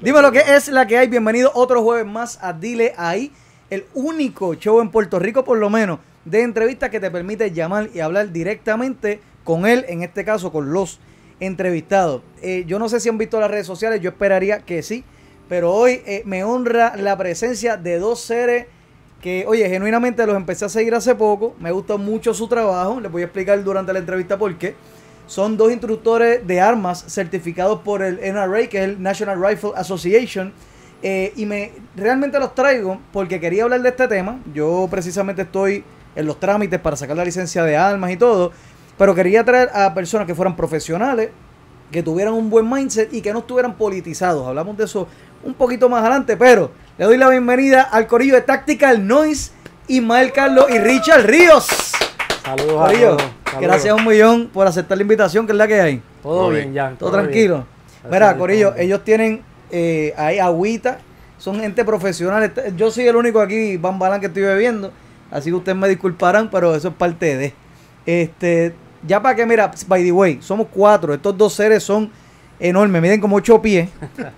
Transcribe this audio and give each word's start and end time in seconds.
Dime 0.00 0.22
lo 0.22 0.32
que 0.32 0.40
es 0.40 0.68
la 0.68 0.86
que 0.86 0.98
hay. 0.98 1.08
Bienvenido 1.08 1.50
otro 1.54 1.82
jueves 1.82 2.06
más 2.06 2.38
a 2.42 2.52
Dile 2.52 2.92
Ahí, 2.96 3.32
el 3.70 3.86
único 3.94 4.54
show 4.54 4.80
en 4.80 4.90
Puerto 4.90 5.18
Rico, 5.18 5.44
por 5.44 5.58
lo 5.58 5.70
menos, 5.70 6.00
de 6.24 6.42
entrevistas 6.42 6.90
que 6.90 7.00
te 7.00 7.10
permite 7.10 7.50
llamar 7.52 7.90
y 7.94 8.00
hablar 8.00 8.32
directamente 8.32 9.20
con 9.44 9.66
él, 9.66 9.84
en 9.88 10.02
este 10.02 10.24
caso 10.24 10.52
con 10.52 10.72
los 10.72 11.00
entrevistados. 11.40 12.22
Eh, 12.40 12.64
yo 12.66 12.78
no 12.78 12.88
sé 12.88 13.00
si 13.00 13.08
han 13.08 13.18
visto 13.18 13.40
las 13.40 13.50
redes 13.50 13.66
sociales, 13.66 14.00
yo 14.00 14.10
esperaría 14.10 14.60
que 14.60 14.82
sí, 14.82 15.04
pero 15.48 15.72
hoy 15.72 16.02
eh, 16.06 16.22
me 16.24 16.44
honra 16.44 16.96
la 16.96 17.16
presencia 17.16 17.76
de 17.76 17.98
dos 17.98 18.20
seres 18.20 18.66
que, 19.22 19.44
oye, 19.46 19.66
genuinamente 19.68 20.26
los 20.26 20.36
empecé 20.36 20.64
a 20.64 20.68
seguir 20.68 20.94
hace 20.94 21.14
poco, 21.14 21.54
me 21.60 21.70
gustó 21.70 21.96
mucho 21.96 22.34
su 22.34 22.48
trabajo, 22.48 23.00
les 23.00 23.10
voy 23.10 23.22
a 23.22 23.26
explicar 23.26 23.62
durante 23.62 23.92
la 23.92 24.00
entrevista 24.00 24.36
por 24.36 24.54
qué. 24.58 24.74
Son 25.28 25.56
dos 25.56 25.70
instructores 25.70 26.44
de 26.44 26.60
armas 26.60 27.04
certificados 27.06 27.80
por 27.80 28.02
el 28.02 28.18
NRA, 28.20 28.66
que 28.66 28.78
es 28.78 28.84
el 28.84 29.00
National 29.00 29.42
Rifle 29.42 29.70
Association. 29.76 30.52
eh, 31.04 31.32
y 31.36 31.46
me 31.46 31.72
realmente 31.96 32.38
los 32.38 32.54
traigo 32.54 33.00
porque 33.12 33.40
quería 33.40 33.64
hablar 33.64 33.82
de 33.82 33.88
este 33.88 34.06
tema. 34.08 34.40
Yo 34.52 34.86
precisamente 34.90 35.42
estoy 35.42 35.84
en 36.14 36.26
los 36.26 36.38
trámites 36.38 36.78
para 36.80 36.96
sacar 36.96 37.16
la 37.16 37.24
licencia 37.24 37.64
de 37.64 37.76
armas 37.76 38.10
y 38.10 38.16
todo. 38.16 38.52
Pero 38.98 39.14
quería 39.14 39.44
traer 39.44 39.70
a 39.74 39.94
personas 39.94 40.26
que 40.26 40.34
fueran 40.34 40.54
profesionales, 40.54 41.30
que 41.90 42.02
tuvieran 42.02 42.34
un 42.34 42.50
buen 42.50 42.68
mindset 42.68 43.12
y 43.12 43.20
que 43.20 43.32
no 43.32 43.40
estuvieran 43.40 43.74
politizados. 43.76 44.46
Hablamos 44.46 44.76
de 44.76 44.84
eso 44.84 45.08
un 45.44 45.54
poquito 45.54 45.88
más 45.88 46.02
adelante, 46.02 46.36
pero 46.36 46.70
le 46.98 47.04
doy 47.04 47.16
la 47.16 47.28
bienvenida 47.28 47.82
al 47.82 48.06
corillo 48.06 48.34
de 48.34 48.42
Tactical 48.42 49.06
Noise, 49.06 49.52
Ismael 49.88 50.32
Carlos 50.32 50.66
y 50.70 50.78
Richard 50.78 51.24
Ríos. 51.26 51.66
Saludos 52.44 52.80
a 52.80 52.86
Corillo. 52.86 53.16
Saludos. 53.18 53.60
gracias 53.60 53.94
un 53.94 54.06
millón 54.06 54.48
por 54.52 54.66
aceptar 54.66 54.96
la 54.98 55.02
invitación, 55.02 55.46
que 55.46 55.52
es 55.52 55.58
la 55.58 55.66
que 55.66 55.80
hay. 55.80 56.02
Todo 56.22 56.32
Todo 56.34 56.50
bien 56.50 56.72
ya. 56.72 56.94
Todo 56.98 57.10
tranquilo. 57.10 57.66
Mira, 58.10 58.36
Corillo, 58.36 58.74
ellos 58.76 59.02
tienen 59.04 59.42
eh, 59.70 60.12
ahí 60.16 60.38
agüita, 60.38 60.98
son 61.38 61.60
gente 61.60 61.84
profesional. 61.84 62.42
Este- 62.42 62.72
Yo 62.76 62.90
soy 62.90 63.06
el 63.06 63.16
único 63.16 63.40
aquí, 63.40 63.76
bambalán, 63.76 64.20
que 64.20 64.26
estoy 64.26 64.42
bebiendo. 64.42 64.92
Así 65.30 65.50
que 65.50 65.56
ustedes 65.56 65.78
me 65.78 65.88
disculparán, 65.88 66.50
pero 66.50 66.74
eso 66.74 66.88
es 66.88 66.94
parte 66.94 67.36
de. 67.36 67.54
Este, 68.04 68.74
ya 69.06 69.22
para 69.22 69.34
que, 69.34 69.46
mira, 69.46 69.70
by 69.86 70.02
the 70.04 70.12
way, 70.12 70.38
somos 70.42 70.66
cuatro. 70.70 71.14
Estos 71.14 71.36
dos 71.38 71.54
seres 71.54 71.82
son 71.82 72.10
enormes, 72.62 73.02
miden 73.02 73.20
como 73.20 73.36
ocho 73.36 73.60
pies. 73.60 73.90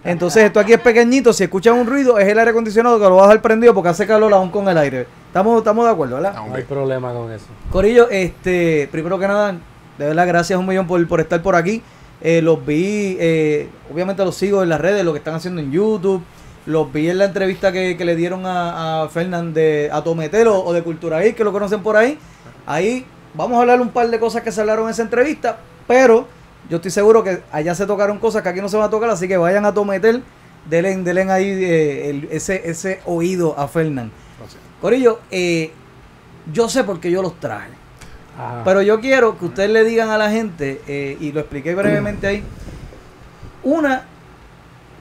Entonces, 0.02 0.44
esto 0.44 0.58
aquí 0.58 0.72
es 0.72 0.80
pequeñito. 0.80 1.32
Si 1.32 1.44
escuchan 1.44 1.74
un 1.74 1.86
ruido, 1.86 2.18
es 2.18 2.26
el 2.26 2.38
aire 2.38 2.50
acondicionado 2.50 2.98
que 2.98 3.04
lo 3.04 3.16
va 3.16 3.24
a 3.24 3.26
dejar 3.28 3.42
prendido 3.42 3.74
porque 3.74 3.90
hace 3.90 4.06
calor 4.06 4.32
aún 4.32 4.50
con 4.50 4.66
el 4.68 4.78
aire. 4.78 5.06
Estamos, 5.26 5.58
estamos 5.58 5.84
de 5.84 5.92
acuerdo, 5.92 6.16
¿verdad? 6.16 6.34
No 6.34 6.54
hay 6.54 6.62
problema 6.62 7.12
con 7.12 7.30
eso. 7.30 7.46
Corillo, 7.70 8.08
este, 8.08 8.88
primero 8.90 9.18
que 9.18 9.28
nada, 9.28 9.52
de 9.98 10.06
verdad, 10.06 10.26
gracias 10.26 10.58
un 10.58 10.66
millón 10.66 10.86
por, 10.86 11.06
por 11.06 11.20
estar 11.20 11.42
por 11.42 11.54
aquí. 11.54 11.82
Eh, 12.22 12.40
los 12.40 12.64
vi, 12.64 13.18
eh, 13.20 13.68
obviamente 13.92 14.24
los 14.24 14.34
sigo 14.34 14.62
en 14.62 14.70
las 14.70 14.80
redes, 14.80 15.04
lo 15.04 15.12
que 15.12 15.18
están 15.18 15.34
haciendo 15.34 15.60
en 15.60 15.70
YouTube. 15.70 16.22
Los 16.64 16.90
vi 16.90 17.10
en 17.10 17.18
la 17.18 17.26
entrevista 17.26 17.72
que, 17.72 17.94
que 17.98 18.06
le 18.06 18.16
dieron 18.16 18.46
a, 18.46 19.02
a 19.02 19.08
Fernán 19.10 19.52
de 19.52 19.90
Atometelo 19.92 20.64
o 20.64 20.72
de 20.72 20.82
Cultura 20.82 21.22
que 21.22 21.44
lo 21.44 21.52
conocen 21.52 21.82
por 21.82 21.94
ahí. 21.98 22.18
Ahí 22.64 23.04
vamos 23.34 23.58
a 23.58 23.60
hablar 23.60 23.82
un 23.82 23.90
par 23.90 24.08
de 24.08 24.18
cosas 24.18 24.42
que 24.42 24.50
se 24.50 24.62
hablaron 24.62 24.86
en 24.86 24.92
esa 24.92 25.02
entrevista, 25.02 25.58
pero 25.86 26.26
yo 26.70 26.76
estoy 26.76 26.90
seguro 26.90 27.22
que 27.22 27.42
allá 27.52 27.74
se 27.74 27.86
tocaron 27.86 28.18
cosas 28.18 28.42
que 28.42 28.48
aquí 28.48 28.60
no 28.60 28.68
se 28.68 28.76
van 28.76 28.86
a 28.86 28.90
tocar, 28.90 29.10
así 29.10 29.28
que 29.28 29.36
vayan 29.36 29.64
a 29.66 29.74
Tometel, 29.74 30.22
denle, 30.68 30.96
denle 30.96 31.30
ahí 31.32 31.46
eh, 31.46 32.10
el- 32.10 32.28
ese, 32.30 32.68
ese 32.70 33.00
oído 33.06 33.58
a 33.58 33.68
Fernán. 33.68 34.10
Corillo, 34.80 35.20
eh, 35.30 35.72
yo 36.52 36.68
sé 36.68 36.84
por 36.84 37.00
qué 37.00 37.10
yo 37.10 37.22
los 37.22 37.38
traje. 37.40 37.70
Ajá. 38.38 38.62
Pero 38.64 38.82
yo 38.82 39.00
quiero 39.00 39.38
que 39.38 39.44
ustedes 39.46 39.70
le 39.70 39.84
digan 39.84 40.10
a 40.10 40.18
la 40.18 40.30
gente, 40.30 40.80
eh, 40.88 41.16
y 41.20 41.32
lo 41.32 41.40
expliqué 41.40 41.74
brevemente 41.74 42.26
ahí, 42.26 42.42
una, 43.62 44.04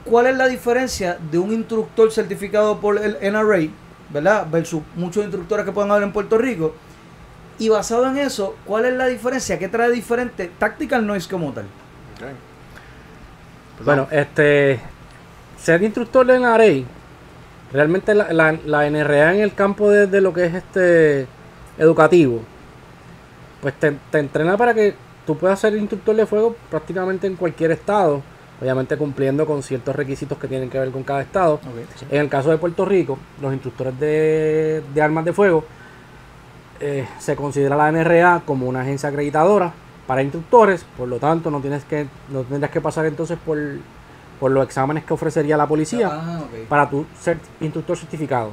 ¿cuál 0.04 0.26
es 0.26 0.36
la 0.36 0.46
diferencia 0.46 1.18
de 1.30 1.38
un 1.38 1.52
instructor 1.52 2.10
certificado 2.12 2.78
por 2.80 2.98
el 2.98 3.16
NRA, 3.20 3.68
¿verdad? 4.10 4.46
Versus 4.50 4.82
muchos 4.96 5.22
instructores 5.24 5.64
que 5.66 5.72
pueden 5.72 5.90
haber 5.90 6.04
en 6.04 6.12
Puerto 6.12 6.38
Rico. 6.38 6.74
Y 7.58 7.68
basado 7.68 8.06
en 8.08 8.18
eso, 8.18 8.56
¿cuál 8.64 8.84
es 8.84 8.94
la 8.94 9.06
diferencia? 9.06 9.58
¿Qué 9.58 9.68
trae 9.68 9.90
diferente 9.90 10.50
Tactical 10.58 11.06
Noise 11.06 11.28
como 11.28 11.52
tal? 11.52 11.66
Pues 13.76 13.84
Bueno, 13.84 14.08
este. 14.10 14.80
Ser 15.58 15.82
instructor 15.82 16.26
de 16.26 16.38
NRA, 16.38 16.86
realmente 17.72 18.14
la, 18.14 18.32
la, 18.32 18.58
la 18.66 18.90
NRA 18.90 19.34
en 19.34 19.40
el 19.40 19.54
campo 19.54 19.88
de, 19.88 20.06
de 20.06 20.20
lo 20.20 20.34
que 20.34 20.44
es 20.44 20.54
este 20.54 21.26
educativo, 21.78 22.42
pues 23.62 23.72
te, 23.74 23.96
te 24.10 24.18
entrena 24.18 24.58
para 24.58 24.74
que 24.74 24.94
tú 25.26 25.38
puedas 25.38 25.58
ser 25.58 25.74
instructor 25.76 26.14
de 26.16 26.26
fuego 26.26 26.54
prácticamente 26.70 27.26
en 27.26 27.36
cualquier 27.36 27.70
estado, 27.70 28.20
obviamente 28.60 28.96
cumpliendo 28.98 29.46
con 29.46 29.62
ciertos 29.62 29.96
requisitos 29.96 30.36
que 30.36 30.48
tienen 30.48 30.68
que 30.68 30.78
ver 30.78 30.90
con 30.90 31.02
cada 31.02 31.22
estado. 31.22 31.58
En 32.10 32.20
el 32.20 32.28
caso 32.28 32.50
de 32.50 32.58
Puerto 32.58 32.84
Rico, 32.84 33.18
los 33.40 33.52
instructores 33.52 33.98
de, 33.98 34.82
de 34.92 35.02
armas 35.02 35.24
de 35.24 35.32
fuego 35.32 35.64
eh, 36.86 37.06
se 37.18 37.34
considera 37.34 37.76
la 37.76 37.88
NRA 37.90 38.42
como 38.44 38.66
una 38.66 38.82
agencia 38.82 39.08
acreditadora 39.08 39.72
para 40.06 40.22
instructores, 40.22 40.84
por 40.98 41.08
lo 41.08 41.18
tanto 41.18 41.50
no 41.50 41.60
tienes 41.60 41.82
que 41.84 42.06
no 42.28 42.42
tendrías 42.42 42.70
que 42.70 42.80
pasar 42.82 43.06
entonces 43.06 43.38
por, 43.44 43.58
por 44.38 44.50
los 44.50 44.64
exámenes 44.66 45.02
que 45.04 45.14
ofrecería 45.14 45.56
la 45.56 45.66
policía 45.66 46.10
Ah, 46.12 46.40
para 46.68 46.90
tu 46.90 47.06
ser 47.18 47.38
instructor 47.60 47.96
certificado. 47.96 48.50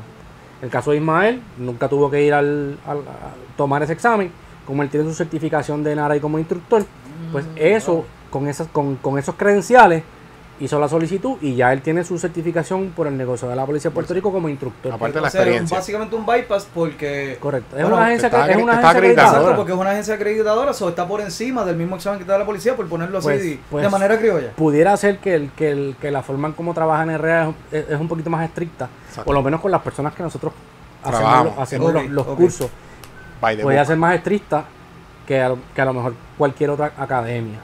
En 0.62 0.66
el 0.66 0.72
caso 0.72 0.92
de 0.92 0.98
Ismael, 0.98 1.42
nunca 1.58 1.90
tuvo 1.90 2.10
que 2.10 2.24
ir 2.24 2.34
al, 2.34 2.78
al- 2.88 3.00
a 3.00 3.34
tomar 3.58 3.84
ese 3.84 3.94
examen, 3.94 4.32
como 4.66 4.82
él 4.84 4.90
tiene 4.90 5.06
su 5.08 5.14
certificación 5.14 5.84
de 5.84 5.92
NRA 5.96 6.22
como 6.22 6.40
instructor, 6.40 6.86
pues 7.34 7.46
Mm, 7.46 7.50
eso, 7.58 8.06
con 8.30 8.48
esas, 8.48 8.68
con, 8.70 8.96
con 8.96 9.18
esos 9.20 9.36
credenciales, 9.36 10.04
hizo 10.62 10.80
la 10.80 10.88
solicitud 10.88 11.38
y 11.42 11.56
ya 11.56 11.74
él 11.74 11.82
tiene 11.82 12.04
su 12.04 12.18
certificación 12.20 12.92
por 12.96 13.08
el 13.08 13.18
negocio 13.18 13.50
de 13.50 13.56
la 13.56 13.66
policía 13.66 13.90
de 13.90 13.96
Puerto 13.96 14.14
Rico 14.14 14.32
como 14.32 14.48
instructor. 14.48 14.94
Aparte 14.94 15.16
de 15.16 15.22
la 15.22 15.28
O 15.28 15.32
sea, 15.32 15.42
experiencia. 15.42 15.78
básicamente 15.78 16.16
un 16.16 16.26
bypass 16.26 16.68
porque... 16.74 17.38
Correcto. 17.40 17.76
Es 17.76 17.82
Bueno, 17.82 17.98
una 17.98 18.06
agencia, 18.06 18.28
está 18.28 18.48
es 18.50 18.56
una 18.58 18.72
agencia 18.74 18.90
acreditadora. 18.92 19.56
porque 19.56 19.72
es 19.74 19.78
una 19.78 19.90
agencia 19.92 20.14
acreditadora, 20.14 20.72
o 20.80 20.90
está 20.90 21.08
por 21.08 21.22
encima 21.22 21.66
del 21.66 21.76
mismo 21.78 21.96
examen 21.96 22.20
que 22.20 22.26
te 22.26 22.32
da 22.32 22.38
la 22.38 22.46
policía, 22.46 22.76
por 22.76 22.88
ponerlo 22.88 23.18
así 23.18 23.26
Pues- 23.28 23.44
de- 23.44 23.60
pues- 23.72 23.84
de 23.84 23.90
manera 23.90 24.18
criolla. 24.20 24.52
Pudiera 24.56 24.96
ser 24.98 25.18
que, 25.18 25.34
el, 25.36 25.52
que, 25.52 25.72
el, 25.72 25.96
que 26.00 26.12
la 26.12 26.22
forma 26.22 26.48
en 26.50 26.54
cómo 26.54 26.74
trabaja 26.74 27.04
en 27.04 27.18
RA 27.18 27.52
es, 27.72 27.90
es 27.90 28.00
un 28.00 28.08
poquito 28.08 28.30
más 28.30 28.46
estricta, 28.46 28.88
Exacto. 29.08 29.26
por 29.26 29.34
lo 29.34 29.42
menos 29.42 29.60
con 29.62 29.72
las 29.72 29.82
personas 29.82 30.14
que 30.14 30.22
nosotros 30.24 30.54
hacemos, 31.04 31.20
Trabajamos. 31.20 31.58
hacemos 31.58 31.94
los, 32.10 32.26
cursos. 32.28 32.70
Book. 33.42 33.86
ser 33.88 33.98
más 33.98 34.14
estricta 34.16 34.66
que 35.26 35.42
a, 35.42 35.56
que 35.74 35.82
a 35.82 35.86
lo 35.86 35.94
mejor 35.94 36.14
cualquier 36.38 36.70
otra 36.70 36.92
academia. 36.98 37.58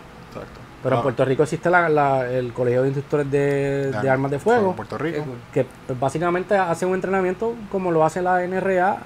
Pero 0.84 0.96
en 0.96 1.00
Ah, 1.00 1.04
Puerto 1.04 1.26
Rico 1.26 1.44
existe 1.44 1.70
la- 1.70 1.90
la- 1.90 2.30
el 2.32 2.54
Colegio 2.54 2.82
de 2.84 2.90
Instructores 2.90 3.30
de, 3.32 3.92
de 3.92 4.10
Armas 4.10 4.30
de 4.32 4.40
Fuego, 4.40 4.70
en 4.70 4.76
Puerto 4.76 4.98
Rico. 4.98 5.24
Cool. 5.24 5.36
que 5.54 5.66
pues, 5.88 6.00
básicamente 6.00 6.56
hace 6.56 6.86
un 6.86 6.94
entrenamiento 6.94 7.56
como 7.72 7.92
lo 7.92 8.06
hace 8.06 8.22
la 8.22 8.44
NRA 8.44 8.98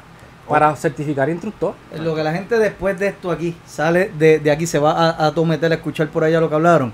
para 0.50 0.76
certificar 0.76 1.30
instructor. 1.30 1.74
Lo 1.98 2.14
que 2.14 2.24
la 2.24 2.34
gente 2.34 2.58
después 2.60 3.00
de 3.00 3.08
esto 3.08 3.32
aquí 3.32 3.56
sale 3.66 4.12
de, 4.18 4.40
de 4.40 4.52
aquí, 4.52 4.68
se 4.68 4.80
va 4.80 4.92
a, 4.92 5.28
a 5.28 5.32
Tometel 5.34 5.72
a 5.72 5.76
escuchar 5.76 6.10
por 6.10 6.24
allá 6.26 6.42
lo 6.42 6.50
que 6.50 6.56
hablaron. 6.56 6.92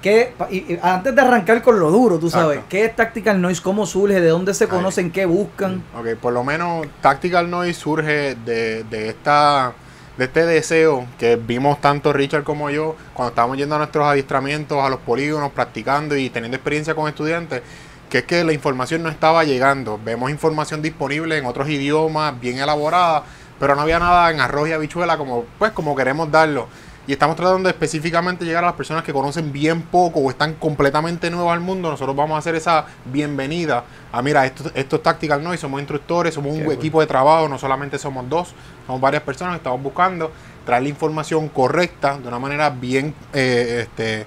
¿Qué, 0.00 0.32
pa- 0.38 0.46
y- 0.50 0.58
y 0.74 0.78
antes 0.82 1.12
de 1.12 1.20
arrancar 1.20 1.62
con 1.62 1.80
lo 1.80 1.90
duro, 1.90 2.18
tú 2.20 2.30
sabes, 2.30 2.58
Exacto. 2.58 2.66
¿qué 2.68 2.84
es 2.84 2.94
Tactical 2.94 3.40
Noise? 3.42 3.60
¿Cómo 3.60 3.86
surge? 3.86 4.20
¿De 4.20 4.28
dónde 4.28 4.54
se 4.54 4.64
Ahí. 4.64 4.70
conocen? 4.70 5.10
¿Qué 5.10 5.26
buscan? 5.26 5.82
Ok, 5.98 6.14
por 6.20 6.32
lo 6.32 6.44
menos 6.44 6.86
Tactical 7.00 7.50
Noise 7.50 7.74
surge 7.80 8.36
de, 8.36 8.84
de 8.84 9.08
esta 9.08 9.72
de 10.16 10.24
este 10.24 10.46
deseo 10.46 11.06
que 11.18 11.36
vimos 11.36 11.80
tanto 11.80 12.12
Richard 12.12 12.44
como 12.44 12.70
yo 12.70 12.96
cuando 13.12 13.30
estábamos 13.30 13.58
yendo 13.58 13.74
a 13.74 13.78
nuestros 13.78 14.06
adiestramientos, 14.06 14.82
a 14.82 14.88
los 14.88 15.00
polígonos, 15.00 15.52
practicando 15.52 16.16
y 16.16 16.30
teniendo 16.30 16.56
experiencia 16.56 16.94
con 16.94 17.08
estudiantes, 17.08 17.62
que 18.08 18.18
es 18.18 18.24
que 18.24 18.44
la 18.44 18.52
información 18.52 19.02
no 19.02 19.08
estaba 19.08 19.44
llegando. 19.44 20.00
Vemos 20.02 20.30
información 20.30 20.80
disponible 20.80 21.36
en 21.36 21.44
otros 21.44 21.68
idiomas, 21.68 22.38
bien 22.40 22.58
elaborada, 22.58 23.24
pero 23.60 23.74
no 23.74 23.82
había 23.82 23.98
nada 23.98 24.30
en 24.30 24.40
arroz 24.40 24.68
y 24.68 24.72
habichuela 24.72 25.18
como, 25.18 25.44
pues, 25.58 25.72
como 25.72 25.94
queremos 25.94 26.30
darlo. 26.30 26.68
Y 27.08 27.12
estamos 27.12 27.36
tratando 27.36 27.68
de 27.68 27.70
específicamente 27.70 28.44
llegar 28.44 28.64
a 28.64 28.68
las 28.68 28.76
personas 28.76 29.04
que 29.04 29.12
conocen 29.12 29.52
bien 29.52 29.82
poco 29.82 30.18
o 30.18 30.28
están 30.30 30.54
completamente 30.54 31.30
nuevas 31.30 31.54
al 31.54 31.60
mundo. 31.60 31.88
Nosotros 31.88 32.16
vamos 32.16 32.34
a 32.34 32.38
hacer 32.38 32.56
esa 32.56 32.84
bienvenida 33.04 33.84
a, 34.10 34.22
mira, 34.22 34.44
esto, 34.44 34.64
esto 34.74 34.96
es 34.96 35.02
Tactical 35.04 35.42
Noise, 35.42 35.60
somos 35.60 35.78
instructores, 35.80 36.34
somos 36.34 36.52
un 36.52 36.64
Qué 36.64 36.72
equipo 36.74 37.00
de 37.00 37.06
trabajo, 37.06 37.48
no 37.48 37.58
solamente 37.58 37.96
somos 37.98 38.28
dos, 38.28 38.48
somos 38.86 39.00
varias 39.00 39.22
personas 39.22 39.52
que 39.54 39.58
estamos 39.58 39.80
buscando 39.82 40.32
traer 40.64 40.82
la 40.82 40.88
información 40.88 41.48
correcta 41.48 42.18
de 42.18 42.26
una 42.26 42.40
manera 42.40 42.70
bien, 42.70 43.14
eh, 43.32 43.84
este, 43.86 44.26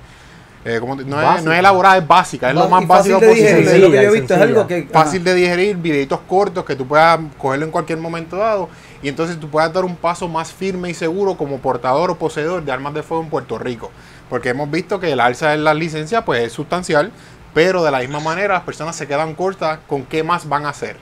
eh, 0.64 0.78
como 0.80 0.96
te- 0.96 1.04
no, 1.04 1.36
es, 1.36 1.44
no 1.44 1.52
es 1.52 1.60
elaborada, 1.60 1.98
es 1.98 2.08
básica, 2.08 2.48
es 2.48 2.56
lo 2.56 2.70
más 2.70 2.88
básico 2.88 3.20
fácil 3.20 3.28
de 3.28 3.36
digerir, 3.36 3.56
posible. 3.66 3.76
es 3.76 3.82
lo 3.82 3.92
que 3.92 3.96
yo 3.96 4.00
he 4.00 4.04
Sencilla, 4.04 4.12
visto, 4.22 4.34
es 4.34 4.40
sencilla. 4.40 4.60
algo 4.60 4.68
que... 4.68 4.84
Fácil 4.94 5.24
de 5.26 5.34
digerir, 5.36 5.76
videitos 5.76 6.20
cortos 6.30 6.64
que 6.64 6.78
tú 6.78 6.88
puedas 6.88 7.20
cogerlo 7.38 7.66
en 7.66 7.72
cualquier 7.72 8.00
momento 8.00 8.38
dado 8.38 8.70
y 9.02 9.10
entonces 9.10 9.40
tú 9.40 9.50
puedas 9.50 9.72
dar 9.74 9.86
un 9.86 9.96
paso 9.96 10.28
más 10.28 10.52
firme 10.52 10.90
y 10.90 10.94
seguro 10.94 11.36
como 11.36 11.60
portador 11.60 12.12
o 12.12 12.16
poseedor 12.18 12.64
de 12.64 12.72
armas 12.72 12.94
de 12.94 13.04
fuego 13.04 13.24
en 13.24 13.30
Puerto 13.30 13.58
Rico. 13.58 13.92
Porque 14.30 14.50
hemos 14.50 14.70
visto 14.70 15.00
que 15.00 15.12
el 15.12 15.20
alza 15.20 15.54
en 15.54 15.64
la 15.64 15.74
licencia 15.74 16.24
pues 16.26 16.44
es 16.44 16.54
sustancial, 16.54 17.12
pero 17.54 17.84
de 17.84 17.92
la 17.92 18.00
misma 18.00 18.20
manera 18.20 18.56
las 18.56 18.64
personas 18.64 18.96
se 18.96 19.08
quedan 19.08 19.34
cortas 19.36 19.80
con 19.88 20.04
qué 20.06 20.24
más 20.24 20.48
van 20.48 20.66
a 20.66 20.70
hacer. 20.70 20.98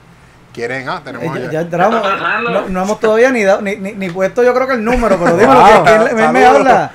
quieren, 0.54 0.88
ah, 0.90 0.98
Eh, 1.00 1.02
tenemos 1.04 1.26
ya, 1.36 1.42
allá. 1.42 1.52
ya 1.52 1.62
entramos. 1.62 2.02
eh. 2.06 2.52
No, 2.52 2.70
no 2.70 2.84
hemos 2.84 3.00
todavía 3.00 3.30
ni, 3.32 3.44
dado, 3.44 3.62
ni, 3.62 3.76
ni, 3.76 3.92
ni 3.94 4.10
puesto 4.10 4.44
yo 4.44 4.54
creo 4.56 4.68
que 4.68 4.74
el 4.74 4.84
número, 4.84 5.18
pero 5.20 5.38
dímelo, 5.38 5.60
Wow. 5.60 5.84
que, 5.84 6.28
me 6.32 6.46
habla. 6.46 6.92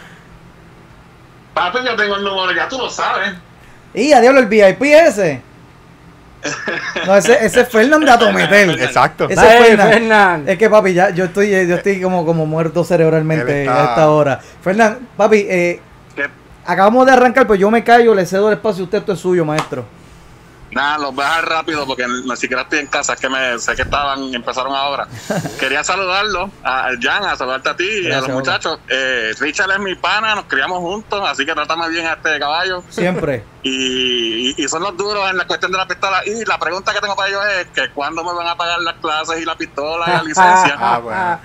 Papi, 1.54 1.78
yo 1.84 1.94
tengo 1.96 2.16
el 2.16 2.24
número, 2.24 2.52
ya 2.52 2.66
tú 2.68 2.78
lo 2.78 2.88
sabes. 2.88 3.34
Y 3.94 4.12
a 4.12 4.20
diablo, 4.20 4.40
el 4.40 4.46
VIP 4.46 4.82
ese. 4.82 5.42
No, 7.06 7.16
ese, 7.16 7.44
ese 7.44 7.60
es 7.62 7.68
Fernando 7.68 8.10
Atometel. 8.12 8.80
Exacto. 8.80 9.26
Ese 9.28 9.34
es 9.34 9.66
Fernan. 9.66 9.88
Fernan. 9.88 10.44
Es 10.46 10.58
que 10.58 10.68
papi, 10.70 10.92
ya 10.94 11.10
yo 11.10 11.24
estoy, 11.24 11.50
yo 11.50 11.76
estoy 11.76 12.00
como, 12.00 12.24
como 12.24 12.46
muerto 12.46 12.84
cerebralmente 12.84 13.62
está- 13.62 13.80
a 13.80 13.88
esta 13.90 14.10
hora. 14.10 14.40
Fernán, 14.62 14.98
papi, 15.16 15.46
eh, 15.48 15.80
acabamos 16.64 17.06
de 17.06 17.12
arrancar, 17.12 17.46
pues 17.46 17.58
yo 17.58 17.70
me 17.70 17.82
callo, 17.82 18.14
le 18.14 18.24
cedo 18.26 18.48
el 18.48 18.54
espacio, 18.54 18.84
usted 18.84 18.98
esto 18.98 19.12
es 19.12 19.18
suyo, 19.20 19.44
maestro. 19.44 19.84
Nada, 20.72 20.98
los 20.98 21.14
voy 21.14 21.24
a 21.24 21.28
dejar 21.28 21.48
rápido 21.48 21.86
porque 21.86 22.06
ni 22.06 22.36
siquiera 22.36 22.62
estoy 22.62 22.78
en 22.80 22.86
casa, 22.86 23.12
es 23.14 23.20
que 23.20 23.28
me, 23.28 23.58
sé 23.58 23.74
que 23.76 23.82
estaban, 23.82 24.34
empezaron 24.34 24.74
ahora. 24.74 25.06
Quería 25.60 25.84
saludarlo, 25.84 26.50
a 26.64 26.86
a 26.86 26.90
Jan, 27.00 27.24
a 27.24 27.36
saludarte 27.36 27.68
a 27.70 27.76
ti 27.76 27.88
y 28.04 28.10
a 28.12 28.20
los 28.20 28.28
muchachos. 28.30 28.78
Eh, 28.88 29.32
Richard 29.38 29.70
es 29.70 29.78
mi 29.78 29.94
pana, 29.94 30.34
nos 30.34 30.44
criamos 30.46 30.78
juntos, 30.80 31.22
así 31.28 31.44
que 31.46 31.52
trátame 31.54 31.88
bien 31.90 32.06
a 32.06 32.14
este 32.14 32.38
caballo. 32.38 32.82
Siempre. 32.90 33.44
Y, 33.64 34.50
y- 34.50 34.64
y 34.64 34.68
son 34.68 34.82
los 34.82 34.96
duros 34.96 35.30
en 35.30 35.36
la 35.38 35.46
cuestión 35.46 35.70
de 35.70 35.78
la 35.78 35.86
pistola. 35.86 36.20
Y 36.26 36.44
la 36.46 36.58
pregunta 36.58 36.92
que 36.92 36.98
tengo 37.00 37.14
para 37.14 37.28
ellos 37.28 37.42
es 37.60 37.66
que 37.68 37.90
cuándo 37.92 38.24
me 38.24 38.32
van 38.34 38.48
a 38.48 38.56
pagar 38.56 38.80
las 38.80 38.94
clases 38.96 39.40
y 39.40 39.44
la 39.44 39.54
pistola 39.54 40.04
y 40.08 40.10
la 40.10 40.22
licencia. 40.24 40.76
Ah, 40.80 40.98
bueno. 40.98 41.38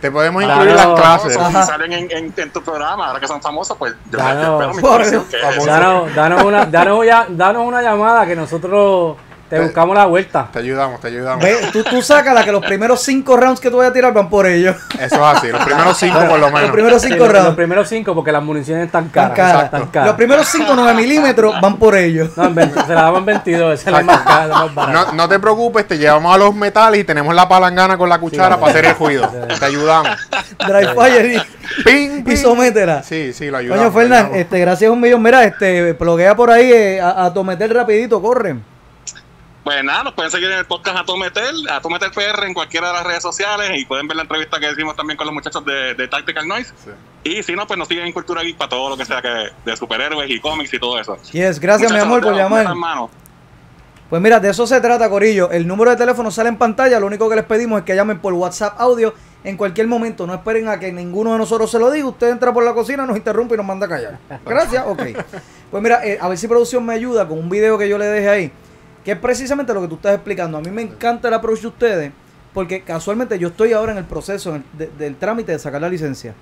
Te 0.00 0.10
podemos 0.10 0.42
Claro. 0.42 0.64
incluir 0.64 0.76
las 0.84 1.00
clases. 1.00 1.36
Y 1.36 1.52
salen 1.64 1.92
en, 1.92 2.10
en- 2.10 2.34
en 2.36 2.52
tu 2.52 2.60
programa, 2.64 3.06
ahora 3.06 3.20
que 3.20 3.28
son 3.28 3.40
famosos, 3.40 3.76
pues 3.78 3.94
yo, 4.10 4.18
yo 4.18 4.24
espero 4.28 4.58
mi 4.74 4.80
Por- 4.80 5.00
información, 5.00 5.26
que. 5.30 5.64
Danos, 5.66 6.12
danos 6.16 6.42
una, 6.42 6.66
danos, 6.66 7.06
ya- 7.06 7.26
danos 7.28 7.62
una 7.64 7.82
llamada 7.82 8.26
que 8.26 8.34
nosotros 8.34 8.69
te 8.70 9.29
Te- 9.50 9.60
buscamos 9.60 9.96
la 9.96 10.06
vuelta. 10.06 10.48
Te 10.52 10.60
ayudamos, 10.60 11.00
te 11.00 11.08
ayudamos. 11.08 11.44
Ve, 11.44 11.56
tú, 11.72 11.82
tú 11.84 12.00
sácala 12.02 12.44
que 12.44 12.52
los 12.52 12.64
primeros 12.64 13.02
cinco 13.02 13.36
rounds 13.36 13.60
que 13.60 13.68
tú 13.70 13.78
vayas 13.78 13.90
a 13.90 13.94
tirar 13.94 14.12
van 14.14 14.30
por 14.30 14.46
ellos. 14.46 14.76
Eso 14.98 15.16
es 15.16 15.36
así, 15.36 15.48
los 15.48 15.62
primeros 15.64 15.98
cinco 15.98 16.18
por 16.20 16.38
lo 16.38 16.38
Los 16.38 16.52
menos. 16.52 16.70
primeros 16.70 17.02
Sí, 17.02 17.08
cinco 17.08 17.24
los, 17.24 17.32
rounds. 17.32 17.46
los 17.46 17.56
primeros 17.56 17.88
cinco 17.88 18.14
porque 18.14 18.32
las 18.32 18.42
municiones 18.42 18.86
están 18.86 19.08
Tan 19.10 19.30
caras. 19.30 19.36
caras. 19.54 19.70
Tan 19.70 19.86
caras. 19.88 20.06
Los 20.08 20.16
primeros 20.16 20.46
cinco 20.48 20.72
9 20.74 20.94
milímetros 20.94 21.54
van 21.60 21.76
por 21.78 21.96
ellos. 21.96 22.30
No, 22.36 22.44
en 22.46 22.54
20 22.54 22.80
se 22.82 22.94
la 22.94 23.02
damos 23.02 23.18
en 23.20 23.24
22, 23.26 23.80
esa 23.80 23.90
es 23.90 23.96
la 23.96 24.02
más 24.02 24.20
cara, 24.20 24.46
la 24.46 24.54
más 24.66 24.74
barata. 24.74 25.04
No, 25.10 25.12
no 25.12 25.28
te 25.28 25.38
preocupes, 25.38 25.86
te 25.88 25.98
llevamos 25.98 26.34
a 26.34 26.38
los 26.38 26.54
metales 26.54 27.00
y 27.00 27.04
tenemos 27.04 27.34
la 27.34 27.48
palangana 27.48 27.98
con 27.98 28.08
la 28.08 28.18
cuchara 28.18 28.56
para 28.58 28.70
hacer 28.72 28.84
el 28.86 28.94
ruido. 28.96 29.28
Te 29.58 29.64
ayudamos. 29.64 30.10
Dry 30.66 30.86
fire 30.94 31.26
y, 31.34 31.82
Ping, 31.84 32.18
y 32.18 32.22
ping. 32.22 32.36
sométela. 32.36 33.02
Sí, 33.02 33.32
sí, 33.32 33.50
lo 33.50 33.56
ayudamos. 33.58 33.84
Coño, 33.84 33.92
Fernán, 33.92 34.10
lo 34.10 34.16
ayudamos. 34.26 34.36
este, 34.38 34.58
gracias 34.60 34.90
un 34.90 35.00
millón. 35.00 35.22
Mira, 35.22 35.44
este, 35.44 35.94
pluguea 35.94 36.34
por 36.34 36.50
ahí 36.50 36.70
eh, 36.72 37.00
a, 37.00 37.24
a 37.26 37.32
Tometer 37.34 37.72
rapidito, 37.72 38.20
corren. 38.20 38.62
Pues 39.64 39.84
nada, 39.84 40.04
nos 40.04 40.14
pueden 40.14 40.30
seguir 40.30 40.50
en 40.50 40.58
el 40.58 40.64
podcast 40.64 40.98
a 40.98 41.04
Tometer, 41.04 41.52
a 41.70 41.80
Tometer 41.80 42.10
PR 42.12 42.46
en 42.46 42.54
cualquiera 42.54 42.88
de 42.88 42.94
las 42.94 43.04
redes 43.04 43.22
sociales 43.22 43.72
y 43.78 43.84
pueden 43.84 44.08
ver 44.08 44.16
la 44.16 44.22
entrevista 44.22 44.58
que 44.58 44.70
hicimos 44.70 44.96
también 44.96 45.18
con 45.18 45.26
los 45.26 45.34
muchachos 45.34 45.64
de, 45.64 45.94
de 45.94 46.08
Tactical 46.08 46.48
Noise. 46.48 46.72
Sí. 46.82 46.90
Y 47.22 47.42
si 47.42 47.54
no, 47.54 47.66
pues 47.66 47.78
nos 47.78 47.86
siguen 47.86 48.06
en 48.06 48.12
Cultura 48.12 48.42
Geek 48.42 48.56
para 48.56 48.70
todo 48.70 48.88
lo 48.90 48.96
que 48.96 49.04
sea 49.04 49.20
que 49.20 49.50
de 49.64 49.76
superhéroes 49.76 50.30
y 50.30 50.40
cómics 50.40 50.72
y 50.72 50.78
todo 50.78 50.98
eso. 50.98 51.18
Yes, 51.32 51.60
gracias, 51.60 51.92
mi 51.92 51.98
amor, 51.98 52.22
por 52.22 52.34
llamar. 52.34 52.66
Pues 54.08 54.20
mira, 54.20 54.40
de 54.40 54.50
eso 54.50 54.66
se 54.66 54.80
trata, 54.80 55.08
Corillo. 55.08 55.50
El 55.52 55.68
número 55.68 55.90
de 55.90 55.96
teléfono 55.96 56.30
sale 56.30 56.48
en 56.48 56.56
pantalla. 56.56 56.98
Lo 56.98 57.06
único 57.06 57.28
que 57.28 57.36
les 57.36 57.44
pedimos 57.44 57.78
es 57.78 57.84
que 57.84 57.94
llamen 57.94 58.18
por 58.18 58.32
WhatsApp 58.32 58.80
audio 58.80 59.14
en 59.44 59.56
cualquier 59.56 59.86
momento. 59.86 60.26
No 60.26 60.34
esperen 60.34 60.66
a 60.66 60.80
que 60.80 60.90
ninguno 60.90 61.32
de 61.32 61.38
nosotros 61.38 61.70
se 61.70 61.78
lo 61.78 61.90
diga. 61.92 62.08
Usted 62.08 62.30
entra 62.30 62.52
por 62.52 62.64
la 62.64 62.72
cocina, 62.72 63.06
nos 63.06 63.16
interrumpe 63.16 63.54
y 63.54 63.56
nos 63.56 63.66
manda 63.66 63.86
a 63.86 63.88
callar. 63.88 64.18
Gracias, 64.44 64.84
ok. 64.86 65.02
Pues 65.70 65.80
mira, 65.84 66.04
eh, 66.04 66.18
a 66.20 66.26
ver 66.26 66.36
si 66.36 66.48
producción 66.48 66.84
me 66.84 66.94
ayuda 66.94 67.28
con 67.28 67.38
un 67.38 67.48
video 67.48 67.78
que 67.78 67.88
yo 67.88 67.96
le 67.96 68.06
dejé 68.06 68.28
ahí. 68.28 68.52
Que 69.04 69.12
es 69.12 69.18
precisamente 69.18 69.72
lo 69.74 69.80
que 69.82 69.88
tú 69.88 69.94
estás 69.96 70.14
explicando. 70.14 70.58
A 70.58 70.60
mí 70.60 70.70
me 70.70 70.82
encanta 70.82 71.28
el 71.28 71.34
approach 71.34 71.60
de 71.60 71.66
ustedes. 71.68 72.12
Porque 72.52 72.82
casualmente 72.82 73.38
yo 73.38 73.48
estoy 73.48 73.72
ahora 73.72 73.92
en 73.92 73.98
el 73.98 74.04
proceso 74.04 74.50
en 74.50 74.56
el- 74.56 74.78
de- 74.78 74.90
del 75.04 75.16
trámite 75.16 75.52
de 75.52 75.58
sacar 75.58 75.80
la 75.80 75.88
licencia. 75.88 76.34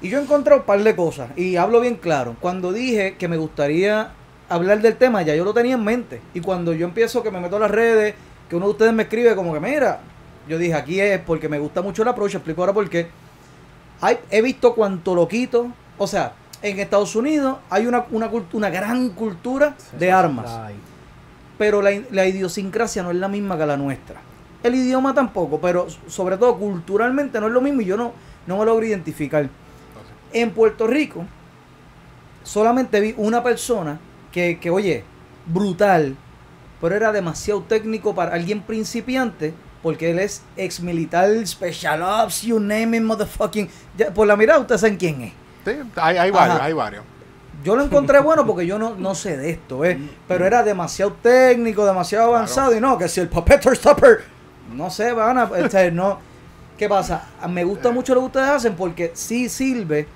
Y 0.00 0.08
yo 0.08 0.18
he 0.18 0.22
encontrado 0.22 0.60
un 0.60 0.66
par 0.66 0.82
de 0.82 0.96
cosas. 0.96 1.28
Y 1.36 1.56
hablo 1.56 1.80
bien 1.80 1.96
claro. 1.96 2.36
Cuando 2.40 2.72
dije 2.72 3.16
que 3.18 3.28
me 3.28 3.36
gustaría 3.36 4.12
hablar 4.48 4.80
del 4.80 4.96
tema, 4.96 5.20
ya 5.22 5.34
yo 5.36 5.44
lo 5.44 5.52
tenía 5.52 5.74
en 5.74 5.84
mente. 5.84 6.22
Y 6.32 6.40
cuando 6.40 6.72
yo 6.72 6.86
empiezo 6.86 7.22
que 7.22 7.30
me 7.30 7.38
meto 7.38 7.56
a 7.56 7.60
las 7.60 7.70
redes, 7.70 8.14
que 8.48 8.56
uno 8.56 8.64
de 8.66 8.72
ustedes 8.72 8.92
me 8.94 9.02
escribe 9.02 9.36
como 9.36 9.52
que, 9.52 9.60
mira, 9.60 10.00
yo 10.48 10.56
dije, 10.56 10.72
aquí 10.74 10.98
es 11.00 11.20
porque 11.20 11.48
me 11.50 11.58
gusta 11.58 11.82
mucho 11.82 12.00
el 12.02 12.08
approach, 12.08 12.34
explico 12.34 12.62
ahora 12.62 12.72
por 12.72 12.88
qué. 12.88 13.08
Hay, 14.00 14.18
he 14.30 14.40
visto 14.40 14.74
cuánto 14.74 15.14
loquito, 15.14 15.68
o 15.98 16.06
sea, 16.06 16.32
en 16.62 16.80
Estados 16.80 17.14
Unidos 17.14 17.58
hay 17.68 17.86
una, 17.86 18.06
una, 18.10 18.30
una 18.54 18.70
gran 18.70 19.10
cultura 19.10 19.76
de 19.98 20.10
armas, 20.10 20.46
pero 21.60 21.82
la, 21.82 21.90
la 22.10 22.26
idiosincrasia 22.26 23.02
no 23.02 23.10
es 23.10 23.18
la 23.18 23.28
misma 23.28 23.58
que 23.58 23.66
la 23.66 23.76
nuestra. 23.76 24.18
El 24.62 24.76
idioma 24.76 25.12
tampoco, 25.12 25.60
pero 25.60 25.88
sobre 26.08 26.38
todo 26.38 26.56
culturalmente 26.56 27.38
no 27.38 27.48
es 27.48 27.52
lo 27.52 27.60
mismo 27.60 27.82
y 27.82 27.84
yo 27.84 27.98
no, 27.98 28.14
no 28.46 28.56
me 28.56 28.64
logro 28.64 28.86
identificar. 28.86 29.46
En 30.32 30.52
Puerto 30.52 30.86
Rico 30.86 31.26
solamente 32.44 32.98
vi 32.98 33.14
una 33.18 33.42
persona 33.42 34.00
que, 34.32 34.58
que, 34.58 34.70
oye, 34.70 35.04
brutal, 35.44 36.16
pero 36.80 36.94
era 36.94 37.12
demasiado 37.12 37.60
técnico 37.64 38.14
para 38.14 38.32
alguien 38.32 38.62
principiante, 38.62 39.52
porque 39.82 40.12
él 40.12 40.18
es 40.18 40.42
ex 40.56 40.80
militar, 40.80 41.28
special 41.46 42.00
ops, 42.02 42.40
you 42.40 42.58
name 42.58 42.96
it, 42.96 43.02
motherfucking. 43.02 43.68
Ya, 43.98 44.14
por 44.14 44.26
la 44.26 44.34
mirada, 44.34 44.60
ustedes 44.60 44.80
saben 44.80 44.96
quién 44.96 45.20
es. 45.20 45.32
Sí, 45.66 45.72
hay, 45.96 46.16
hay 46.16 46.30
varios, 46.30 46.56
Ajá. 46.56 46.64
hay 46.64 46.72
varios. 46.72 47.04
Yo 47.64 47.76
lo 47.76 47.84
encontré 47.84 48.20
bueno 48.22 48.46
porque 48.46 48.66
yo 48.66 48.78
no, 48.78 48.94
no 48.94 49.14
sé 49.14 49.36
de 49.36 49.50
esto, 49.50 49.84
¿eh? 49.84 49.98
Pero 50.26 50.46
era 50.46 50.62
demasiado 50.62 51.12
técnico, 51.22 51.84
demasiado 51.84 52.28
avanzado. 52.28 52.76
Y 52.76 52.80
no, 52.80 52.96
que 52.98 53.08
si 53.08 53.20
el 53.20 53.28
puppeteer 53.28 53.76
stopper, 53.76 54.24
no 54.74 54.90
sé, 54.90 55.12
van 55.12 55.38
a. 55.38 55.68
sea, 55.68 55.90
no. 55.90 56.18
¿Qué 56.76 56.88
pasa? 56.88 57.28
Me 57.48 57.62
gusta 57.64 57.90
mucho 57.90 58.14
lo 58.14 58.20
que 58.20 58.26
ustedes 58.26 58.48
hacen 58.48 58.74
porque 58.74 59.10
sí 59.14 59.50
sirve 59.50 60.08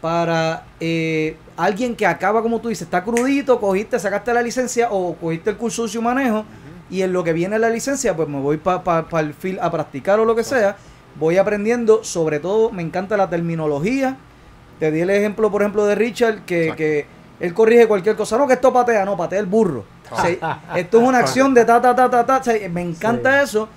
para 0.00 0.64
eh, 0.78 1.36
alguien 1.56 1.96
que 1.96 2.06
acaba, 2.06 2.42
como 2.42 2.60
tú 2.60 2.68
dices, 2.68 2.82
está 2.82 3.02
crudito, 3.04 3.58
cogiste, 3.58 3.98
sacaste 3.98 4.32
la 4.34 4.42
licencia 4.42 4.88
o 4.90 5.14
cogiste 5.14 5.50
el 5.50 5.56
curso 5.56 5.86
de 5.86 6.00
manejo. 6.00 6.44
Y 6.90 7.02
en 7.02 7.12
lo 7.12 7.22
que 7.22 7.32
viene 7.32 7.58
la 7.58 7.70
licencia, 7.70 8.16
pues 8.16 8.28
me 8.28 8.40
voy 8.40 8.56
para 8.56 9.04
el 9.20 9.32
field 9.32 9.60
a 9.60 9.70
practicar 9.70 10.18
o 10.20 10.24
lo 10.24 10.34
que 10.34 10.42
sea. 10.42 10.76
Voy 11.18 11.38
aprendiendo, 11.38 12.02
sobre 12.02 12.40
todo 12.40 12.70
me 12.70 12.82
encanta 12.82 13.16
la 13.16 13.30
terminología. 13.30 14.16
Te 14.80 14.90
di 14.90 15.02
el 15.02 15.10
ejemplo, 15.10 15.50
por 15.50 15.62
ejemplo, 15.62 15.84
de 15.84 15.94
Richard, 15.94 16.44
que, 16.44 16.72
que 16.76 17.06
él 17.38 17.54
corrige 17.54 17.86
cualquier 17.86 18.16
cosa. 18.16 18.36
No, 18.36 18.46
que 18.46 18.54
esto 18.54 18.72
patea, 18.72 19.04
no, 19.04 19.16
patea 19.16 19.38
el 19.38 19.46
burro. 19.46 19.84
Sea, 20.20 20.60
esto 20.74 21.00
es 21.00 21.08
una 21.08 21.18
acción 21.20 21.54
de 21.54 21.64
ta, 21.64 21.80
ta, 21.80 21.94
ta, 21.94 22.10
ta, 22.10 22.26
ta. 22.26 22.38
O 22.38 22.42
sea, 22.42 22.68
me 22.68 22.80
encanta 22.80 23.42
eso 23.42 23.68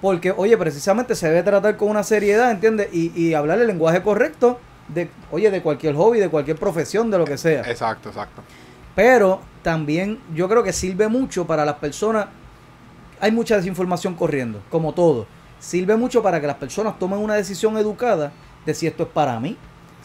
porque, 0.00 0.32
oye, 0.36 0.56
precisamente 0.56 1.14
se 1.14 1.28
debe 1.28 1.42
tratar 1.42 1.76
con 1.76 1.90
una 1.90 2.02
seriedad, 2.02 2.50
¿entiendes? 2.50 2.88
Y, 2.92 3.12
y 3.14 3.34
hablar 3.34 3.60
el 3.60 3.66
lenguaje 3.66 4.02
correcto 4.02 4.58
de, 4.88 5.10
oye, 5.30 5.50
de 5.50 5.62
cualquier 5.62 5.94
hobby, 5.94 6.20
de 6.20 6.28
cualquier 6.28 6.56
profesión, 6.58 7.10
de 7.10 7.18
lo 7.18 7.24
que 7.24 7.38
sea. 7.38 7.62
Exacto, 7.62 8.08
exacto. 8.08 8.42
Pero 8.94 9.40
también 9.62 10.18
yo 10.34 10.48
creo 10.48 10.62
que 10.62 10.72
sirve 10.72 11.08
mucho 11.08 11.46
para 11.46 11.64
las 11.64 11.76
personas. 11.76 12.28
Hay 13.20 13.30
mucha 13.30 13.56
desinformación 13.56 14.14
corriendo, 14.14 14.62
como 14.70 14.92
todo. 14.92 15.26
Sirve 15.58 15.96
mucho 15.96 16.22
para 16.22 16.40
que 16.40 16.46
las 16.46 16.56
personas 16.56 16.98
tomen 16.98 17.18
una 17.18 17.34
decisión 17.34 17.76
educada 17.76 18.32
de 18.64 18.74
si 18.74 18.86
esto 18.86 19.04
es 19.04 19.08
para 19.10 19.38
mí, 19.40 19.56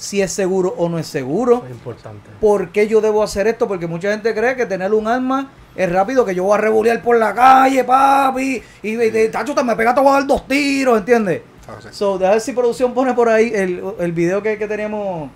si 0.01 0.20
es 0.22 0.31
seguro 0.31 0.74
o 0.77 0.89
no 0.89 0.98
es 0.98 1.05
seguro. 1.05 1.63
es 1.65 1.72
importante. 1.72 2.29
¿Por 2.39 2.70
qué 2.72 2.88
yo 2.88 3.01
debo 3.01 3.22
hacer 3.22 3.46
esto? 3.46 3.67
Porque 3.67 3.86
mucha 3.86 4.10
gente 4.12 4.34
cree 4.34 4.55
que 4.55 4.65
tener 4.65 4.91
un 4.93 5.08
arma 5.08 5.51
es 5.75 5.91
rápido, 5.91 6.25
que 6.25 6.34
yo 6.34 6.43
voy 6.43 6.55
a 6.55 6.58
rebulear 6.62 7.03
por 7.03 7.17
la 7.20 7.34
calle, 7.36 7.84
papi. 7.84 8.62
Y, 8.81 8.96
y, 8.96 9.03
y, 9.03 9.27
tacho, 9.29 9.53
te 9.53 9.63
me 9.63 9.75
pega, 9.75 9.93
te 9.93 10.01
voy 10.01 10.10
a 10.10 10.13
dar 10.13 10.25
dos 10.27 10.48
tiros, 10.48 10.98
¿entiendes? 10.98 11.43
Entonces, 11.62 11.96
So, 11.96 12.15
a 12.15 12.31
ver 12.31 12.41
si 12.41 12.51
producción 12.53 12.93
pone 12.96 13.13
por 13.13 13.29
ahí 13.29 13.51
el, 13.53 13.84
el 14.00 14.12
video 14.12 14.41
que, 14.41 14.58
que 14.58 14.67
teníamos 14.67 15.29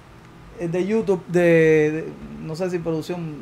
eh, 0.59 0.67
de 0.67 0.85
YouTube 0.85 1.23
de, 1.27 1.41
de- 1.41 2.13
No 2.41 2.55
sé 2.55 2.69
si 2.71 2.79
producción 2.79 3.37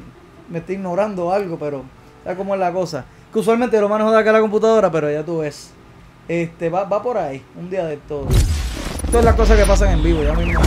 me 0.50 0.60
está 0.60 0.74
ignorando 0.74 1.28
o 1.28 1.32
algo, 1.32 1.58
pero 1.58 1.84
ya 2.26 2.36
cómo 2.36 2.54
es 2.54 2.60
la 2.60 2.74
cosa. 2.74 3.06
Que 3.32 3.40
usualmente 3.40 3.80
lo 3.80 3.88
manejo 3.88 4.12
de 4.12 4.20
acá 4.20 4.30
a 4.32 4.34
la 4.34 4.42
computadora, 4.42 4.92
pero 4.92 5.10
ya 5.10 5.24
tú 5.24 5.38
ves. 5.40 5.72
Este, 6.28 6.70
va, 6.70 6.84
va 6.84 7.02
por 7.02 7.18
ahí, 7.18 7.42
un 7.58 7.70
día 7.70 7.86
de 7.86 7.96
todo. 7.98 8.28
Esto 9.06 9.20
es 9.20 9.26
las 9.26 9.36
cosas 9.36 9.58
que 9.58 9.66
pasan 9.66 9.90
en 9.94 10.04
vivo, 10.04 10.22
ya 10.24 10.34
mismo. 10.34 10.60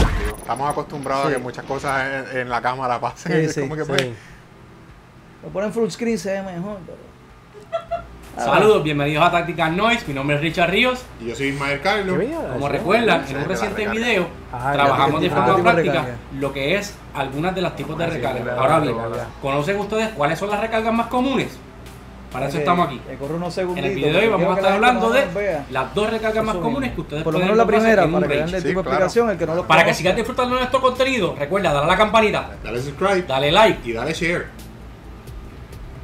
Estamos 0.47 0.71
acostumbrados 0.71 1.25
Sí. 1.27 1.31
a 1.33 1.35
que 1.35 1.43
muchas 1.43 1.65
cosas 1.65 2.07
en, 2.31 2.37
en 2.39 2.49
la 2.49 2.61
cámara 2.61 2.99
pasen. 3.01 3.49
Sí, 3.49 3.61
como 3.61 3.75
que, 3.75 3.83
pues, 3.83 4.01
Sí. 4.01 4.13
Lo 5.43 5.49
ponen 5.49 5.73
full 5.73 5.89
screen, 5.89 6.17
se 6.17 6.31
ve 6.31 6.41
mejor, 6.41 6.77
pero. 6.85 6.97
Ah, 8.37 8.43
Saludos, 8.43 8.83
bienvenidos 8.83 9.25
a 9.25 9.31
Tactical 9.31 9.75
Noise. 9.75 10.05
Mi 10.07 10.13
nombre 10.13 10.35
es 10.35 10.41
Richard 10.43 10.69
Ríos. 10.69 11.03
Y 11.19 11.27
yo 11.29 11.35
soy 11.35 11.47
Ismael 11.47 11.81
Carlos. 11.81 12.17
Como 12.53 12.69
recuerdan, 12.69 13.25
en 13.27 13.37
un 13.37 13.45
reciente 13.45 13.87
video 13.89 14.27
Ah, 14.53 14.71
trabajamos 14.73 15.21
de 15.21 15.29
forma 15.29 15.55
de 15.55 15.61
práctica 15.63 15.91
recarga. 15.93 16.15
lo 16.39 16.53
que 16.53 16.75
es 16.75 16.93
algunas 17.15 17.55
de 17.55 17.61
las 17.61 17.75
tipos 17.75 17.97
de 17.97 18.03
Ah, 18.05 18.07
recargas. 18.07 18.57
Ahora 18.57 18.79
bien. 18.79 18.95
¿conocen 19.41 19.77
ustedes 19.79 20.09
cuáles 20.09 20.37
son 20.39 20.49
las 20.51 20.61
recargas 20.61 20.93
más 20.93 21.07
comunes? 21.07 21.57
Para 22.31 22.47
eso 22.47 22.57
estamos 22.57 22.87
aquí. 22.87 23.01
corre 23.19 23.35
unos 23.35 23.57
En 23.57 23.77
el 23.77 23.95
video 23.95 24.13
de 24.13 24.19
hoy 24.19 24.27
vamos 24.27 24.49
a 24.49 24.59
estar 24.59 24.73
hablando 24.73 25.09
de 25.09 25.61
las 25.69 25.93
dos 25.95 26.09
recargas 26.09 26.43
más 26.43 26.55
comunes 26.57 26.93
que 26.93 27.01
ustedes 27.01 27.23
Por 27.23 27.33
lo 27.33 27.39
menos 27.39 27.57
la 27.57 27.65
primera, 27.65 28.07
para 28.07 28.27
que 28.27 28.35
vean 28.35 28.63
tipo 28.63 28.81
explicación, 28.81 29.29
el 29.29 29.37
que 29.37 29.45
no 29.45 29.55
lo 29.55 29.67
Para 29.67 29.85
que 29.85 29.93
sigas 29.93 30.15
disfrutando 30.15 30.55
de 30.55 30.61
nuestro 30.61 30.81
contenido, 30.81 31.35
recuerda 31.37 31.73
darle 31.73 31.89
a 31.89 31.91
la 31.93 31.97
campanita, 31.97 32.51
Dale 32.63 32.81
subscribe 32.81 33.23
dale 33.23 33.51
like. 33.51 33.89
y 33.89 33.93
dale 33.93 34.13
share. 34.13 34.66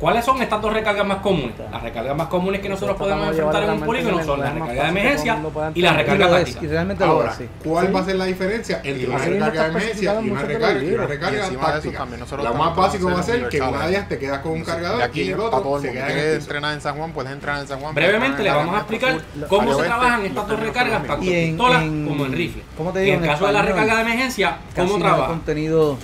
¿Cuáles 0.03 0.25
son 0.25 0.41
estas 0.41 0.61
dos 0.61 0.73
recargas 0.73 1.07
más 1.07 1.19
comunes? 1.19 1.53
Las 1.71 1.81
recargas 1.81 2.17
más 2.17 2.27
comunes 2.27 2.59
que 2.59 2.67
nosotros 2.67 2.97
podemos 2.97 3.25
enfrentar 3.29 3.63
en 3.63 3.69
un 3.69 3.79
polígono 3.79 4.21
son 4.21 4.41
la 4.41 4.51
recarga 4.51 4.83
de 4.83 4.89
emergencia 4.89 5.37
y 5.73 5.81
la 5.81 5.93
Y 5.93 5.95
recarga 5.95 6.29
táctica. 6.29 6.59
y 6.61 6.67
realmente 6.67 7.05
lo 7.05 7.11
Ahora, 7.13 7.33
sí. 7.33 7.47
¿cuál 7.63 7.95
va 7.95 7.99
a 8.01 8.03
ser 8.03 8.15
la 8.17 8.25
diferencia 8.25 8.81
entre 8.83 9.07
una 9.07 9.17
recarga 9.17 9.63
de 9.63 9.69
emergencia 9.69 10.21
y 10.21 10.29
una 10.29 10.41
recarga, 10.41 10.83
y 10.83 10.93
una 10.93 11.05
Y 11.05 11.55
táctica? 11.55 12.05
Lo 12.43 12.53
más 12.53 12.75
básico 12.75 13.11
va 13.11 13.19
a 13.21 13.23
ser 13.23 13.47
que 13.47 13.61
una 13.61 13.85
de 13.85 13.89
ellas 13.91 14.09
te 14.09 14.19
quedas 14.19 14.39
con 14.39 14.51
un 14.51 14.63
cargador 14.65 14.97
De 14.97 15.03
aquí 15.05 15.21
y 15.21 15.31
el 15.31 15.39
otro 15.39 15.79
se 15.79 15.91
queda 15.93 16.09
este 16.09 16.35
entrenar 16.35 16.73
en 16.73 16.81
San 16.81 16.97
Juan, 16.97 17.13
puedes 17.13 17.31
entrenar 17.31 17.61
en 17.61 17.67
San 17.69 17.79
Juan. 17.79 17.95
Brevemente 17.95 18.43
le 18.43 18.51
vamos 18.51 18.75
a 18.75 18.79
explicar 18.79 19.21
cómo 19.47 19.73
se 19.73 19.83
trabajan 19.83 20.25
estas 20.25 20.47
dos 20.49 20.59
recargas, 20.59 21.07
tanto 21.07 21.23
en 21.23 21.47
pistola 21.47 21.79
como 21.79 22.25
en 22.25 22.33
rifle. 22.33 22.63
¿cómo 22.75 22.91
te 22.91 23.03
Y 23.03 23.05
digo? 23.05 23.17
en 23.19 23.25
caso 23.25 23.47
de 23.47 23.53
la 23.53 23.61
recarga 23.61 23.95
de 23.95 24.01
emergencia, 24.01 24.57
¿cómo 24.75 24.97
trabaja? 24.97 25.39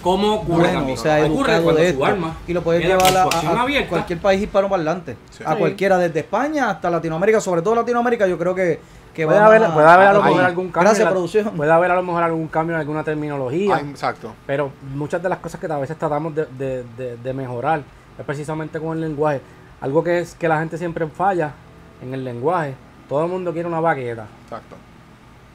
¿Cómo 0.02 0.36
ocurre 0.36 0.70
cuando 0.72 1.74
de 1.74 1.92
su 1.92 1.96
esto. 1.96 2.06
arma 2.06 2.38
y 2.48 2.54
lo 2.54 2.64
puedes 2.64 2.86
llevar 2.86 3.16
a, 3.18 3.24
acción 3.24 3.58
abierta. 3.58 3.89
Cualquier 3.90 4.20
país 4.20 4.42
hispanoparlante. 4.42 5.18
Sí. 5.32 5.44
A 5.46 5.56
cualquiera, 5.56 5.98
desde 5.98 6.20
España 6.22 6.70
hasta 6.70 6.90
Latinoamérica, 6.90 7.42
sobre 7.42 7.62
todo 7.62 7.76
Latinoamérica, 7.76 8.28
yo 8.28 8.38
creo 8.38 8.54
que, 8.56 8.80
que 9.14 9.26
Puede 9.26 9.40
haber, 9.40 9.62
puede 9.72 9.88
haber 9.88 10.08
a 10.08 10.14
lo 10.14 10.24
mejor 10.24 10.42
algún 10.44 10.66
cambio. 10.68 10.82
Gracias, 10.82 11.00
en 11.00 11.06
la- 11.06 11.12
producción. 11.12 11.50
Puede 11.58 11.72
haber 11.72 11.92
a 11.92 11.96
lo 11.96 12.04
mejor 12.04 12.24
algún 12.24 12.48
cambio 12.48 12.76
en 12.76 12.82
alguna 12.82 13.04
terminología. 13.04 13.76
Ah, 13.76 13.82
exacto. 13.82 14.34
Pero 14.46 14.72
muchas 14.96 15.22
de 15.22 15.30
las 15.30 15.40
cosas 15.40 15.60
que 15.60 15.66
a 15.72 15.78
veces 15.78 15.98
tratamos 15.98 16.34
de, 16.36 16.46
de- 16.58 16.84
de- 16.98 17.18
de 17.18 17.34
mejorar 17.34 17.82
es 18.18 18.26
precisamente 18.26 18.80
con 18.80 18.96
el 18.98 19.02
lenguaje. 19.02 19.42
Algo 19.82 20.04
que 20.04 20.20
es 20.20 20.36
que 20.36 20.48
la 20.48 20.60
gente 20.60 20.78
siempre 20.78 21.08
falla 21.08 21.52
en 22.02 22.14
el 22.14 22.24
lenguaje. 22.24 22.76
Todo 23.10 23.24
el 23.26 23.32
mundo 23.32 23.52
quiere 23.54 23.68
una 23.68 23.80
baqueta, 23.80 24.28
Exacto. 24.44 24.76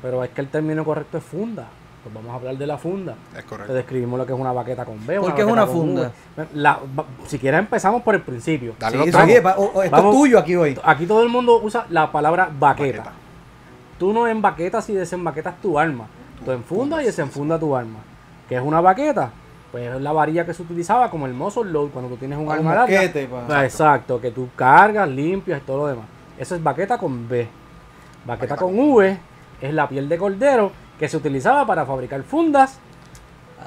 pero 0.03 0.25
es 0.25 0.31
que 0.31 0.41
el 0.41 0.49
término 0.49 0.85
correcto 0.85 1.19
es 1.19 1.25
funda. 1.25 1.67
Pues 2.05 2.15
vamos 2.15 2.33
a 2.33 2.35
hablar 2.35 2.57
de 2.59 2.67
la 2.67 2.77
funda. 2.77 3.15
Es 3.33 3.39
Te 3.39 3.43
correcto. 3.45 3.73
describimos 3.73 4.19
lo 4.19 4.27
que 4.27 4.35
es 4.35 4.39
una 4.39 4.53
baqueta 4.53 4.85
con 4.85 5.05
B. 5.07 5.19
¿Por 5.21 5.35
qué 5.35 5.41
es 5.41 5.47
una 5.47 5.67
funda? 5.67 6.13
La- 6.53 6.79
si 7.27 7.39
quieres 7.39 7.61
empezamos 7.61 8.03
por 8.03 8.15
el 8.15 8.21
principio. 8.21 8.75
Dale 8.79 9.05
Sí, 9.05 9.11
o- 9.57 9.83
esto 9.83 9.97
Vamos. 9.97 10.15
es 10.15 10.21
tuyo 10.21 10.39
aquí 10.39 10.55
hoy. 10.55 10.79
Aquí 10.85 11.07
todo 11.07 11.23
el 11.23 11.31
mundo 11.31 11.61
usa 11.63 11.87
la 11.89 12.13
palabra 12.13 12.51
baqueta. 12.59 12.99
Baqueta. 12.99 13.13
Tú 13.99 14.13
no 14.13 14.27
embaquetas 14.27 14.89
y 14.91 14.95
desembaquetas 14.95 15.59
tu 15.63 15.79
arma. 15.79 16.07
Tú 16.45 16.51
enfundas 16.53 17.01
y 17.03 17.07
desenfundas 17.07 17.59
tu 17.59 17.75
arma. 17.75 18.01
¿Qué 18.49 18.57
es 18.57 18.63
una 18.63 18.83
baqueta? 18.83 19.31
Pues 19.73 19.95
es 19.95 20.01
la 20.03 20.13
varilla 20.13 20.45
que 20.45 20.53
se 20.53 20.63
utilizaba 20.63 21.11
como 21.11 21.25
el 21.27 21.33
muzzle 21.33 21.65
load 21.73 21.89
cuando 21.89 22.11
tú 22.11 22.17
tienes 22.19 22.37
un 22.39 22.45
un 22.47 22.53
arma 22.53 22.75
larga. 22.75 23.01
pa. 23.31 23.47
Ah, 23.61 23.65
Exacto, 23.65 24.21
que 24.21 24.31
tú 24.31 24.49
cargas, 24.55 25.09
limpias 25.09 25.61
y 25.63 25.65
todo 25.65 25.79
lo 25.79 25.87
demás. 25.87 26.05
Eso 26.39 26.55
es 26.55 26.63
baqueta 26.63 26.99
con 26.99 27.27
B. 27.29 27.49
Baqueta 28.27 28.55
Baqueta 28.55 28.57
con 28.57 28.79
V 28.79 29.19
es 29.61 29.73
la 29.75 29.89
piel 29.89 30.09
de 30.09 30.19
cordero 30.19 30.71
que 31.05 31.09
se 31.11 31.19
utilizaba 31.19 31.67
para 31.67 31.85
fabricar 31.85 32.23
fundas 32.23 32.79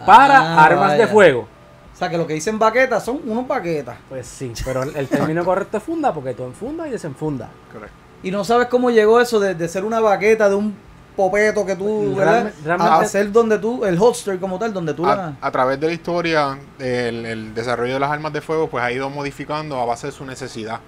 para 0.07 0.39
Ah, 0.39 0.65
armas 0.65 0.97
de 0.97 1.05
fuego. 1.05 1.41
O 1.93 1.95
sea, 1.95 2.09
que 2.09 2.17
lo 2.17 2.25
que 2.25 2.33
dicen 2.33 2.57
baquetas 2.57 3.05
son 3.05 3.21
unos 3.27 3.47
baquetas. 3.47 3.95
Pues 4.09 4.25
sí, 4.25 4.53
pero 4.65 4.81
el, 4.81 4.95
el 4.95 5.07
término 5.07 5.45
correcto 5.45 5.77
es 5.77 5.83
funda 5.83 6.11
porque 6.11 6.33
tú 6.33 6.43
enfundas 6.45 6.87
y 6.87 6.91
desenfundas. 6.91 7.49
Correcto. 7.71 7.95
Y 8.23 8.31
no 8.31 8.43
sabes 8.43 8.67
cómo 8.69 8.89
llegó 8.89 9.21
eso 9.21 9.39
de, 9.39 9.53
de 9.53 9.67
ser 9.67 9.83
una 9.85 9.99
baqueta 9.99 10.49
de 10.49 10.55
un 10.55 10.75
popeto 11.17 11.65
que 11.65 11.75
tú, 11.75 12.15
¿verdad? 12.15 12.51
realmente- 12.63 12.89
a 12.93 12.99
hacer 12.99 13.31
donde 13.33 13.59
tú, 13.59 13.83
el 13.83 13.99
holster 13.99 14.39
como 14.39 14.57
tal, 14.57 14.71
donde 14.71 14.93
tú 14.93 15.05
A, 15.05 15.15
la... 15.15 15.33
a 15.41 15.51
través 15.51 15.77
de 15.79 15.87
la 15.87 15.93
historia, 15.93 16.57
el, 16.79 17.25
el 17.25 17.53
desarrollo 17.53 17.95
de 17.95 17.99
las 17.99 18.09
armas 18.11 18.31
de 18.31 18.39
fuego 18.39 18.69
pues 18.69 18.83
ha 18.83 18.91
ido 18.91 19.09
modificando 19.09 19.77
a 19.81 19.85
base 19.85 20.07
de 20.07 20.13
su 20.13 20.23
necesidad. 20.25 20.79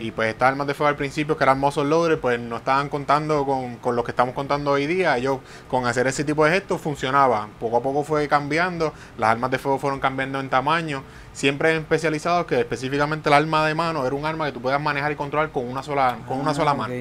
Y 0.00 0.10
pues 0.12 0.28
estas 0.28 0.48
armas 0.50 0.66
de 0.68 0.74
fuego 0.74 0.88
al 0.88 0.96
principio, 0.96 1.36
que 1.36 1.42
eran 1.42 1.58
muzzle 1.58 1.84
loaders, 1.86 2.20
pues 2.20 2.38
no 2.38 2.58
estaban 2.58 2.88
contando 2.88 3.44
con, 3.44 3.76
con 3.78 3.96
lo 3.96 4.04
que 4.04 4.12
estamos 4.12 4.34
contando 4.34 4.70
hoy 4.72 4.86
día. 4.86 5.16
Ellos 5.16 5.38
con 5.68 5.86
hacer 5.86 6.06
ese 6.06 6.22
tipo 6.22 6.44
de 6.44 6.50
gestos 6.52 6.80
funcionaba. 6.80 7.48
Poco 7.58 7.78
a 7.78 7.82
poco 7.82 8.04
fue 8.04 8.28
cambiando, 8.28 8.92
las 9.16 9.30
armas 9.30 9.50
de 9.50 9.58
fuego 9.58 9.78
fueron 9.78 9.98
cambiando 9.98 10.38
en 10.38 10.48
tamaño. 10.50 11.02
Siempre 11.32 11.76
especializados 11.76 12.46
que 12.46 12.60
específicamente 12.60 13.28
el 13.28 13.32
arma 13.34 13.66
de 13.66 13.74
mano 13.74 14.04
era 14.06 14.14
un 14.14 14.26
arma 14.26 14.46
que 14.46 14.52
tú 14.52 14.60
puedas 14.60 14.80
manejar 14.80 15.12
y 15.12 15.16
controlar 15.16 15.50
con 15.50 15.66
una 15.68 15.82
sola, 15.82 16.18
con 16.28 16.38
una 16.38 16.50
Ah, 16.50 16.54
sola 16.54 16.74
mano. 16.74 16.92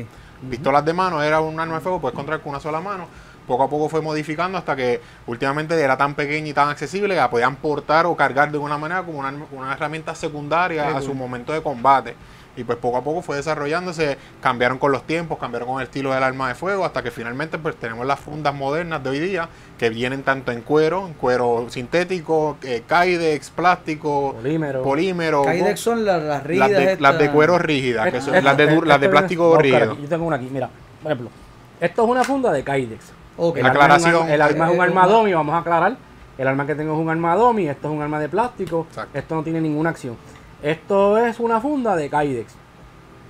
Pistolas 0.49 0.85
de 0.85 0.93
mano 0.93 1.21
era 1.23 1.41
un 1.41 1.59
arma 1.59 1.75
de 1.75 1.81
fuego, 1.81 1.99
puedes 1.99 2.15
controlar 2.15 2.41
con 2.41 2.51
una 2.51 2.59
sola 2.59 2.79
mano. 2.79 3.07
Poco 3.47 3.63
a 3.63 3.69
poco 3.69 3.87
fue 3.87 4.01
modificando 4.01 4.57
hasta 4.57 4.75
que 4.75 5.01
últimamente 5.25 5.79
era 5.79 5.97
tan 5.97 6.15
pequeña 6.15 6.49
y 6.49 6.53
tan 6.53 6.67
accesible 6.69 7.13
que 7.13 7.19
la 7.21 7.29
podían 7.29 7.55
portar 7.55 8.05
o 8.05 8.15
cargar 8.15 8.51
de 8.51 8.57
una 8.57 8.77
manera 8.77 9.03
como 9.03 9.19
una, 9.19 9.33
una 9.51 9.73
herramienta 9.73 10.13
secundaria 10.13 10.95
a 10.95 11.01
su 11.01 11.13
momento 11.13 11.53
de 11.53 11.61
combate. 11.61 12.15
Y 12.57 12.63
pues 12.63 12.79
poco 12.79 12.97
a 12.97 13.03
poco 13.03 13.21
fue 13.21 13.35
desarrollándose, 13.35 14.17
cambiaron 14.41 14.79
con 14.79 14.91
los 14.91 15.03
tiempos, 15.03 15.37
cambiaron 15.37 15.67
con 15.69 15.79
el 15.79 15.85
estilo 15.85 16.11
del 16.11 16.23
arma 16.23 16.47
de 16.49 16.55
fuego, 16.55 16.85
hasta 16.85 17.03
que 17.03 17.11
finalmente 17.11 17.59
pues 17.59 17.75
tenemos 17.75 18.03
las 18.07 18.19
fundas 18.19 18.53
modernas 18.55 19.03
de 19.03 19.11
hoy 19.11 19.19
día, 19.19 19.47
que 19.77 19.89
vienen 19.91 20.23
tanto 20.23 20.51
en 20.51 20.61
cuero, 20.61 21.05
en 21.05 21.13
cuero 21.13 21.67
sintético, 21.69 22.57
eh, 22.63 22.81
Kydex, 22.87 23.51
plástico, 23.51 24.33
Polímero. 24.33 24.81
polímero, 24.81 25.43
Kydex 25.43 25.79
son 25.79 26.03
las, 26.03 26.21
las 26.23 26.43
rígidas 26.43 26.71
las 26.71 26.79
de, 26.79 26.97
las 26.99 27.19
de 27.19 27.31
cuero 27.31 27.59
rígidas, 27.59 28.11
que 28.11 28.21
son 28.21 28.33
Esto- 28.33 28.45
las 28.45 28.57
de, 28.57 28.81
las 28.85 28.99
de 29.01 29.09
plástico 29.09 29.55
rígido. 29.59 29.95
Yo 29.95 30.07
tengo 30.09 30.25
una 30.25 30.37
aquí, 30.37 30.49
mira, 30.51 30.67
por 31.03 31.11
ejemplo, 31.11 31.29
esto 31.79 32.03
es 32.03 32.09
una 32.09 32.23
funda 32.23 32.51
de 32.51 32.63
Kydex. 32.63 33.05
Ok. 33.37 33.57
El 33.57 33.63
La 33.63 33.69
arma 33.69 33.83
es 33.97 34.01
un 34.01 34.07
aclaración, 34.09 34.21
arma- 34.23 34.33
el 34.33 34.41
arma 34.41 34.65
es 34.65 34.71
un 34.71 34.77
eh, 34.77 34.81
arma 34.81 35.03
una- 35.05 35.13
domi, 35.13 35.33
vamos 35.33 35.53
a 35.53 35.59
aclarar. 35.59 35.97
El 36.39 36.47
arma 36.47 36.65
que 36.65 36.73
tengo 36.73 36.93
es 36.93 36.99
un 36.99 37.09
arma 37.09 37.35
domi, 37.35 37.67
esto 37.67 37.87
es 37.87 37.93
un 37.93 38.01
arma 38.01 38.19
de 38.19 38.29
plástico, 38.29 38.87
Exacto. 38.89 39.15
esto 39.17 39.35
no 39.35 39.43
tiene 39.43 39.61
ninguna 39.61 39.91
acción. 39.91 40.15
Esto 40.61 41.17
es 41.17 41.39
una 41.39 41.59
funda 41.61 41.95
de 41.95 42.09
Kydex. 42.09 42.53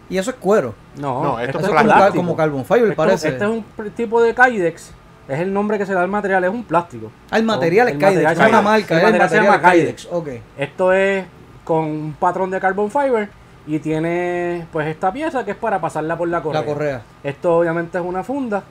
Y 0.10 0.18
eso 0.18 0.32
es 0.32 0.38
cuero. 0.38 0.74
No, 0.98 1.24
No, 1.24 1.40
esto 1.40 1.60
esto 1.60 1.72
es 1.72 1.76
como, 1.78 1.84
plástico. 1.94 2.16
como 2.18 2.36
carbon 2.38 2.66
fiber, 2.66 2.84
Esto- 2.92 2.96
parece. 2.96 3.28
Este 3.30 3.44
es 3.44 3.50
un 3.50 3.66
tipo 3.92 4.22
de 4.22 4.34
Kydex, 4.34 4.92
es 5.28 5.40
el 5.40 5.54
nombre 5.54 5.78
que 5.78 5.86
se 5.86 5.94
da 5.94 6.02
al 6.02 6.08
material, 6.08 6.44
es 6.46 6.50
un 6.50 6.64
plástico. 6.64 7.12
Ah, 7.30 7.38
el 7.38 7.44
material 7.44 7.90
es 7.90 7.96
Kydex, 7.96 8.14
material 8.24 8.34
es 8.34 8.40
una 8.50 8.62
marca, 8.62 8.96
El 8.96 9.02
es 9.02 9.06
el 9.08 9.12
material 9.20 9.30
se 9.30 9.36
llama 9.36 9.62
Kydex. 9.62 10.06
Kydex. 10.06 10.08
Ok. 10.12 10.30
Esto 10.58 10.94
es 10.94 11.26
con 11.66 11.84
un 11.84 12.16
patrón 12.18 12.50
de 12.50 12.60
carbon 12.62 12.90
fiber 12.90 13.30
y 13.68 13.80
tiene 13.80 14.66
pues 14.72 14.88
esta 14.88 15.12
pieza 15.12 15.44
que 15.44 15.52
es 15.52 15.58
para 15.58 15.82
pasarla 15.82 16.18
por 16.18 16.30
la 16.30 16.42
correa. 16.42 16.62
La 16.62 16.66
correa. 16.66 17.02
Esto 17.24 17.58
obviamente 17.58 17.98
es 17.98 18.04
una 18.06 18.24
funda 18.24 18.64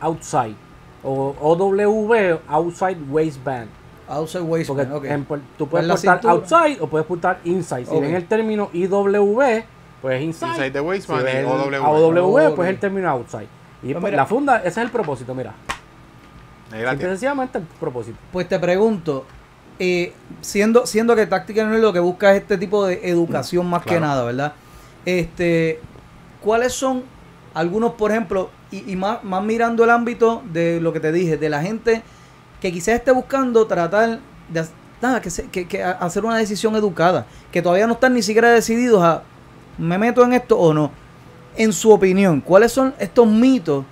outside 0.00 0.56
o 1.04 1.36
OW 1.40 2.40
outside 2.48 2.98
waistband. 3.08 3.68
Outside 4.10 4.40
Porque 4.40 4.52
waistband, 4.52 4.92
ok. 4.92 5.04
en 5.04 5.26
tú 5.56 5.68
puedes 5.68 5.86
portar 5.86 5.98
cintura. 6.20 6.32
outside 6.32 6.78
o 6.80 6.86
puedes 6.88 7.06
portar 7.06 7.38
inside. 7.44 7.86
Si 7.86 7.94
Ok. 7.94 8.00
ven 8.00 8.14
el 8.16 8.26
término 8.26 8.68
IW, 8.72 9.62
pues 10.02 10.22
inside. 10.22 10.48
Inside 10.50 10.70
the 10.72 10.78
Si 10.80 10.84
waistband 10.84 11.22
ven 11.24 11.46
y 11.46 11.48
OW. 11.48 12.54
Pues 12.56 12.68
el 12.68 12.78
término 12.78 13.08
outside. 13.10 13.46
Y 13.82 13.92
Pues 13.92 13.94
pues, 13.94 14.04
mira. 14.04 14.16
la 14.16 14.26
funda, 14.26 14.56
ese 14.58 14.68
es 14.68 14.76
el 14.78 14.90
propósito, 14.90 15.34
mira. 15.34 15.54
Sencillamente 16.98 17.58
el 17.58 17.64
propósito. 17.64 18.16
Pues 18.32 18.48
te 18.48 18.58
pregunto, 18.58 19.24
eh, 19.78 20.12
siendo, 20.40 20.86
siendo 20.86 21.16
que 21.16 21.26
Táctica 21.26 21.64
no 21.64 21.74
es 21.74 21.80
lo 21.80 21.92
que 21.92 21.98
busca 22.00 22.34
es 22.34 22.42
este 22.42 22.58
tipo 22.58 22.86
de 22.86 23.08
educación 23.08 23.66
más 23.68 23.84
que 23.84 23.98
nada, 23.98 24.24
¿verdad? 24.24 24.52
Este, 25.04 25.80
¿cuáles 26.40 26.72
son 26.72 27.02
algunos, 27.54 27.92
por 27.92 28.10
ejemplo, 28.10 28.50
y, 28.70 28.92
y 28.92 28.96
más, 28.96 29.24
más 29.24 29.42
mirando 29.42 29.82
el 29.82 29.90
ámbito 29.90 30.42
de 30.52 30.80
lo 30.80 30.92
que 30.92 31.00
te 31.00 31.10
dije, 31.10 31.36
de 31.36 31.48
la 31.48 31.60
gente 31.62 32.02
que 32.60 32.72
quizás 32.72 32.94
esté 32.96 33.10
buscando 33.10 33.66
tratar 33.66 34.20
de 34.48 34.64
nada, 35.00 35.20
que, 35.20 35.66
que- 35.66 35.82
hacer 35.82 36.24
una 36.24 36.36
decisión 36.36 36.76
educada, 36.76 37.26
que 37.50 37.62
todavía 37.62 37.86
no 37.86 37.94
están 37.94 38.14
ni 38.14 38.22
siquiera 38.22 38.50
decididos 38.50 39.02
a, 39.02 39.22
¿me 39.78 39.96
meto 39.98 40.22
en 40.24 40.32
esto 40.34 40.58
o 40.58 40.74
no? 40.74 40.90
En 41.56 41.72
su 41.72 41.90
opinión, 41.90 42.40
¿cuáles 42.40 42.72
son 42.72 42.94
estos 42.98 43.26
mitos? 43.26 43.84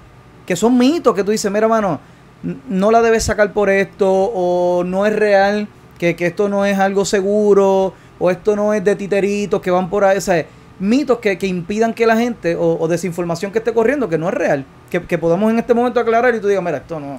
Que 0.47 0.55
son 0.57 0.77
mitos 0.77 1.15
que 1.15 1.25
tú 1.25 1.31
dices, 1.31 1.51
mira, 1.51 1.67
mano, 1.67 1.99
n- 2.45 2.59
no 2.69 2.91
la 2.91 3.01
debes 3.03 3.25
sacar 3.25 3.53
por 3.53 3.71
esto, 3.71 4.07
o 4.11 4.85
no 4.85 5.07
es 5.07 5.17
real, 5.17 5.67
que, 5.99 6.15
que 6.15 6.27
esto 6.27 6.49
no 6.49 6.65
es 6.65 6.79
algo 6.79 7.05
seguro, 7.05 7.95
o 8.19 8.31
esto 8.31 8.55
no 8.55 8.75
es 8.75 8.85
de 8.85 8.95
titeritos 8.97 9.61
que 9.61 9.71
van 9.71 9.89
por 9.89 10.05
ahí, 10.05 10.19
o 10.19 10.21
sea, 10.21 10.45
mitos 10.79 11.19
que, 11.19 11.39
que 11.39 11.47
impidan 11.47 11.93
que 11.95 12.07
la 12.07 12.17
gente, 12.17 12.57
o, 12.57 12.77
o 12.81 12.89
desinformación 12.89 13.53
que 13.53 13.59
esté 13.59 13.73
corriendo, 13.75 14.09
que 14.09 14.19
no 14.19 14.29
es 14.29 14.35
real, 14.35 14.65
que, 14.91 15.03
que 15.03 15.19
podamos 15.19 15.51
en 15.51 15.59
este 15.59 15.75
momento 15.75 16.01
aclarar 16.01 16.35
y 16.35 16.41
tú 16.41 16.49
digas, 16.49 16.63
mira, 16.63 16.79
esto 16.79 16.99
no. 17.01 17.19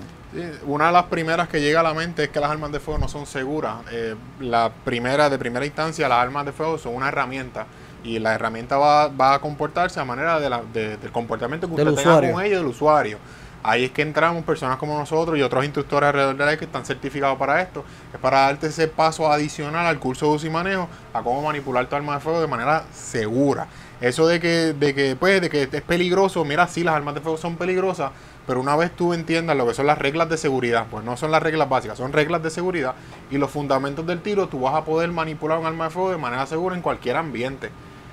Una 0.68 0.88
de 0.88 0.92
las 0.94 1.06
primeras 1.06 1.50
que 1.50 1.60
llega 1.60 1.80
a 1.80 1.84
la 1.84 1.94
mente 1.96 2.24
es 2.25 2.30
que 2.30 2.39
las 2.39 2.51
armas 2.51 2.72
de 2.72 2.80
fuego 2.80 3.00
no 3.00 3.08
son 3.08 3.25
seguras. 3.25 3.78
Eh, 3.92 4.13
la 4.39 4.72
primera, 4.86 5.28
de 5.30 5.39
primera 5.39 5.66
instancia, 5.66 6.08
las 6.08 6.20
armas 6.20 6.46
de 6.46 6.51
fuego 6.51 6.78
son 6.78 6.94
una 6.96 7.08
herramienta 7.08 7.66
y 8.04 8.20
la 8.20 8.36
herramienta 8.36 8.78
va, 8.78 9.08
va 9.08 9.34
a 9.34 9.39
comportarse 9.42 10.00
a 10.00 10.06
manera 10.06 10.39
de 10.39 10.50
la- 10.50 10.62
de- 10.72 10.98
del 10.98 11.12
comportamiento 11.12 11.68
que 11.68 11.75
Del 11.75 11.88
usted 11.89 12.04
tenga 12.04 12.12
usuario. 12.18 12.34
con 12.36 12.44
ella 12.46 12.54
y 12.54 12.58
del 12.58 12.68
usuario. 12.68 13.18
Ahí 13.62 13.86
es 13.86 13.92
que 13.92 14.01
entramos 14.01 14.44
personas 14.44 14.78
como 14.78 14.98
nosotros 14.98 15.38
y 15.38 15.42
otros 15.42 15.66
instructores 15.66 16.08
alrededor 16.08 16.38
de 16.38 16.46
la 16.46 16.58
que 16.58 16.66
están 16.66 16.86
certificados 16.86 17.38
para 17.38 17.62
esto. 17.62 17.84
Es 18.13 18.20
para 18.20 18.42
darte 18.42 18.68
ese 18.68 18.88
paso 18.88 19.30
adicional 19.32 19.86
al 19.86 20.00
curso 20.00 20.28
de 20.28 20.32
uso 20.36 20.48
y 20.48 20.50
manejo 20.50 20.88
a 21.13 21.22
cómo 21.22 21.42
manipular 21.42 21.88
tu 21.88 21.96
arma 21.96 22.16
de 22.16 22.20
fuego 22.22 22.39
de 22.39 22.48
manera 22.48 22.86
segura. 22.94 23.68
Eso 24.00 24.28
de 24.28 24.39
que, 24.39 24.74
de 24.74 24.96
que, 24.96 25.18
pues, 25.18 25.42
de 25.42 25.50
que 25.50 25.63
es 25.63 25.82
peligroso, 25.82 26.46
mira, 26.46 26.68
sí, 26.68 26.86
las 26.86 26.96
armas 26.96 27.16
de 27.16 27.22
fuego 27.22 27.38
son 27.38 27.58
peligrosas, 27.58 28.12
pero 28.48 28.62
una 28.62 28.78
vez 28.78 28.92
tú 28.96 29.13
entiendas 29.13 29.58
lo 29.58 29.68
que 29.68 29.74
son 29.74 29.88
las 29.88 29.98
reglas 29.98 30.30
de 30.30 30.38
seguridad, 30.38 30.88
pues 30.89 31.04
no 31.04 31.18
son 31.18 31.32
las 31.32 31.44
reglas 31.44 31.68
básicas, 31.68 31.98
son 31.98 32.13
reglas 32.13 32.42
de 32.42 32.50
seguridad 32.50 32.96
y 33.30 33.38
los 33.38 33.51
fundamentos 33.51 34.08
del 34.08 34.22
tiro, 34.22 34.48
tú 34.48 34.62
vas 34.62 34.74
a 34.74 34.86
poder 34.86 35.12
manipular 35.12 35.60
un 35.60 35.66
arma 35.66 35.86
de 35.86 35.89
fuego 35.89 36.12
de 36.12 36.18
manera 36.18 36.46
segura 36.46 36.78
en 36.78 36.82
cualquier 36.82 37.18
ambiente. 37.18 37.72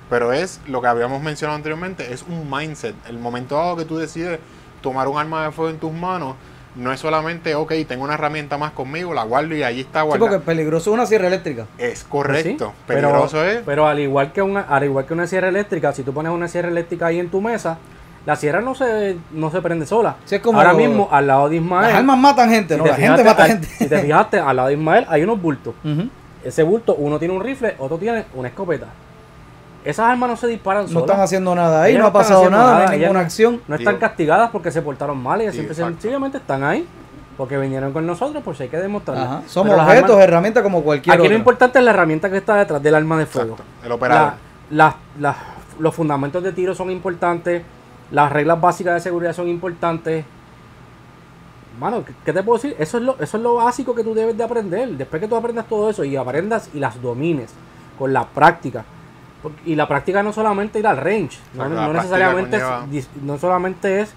Pero 0.09 0.33
es 0.33 0.59
lo 0.67 0.81
que 0.81 0.87
habíamos 0.87 1.21
mencionado 1.21 1.55
anteriormente, 1.55 2.13
es 2.13 2.23
un 2.23 2.49
mindset. 2.49 2.95
El 3.07 3.17
momento 3.17 3.55
dado 3.55 3.77
que 3.77 3.85
tú 3.85 3.97
decides 3.97 4.39
tomar 4.81 5.07
un 5.07 5.17
arma 5.17 5.43
de 5.45 5.51
fuego 5.51 5.71
en 5.71 5.77
tus 5.77 5.91
manos, 5.93 6.35
no 6.75 6.91
es 6.93 6.99
solamente, 6.99 7.55
ok, 7.55 7.73
tengo 7.87 8.03
una 8.03 8.13
herramienta 8.13 8.57
más 8.57 8.71
conmigo, 8.71 9.13
la 9.13 9.23
guardo 9.23 9.55
y 9.55 9.63
allí 9.63 9.81
está 9.81 10.01
Sí, 10.01 10.07
guardada. 10.07 10.31
porque 10.31 10.45
peligroso 10.45 10.91
es 10.91 10.93
una 10.93 11.05
sierra 11.07 11.27
eléctrica. 11.27 11.63
Es 11.77 11.87
Pues 11.87 11.99
sí, 11.99 12.05
correcto. 12.09 12.73
pero- 12.85 13.01
Peligroso 13.09 13.43
es. 13.43 13.61
Pero 13.65 13.87
al 13.87 13.99
igual 13.99 14.31
que 14.31 14.41
una, 14.41 14.61
al 14.61 14.83
igual 14.83 15.05
que 15.05 15.13
una 15.13 15.25
sierra 15.25 15.47
eléctrica, 15.47 15.91
si 15.93 16.03
tú 16.03 16.13
pones 16.13 16.31
una 16.31 16.47
sierra 16.47 16.67
eléctrica 16.69 17.07
ahí 17.07 17.19
en 17.19 17.29
tu 17.29 17.41
mesa, 17.41 17.79
la 18.27 18.35
sierra 18.35 18.61
no 18.61 18.75
se, 18.75 19.17
no 19.31 19.49
se 19.49 19.61
prende 19.61 19.85
sola. 19.87 20.17
Sí, 20.25 20.35
es 20.35 20.41
como 20.41 20.59
Ahora 20.59 20.73
lo- 20.73 20.77
mismo, 20.79 21.07
al 21.11 21.25
lado 21.27 21.49
de 21.49 21.55
Ismael. 21.55 21.87
Las 21.87 21.95
armas 21.95 22.17
matan 22.19 22.49
gente, 22.51 22.75
si 22.75 22.79
no, 22.79 22.85
la 22.85 22.93
gente 22.95 23.05
fijaste, 23.07 23.23
mata 23.23 23.43
al- 23.43 23.49
gente. 23.49 23.67
Si 23.67 23.87
te 23.89 23.97
fijaste, 23.99 24.39
al 24.39 24.55
lado 24.55 24.67
de 24.67 24.73
Ismael 24.75 25.05
hay 25.09 25.23
unos 25.23 25.41
bultos. 25.41 25.73
Ujú. 25.83 26.09
Ese 26.43 26.61
bulto, 26.61 26.93
uno 26.95 27.17
tiene 27.17 27.33
un 27.33 27.41
rifle, 27.43 27.75
otro 27.79 27.97
tiene 27.97 28.25
una 28.35 28.49
escopeta. 28.49 28.87
Esas 29.87 30.05
armas 30.09 30.29
no 30.29 30.35
se 30.35 30.47
disparan 30.47 30.83
No 30.83 30.89
solas. 30.89 31.05
están 31.09 31.21
haciendo 31.21 31.55
nada 31.55 31.83
ahí, 31.83 31.91
Ellas 31.93 32.01
no 32.03 32.07
ha 32.09 32.13
pasado 32.13 32.49
nada, 32.49 32.85
no 32.85 32.91
hay 32.91 32.99
ninguna 32.99 33.19
no- 33.19 33.25
acción. 33.25 33.61
No 33.67 33.75
están 33.75 33.93
Digo- 33.95 33.99
castigadas 34.01 34.49
porque 34.51 34.69
se 34.71 34.81
portaron 34.81 35.17
mal, 35.21 35.39
ellas 35.41 35.55
sencillamente 35.55 36.37
están 36.39 36.63
ahí. 36.63 36.87
Porque 37.37 37.55
vinieron 37.57 37.93
con 37.93 38.05
nosotros, 38.07 38.41
pues 38.43 38.59
hay 38.61 38.67
que 38.67 38.77
demostrarlo. 38.77 39.23
Ajá. 39.23 39.41
Somos 39.45 39.71
Pero 39.75 39.83
objetos, 39.85 40.09
armas- 40.09 40.23
herramientas 40.23 40.63
como 40.63 40.81
cualquier 40.81 41.15
Aquí 41.19 41.27
lo 41.29 41.35
importante 41.35 41.77
es 41.79 41.85
la 41.85 41.91
herramienta 41.91 42.29
que 42.31 42.37
está 42.37 42.55
detrás 42.55 42.81
del 42.81 42.95
arma 42.95 43.17
de 43.19 43.27
fuego. 43.27 43.51
Exacto, 43.51 43.85
el 43.85 43.91
operador. 43.91 44.33
La- 44.71 44.95
los 45.79 45.93
fundamentos 45.95 46.41
de 46.43 46.51
tiro 46.51 46.73
son 46.73 46.89
importantes. 46.91 47.61
Las 48.11 48.31
reglas 48.31 48.59
básicas 48.59 48.95
de 48.95 48.99
seguridad 49.01 49.33
son 49.33 49.47
importantes. 49.47 50.25
Mano, 51.79 52.03
¿qué, 52.03 52.13
qué 52.25 52.33
te 52.33 52.41
puedo 52.41 52.57
decir? 52.57 52.75
Eso 52.79 52.97
es, 52.97 53.03
lo, 53.03 53.13
eso 53.19 53.37
es 53.37 53.43
lo 53.43 53.53
básico 53.55 53.93
que 53.93 54.03
tú 54.03 54.13
debes 54.15 54.35
de 54.35 54.43
aprender. 54.43 54.89
Después 54.89 55.21
que 55.21 55.27
tú 55.27 55.35
aprendas 55.35 55.67
todo 55.67 55.89
eso 55.91 56.03
y 56.03 56.15
aprendas 56.15 56.69
y 56.73 56.79
las 56.79 56.99
domines 57.01 57.51
con 57.99 58.11
la 58.13 58.25
práctica. 58.25 58.83
Porque- 59.41 59.61
Y 59.65 59.75
la 59.75 59.87
práctica 59.87 60.23
no 60.23 60.33
solamente 60.33 60.79
ir 60.79 60.87
al 60.87 60.97
range. 60.97 61.37
No, 61.53 61.67
necesariamente 61.93 62.57
es, 62.57 63.09
no 63.21 63.37
solamente 63.37 64.01
es 64.01 64.13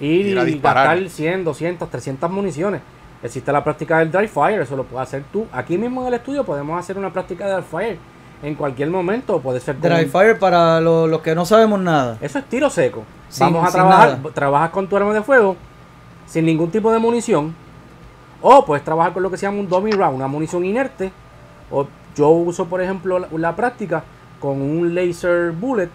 ir, 0.00 0.26
Ir 0.26 0.38
a 0.38 0.42
y 0.42 0.46
disparar. 0.52 0.86
gastar 0.96 1.08
100, 1.10 1.44
200, 1.44 1.90
300 1.90 2.30
municiones. 2.30 2.80
Existe 3.22 3.52
la 3.52 3.62
práctica 3.62 3.98
del 3.98 4.10
dry 4.10 4.26
fire, 4.28 4.60
eso 4.62 4.76
lo 4.76 4.84
puedes 4.84 5.08
hacer 5.08 5.22
tú. 5.32 5.46
Aquí 5.52 5.78
mismo 5.78 6.00
en 6.02 6.08
el 6.08 6.14
estudio 6.14 6.44
podemos 6.44 6.78
hacer 6.78 6.98
una 6.98 7.12
práctica 7.12 7.46
de 7.46 7.54
dry 7.54 7.62
fire. 7.62 7.98
En 8.42 8.56
cualquier 8.56 8.90
momento 8.90 9.40
puede 9.40 9.60
ser 9.60 9.76
con 9.76 9.88
Dry 9.88 10.04
un- 10.04 10.10
fire 10.10 10.36
para 10.38 10.80
lo- 10.80 11.06
los 11.06 11.20
que 11.20 11.32
no 11.34 11.44
sabemos 11.44 11.78
nada. 11.78 12.18
Eso 12.20 12.40
es 12.40 12.44
tiro 12.46 12.68
seco. 12.70 13.04
Sin- 13.28 13.46
Vamos 13.46 13.68
a 13.68 13.70
trabajar, 13.72 14.18
nada. 14.18 14.30
trabajas 14.34 14.70
con 14.70 14.88
tu 14.88 14.96
arma 14.96 15.14
de 15.14 15.22
fuego 15.22 15.56
sin 16.26 16.46
ningún 16.46 16.68
tipo 16.70 16.90
de 16.92 16.98
munición. 16.98 17.54
O 18.40 18.64
puedes 18.64 18.84
trabajar 18.84 19.12
con 19.12 19.22
lo 19.22 19.30
que 19.30 19.36
se 19.36 19.46
llama 19.46 19.60
un 19.60 19.68
dummy 19.68 19.92
round, 19.92 20.16
una 20.16 20.26
munición 20.26 20.64
inerte. 20.64 21.12
O 21.70 21.86
yo 22.16 22.28
uso, 22.30 22.66
por 22.66 22.82
ejemplo, 22.82 23.20
la, 23.20 23.28
la 23.30 23.54
práctica 23.54 24.02
con 24.42 24.60
un 24.60 24.92
laser 24.92 25.52
bullet, 25.52 25.88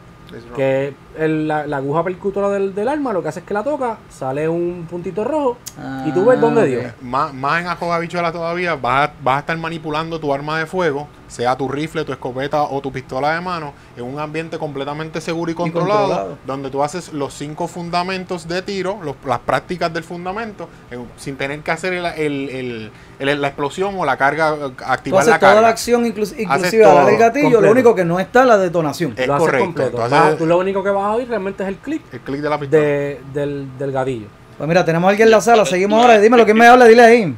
que 0.55 0.93
el- 1.17 1.47
la, 1.47 1.65
la 1.67 1.77
aguja 1.77 2.03
percutora 2.03 2.50
del, 2.50 2.74
del 2.75 2.88
arma 2.88 3.13
lo 3.13 3.21
que 3.24 3.29
hace 3.29 3.39
es 3.39 3.45
que 3.45 3.53
la 3.53 3.63
toca, 3.63 3.97
sale 4.09 4.47
un 4.50 4.88
puntito 4.89 5.24
rojo 5.24 5.57
y 6.05 6.12
tú 6.12 6.25
ves 6.25 6.38
Ah, 6.38 6.41
dónde 6.41 6.65
dio. 6.65 6.79
Más, 7.01 7.33
más 7.33 7.62
en 7.62 7.67
Ajoga 7.67 8.00
Bichuela 8.00 8.31
todavía, 8.31 8.75
vas 8.75 9.09
a, 9.09 9.13
vas 9.24 9.38
a 9.38 9.39
estar 9.39 9.57
manipulando 9.57 10.19
tu 10.19 10.33
arma 10.33 10.59
de 10.59 10.65
fuego, 10.65 11.07
sea 11.27 11.55
tu 11.57 11.67
rifle, 11.67 12.05
tu 12.05 12.12
escopeta 12.13 12.63
o 12.63 12.79
tu 12.81 12.91
pistola 12.91 13.33
de 13.33 13.41
mano, 13.41 13.74
en 13.97 14.03
un 14.05 14.19
ambiente 14.19 14.57
completamente 14.57 15.19
seguro 15.21 15.51
y 15.51 15.55
controlado, 15.55 16.01
controlado. 16.07 16.38
donde 16.45 16.69
tú 16.69 16.83
haces 16.83 17.12
los 17.13 17.33
cinco 17.33 17.67
fundamentos 17.67 18.47
de 18.47 18.62
tiro, 18.62 19.00
los- 19.03 19.15
las 19.25 19.39
prácticas 19.39 19.93
del 19.93 20.03
fundamento, 20.03 20.69
en- 20.91 21.05
sin 21.17 21.36
tener 21.36 21.59
que 21.62 21.71
hacer 21.71 21.93
el- 21.93 22.05
el- 22.05 22.50
el- 22.50 22.91
el- 23.19 23.41
la 23.41 23.47
explosión 23.47 23.95
o 23.97 24.05
la 24.05 24.15
carga, 24.17 24.53
eh, 24.55 24.57
Tú 24.77 24.83
activar 24.86 25.21
haces 25.21 25.31
la 25.31 25.39
toda 25.39 25.51
carga. 25.53 25.62
la 25.62 25.69
acción, 25.69 26.05
inclus- 26.05 26.33
inclusive 26.38 26.83
a 26.86 26.88
todo, 26.88 26.95
darle 26.97 27.12
el 27.13 27.17
gatillo, 27.17 27.43
completo. 27.45 27.62
lo 27.65 27.71
único 27.71 27.95
que 27.95 28.05
no 28.05 28.19
está 28.19 28.45
la 28.45 28.57
detonación. 28.57 29.13
Es 29.17 29.27
lo 29.27 29.33
haces 29.36 29.45
correcto, 29.45 29.65
completo. 29.65 29.91
tú 29.97 30.01
haces- 30.03 30.12
Vas- 30.12 30.38
tú 30.38 30.45
lo 30.45 30.57
único 30.57 30.83
que 30.83 30.89
vas 30.91 31.06
oír 31.11 31.27
realmente 31.27 31.63
es 31.63 31.69
el 31.69 31.77
clic 31.77 32.01
El 32.13 32.19
clic 32.21 32.41
de 32.41 32.49
la 32.49 32.59
pistola. 32.59 32.81
de- 32.83 33.21
del, 33.33 33.77
del 33.77 33.91
gatillo. 33.91 34.27
Pues 34.57 34.67
mira, 34.67 34.83
tenemos 34.83 35.07
a 35.07 35.09
alguien 35.11 35.27
en 35.27 35.31
la 35.31 35.41
sala, 35.41 35.65
seguimos 35.65 36.01
ahora. 36.01 36.19
Dímelo, 36.19 36.43
¿quién 36.45 36.57
me 36.57 36.65
habla? 36.67 36.85
Dile 36.85 37.03
ahí. 37.03 37.35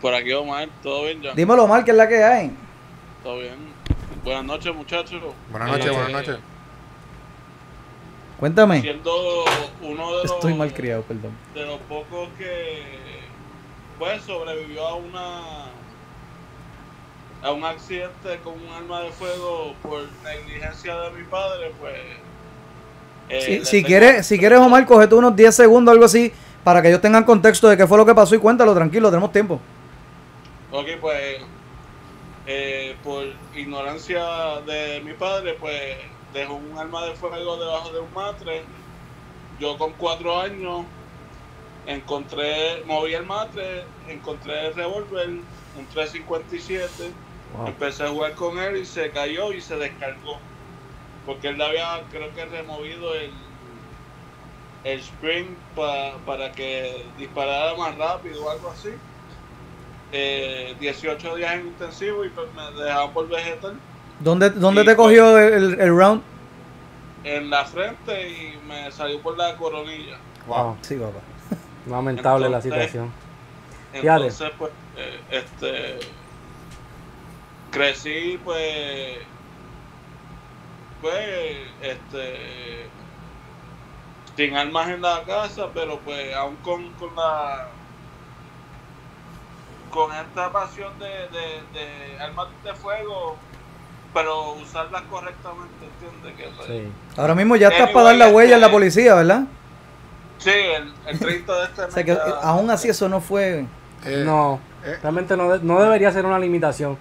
Por 0.00 0.14
aquí, 0.14 0.32
Omar, 0.32 0.68
¿todo 0.82 1.04
bien, 1.04 1.20
ya? 1.20 1.34
Dímelo 1.34 1.66
mal, 1.66 1.84
que 1.84 1.90
es 1.90 1.96
la 1.96 2.08
que 2.08 2.22
hay. 2.22 2.52
¿Todo 3.22 3.38
bien? 3.40 3.56
Buenas 4.24 4.44
noches, 4.44 4.74
muchachos. 4.74 5.20
Buenas 5.50 5.68
noches, 5.70 5.86
Eh, 5.86 5.90
buenas 5.90 6.12
noches. 6.12 6.38
Cuéntame. 8.38 8.80
Siendo 8.80 9.44
uno 9.82 10.16
de 10.16 10.22
los, 10.22 10.32
Estoy 10.32 10.54
mal 10.54 10.72
criado, 10.72 11.02
perdón. 11.02 11.32
de 11.54 11.66
los 11.66 11.78
pocos 11.80 12.28
que 12.38 12.82
pues 13.98 14.22
sobrevivió 14.22 14.86
a 14.86 14.94
una 14.94 15.40
a 17.42 17.50
un 17.52 17.64
accidente 17.64 18.38
con 18.44 18.54
un 18.54 18.68
arma 18.76 19.00
de 19.02 19.10
fuego 19.10 19.74
por 19.82 20.02
negligencia 20.24 20.94
de 21.00 21.10
mi 21.10 21.24
padre, 21.24 21.72
pues 21.80 21.94
eh, 23.28 23.60
Si, 23.64 23.82
quieres, 23.84 24.26
si 24.26 24.38
quieres, 24.38 24.58
Omar, 24.58 24.84
cogete 24.86 25.14
unos 25.14 25.34
10 25.36 25.54
segundos, 25.54 25.92
algo 25.92 26.04
así, 26.04 26.32
para 26.64 26.82
que 26.82 26.88
ellos 26.88 27.00
tengan 27.00 27.24
contexto 27.24 27.68
de 27.68 27.76
qué 27.76 27.86
fue 27.86 27.98
lo 27.98 28.06
que 28.06 28.14
pasó 28.14 28.34
y 28.34 28.38
cuéntalo, 28.38 28.74
tranquilo, 28.74 29.08
tenemos 29.10 29.32
tiempo. 29.32 29.60
Ok, 30.70 30.86
pues 31.00 31.40
eh, 32.46 32.96
por 33.04 33.24
ignorancia 33.54 34.24
de 34.66 35.00
mi 35.04 35.12
padre, 35.14 35.54
pues 35.60 35.96
dejó 36.32 36.54
un 36.54 36.78
arma 36.78 37.04
de 37.06 37.12
fuego 37.14 37.56
debajo 37.56 37.92
de 37.92 38.00
un 38.00 38.12
matre. 38.14 38.62
Yo 39.60 39.76
con 39.76 39.92
cuatro 39.94 40.40
años 40.40 40.84
encontré, 41.86 42.82
moví 42.86 43.14
el 43.14 43.24
matre, 43.26 43.84
encontré 44.08 44.68
el 44.68 44.74
revólver, 44.74 45.28
un 45.28 45.86
357, 45.92 47.12
Wow. 47.56 47.68
empecé 47.68 48.02
a 48.04 48.08
jugar 48.08 48.34
con 48.34 48.58
él 48.58 48.76
y 48.76 48.84
se 48.84 49.10
cayó 49.10 49.54
y 49.54 49.60
se 49.62 49.74
descargó. 49.76 50.38
Porque 51.28 51.48
él 51.48 51.58
le 51.58 51.64
había, 51.64 52.00
creo 52.10 52.34
que 52.34 52.42
removido 52.46 53.14
el, 53.14 53.30
el 54.84 54.98
spring 55.00 55.44
pa- 55.76 56.14
para 56.24 56.50
que 56.52 57.04
disparara 57.18 57.74
más 57.76 57.94
rápido 57.98 58.46
o 58.46 58.50
algo 58.50 58.70
así. 58.70 58.88
Eh, 60.10 60.74
18 60.80 61.36
días 61.36 61.54
en 61.56 61.66
intensivo 61.66 62.24
y 62.24 62.30
pues 62.30 62.46
me 62.54 62.82
dejaban 62.82 63.12
por 63.12 63.28
vegetal 63.28 63.74
¿Dónde, 64.20 64.48
dónde 64.48 64.80
te 64.80 64.86
pues. 64.86 64.96
cogió 64.96 65.36
el, 65.38 65.52
el- 65.74 65.80
el 65.82 65.94
round? 65.94 66.22
en 67.24 67.50
la 67.50 67.62
frente 67.66 68.30
y 68.30 68.56
me 68.66 68.90
salió 68.90 69.20
por 69.20 69.36
la 69.36 69.54
coronilla. 69.56 70.16
Wow. 70.46 70.76
Sí, 70.80 70.94
papá. 70.94 71.18
Lamentable 71.90 72.48
la 72.48 72.56
Entonces, 72.56 72.72
situación. 72.90 73.12
Fíjate. 73.92 74.22
Entonces, 74.22 74.50
pues, 74.56 74.70
eh, 74.96 75.20
este, 75.30 75.98
crecí, 77.70 78.38
pues, 78.42 79.18
pues, 81.00 81.68
este, 81.82 82.86
sin 84.36 84.56
armas 84.56 84.88
en 84.88 85.02
la 85.02 85.22
casa, 85.24 85.66
pero 85.74 85.98
pues, 86.00 86.34
aún 86.34 86.56
con, 86.56 86.90
con 86.94 87.14
la, 87.16 87.68
con 89.90 90.12
esta 90.14 90.52
pasión 90.52 90.92
de, 90.98 91.06
de, 91.06 91.62
de 91.72 92.20
armas 92.20 92.48
de 92.64 92.74
fuego, 92.74 93.36
pero 94.14 94.52
usarlas 94.52 95.02
correctamente, 95.10 95.86
¿entiendes? 96.02 96.36
Que, 96.36 96.50
pues, 96.56 96.68
Sí. 96.68 96.92
Ahora 97.16 97.34
mismo 97.34 97.56
ya 97.56 97.68
estás 97.68 97.90
para 97.90 98.06
dar 98.06 98.16
la 98.16 98.28
huella 98.28 98.54
en 98.54 98.60
la 98.60 98.66
este- 98.66 98.76
policía, 98.76 99.14
¿verdad? 99.14 99.42
Sí, 100.38 100.50
el, 100.50 100.92
el 101.06 101.18
30 101.18 101.52
de 101.58 101.64
este 101.64 101.80
O 101.82 101.84
mes. 101.86 101.94
sea 101.94 102.04
que 102.04 102.18
aún 102.42 102.70
así 102.70 102.88
eso 102.88 103.08
no 103.08 103.20
fue... 103.20 103.64
Eh, 104.04 104.22
no, 104.24 104.60
eh. 104.84 104.96
realmente 105.02 105.36
no, 105.36 105.50
de- 105.50 105.64
no 105.64 105.80
debería 105.82 106.12
ser 106.12 106.24
una 106.26 106.38
limitación. 106.38 106.96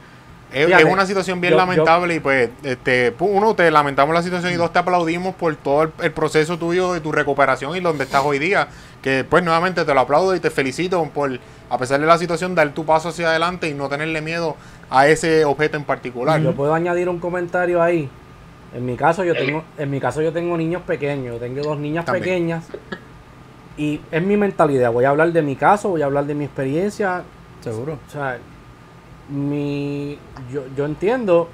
Es, 0.53 0.65
Fíjate, 0.65 0.83
es 0.83 0.89
una 0.93 1.05
situación 1.05 1.41
bien 1.41 1.51
yo- 1.51 1.57
lamentable 1.57 2.15
y 2.15 2.19
pues, 2.21 2.49
este, 2.63 3.15
pu- 3.15 3.27
uno, 3.29 3.53
te 3.53 3.69
lamentamos 3.69 4.15
la 4.15 4.21
situación 4.23 4.53
y 4.53 4.55
dos, 4.55 4.71
te 4.71 4.79
aplaudimos 4.79 5.35
por 5.35 5.55
todo 5.57 5.83
el, 5.83 5.91
el 6.01 6.11
proceso 6.13 6.57
tuyo 6.57 6.93
de 6.93 7.01
tu 7.01 7.11
recuperación 7.11 7.75
y 7.75 7.81
donde 7.81 8.05
estás 8.05 8.23
hoy 8.23 8.39
día. 8.39 8.67
Que 9.01 9.23
pues 9.23 9.43
nuevamente 9.43 9.83
te 9.85 9.93
lo 9.93 9.99
aplaudo 9.99 10.35
y 10.35 10.39
te 10.39 10.49
felicito 10.49 11.03
por, 11.13 11.37
a 11.69 11.77
pesar 11.77 11.99
de 11.99 12.07
la 12.07 12.17
situación, 12.17 12.55
dar 12.55 12.69
tu 12.73 12.85
paso 12.85 13.09
hacia 13.09 13.27
adelante 13.29 13.67
y 13.69 13.73
no 13.73 13.89
tenerle 13.89 14.21
miedo 14.21 14.55
a 14.89 15.07
ese 15.07 15.43
objeto 15.45 15.77
en 15.77 15.83
particular. 15.83 16.41
Yo 16.41 16.53
puedo 16.53 16.73
añadir 16.73 17.07
un 17.09 17.19
comentario 17.19 17.81
ahí. 17.81 18.09
En 18.73 18.85
mi 18.85 18.95
caso 18.97 19.23
yo 19.23 19.33
tengo, 19.35 19.63
en 19.77 19.89
mi 19.89 19.99
caso 19.99 20.21
yo 20.21 20.33
tengo 20.33 20.57
niños 20.57 20.81
pequeños, 20.83 21.35
yo 21.35 21.39
tengo 21.39 21.61
dos 21.61 21.77
niñas 21.79 22.05
También. 22.05 22.23
pequeñas 22.23 22.65
y 23.77 24.01
es 24.11 24.23
mi 24.23 24.35
mentalidad. 24.37 24.91
Voy 24.91 25.05
a 25.05 25.09
hablar 25.09 25.31
de 25.31 25.41
mi 25.41 25.55
caso, 25.55 25.89
voy 25.89 26.01
a 26.01 26.05
hablar 26.05 26.25
de 26.25 26.33
mi 26.35 26.45
experiencia. 26.45 27.23
Seguro. 27.61 27.99
O 28.07 28.11
sea, 28.11 28.37
mi, 29.29 30.17
yo, 30.51 30.63
yo 30.75 30.85
entiendo 30.85 31.49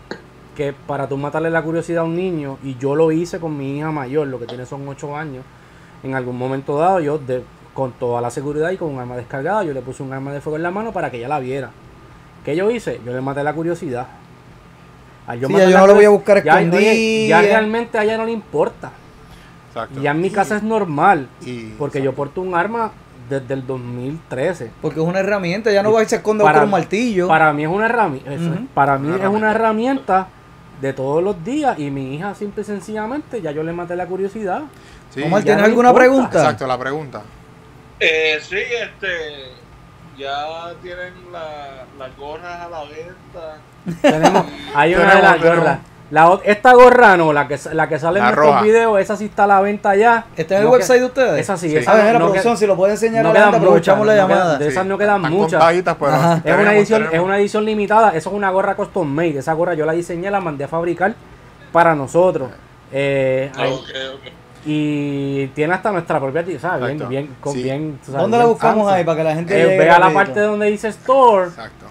que 0.55 0.73
para 0.73 1.07
tú 1.07 1.17
matarle 1.17 1.49
la 1.49 1.62
curiosidad 1.63 2.01
a 2.03 2.05
un 2.05 2.15
niño, 2.15 2.57
y 2.63 2.75
yo 2.77 2.95
lo 2.95 3.12
hice 3.12 3.39
con 3.39 3.57
mi 3.57 3.77
hija 3.77 3.91
mayor, 3.91 4.27
lo 4.27 4.39
que 4.39 4.45
tiene 4.45 4.65
son 4.65 4.88
8 4.88 5.15
años, 5.17 5.43
en 6.03 6.13
algún 6.15 6.38
momento 6.38 6.77
dado 6.77 6.99
yo 6.99 7.17
de, 7.17 7.43
con 7.73 7.91
toda 7.93 8.21
la 8.21 8.29
seguridad 8.29 8.69
y 8.71 8.77
con 8.77 8.89
un 8.93 8.99
arma 8.99 9.15
descargada, 9.15 9.63
yo 9.63 9.73
le 9.73 9.81
puse 9.81 10.03
un 10.03 10.13
arma 10.13 10.31
de 10.31 10.41
fuego 10.41 10.57
en 10.57 10.63
la 10.63 10.71
mano 10.71 10.91
para 10.91 11.09
que 11.09 11.17
ella 11.17 11.27
la 11.27 11.39
viera. 11.39 11.71
¿Qué 12.45 12.55
yo 12.55 12.69
hice? 12.69 12.99
Yo 13.05 13.13
le 13.13 13.21
maté 13.21 13.41
la 13.43 13.53
curiosidad. 13.53 14.05
Al 15.25 15.39
Sí, 15.39 15.45
matar 15.47 15.67
ya 15.69 15.69
yo 15.71 15.77
no 15.79 15.88
lo 15.88 15.95
voy 15.95 16.05
a 16.05 16.09
buscar 16.09 16.43
ya, 16.43 16.57
oye, 16.57 17.27
ya 17.27 17.41
realmente 17.41 17.97
a 17.97 18.03
ella 18.03 18.17
no 18.17 18.25
le 18.25 18.31
importa. 18.33 18.91
Exacto. 19.69 20.01
Ya 20.01 20.12
en 20.12 20.21
mi 20.21 20.29
casa 20.29 20.57
es 20.57 20.63
normal, 20.63 21.29
Y- 21.43 21.69
porque 21.79 22.01
yo 22.01 22.13
porto 22.13 22.41
un 22.41 22.53
arma 22.53 22.91
desde 23.39 23.54
el 23.54 23.65
2013. 23.67 24.72
Porque 24.82 25.00
es 25.00 25.06
una 25.06 25.19
herramienta, 25.19 25.72
ya 25.72 25.84
no 25.84 25.91
va 25.91 26.04
y 26.04 26.06
se 26.06 26.17
esconde 26.17 26.43
para- 26.43 26.60
con 26.60 26.65
un 26.65 26.72
martillo. 26.72 27.28
Para 27.28 27.52
mí 27.54 27.63
es 27.63 27.69
una 27.69 27.86
herramienta. 27.86 28.32
Para 28.74 28.98
mí 28.98 29.08
Una 29.10 29.24
es 29.24 29.30
una 29.30 29.52
herramienta 29.52 30.28
de 30.82 30.93
todos 30.93 31.24
los 31.24 31.43
días. 31.43 31.78
Y 31.80 31.89
mi 31.91 32.15
hija 32.15 32.34
simple 32.36 32.62
y 32.62 32.65
sencillamente, 32.65 33.41
ya 33.41 33.52
yo 33.52 33.63
le 33.63 33.74
maté 33.74 33.96
la 33.96 34.06
curiosidad. 34.06 34.62
Sí, 35.12 35.22
Omar, 35.24 35.41
ya 35.41 35.46
¿tienes 35.46 35.62
no 35.62 35.65
alguna 35.67 35.89
importa. 35.89 36.06
pregunta? 36.10 36.39
Exacto, 36.41 36.67
la 36.67 36.78
pregunta. 36.78 37.22
Eh, 38.00 38.39
sí, 38.41 38.58
este. 38.58 39.08
Ya 40.17 40.74
tienen 40.82 41.13
la- 41.32 41.86
las 41.98 42.15
gorras 42.17 42.62
a 42.62 42.69
la 42.69 42.84
venta. 42.84 43.58
Tenemos, 44.02 44.46
hay 44.76 44.93
una 44.96 45.15
de 45.15 45.22
las 45.22 45.41
gorras. 45.41 45.80
La, 46.13 46.39
esta 46.43 46.73
gorra 46.73 47.17
no, 47.17 47.34
la 47.34 47.47
que, 47.47 47.58
la 47.73 47.89
que 47.89 47.97
sale 47.97 48.19
en 48.19 48.26
nuestros 48.26 48.45
roja. 48.47 48.62
videos, 48.62 48.99
esa 48.99 49.15
sí 49.17 49.26
está 49.26 49.45
a 49.45 49.47
la 49.47 49.62
venta 49.62 49.95
ya. 49.95 50.26
¿Está 50.38 50.58
en 50.58 50.62
el 50.62 50.67
website 50.67 50.97
que- 50.97 50.99
de 50.99 51.06
ustedes? 51.08 51.39
Esa 51.41 51.58
sí, 51.58 51.69
Sí. 51.71 51.78
esa 51.78 51.91
A 51.91 51.95
ver, 51.95 52.06
no- 52.06 52.13
la 52.13 52.19
producción, 52.19 52.54
que- 52.54 52.60
si 52.60 52.67
lo 52.67 52.76
puede 52.76 52.91
enseñar 52.93 53.23
no 53.23 53.32
a 53.32 53.34
la 53.34 53.39
gente, 53.45 53.58
aprovechamos 53.58 54.06
muchas, 54.06 54.15
la 54.15 54.21
llamada. 54.21 54.58
de 54.60 54.67
esas 54.67 54.86
no 54.86 54.97
quedan 54.99 55.15
están 55.17 55.32
muchas. 55.34 55.60
contaditas, 55.60 55.95
pero. 55.99 56.12
Es 56.13 56.62
una, 56.62 56.76
edición, 56.76 57.08
es 57.12 57.19
una 57.19 57.38
edición 57.39 57.65
limitada, 57.65 58.10
eso 58.10 58.30
es 58.30 58.36
una 58.36 58.52
gorra 58.52 58.76
custom 58.76 59.08
made. 59.12 59.39
Esa 59.39 59.54
gorra 59.54 59.73
yo 59.73 59.88
la 59.88 59.93
diseñé, 59.93 60.30
la 60.30 60.39
mandé 60.39 60.65
a 60.65 60.67
fabricar 60.67 61.15
para 61.71 61.95
nosotros. 61.95 62.49
Eh, 62.91 63.52
Ah, 63.56 63.62
hay- 63.63 63.71
ok, 63.71 63.80
ok. 64.13 64.32
y 64.67 65.47
tiene 65.47 65.73
hasta 65.73 65.91
nuestra 65.91 66.19
propia 66.19 66.43
tienda, 66.43 66.62
¿sabes? 66.62 66.95
Bien, 66.95 67.10
bien, 67.10 67.36
con 67.41 67.54
Sí. 67.54 67.63
bien. 67.63 67.99
¿Dónde 68.08 68.38
la 68.38 68.45
buscamos 68.45 68.88
ahí 68.91 69.04
para 69.04 69.17
que 69.17 69.23
la 69.23 69.34
gente 69.36 69.60
Eh, 69.60 69.63
llegue 69.65 69.78
ve 69.80 69.89
a 69.89 69.97
la 69.99 70.12
parte 70.13 70.39
donde 70.41 70.67
dice 70.67 70.89
store. 70.89 71.47
Exacto. 71.47 71.83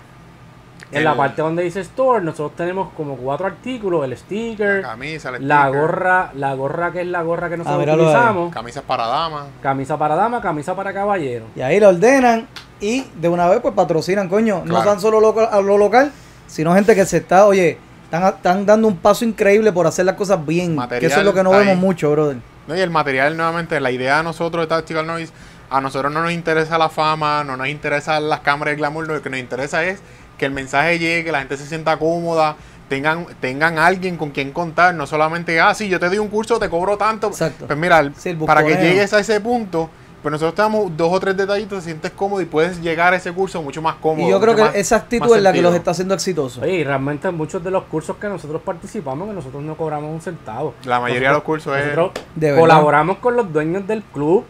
En 0.93 1.05
la 1.05 1.17
parte 1.17 1.43
donde 1.43 1.63
dice 1.63 1.81
store, 1.81 2.23
nosotros 2.25 2.55
tenemos 2.57 2.91
como 2.97 3.17
cuatro 3.17 3.47
artículos, 3.47 4.05
el 4.05 4.17
sticker, 4.17 4.83
La 4.83 4.89
camisa, 4.91 5.31
el 5.31 5.49
la 5.49 5.63
sticker, 5.65 5.81
gorra, 5.81 6.31
la 6.35 6.55
gorra 6.55 6.93
que 6.93 7.01
es 7.01 7.07
la 7.07 7.23
gorra 7.23 7.49
que 7.49 7.57
nosotros 7.57 7.87
ahí. 7.87 7.95
utilizamos, 7.95 8.53
Camisas 8.55 8.83
para 8.85 9.07
damas. 9.07 9.45
camisa 9.63 9.97
para 9.99 10.15
dama, 10.15 10.41
camisa 10.41 10.77
para 10.77 10.93
caballero. 10.93 11.47
Y 11.57 11.61
ahí 11.63 11.81
la 11.81 11.89
ordenan 11.89 12.47
y 12.81 13.05
de 13.21 13.29
una 13.29 13.49
vez 13.49 13.61
pues 13.61 13.75
patrocinan, 13.75 14.29
coño. 14.29 14.63
No 14.65 14.83
tan 14.83 15.01
solo 15.01 15.21
local, 15.21 15.49
a 15.51 15.61
lo 15.61 15.79
local, 15.79 16.13
sino 16.47 16.75
gente 16.75 16.95
que 16.95 17.07
se 17.07 17.19
está, 17.19 17.47
oye, 17.47 17.79
están, 18.05 18.25
están 18.25 18.67
dando 18.67 18.89
un 18.89 18.97
paso 18.97 19.25
increíble 19.25 19.73
por 19.73 19.87
hacer 19.87 20.05
las 20.05 20.17
cosas 20.17 20.45
bien. 20.45 20.75
Material 20.75 21.01
que 21.01 21.07
eso 21.07 21.21
es 21.21 21.25
lo 21.25 21.33
que 21.33 21.43
no 21.43 21.51
vemos 21.51 21.69
ahí. 21.69 21.77
mucho, 21.77 22.11
brother. 22.11 22.37
No, 22.67 22.77
y 22.77 22.81
el 22.81 22.91
material, 22.91 23.37
nuevamente, 23.37 23.81
la 23.81 23.91
idea 23.91 24.19
de 24.19 24.25
nosotros 24.25 24.63
de 24.65 24.69
Tactical 24.69 25.07
Noise, 25.07 25.33
a 25.71 25.81
nosotros 25.81 26.13
no 26.13 26.23
nos 26.23 26.33
interesa 26.33 26.77
la 26.77 26.91
fama, 26.91 27.43
no 27.45 27.57
nos 27.57 27.67
interesa 27.69 28.21
las 28.21 28.41
cámaras 28.41 28.73
de 28.73 28.77
glamour, 28.77 29.07
lo 29.09 29.23
que 29.23 29.31
nos 29.31 29.41
interesa 29.41 29.83
es 29.85 30.01
que 30.43 30.47
el 30.47 30.53
mensaje 30.53 30.99
llegue, 30.99 31.23
que 31.23 31.31
la 31.31 31.39
gente 31.39 31.57
se 31.57 31.65
sienta 31.67 31.97
cómoda, 31.97 32.57
tengan, 32.89 33.27
tengan 33.41 33.79
alguien 33.79 34.17
con 34.17 34.31
quien 34.31 34.51
contar, 34.51 34.93
no 34.93 35.07
solamente, 35.07 35.61
ah, 35.61 35.73
sí, 35.73 35.89
yo 35.89 36.01
te 36.01 36.07
doy 36.09 36.19
un 36.19 36.27
curso, 36.27 36.59
te 36.59 36.69
cobro 36.69 36.97
tanto. 36.97 37.29
Exacto. 37.29 37.69
Pues 37.69 37.79
mira, 37.79 38.11
Sí, 38.17 38.35
para 38.35 38.65
que 38.65 38.75
llegues 38.75 39.13
a 39.13 39.21
ese 39.21 39.41
punto, 39.41 39.89
pues 40.21 40.33
nosotros 40.33 40.57
te 40.57 40.63
damos 40.63 40.97
dos 40.97 41.13
o 41.13 41.21
tres 41.21 41.37
detallitos, 41.37 41.79
te 41.79 41.85
sientes 41.85 42.11
cómodo 42.11 42.41
y 42.41 42.45
puedes 42.45 42.81
llegar 42.81 43.13
a 43.13 43.19
ese 43.19 43.31
curso 43.33 43.63
mucho 43.63 43.81
más 43.83 43.95
cómodo. 44.03 44.27
Y 44.27 44.31
yo 44.33 44.41
creo 44.41 44.57
que 44.57 44.63
más- 44.63 44.75
esa 44.75 44.97
actitud 44.97 45.37
es 45.37 45.43
la 45.43 45.53
que 45.53 45.63
los 45.63 45.77
está 45.77 45.93
haciendo 45.93 46.13
exitosos. 46.15 46.61
Oye, 46.65 46.73
y 46.75 46.83
realmente 46.85 47.29
en 47.29 47.37
muchos 47.37 47.63
de 47.63 47.71
los 47.71 47.85
cursos 47.85 48.17
que 48.17 48.29
nosotros 48.29 48.61
participamos, 48.63 49.29
que 49.29 49.35
nosotros 49.35 49.63
no 49.63 49.77
cobramos 49.77 50.11
un 50.13 50.21
centavo. 50.21 50.75
La 50.85 50.99
mayoría 50.99 51.29
de 51.29 51.35
los 51.35 51.45
cursos 51.45 51.77
es... 51.79 51.85
Nosotros 51.97 52.25
De 52.35 52.47
verdad. 52.49 52.61
colaboramos 52.63 53.19
con 53.19 53.37
los 53.37 53.53
dueños 53.53 53.87
del 53.87 54.03
club, 54.03 54.45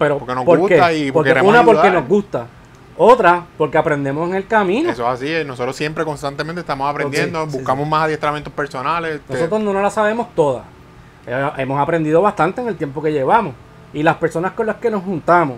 pero 0.00 0.18
Porque 0.18 0.34
nos 0.34 0.44
¿por 0.44 0.58
gusta 0.58 0.88
qué? 0.88 0.98
y 0.98 1.00
porque 1.00 1.12
porque 1.12 1.30
queremos 1.30 1.50
una 1.52 1.64
porque 1.64 1.90
nos 1.90 2.08
gusta, 2.08 2.46
otra 2.98 3.46
porque 3.56 3.78
aprendemos 3.78 4.28
en 4.28 4.34
el 4.34 4.46
camino. 4.46 4.90
Eso 4.90 5.02
es 5.06 5.14
así, 5.14 5.28
eh, 5.32 5.44
nosotros 5.44 5.74
siempre 5.76 6.04
constantemente 6.04 6.60
estamos 6.60 6.90
aprendiendo, 6.90 7.44
sí, 7.44 7.50
sí. 7.52 7.56
buscamos 7.58 7.88
más 7.88 8.04
adiestramientos 8.04 8.52
personales. 8.52 9.16
este, 9.16 9.32
Nosotros 9.34 9.60
no 9.62 9.72
nos 9.72 9.82
la 9.82 9.90
sabemos 9.90 10.34
todas. 10.34 10.64
Eh, 11.26 11.50
hemos 11.58 11.80
aprendido 11.80 12.20
bastante 12.20 12.60
en 12.60 12.68
el 12.68 12.76
tiempo 12.76 13.00
que 13.02 13.12
llevamos. 13.12 13.54
Y 13.92 14.02
las 14.02 14.16
personas 14.16 14.52
con 14.52 14.66
las 14.66 14.76
que 14.76 14.90
nos 14.90 15.02
juntamos, 15.02 15.56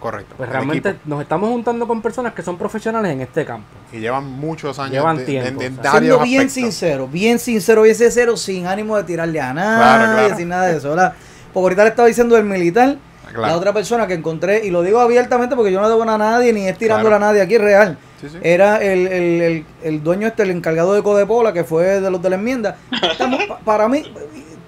correcto. 0.00 0.34
pues 0.36 0.48
realmente 0.48 0.90
equipo. 0.90 1.04
nos 1.08 1.22
estamos 1.22 1.48
juntando 1.48 1.86
con 1.86 2.02
personas 2.02 2.34
que 2.34 2.42
son 2.42 2.58
profesionales 2.58 3.12
en 3.12 3.20
este 3.22 3.44
campo. 3.46 3.66
Y 3.92 4.00
llevan 4.00 4.24
muchos 4.26 4.78
años 4.78 4.92
Llevan 4.92 5.16
de, 5.18 5.24
tiempo, 5.24 5.60
de- 5.60 5.70
de 5.70 5.78
o 5.78 5.82
sea. 5.82 5.92
varios 5.92 6.08
Siendo 6.18 6.24
bien 6.24 6.40
aspectos. 6.46 6.54
sincero, 6.74 7.08
bien 7.08 7.38
sincero, 7.38 7.82
bien 7.82 7.94
sincero, 7.94 8.36
sin 8.36 8.66
ánimo 8.66 8.96
de 8.96 9.04
tirarle 9.04 9.40
a 9.40 9.54
nadie, 9.54 9.76
Claro, 9.78 10.12
claro. 10.18 10.36
sin 10.36 10.48
nada 10.48 10.66
de 10.66 10.76
eso, 10.78 10.88
¿verdad? 10.90 11.14
Porque 11.52 11.64
ahorita 11.64 11.82
le 11.84 11.88
estaba 11.90 12.08
diciendo 12.08 12.36
el 12.36 12.44
militar, 12.44 12.96
Claro. 13.32 13.46
la 13.52 13.56
otra 13.56 13.72
persona 13.72 14.06
que 14.06 14.14
encontré, 14.14 14.64
y 14.64 14.70
lo 14.70 14.82
digo 14.82 15.00
abiertamente 15.00 15.56
porque 15.56 15.72
yo 15.72 15.80
no 15.80 15.88
debo 15.88 16.04
nada 16.04 16.14
a 16.16 16.30
nadie, 16.32 16.52
ni 16.52 16.66
es 16.68 16.76
tirándole 16.78 17.08
Claro. 17.10 17.24
a 17.24 17.28
nadie, 17.28 17.42
aquí 17.42 17.54
es 17.54 17.60
real. 17.60 17.98
Sí, 18.20 18.28
sí. 18.28 18.38
Era 18.42 18.76
el, 18.82 19.06
el, 19.08 19.40
el, 19.42 19.66
el 19.82 20.02
dueño 20.02 20.26
este, 20.28 20.42
el 20.44 20.50
encargado 20.50 20.94
de 20.94 21.02
Codepola, 21.02 21.52
que 21.52 21.64
fue 21.64 22.00
de 22.00 22.10
los 22.10 22.22
de 22.22 22.30
la 22.30 22.36
enmienda. 22.36 22.76
Estamos- 23.10 23.44
pa- 23.44 23.58
para 23.58 23.88
mí, 23.88 24.04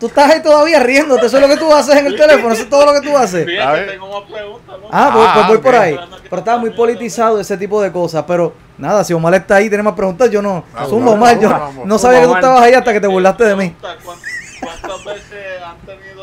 tú 0.01 0.07
estás 0.09 0.33
ahí 0.33 0.43
todavía 0.43 0.81
riéndote, 0.81 1.27
eso 1.27 1.37
es 1.37 1.43
lo 1.43 1.49
que 1.49 1.57
tú 1.57 1.73
haces 1.73 1.95
en 1.97 2.07
el 2.07 2.17
teléfono, 2.17 2.53
eso 2.53 2.65
es 2.65 2.69
todo 2.71 2.85
lo 2.87 3.01
que 3.01 3.07
tú 3.07 3.17
haces. 3.17 3.47
Ver. 3.47 3.91
tengo 3.91 4.21
más 4.21 4.31
preguntas. 4.31 4.77
¿no? 4.81 4.89
Ah, 4.91 5.11
pues, 5.15 5.27
Ah, 5.29 5.33
pues 5.35 5.47
voy 5.49 5.59
por 5.59 5.75
ok. 5.75 5.81
ahí. 5.81 5.97
Pero 6.29 6.39
estaba 6.41 6.59
muy 6.59 6.71
politizado 6.71 7.39
ese 7.39 7.57
tipo 7.57 7.81
de 7.81 7.93
cosas. 7.93 8.25
Pero 8.27 8.53
nada, 8.77 9.05
si 9.05 9.13
Omar 9.13 9.35
está 9.35 9.57
ahí, 9.57 9.69
tiene 9.69 9.85
más 9.85 9.95
preguntas. 9.95 10.29
Yo 10.31 10.43
no. 10.43 10.65
Vamos, 10.75 10.89
Zumba, 10.91 11.13
Omar. 11.13 11.39
Yo 11.39 11.49
vamos. 11.51 11.87
no 11.87 11.99
sabía 11.99 12.23
que 12.23 12.27
tú 12.27 12.35
estabas 12.35 12.63
ahí 12.63 12.75
hasta 12.75 12.93
que 12.93 13.01
te 13.01 13.07
burlaste 13.07 13.45
de 13.45 13.55
mí. 13.57 13.71
Pregunta, 13.71 13.97
¿cuán- 14.05 14.19
¿Cuántas 14.61 15.05
veces 15.05 15.63
han 15.65 15.77
tenido 15.87 16.14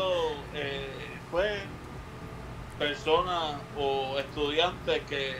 personas 2.88 3.54
o 3.78 4.18
estudiantes 4.18 5.00
que 5.08 5.34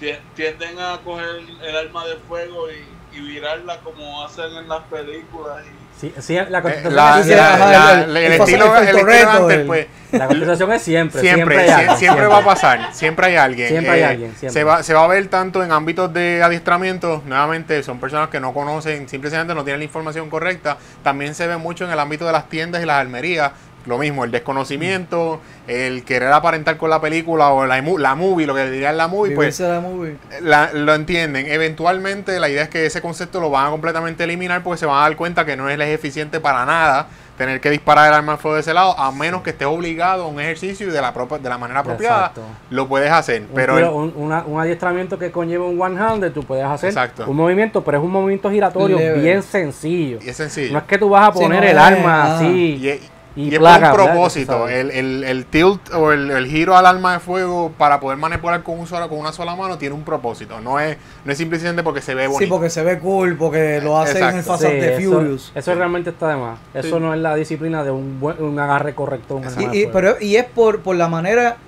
tie- 0.00 0.20
tienden 0.34 0.78
a 0.78 0.98
coger 1.04 1.26
el 1.62 1.76
arma 1.76 2.06
de 2.06 2.16
fuego 2.28 2.66
y, 2.70 3.16
y 3.16 3.20
virarla 3.20 3.78
como 3.78 4.24
hacen 4.24 4.52
en 4.56 4.68
las 4.68 4.82
películas? 4.84 5.58
Y, 5.64 5.86
Sí, 5.98 6.12
sí, 6.18 6.34
la 6.34 6.58
Eh, 6.58 8.04
el- 8.26 8.32
estilo, 8.34 8.70
antes, 8.70 9.64
pues, 9.66 9.86
la 10.12 10.26
contestación 10.26 10.72
es 10.72 10.82
siempre. 10.82 11.20
siempre, 11.22 11.70
alguien, 11.72 11.96
siempre 11.96 12.26
va 12.26 12.36
a 12.36 12.44
pasar, 12.44 12.92
siempre 12.92 13.26
hay 13.28 13.36
alguien. 13.36 13.68
Siempre 13.68 13.92
hay 13.92 14.02
alguien, 14.02 14.36
siempre. 14.36 14.50
Se, 14.60 14.62
va, 14.64 14.82
se 14.82 14.92
va 14.92 15.04
a 15.04 15.06
ver 15.06 15.26
tanto 15.28 15.64
en 15.64 15.72
ámbitos 15.72 16.12
de 16.12 16.42
adiestramiento, 16.42 17.22
nuevamente 17.24 17.82
son 17.82 17.98
personas 17.98 18.28
que 18.28 18.40
no 18.40 18.52
conocen, 18.52 19.08
simplemente 19.08 19.54
no 19.54 19.64
tienen 19.64 19.80
la 19.80 19.84
información 19.84 20.28
correcta. 20.28 20.76
También 21.02 21.34
se 21.34 21.46
ve 21.46 21.56
mucho 21.56 21.86
en 21.86 21.90
el 21.92 21.98
ámbito 21.98 22.26
de 22.26 22.32
las 22.32 22.46
tiendas 22.50 22.82
y 22.82 22.84
las 22.84 22.96
almerías. 23.00 23.52
Lo 23.86 23.98
mismo, 23.98 24.24
el 24.24 24.30
desconocimiento, 24.32 25.40
el 25.68 26.04
querer 26.04 26.32
aparentar 26.32 26.76
con 26.76 26.90
la 26.90 27.00
película 27.00 27.50
o 27.50 27.64
la, 27.66 27.80
la 27.80 28.14
movie, 28.16 28.46
lo 28.46 28.54
que 28.54 28.68
dirían 28.70 28.96
la 28.96 29.06
movie, 29.08 29.34
pues 29.34 29.60
la 29.60 29.80
movie. 29.80 30.16
la- 30.42 30.72
lo 30.72 30.94
entienden. 30.94 31.46
Eventualmente 31.46 32.38
la 32.40 32.48
idea 32.48 32.64
es 32.64 32.68
que 32.68 32.84
ese 32.86 33.00
concepto 33.00 33.40
lo 33.40 33.48
van 33.50 33.66
a 33.68 33.70
completamente 33.70 34.24
eliminar 34.24 34.62
porque 34.62 34.78
se 34.78 34.86
van 34.86 34.98
a 34.98 35.00
dar 35.02 35.16
cuenta 35.16 35.44
que 35.44 35.56
no 35.56 35.68
es 35.70 35.78
eficiente 35.80 36.40
para 36.40 36.64
nada 36.66 37.06
tener 37.38 37.60
que 37.60 37.68
disparar 37.70 38.08
el 38.08 38.14
arma 38.14 38.32
de 38.32 38.38
fuego 38.38 38.54
de 38.54 38.62
ese 38.62 38.72
lado, 38.72 38.98
a 38.98 39.12
menos 39.12 39.42
que 39.42 39.50
estés 39.50 39.66
obligado 39.68 40.24
a 40.24 40.26
un 40.26 40.40
ejercicio 40.40 40.88
y 40.88 40.90
de 40.90 41.02
la, 41.02 41.12
propa- 41.12 41.38
de 41.38 41.48
la 41.50 41.58
manera 41.58 41.80
apropiada 41.80 42.18
Exacto. 42.28 42.42
lo 42.70 42.88
puedes 42.88 43.10
hacer. 43.12 43.42
Un, 43.42 43.48
Pero 43.54 43.76
tiro- 43.76 43.88
el- 43.88 43.92
un, 43.94 44.12
una- 44.16 44.42
un 44.46 44.58
adiestramiento 44.58 45.18
que 45.18 45.30
conlleva 45.30 45.66
un 45.66 45.78
one 45.80 46.00
handed, 46.00 46.32
tú 46.32 46.42
puedes 46.44 46.64
hacer 46.64 46.88
Exacto. 46.88 47.24
un 47.28 47.36
movimiento, 47.36 47.84
pero 47.84 47.98
es 47.98 48.04
un 48.04 48.10
movimiento 48.10 48.50
giratorio 48.50 48.96
Leve. 48.98 49.20
bien 49.20 49.42
sencillo. 49.42 50.18
y 50.22 50.30
es 50.30 50.36
sencillo. 50.36 50.72
No 50.72 50.78
es 50.78 50.84
que 50.86 50.96
tú 50.96 51.10
vas 51.10 51.28
a 51.28 51.32
Sí, 51.34 51.40
poner 51.40 51.60
no 51.62 51.68
el 51.68 51.76
es- 51.76 51.82
arma 51.82 52.22
ah. 52.24 52.36
así. 52.36 52.46
y, 52.80 53.00
y 53.36 53.54
es 53.54 53.60
un 53.60 53.92
propósito. 53.92 54.66
El, 54.68 54.90
el- 54.90 55.22
el 55.24 55.44
tilt 55.44 55.92
o 55.92 56.10
el, 56.12 56.30
el 56.30 56.46
giro 56.46 56.76
al 56.76 56.86
arma 56.86 57.12
de 57.12 57.20
fuego 57.20 57.70
para 57.76 58.00
poder 58.00 58.16
manipular 58.18 58.62
con, 58.62 58.78
un 58.80 58.86
sola, 58.86 59.08
con 59.08 59.18
una 59.18 59.30
sola 59.32 59.54
mano 59.54 59.76
tiene 59.76 59.94
un 59.94 60.02
propósito. 60.04 60.60
No 60.60 60.80
es, 60.80 60.96
no 61.24 61.32
es 61.32 61.38
simplemente 61.38 61.82
porque 61.82 62.00
se 62.00 62.14
ve 62.14 62.26
bonito. 62.26 62.44
Sí, 62.44 62.46
porque 62.50 62.70
se 62.70 62.82
ve 62.82 62.98
cool, 62.98 63.36
porque 63.36 63.80
lo 63.82 63.98
hacen 63.98 64.16
en 64.22 64.22
el 64.30 64.36
Exacto. 64.40 64.52
Fast 64.52 64.62
Sí, 64.64 64.78
eso, 64.78 65.12
Furious. 65.12 65.52
eso 65.54 65.74
realmente 65.74 66.10
está 66.10 66.28
de 66.28 66.36
más. 66.36 66.58
Eso 66.74 66.96
Sí. 66.96 67.00
no 67.02 67.12
es 67.14 67.20
la 67.20 67.34
disciplina 67.36 67.84
de 67.84 67.90
un, 67.90 68.18
buen, 68.18 68.42
un 68.42 68.58
agarre 68.58 68.94
correcto. 68.94 69.38
de 69.38 69.46
un 69.46 69.70
de 69.70 69.78
Y, 69.78 69.86
pero, 69.88 70.16
y 70.20 70.36
es 70.36 70.44
por, 70.46 70.80
por 70.80 70.96
la 70.96 71.08
manera 71.08 71.58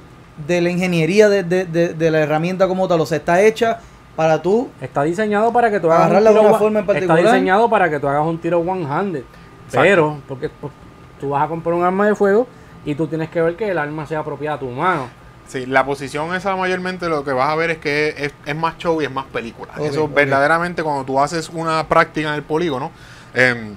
de 0.47 0.61
la 0.61 0.71
ingeniería 0.71 1.29
de, 1.29 1.43
de- 1.43 1.67
de- 1.67 1.93
de 1.95 2.11
la 2.11 2.21
herramienta 2.21 2.67
como 2.67 2.89
tal. 2.89 3.01
O 3.01 3.07
sea, 3.07 3.19
está 3.19 3.43
hecha 3.43 3.81
para 4.17 4.41
tú. 4.41 4.69
Está 4.81 5.03
diseñado 5.03 5.53
para 5.53 5.71
que 5.71 5.81
tú 5.81 5.89
hagas 5.93 6.07
Agarrarla 6.07 6.31
un 6.31 6.35
de 6.35 6.41
tiro 6.41 6.51
una 6.51 6.59
forma 6.59 6.79
en 6.79 6.83
Está 6.85 6.93
particular. 6.95 7.25
diseñado 7.35 7.69
para 7.69 7.91
que 7.91 8.01
tú 8.01 8.09
hagas 8.09 8.25
un 8.27 8.39
tiro 8.39 8.59
one-handed. 8.61 9.23
Exacto. 9.67 9.81
Pero, 9.83 10.19
porque 10.27 10.49
tú 11.19 11.31
vas 11.31 11.45
a 11.45 11.49
comprar 11.49 11.75
un 11.75 11.85
arma 11.85 12.07
de 12.07 12.15
fuego 12.15 12.47
y 12.85 12.95
tú 12.95 13.07
tienes 13.07 13.29
que 13.31 13.43
ver 13.43 13.57
que 13.57 13.69
el 13.71 13.79
arma 13.79 14.07
sea 14.07 14.21
apropiada 14.21 14.57
a 14.57 14.61
tu 14.61 14.71
mano. 14.71 15.09
Sí, 15.49 15.65
la 15.65 15.85
posición 15.85 16.35
esa 16.35 16.55
mayormente 16.57 17.09
lo 17.09 17.25
que 17.25 17.33
vas 17.33 17.49
a 17.49 17.55
ver 17.55 17.71
es 17.71 17.79
que 17.79 18.15
es, 18.19 18.35
es 18.45 18.57
más 18.57 18.77
show 18.77 19.01
y 19.01 19.07
es 19.07 19.11
más 19.11 19.25
película. 19.27 19.73
Eso 19.81 20.07
verdaderamente 20.07 20.83
cuando 20.83 21.05
tú 21.05 21.19
haces 21.21 21.49
una 21.49 21.89
práctica 21.89 22.29
en 22.29 22.35
el 22.35 22.43
polígono 22.43 22.91
em, 23.33 23.75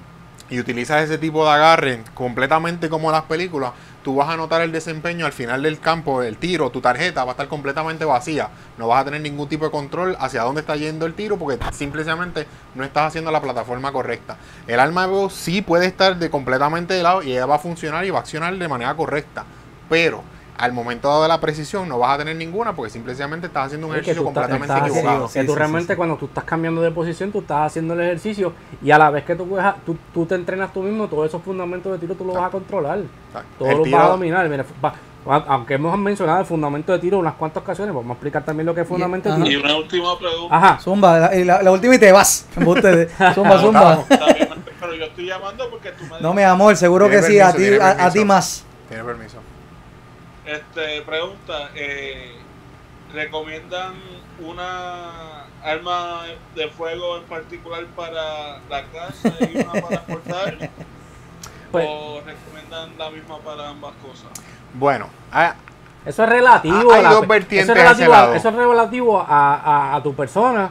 y 0.50 0.60
utilizas 0.60 1.02
ese 1.02 1.16
tipo 1.16 1.44
de 1.44 1.50
agarre 1.50 2.02
completamente 2.12 2.90
como 2.90 3.10
las 3.10 3.22
películas, 3.22 3.72
tú 4.02 4.16
vas 4.16 4.28
a 4.28 4.36
notar 4.36 4.62
el 4.62 4.72
desempeño 4.72 5.26
al 5.26 5.32
final 5.32 5.62
del 5.62 5.80
campo, 5.80 6.22
el 6.22 6.36
tiro, 6.36 6.70
tu 6.70 6.80
tarjeta 6.80 7.24
va 7.24 7.30
a 7.30 7.34
estar 7.34 7.48
completamente 7.48 8.04
vacía. 8.04 8.50
No 8.78 8.88
vas 8.88 9.02
a 9.02 9.04
tener 9.04 9.20
ningún 9.20 9.48
tipo 9.48 9.64
de 9.64 9.70
control 9.70 10.16
hacia 10.18 10.42
dónde 10.42 10.60
está 10.62 10.76
yendo 10.76 11.06
el 11.06 11.14
tiro 11.14 11.38
porque 11.38 11.58
simplemente 11.72 12.46
no 12.74 12.84
estás 12.84 13.08
haciendo 13.08 13.30
la 13.30 13.40
plataforma 13.40 13.92
correcta. 13.92 14.36
El 14.66 14.80
arma 14.80 15.06
de 15.06 15.30
sí 15.30 15.62
puede 15.62 15.86
estar 15.86 16.16
de 16.16 16.30
completamente 16.30 16.94
de 16.94 17.02
lado 17.02 17.22
y 17.22 17.32
ella 17.32 17.46
va 17.46 17.56
a 17.56 17.58
funcionar 17.58 18.04
y 18.04 18.10
va 18.10 18.18
a 18.18 18.22
accionar 18.22 18.56
de 18.56 18.68
manera 18.68 18.94
correcta. 18.94 19.44
Pero 19.88 20.22
al 20.58 20.72
momento 20.72 21.22
de 21.22 21.28
la 21.28 21.40
precisión 21.40 21.88
no 21.88 21.98
vas 21.98 22.14
a 22.14 22.18
tener 22.18 22.36
ninguna 22.36 22.74
porque 22.74 22.90
simplemente 22.90 23.46
estás 23.48 23.66
haciendo 23.66 23.86
un 23.88 23.94
ejercicio 23.94 24.22
completamente 24.22 24.72
estás 24.72 24.88
equivocado. 24.88 25.26
que 25.26 25.32
Sí, 25.40 25.46
tú 25.46 25.52
sí, 25.52 25.58
realmente 25.58 25.96
cuando 25.96 26.16
tú 26.16 26.26
estás 26.26 26.44
cambiando 26.44 26.82
de 26.82 26.90
posición, 26.90 27.32
tú 27.32 27.40
estás 27.40 27.66
haciendo 27.68 27.94
el 27.94 28.00
ejercicio 28.02 28.52
y 28.82 28.90
a 28.90 28.98
la 28.98 29.10
vez 29.10 29.24
que 29.24 29.34
tú, 29.34 29.48
tú, 29.86 29.96
tú 30.12 30.26
te 30.26 30.34
entrenas 30.34 30.72
tú 30.72 30.82
mismo, 30.82 31.08
todos 31.08 31.26
esos 31.28 31.42
fundamentos 31.42 31.90
de 31.92 31.98
tiro 31.98 32.14
tú 32.14 32.24
los 32.24 32.36
vas 32.36 32.44
a 32.46 32.50
controlar. 32.50 32.98
Exacto. 32.98 33.48
Todos 33.58 33.74
los 33.74 33.82
tiro- 33.84 33.96
vas 33.98 34.06
a 34.06 34.10
dominar. 34.10 34.48
Mira, 34.48 34.64
va- 34.84 34.94
aunque 35.48 35.74
hemos 35.74 35.96
mencionado 35.98 36.40
el 36.40 36.46
fundamento 36.46 36.92
de 36.92 36.98
tiro 36.98 37.18
unas 37.18 37.34
cuantas 37.34 37.62
ocasiones, 37.62 37.94
vamos 37.94 38.10
a 38.10 38.12
explicar 38.14 38.44
también 38.44 38.66
lo 38.66 38.74
que 38.74 38.82
es 38.82 38.88
fundamento 38.88 39.28
de 39.30 39.34
ajá. 39.36 39.44
y 39.44 39.48
tiro. 39.48 39.62
una 39.64 39.76
última 39.76 40.18
pregunta. 40.18 40.56
Ajá. 40.56 40.78
Zumba, 40.80 41.18
la, 41.18 41.34
y 41.36 41.44
la- 41.44 41.62
la 41.62 41.70
última 41.72 41.94
y 41.94 41.98
te 41.98 42.12
vas. 42.12 42.46
Zumba, 42.54 43.58
zumba. 43.58 43.80
Vamos. 43.82 44.10
Está 44.10 44.26
bien, 44.34 44.48
pero 44.80 44.94
yo 44.94 45.04
estoy 45.06 45.26
llamando 45.26 45.70
porque 45.70 45.92
tú 45.92 46.04
me 46.04 46.20
No, 46.20 46.34
mi 46.34 46.42
amor, 46.42 46.76
seguro 46.76 47.06
que 47.08 47.18
Tiene 47.20 47.26
sí, 47.28 47.40
a 47.40 47.52
permiso, 47.52 47.72
ti, 47.72 47.80
a, 47.80 47.88
a 47.90 47.94
permiso. 47.96 48.12
ti 48.12 48.24
más. 48.24 48.64
Tiene 48.88 49.04
permiso. 49.04 49.36
Este, 50.52 51.00
pregunta, 51.02 51.70
eh, 51.74 52.32
¿recomiendan 53.14 53.94
una 54.38 55.44
arma 55.64 56.24
de 56.54 56.68
fuego 56.68 57.16
en 57.16 57.22
particular 57.24 57.86
para 57.96 58.58
la 58.68 58.82
casa 58.92 59.32
y 59.40 59.56
una 59.58 59.72
para 59.80 60.02
portar? 60.06 60.70
Pues- 61.70 61.86
¿O 61.88 62.20
recomiendan 62.26 62.98
la 62.98 63.10
misma 63.10 63.38
para 63.38 63.70
ambas 63.70 63.94
cosas? 64.06 64.28
Bueno, 64.74 65.08
ah, 65.32 65.54
Eso 66.04 66.24
es 66.24 66.28
relativo. 66.28 66.90
Ah, 66.92 66.96
hay 66.96 67.00
a 67.00 67.02
la 67.02 67.10
dos 67.14 67.26
vertientes 67.28 67.68
eso 67.70 67.72
es 67.72 67.78
relativo, 67.78 68.12
a, 68.14 68.36
eso 68.36 68.48
es 68.50 68.54
relativo 68.54 69.20
a, 69.20 69.54
a- 69.56 69.94
a 69.96 70.02
tu 70.02 70.14
persona, 70.14 70.70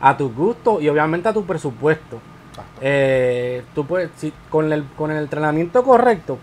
a 0.00 0.16
tus 0.16 0.34
gustos 0.34 0.82
y 0.82 0.88
obviamente 0.90 1.28
a 1.28 1.32
tu 1.32 1.46
presupuesto. 1.46 2.20
Eh, 2.82 3.64
tú 3.74 3.86
puedes, 3.86 4.10
si, 4.18 4.30
con, 4.50 4.70
el, 4.72 4.84
con 4.96 5.10
el 5.10 5.18
entrenamiento 5.22 5.82
correcto, 5.84 6.38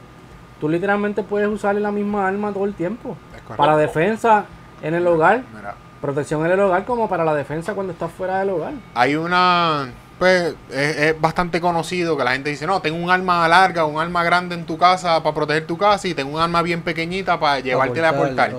tú 0.59 0.69
literalmente 0.69 1.23
puedes 1.23 1.47
usar 1.47 1.75
la 1.75 1.91
misma 1.91 2.27
arma 2.27 2.51
todo 2.51 2.65
el 2.65 2.73
tiempo. 2.73 3.17
Para 3.57 3.77
defensa 3.77 4.45
en 4.81 4.93
el 4.93 5.07
hogar, 5.07 5.43
mira, 5.55 5.75
protección 6.01 6.45
en 6.45 6.51
el 6.51 6.59
hogar, 6.59 6.85
como 6.85 7.09
para 7.09 7.23
la 7.25 7.33
defensa 7.33 7.73
cuando 7.73 7.93
estás 7.93 8.11
fuera 8.11 8.39
del 8.39 8.51
hogar. 8.51 8.73
hay 8.93 9.15
una 9.15 9.89
pues 10.19 10.53
es, 10.69 10.97
es 10.97 11.21
bastante 11.21 11.61
conocido 11.61 12.17
que 12.17 12.25
la 12.25 12.33
gente 12.33 12.49
dice 12.49 12.67
no 12.67 12.81
tengo 12.81 13.01
un 13.01 13.09
arma 13.09 13.47
larga 13.47 13.85
un 13.85 14.01
arma 14.01 14.21
grande 14.21 14.53
en 14.53 14.65
tu 14.65 14.77
casa 14.77 15.23
para 15.23 15.33
proteger 15.33 15.65
tu 15.65 15.77
casa 15.77 16.09
y 16.09 16.13
tengo 16.13 16.35
un 16.35 16.41
arma 16.41 16.61
bien 16.61 16.81
pequeñita 16.81 17.39
para 17.39 17.61
llevártela 17.61 18.09
a 18.09 18.17
portar 18.17 18.53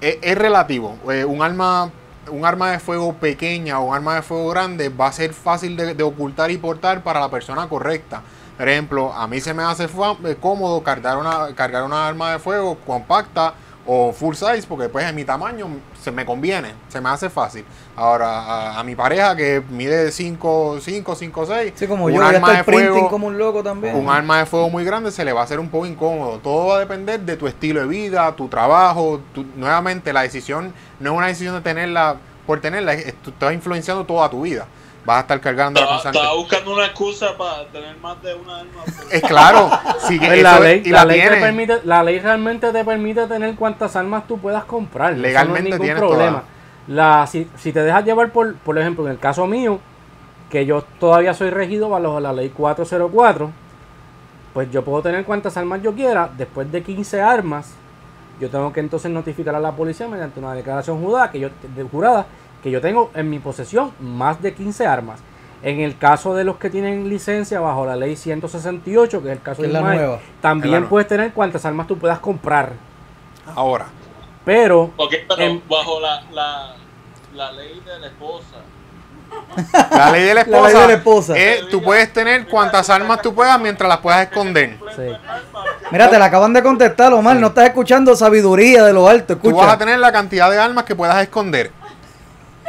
es 0.00 0.38
relativo. 0.38 0.96
Eh, 1.10 1.24
un 1.24 1.42
arma 1.42 1.90
un 2.30 2.44
arma 2.44 2.70
de 2.70 2.78
fuego 2.78 3.14
pequeña 3.14 3.80
o 3.80 3.88
un 3.88 3.94
arma 3.94 4.16
de 4.16 4.22
fuego 4.22 4.50
grande 4.50 4.88
va 4.88 5.08
a 5.08 5.12
ser 5.12 5.32
fácil 5.32 5.76
de, 5.76 5.94
de 5.94 6.02
ocultar 6.02 6.50
y 6.50 6.58
portar 6.58 7.02
para 7.02 7.18
la 7.18 7.30
persona 7.30 7.68
correcta 7.68 8.22
por 8.60 8.68
ejemplo 8.68 9.10
a 9.12 9.26
mí 9.26 9.40
se 9.40 9.54
me 9.54 9.62
hace 9.62 9.84
eh, 9.84 10.36
cómodo 10.38 10.82
cargar 10.82 11.16
una 11.16 11.54
cargar 11.54 11.82
una 11.82 12.06
arma 12.06 12.32
de 12.32 12.38
fuego 12.38 12.76
compacta 12.86 13.54
o 13.86 14.12
full 14.12 14.34
size 14.34 14.64
porque 14.68 14.90
pues 14.90 15.06
en 15.08 15.14
mi 15.16 15.24
tamaño 15.24 15.66
se 16.00 16.12
me 16.12 16.26
conviene, 16.26 16.74
se 16.88 17.00
me 17.00 17.08
hace 17.08 17.30
fácil. 17.30 17.64
Ahora 17.96 18.28
a, 18.28 18.78
a 18.78 18.84
mi 18.84 18.94
pareja 18.94 19.34
que 19.34 19.62
mide 19.70 20.12
5, 20.12 20.76
5, 20.80 21.14
5, 21.14 21.46
6, 21.46 21.72
Sí, 21.74 21.86
como 21.86 22.04
un 22.04 22.12
yo, 22.12 22.22
arma 22.22 22.58
de 22.58 22.64
fuego, 22.64 23.08
como 23.08 23.26
un 23.28 23.38
loco 23.38 23.62
también. 23.62 23.96
un 23.96 24.08
arma 24.10 24.38
de 24.40 24.46
fuego 24.46 24.68
muy 24.68 24.84
grande 24.84 25.10
se 25.10 25.24
le 25.24 25.32
va 25.32 25.40
a 25.40 25.44
hacer 25.44 25.58
un 25.58 25.70
poco 25.70 25.86
incómodo. 25.86 26.38
Todo 26.38 26.66
va 26.68 26.76
a 26.76 26.80
depender 26.80 27.20
de 27.20 27.36
tu 27.38 27.46
estilo 27.46 27.80
de 27.80 27.86
vida, 27.86 28.30
tu 28.36 28.48
trabajo. 28.48 29.20
tu- 29.34 29.46
nuevamente, 29.56 30.12
la 30.12 30.22
decisión 30.22 30.74
no 31.00 31.12
es 31.12 31.16
una 31.16 31.26
decisión 31.28 31.54
de 31.54 31.62
tenerla 31.62 32.16
por 32.46 32.60
tenerla, 32.60 32.94
tú 33.24 33.30
estás 33.30 33.52
influenciando 33.54 34.04
toda 34.04 34.28
tu 34.28 34.42
vida. 34.42 34.66
Vas 35.04 35.16
a 35.16 35.20
estar 35.20 35.40
cargando 35.40 35.80
constante. 35.86 36.18
estaba 36.18 36.34
buscando 36.36 36.74
una 36.74 36.86
excusa 36.86 37.36
para 37.36 37.64
tener 37.68 37.96
más 37.98 38.22
de 38.22 38.34
una 38.34 38.58
arma. 38.58 38.70
Es 39.10 39.22
claro, 39.22 39.70
Pues 40.06 40.42
la, 40.42 40.60
ley, 40.60 40.82
y 40.84 40.90
la, 40.90 40.98
la 40.98 41.04
ley 41.06 41.20
te 41.20 41.26
tiene. 41.28 41.40
permite, 41.42 41.80
la 41.84 42.02
ley 42.04 42.18
realmente 42.20 42.70
te 42.72 42.84
permite 42.84 43.26
tener 43.26 43.54
cuantas 43.56 43.96
armas 43.96 44.26
tú 44.28 44.38
puedas 44.38 44.64
comprar. 44.64 45.12
Eso 45.14 45.22
Legalmente 45.22 45.70
no 45.70 45.76
es 45.76 45.80
ningún 45.80 45.96
problema. 46.08 46.42
La, 46.86 47.26
si, 47.26 47.48
si 47.56 47.72
te 47.72 47.82
dejas 47.82 48.04
llevar 48.04 48.30
por, 48.30 48.54
por 48.56 48.78
ejemplo, 48.78 49.04
en 49.06 49.12
el 49.12 49.18
caso 49.18 49.46
mío, 49.46 49.78
que 50.50 50.66
yo 50.66 50.82
todavía 50.98 51.32
soy 51.34 51.50
regido 51.50 51.88
bajo 51.88 52.20
la 52.20 52.32
ley 52.32 52.50
404, 52.50 53.50
pues 54.52 54.70
yo 54.70 54.84
puedo 54.84 55.00
tener 55.02 55.24
cuantas 55.24 55.56
armas 55.56 55.80
yo 55.82 55.94
quiera. 55.94 56.28
Después 56.36 56.70
de 56.72 56.82
15 56.82 57.20
armas, 57.22 57.72
yo 58.40 58.50
tengo 58.50 58.72
que 58.72 58.80
entonces 58.80 59.10
notificar 59.10 59.54
a 59.54 59.60
la 59.60 59.72
policía 59.72 60.08
mediante 60.08 60.40
una 60.40 60.54
declaración 60.54 61.00
jurada 61.02 61.30
que 61.30 61.40
yo, 61.40 61.48
de- 61.74 61.84
jurada 61.84 62.26
que 62.62 62.70
yo 62.70 62.80
tengo 62.80 63.10
en 63.14 63.30
mi 63.30 63.38
posesión 63.38 63.92
más 64.00 64.40
de 64.42 64.54
15 64.54 64.86
armas. 64.86 65.20
En 65.62 65.80
el 65.80 65.98
caso 65.98 66.34
de 66.34 66.44
los 66.44 66.56
que 66.56 66.70
tienen 66.70 67.08
licencia 67.10 67.60
bajo 67.60 67.84
la 67.84 67.94
ley 67.96 68.16
168, 68.16 69.22
que 69.22 69.28
es 69.28 69.32
el 69.36 69.42
caso 69.42 69.60
de 69.62 69.68
la 69.68 69.80
Ismael, 69.80 69.98
nueva. 69.98 70.16
La 70.16 70.40
también 70.40 70.70
nueva. 70.72 70.88
puedes 70.88 71.08
tener 71.08 71.32
cuantas 71.32 71.64
armas 71.66 71.86
tú 71.86 71.98
puedas 71.98 72.18
comprar. 72.18 72.72
Ahora, 73.54 73.86
Pero 74.44 74.90
Ok, 74.96 75.14
pero 75.28 75.60
bajo 75.68 76.00
la, 76.00 76.22
la, 76.32 76.74
la 77.34 77.52
ley 77.52 77.80
de 77.84 77.98
la 77.98 78.06
esposa. 78.06 78.56
la 79.90 80.10
ley 80.12 80.22
de 80.24 80.34
la 80.34 80.44
La 80.46 80.56
esposa, 80.56 80.68
ley 80.72 80.80
de 80.80 80.86
la 80.88 80.94
esposa. 80.94 81.36
es 81.36 81.68
tú 81.68 81.82
puedes 81.82 82.10
tener 82.12 82.46
cuantas 82.48 82.88
armas 82.88 83.20
tú 83.20 83.34
puedas 83.34 83.60
mientras 83.60 83.86
las 83.88 83.98
puedas 83.98 84.22
esconder. 84.22 84.78
Sí. 84.96 85.02
Mira, 85.90 86.08
te 86.08 86.18
la 86.18 86.24
acaban 86.26 86.52
de 86.54 86.62
contestar, 86.62 87.12
Omar. 87.12 87.36
No 87.36 87.48
estás 87.48 87.66
escuchando 87.66 88.16
sabiduría 88.16 88.82
de 88.84 88.92
lo 88.94 89.08
alto. 89.08 89.36
Tú 89.36 89.48
vas 89.50 89.56
Escucha. 89.56 89.72
a 89.72 89.78
tener 89.78 89.98
la 89.98 90.10
cantidad 90.12 90.50
de 90.50 90.58
armas 90.58 90.84
que 90.84 90.94
puedas 90.96 91.20
esconder. 91.22 91.70
Oh, 91.72 91.72
ok, 91.72 91.78
ok, 91.78 91.78
está. 91.78 92.59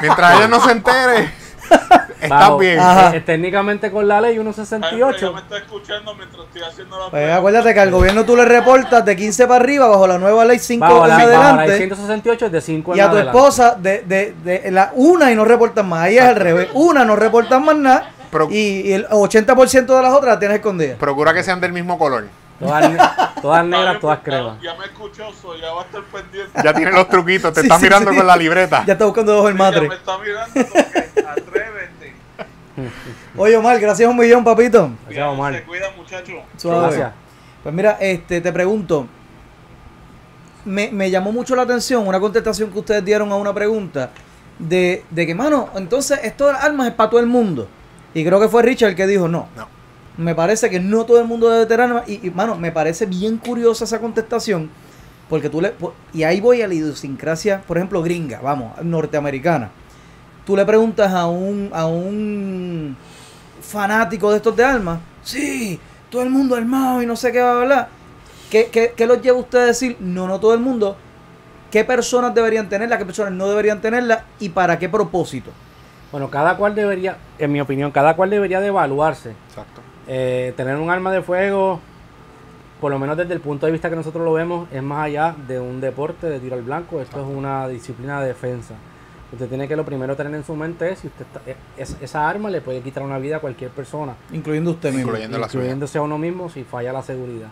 Mientras 0.00 0.36
ella 0.36 0.48
no 0.48 0.60
se 0.64 0.72
entere, 0.72 1.30
bajo- 2.28 2.58
bien. 2.58 2.78
Eh, 3.14 3.20
técnicamente 3.24 3.90
con 3.90 4.06
la 4.08 4.20
ley 4.20 4.36
Jaime, 4.36 4.52
168. 4.52 5.26
ya 5.26 5.32
me 5.32 5.40
está 5.40 5.58
escuchando 5.58 6.14
mientras 6.14 6.44
estoy 6.46 6.62
haciendo 6.62 6.98
la 6.98 7.10
Pues 7.10 7.32
acuérdate 7.32 7.74
que 7.74 7.80
al 7.80 7.90
gobierno 7.90 8.24
tú 8.24 8.36
le 8.36 8.44
reportas 8.44 9.04
de 9.04 9.16
15 9.16 9.46
para 9.46 9.62
arriba 9.62 9.86
bajo 9.88 10.06
la 10.06 10.18
nueva 10.18 10.44
ley 10.44 10.58
5 10.58 10.80
Bajo 10.84 11.02
en 11.04 11.08
la, 11.08 11.16
bajo 11.16 11.26
la 11.26 11.32
ley 11.32 11.44
adelante. 11.46 11.76
168 11.78 12.46
es 12.46 12.52
de 12.52 12.60
5 12.60 12.96
Y 12.96 13.00
a 13.00 13.10
tu 13.10 13.16
esposa 13.18 13.76
de, 13.78 14.02
de, 14.02 14.34
de 14.44 14.70
la 14.70 14.92
una 14.94 15.30
y 15.30 15.36
no 15.36 15.44
reportan 15.44 15.88
más. 15.88 16.00
Ahí 16.04 16.16
es 16.18 16.24
al 16.24 16.36
revés. 16.36 16.68
Una 16.74 17.04
no 17.04 17.16
reportan 17.16 17.64
más 17.64 17.76
nada. 17.76 18.10
Y, 18.50 18.80
y 18.88 18.92
el 18.92 19.08
80% 19.08 19.86
de 19.86 20.02
las 20.02 20.12
otras 20.12 20.32
las 20.32 20.38
tienes 20.38 20.56
escondidas. 20.58 20.98
Procura 20.98 21.32
que 21.32 21.42
sean 21.42 21.60
del 21.60 21.72
mismo 21.72 21.98
color. 21.98 22.26
Todas, 22.58 22.90
ne- 22.90 22.98
todas 23.40 23.64
negras, 23.64 24.00
todas 24.00 24.18
cremas. 24.20 24.60
Ya 24.60 24.74
me 24.74 24.86
escuchó, 24.86 25.32
so 25.32 25.56
ya 25.56 25.72
va 25.72 25.82
a 25.82 25.84
estar 25.84 26.02
pendiente. 26.04 26.50
Ya 26.64 26.74
tienen 26.74 26.94
los 26.94 27.08
truquitos, 27.08 27.52
te 27.52 27.60
Sí, 27.60 27.66
estás 27.66 27.78
sí, 27.78 27.84
mirando 27.86 28.10
sí. 28.10 28.16
con 28.16 28.26
la 28.26 28.36
libreta. 28.36 28.84
Ya 28.84 28.94
está 28.94 29.04
buscando 29.04 29.32
dos 29.34 29.46
el 29.50 29.52
Sí, 29.52 29.58
ya 29.58 29.64
matre. 29.64 29.88
me 29.88 29.94
está 29.94 30.18
mirando 30.18 30.52
porque 30.54 31.20
atrévete. 31.20 32.14
Oye, 33.36 33.56
Omar, 33.56 33.78
gracias 33.78 34.10
un 34.10 34.16
millón, 34.16 34.42
papito. 34.42 34.90
Gracias, 35.04 35.26
Omar. 35.28 35.54
Se 35.54 35.62
cuida, 35.62 35.86
muchachos. 35.96 36.34
Suave. 36.56 36.80
Gracias. 36.86 37.12
Pues 37.62 37.74
mira, 37.74 37.96
este, 38.00 38.40
te 38.40 38.52
pregunto. 38.52 39.06
Me, 40.64 40.90
me 40.90 41.10
llamó 41.10 41.32
mucho 41.32 41.54
la 41.56 41.62
atención 41.62 42.06
una 42.06 42.20
contestación 42.20 42.70
que 42.70 42.78
ustedes 42.80 43.04
dieron 43.04 43.30
a 43.32 43.36
una 43.36 43.54
pregunta 43.54 44.10
de, 44.58 45.04
de 45.08 45.26
que, 45.26 45.34
mano, 45.34 45.70
entonces 45.76 46.20
esto 46.24 46.46
de 46.48 46.54
las 46.54 46.64
armas 46.64 46.88
es 46.88 46.94
para 46.94 47.08
todo 47.10 47.20
el 47.20 47.26
mundo. 47.26 47.68
Y 48.12 48.24
creo 48.24 48.40
que 48.40 48.48
fue 48.48 48.62
Richard 48.62 48.90
el 48.90 48.96
que 48.96 49.06
dijo 49.06 49.28
no. 49.28 49.48
No. 49.56 49.68
Me 50.18 50.34
parece 50.34 50.68
que 50.68 50.80
no 50.80 51.06
todo 51.06 51.20
el 51.20 51.26
mundo 51.26 51.48
debe 51.48 51.64
tener 51.64 51.86
armas. 51.86 52.08
Y, 52.08 52.26
y, 52.26 52.30
mano, 52.30 52.56
me 52.56 52.72
parece 52.72 53.06
bien 53.06 53.38
curiosa 53.38 53.84
esa 53.84 54.00
contestación. 54.00 54.68
Porque 55.28 55.48
tú 55.48 55.60
le. 55.60 55.74
Y 56.12 56.24
ahí 56.24 56.40
voy 56.40 56.62
a 56.62 56.68
la 56.68 56.74
idiosincrasia, 56.74 57.62
por 57.62 57.76
ejemplo, 57.76 58.02
gringa, 58.02 58.40
vamos, 58.40 58.82
norteamericana. 58.82 59.70
Tú 60.44 60.56
le 60.56 60.64
preguntas 60.64 61.12
a 61.12 61.26
un, 61.26 61.70
a 61.72 61.86
un 61.86 62.96
fanático 63.60 64.30
de 64.30 64.38
estos 64.38 64.56
de 64.56 64.64
armas. 64.64 65.00
Sí, 65.22 65.78
todo 66.10 66.22
el 66.22 66.30
mundo 66.30 66.56
armado 66.56 67.02
y 67.02 67.06
no 67.06 67.16
sé 67.16 67.30
qué 67.30 67.40
va 67.40 67.52
a 67.52 67.60
hablar. 67.60 67.88
¿Qué, 68.50 68.70
qué, 68.72 68.94
qué 68.96 69.06
los 69.06 69.20
lleva 69.20 69.38
usted 69.38 69.58
a 69.58 69.66
decir? 69.66 69.96
No, 70.00 70.26
no 70.26 70.40
todo 70.40 70.54
el 70.54 70.60
mundo. 70.60 70.96
¿Qué 71.70 71.84
personas 71.84 72.34
deberían 72.34 72.68
tenerla? 72.68 72.96
¿Qué 72.96 73.04
personas 73.04 73.34
no 73.34 73.46
deberían 73.46 73.82
tenerla? 73.82 74.24
¿Y 74.40 74.48
para 74.48 74.78
qué 74.78 74.88
propósito? 74.88 75.50
Bueno, 76.10 76.30
cada 76.30 76.56
cual 76.56 76.74
debería, 76.74 77.18
en 77.38 77.52
mi 77.52 77.60
opinión, 77.60 77.90
cada 77.90 78.16
cual 78.16 78.30
debería 78.30 78.60
de 78.60 78.68
evaluarse. 78.68 79.34
Exacto. 79.50 79.77
Eh, 80.08 80.54
tener 80.56 80.76
un 80.76 80.88
arma 80.90 81.12
de 81.12 81.20
fuego, 81.22 81.80
por 82.80 82.90
lo 82.90 82.98
menos 82.98 83.16
desde 83.16 83.34
el 83.34 83.40
punto 83.40 83.66
de 83.66 83.72
vista 83.72 83.90
que 83.90 83.96
nosotros 83.96 84.24
lo 84.24 84.32
vemos, 84.32 84.68
es 84.72 84.82
más 84.82 85.04
allá 85.04 85.34
de 85.46 85.60
un 85.60 85.80
deporte 85.80 86.28
de 86.28 86.40
tiro 86.40 86.56
al 86.56 86.62
blanco. 86.62 87.00
Esto 87.00 87.20
es 87.20 87.26
una 87.36 87.68
disciplina 87.68 88.20
de 88.20 88.28
defensa. 88.28 88.74
Usted 89.30 89.46
tiene 89.48 89.68
que 89.68 89.76
lo 89.76 89.84
primero 89.84 90.16
tener 90.16 90.34
en 90.34 90.42
su 90.44 90.56
mente 90.56 90.90
es 90.90 91.00
si 91.00 91.08
usted 91.08 91.26
está- 91.26 91.42
es- 91.76 91.96
esa 92.00 92.26
arma 92.28 92.48
le 92.48 92.62
puede 92.62 92.80
quitar 92.80 93.02
una 93.02 93.18
vida 93.18 93.36
a 93.36 93.40
cualquier 93.40 93.70
persona, 93.70 94.14
Incluyendo 94.32 94.70
usted 94.70 94.88
mismo. 94.90 95.08
Incluyendo 95.10 95.38
la 95.38 95.48
suya. 95.48 95.58
incluyéndose 95.64 95.98
a 95.98 96.02
uno 96.02 96.16
mismo 96.16 96.48
si 96.48 96.64
falla 96.64 96.92
la 96.94 97.02
seguridad. 97.02 97.48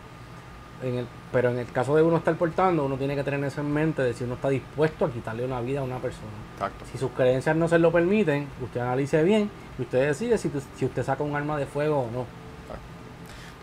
En 0.83 0.95
el, 0.95 1.07
pero 1.33 1.51
en 1.51 1.59
el 1.59 1.67
caso 1.73 1.95
de 1.97 2.03
uno 2.03 2.17
estar 2.19 2.35
portando, 2.37 2.85
uno 2.87 2.97
tiene 2.97 3.15
que 3.15 3.25
tener 3.25 3.43
eso 3.45 3.61
en 3.61 3.73
mente 3.73 4.01
de 4.03 4.15
si 4.15 4.25
uno 4.25 4.35
está 4.35 4.49
dispuesto 4.49 5.05
a 5.05 5.11
quitarle 5.11 5.45
una 5.45 5.61
vida 5.61 5.81
a 5.81 5.83
una 5.83 5.99
persona. 5.99 6.29
Exacto. 6.55 6.85
Si 6.91 6.97
sus 6.97 7.11
creencias 7.11 7.55
no 7.57 7.69
se 7.69 7.79
lo 7.79 7.93
permiten, 7.93 8.47
usted 8.63 8.81
analice 8.81 9.23
bien 9.23 9.51
y 9.79 9.83
usted 9.83 10.07
decide 10.07 10.39
si, 10.39 10.49
tu- 10.49 10.63
si 10.77 10.85
usted 10.87 11.03
saca 11.03 11.23
un 11.23 11.35
arma 11.37 11.59
de 11.59 11.67
fuego 11.67 12.01
o 12.01 12.11
no. 12.11 12.25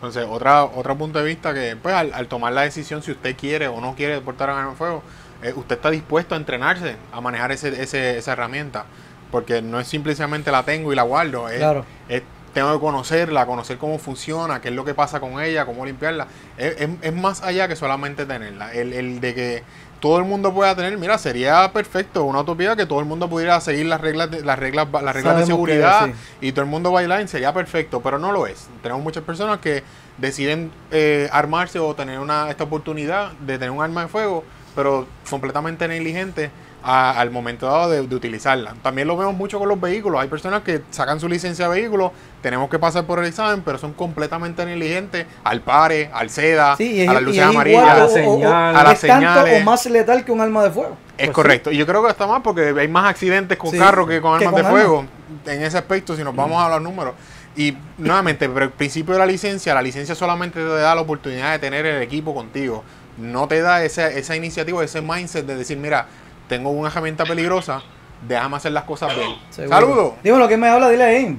Entonces, 0.06 0.26
otra, 0.30 0.64
otro 0.64 0.96
punto 0.96 1.18
de 1.18 1.24
vista 1.24 1.54
que, 1.54 1.76
pues, 1.80 1.94
al, 1.94 2.12
al 2.14 2.26
tomar 2.28 2.52
la 2.52 2.62
decisión 2.62 3.02
si 3.02 3.10
usted 3.12 3.36
quiere 3.36 3.68
o 3.68 3.80
no 3.80 3.94
quiere 3.94 4.20
portar 4.20 4.50
arma 4.50 4.70
de 4.70 4.76
fuego, 4.76 5.02
eh, 5.42 5.52
usted 5.56 5.76
está 5.76 5.90
dispuesto 5.90 6.34
a 6.34 6.38
entrenarse 6.38 6.96
a 7.12 7.20
manejar 7.20 7.52
ese, 7.52 7.82
ese- 7.82 8.18
esa 8.18 8.32
herramienta. 8.32 8.84
Porque 9.30 9.62
no 9.62 9.80
es 9.80 9.88
simplemente 9.88 10.52
la 10.52 10.62
tengo 10.62 10.92
y 10.92 10.96
la 10.96 11.02
guardo. 11.02 11.48
Es, 11.48 11.58
Claro. 11.58 11.84
es- 12.08 12.22
tengo 12.52 12.72
que 12.72 12.78
conocerla, 12.80 13.46
conocer 13.46 13.78
cómo 13.78 13.98
funciona, 13.98 14.60
qué 14.60 14.68
es 14.68 14.74
lo 14.74 14.84
que 14.84 14.94
pasa 14.94 15.18
con 15.18 15.40
ella, 15.42 15.66
cómo 15.66 15.84
limpiarla. 15.84 16.28
Es, 16.56 16.80
es- 16.80 16.90
es 17.02 17.12
más 17.12 17.42
allá 17.42 17.66
que 17.66 17.74
solamente 17.74 18.26
tenerla. 18.26 18.72
El, 18.72 18.92
el 18.92 19.20
de 19.20 19.34
que 19.34 19.62
todo 20.04 20.18
el 20.18 20.24
mundo 20.24 20.52
pueda 20.52 20.76
tener, 20.76 20.98
mira, 20.98 21.16
sería 21.16 21.72
perfecto, 21.72 22.24
una 22.24 22.40
utopía 22.40 22.76
que 22.76 22.84
todo 22.84 23.00
el 23.00 23.06
mundo 23.06 23.26
pudiera 23.26 23.58
seguir 23.62 23.86
las 23.86 24.02
reglas 24.02 24.30
de, 24.30 24.44
las 24.44 24.58
reglas, 24.58 24.86
las 24.92 25.02
reglas 25.02 25.14
de 25.14 25.22
Sabemos 25.22 25.46
seguridad 25.46 26.04
sí. 26.08 26.12
y 26.42 26.52
todo 26.52 26.62
el 26.62 26.70
mundo 26.70 26.92
bailar 26.92 27.26
sería 27.26 27.54
perfecto, 27.54 28.02
pero 28.02 28.18
no 28.18 28.30
lo 28.30 28.46
es. 28.46 28.68
Tenemos 28.82 29.02
muchas 29.02 29.24
personas 29.24 29.60
que 29.60 29.82
deciden 30.18 30.70
eh, 30.90 31.30
armarse 31.32 31.78
o 31.78 31.94
tener 31.94 32.18
una, 32.18 32.50
esta 32.50 32.64
oportunidad 32.64 33.32
de 33.32 33.54
tener 33.54 33.70
un 33.70 33.82
arma 33.82 34.02
de 34.02 34.08
fuego 34.08 34.44
pero 34.74 35.06
completamente 35.30 35.86
negligentes 35.88 36.50
a- 36.84 37.18
al 37.18 37.30
momento 37.30 37.66
dado 37.66 37.90
de, 37.90 38.06
de 38.06 38.14
utilizarla. 38.14 38.74
También 38.82 39.08
lo 39.08 39.16
vemos 39.16 39.34
mucho 39.34 39.58
con 39.58 39.68
los 39.68 39.80
vehículos. 39.80 40.20
Hay 40.20 40.28
personas 40.28 40.62
que 40.62 40.82
sacan 40.90 41.18
su 41.18 41.28
licencia 41.28 41.68
de 41.68 41.80
vehículo, 41.80 42.12
tenemos 42.42 42.68
que 42.68 42.78
pasar 42.78 43.04
por 43.06 43.18
el 43.18 43.24
examen, 43.24 43.62
pero 43.64 43.78
son 43.78 43.94
completamente 43.94 44.64
negligentes 44.66 45.26
al 45.44 45.60
pare, 45.62 46.10
al 46.12 46.28
seda, 46.30 46.76
Sí, 46.76 46.92
y 46.96 47.00
es, 47.02 47.08
a 47.08 47.14
las 47.14 47.22
luces 47.22 47.42
es 47.42 47.48
amarillas. 47.48 47.88
a 47.88 47.94
la 47.96 48.08
señal, 48.08 48.76
a 48.76 48.82
las 48.84 49.02
es 49.02 49.08
tanto 49.08 49.26
señales. 49.34 49.62
o 49.62 49.64
más 49.64 49.86
letal 49.86 50.24
que 50.24 50.32
un 50.32 50.40
arma 50.40 50.62
de 50.62 50.70
fuego. 50.70 50.96
Es 51.16 51.26
Pues 51.28 51.34
correcto. 51.34 51.70
Y 51.70 51.76
yo 51.76 51.86
creo 51.86 52.02
que 52.04 52.10
está 52.10 52.26
mal 52.26 52.42
porque 52.42 52.74
hay 52.78 52.88
más 52.88 53.08
accidentes 53.08 53.56
con 53.56 53.70
Sí, 53.70 53.78
carros 53.78 54.06
que 54.08 54.20
con 54.20 54.38
que 54.38 54.44
armas 54.44 54.52
con 54.52 54.62
de 54.62 54.66
armas. 54.68 54.82
fuego. 54.86 55.06
En 55.46 55.62
ese 55.62 55.78
aspecto, 55.78 56.14
si 56.16 56.22
nos 56.24 56.34
vamos 56.36 56.62
a 56.62 56.68
los 56.68 56.82
números. 56.82 57.14
Y 57.56 57.76
nuevamente, 57.98 58.48
pero 58.48 58.64
el 58.64 58.72
principio 58.72 59.14
de 59.14 59.20
la 59.20 59.26
licencia, 59.26 59.72
la 59.74 59.80
licencia 59.82 60.14
solamente 60.16 60.58
te 60.58 60.66
da 60.66 60.92
la 60.94 61.00
oportunidad 61.00 61.52
de 61.52 61.60
tener 61.60 61.86
el 61.86 62.02
equipo 62.02 62.34
contigo. 62.34 62.82
No 63.16 63.46
te 63.46 63.60
da 63.60 63.84
esa, 63.84 64.08
esa 64.08 64.34
iniciativa, 64.34 64.82
ese 64.82 65.00
mindset 65.00 65.46
de 65.46 65.54
decir, 65.54 65.78
mira, 65.78 66.08
tengo 66.48 66.70
una 66.70 66.88
herramienta 66.88 67.24
peligrosa, 67.24 67.82
déjame 68.26 68.56
hacer 68.56 68.72
las 68.72 68.84
cosas 68.84 69.14
bien. 69.16 69.36
Saludos. 69.50 70.14
Dímelo, 70.22 70.46
¿quién 70.48 70.60
me 70.60 70.68
habla? 70.68 70.88
Dile 70.88 71.04
ahí. 71.04 71.38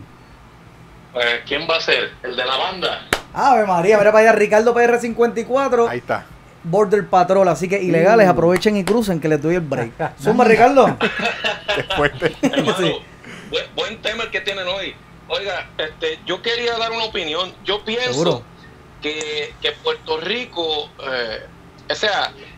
Pues, 1.13 1.25
¿quién 1.45 1.67
va 1.69 1.77
a 1.77 1.81
ser? 1.81 2.11
¿El 2.23 2.35
de 2.35 2.45
la 2.45 2.57
banda? 2.57 3.07
Ave 3.33 3.65
María, 3.65 3.97
mira 3.97 4.11
para 4.11 4.29
allá, 4.29 4.37
Ricardo 4.37 4.73
PR54, 4.75 5.89
Ahí 5.89 5.99
está. 5.99 6.25
Border 6.63 7.07
Patrol, 7.07 7.47
así 7.47 7.67
que 7.69 7.81
ilegales, 7.81 8.27
aprovechen 8.27 8.75
y 8.75 8.83
crucen 8.83 9.19
que 9.19 9.27
les 9.27 9.41
doy 9.41 9.55
el 9.55 9.61
break. 9.61 9.91
Zumba, 10.21 10.45
Ricardo. 10.45 10.97
Después 11.77 12.11
de- 12.19 12.35
Hermano, 12.41 12.77
Sí. 12.77 12.91
buen, 13.51 13.65
buen 13.75 14.01
tema 14.01 14.23
el 14.23 14.31
que 14.31 14.41
tienen 14.41 14.67
hoy. 14.67 14.95
Oiga, 15.27 15.67
este, 15.77 16.19
yo 16.25 16.41
quería 16.41 16.77
dar 16.77 16.91
una 16.91 17.03
opinión. 17.05 17.51
Yo 17.63 17.83
pienso 17.83 18.43
que, 19.01 19.53
que 19.61 19.71
Puerto 19.83 20.17
Rico, 20.19 20.89
eh, 21.07 21.45
o 21.89 21.95
sea, 21.95 22.31
eh, 22.37 22.54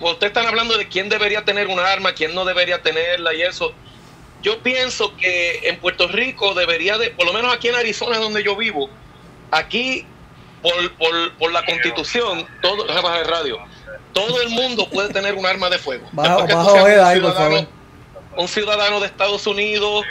ustedes 0.00 0.30
están 0.30 0.46
hablando 0.46 0.76
de 0.76 0.88
quién 0.88 1.08
debería 1.08 1.44
tener 1.44 1.68
un 1.68 1.78
arma, 1.78 2.12
quién 2.12 2.34
no 2.34 2.44
debería 2.44 2.82
tenerla 2.82 3.34
y 3.34 3.42
eso. 3.42 3.72
Yo 4.42 4.58
pienso 4.60 5.16
que 5.16 5.60
en 5.68 5.78
Puerto 5.78 6.08
Rico 6.08 6.54
debería 6.54 6.98
de, 6.98 7.10
por 7.10 7.26
lo 7.26 7.32
menos 7.32 7.52
aquí 7.52 7.68
en 7.68 7.74
Arizona 7.74 8.18
donde 8.18 8.42
yo 8.44 8.54
vivo, 8.56 8.88
aquí 9.50 10.06
por, 10.62 10.92
por, 10.94 11.32
por 11.36 11.52
la 11.52 11.64
constitución, 11.64 12.46
todo, 12.62 12.86
el 12.86 13.24
radio, 13.26 13.58
todo 14.12 14.40
el 14.42 14.50
mundo 14.50 14.88
puede 14.88 15.12
tener 15.12 15.34
un 15.34 15.46
arma 15.46 15.68
de 15.70 15.78
fuego. 15.78 16.06
Baja- 16.12 16.36
baja 16.36 16.72
un 16.72 16.90
ahí, 17.00 17.20
por 17.20 17.34
favor. 17.34 17.66
un 18.36 18.48
ciudadano 18.48 19.00
de 19.00 19.06
Estados 19.06 19.46
Unidos, 19.46 20.04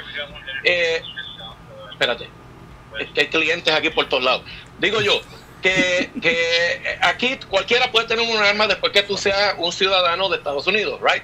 eh, 0.63 1.01
espérate, 1.91 2.27
es 2.99 3.07
que 3.11 3.21
hay 3.21 3.27
clientes 3.27 3.73
aquí 3.73 3.89
por 3.89 4.07
todos 4.09 4.23
lados. 4.23 4.43
Digo 4.79 5.01
yo, 5.01 5.21
que, 5.61 6.11
que 6.21 6.97
aquí 7.01 7.37
cualquiera 7.49 7.91
puede 7.91 8.07
tener 8.07 8.27
un 8.27 8.37
arma 8.41 8.67
después 8.67 8.91
que 8.91 9.03
tú 9.03 9.17
seas 9.17 9.55
un 9.57 9.71
ciudadano 9.71 10.29
de 10.29 10.37
Estados 10.37 10.67
Unidos, 10.67 10.99
right? 11.01 11.23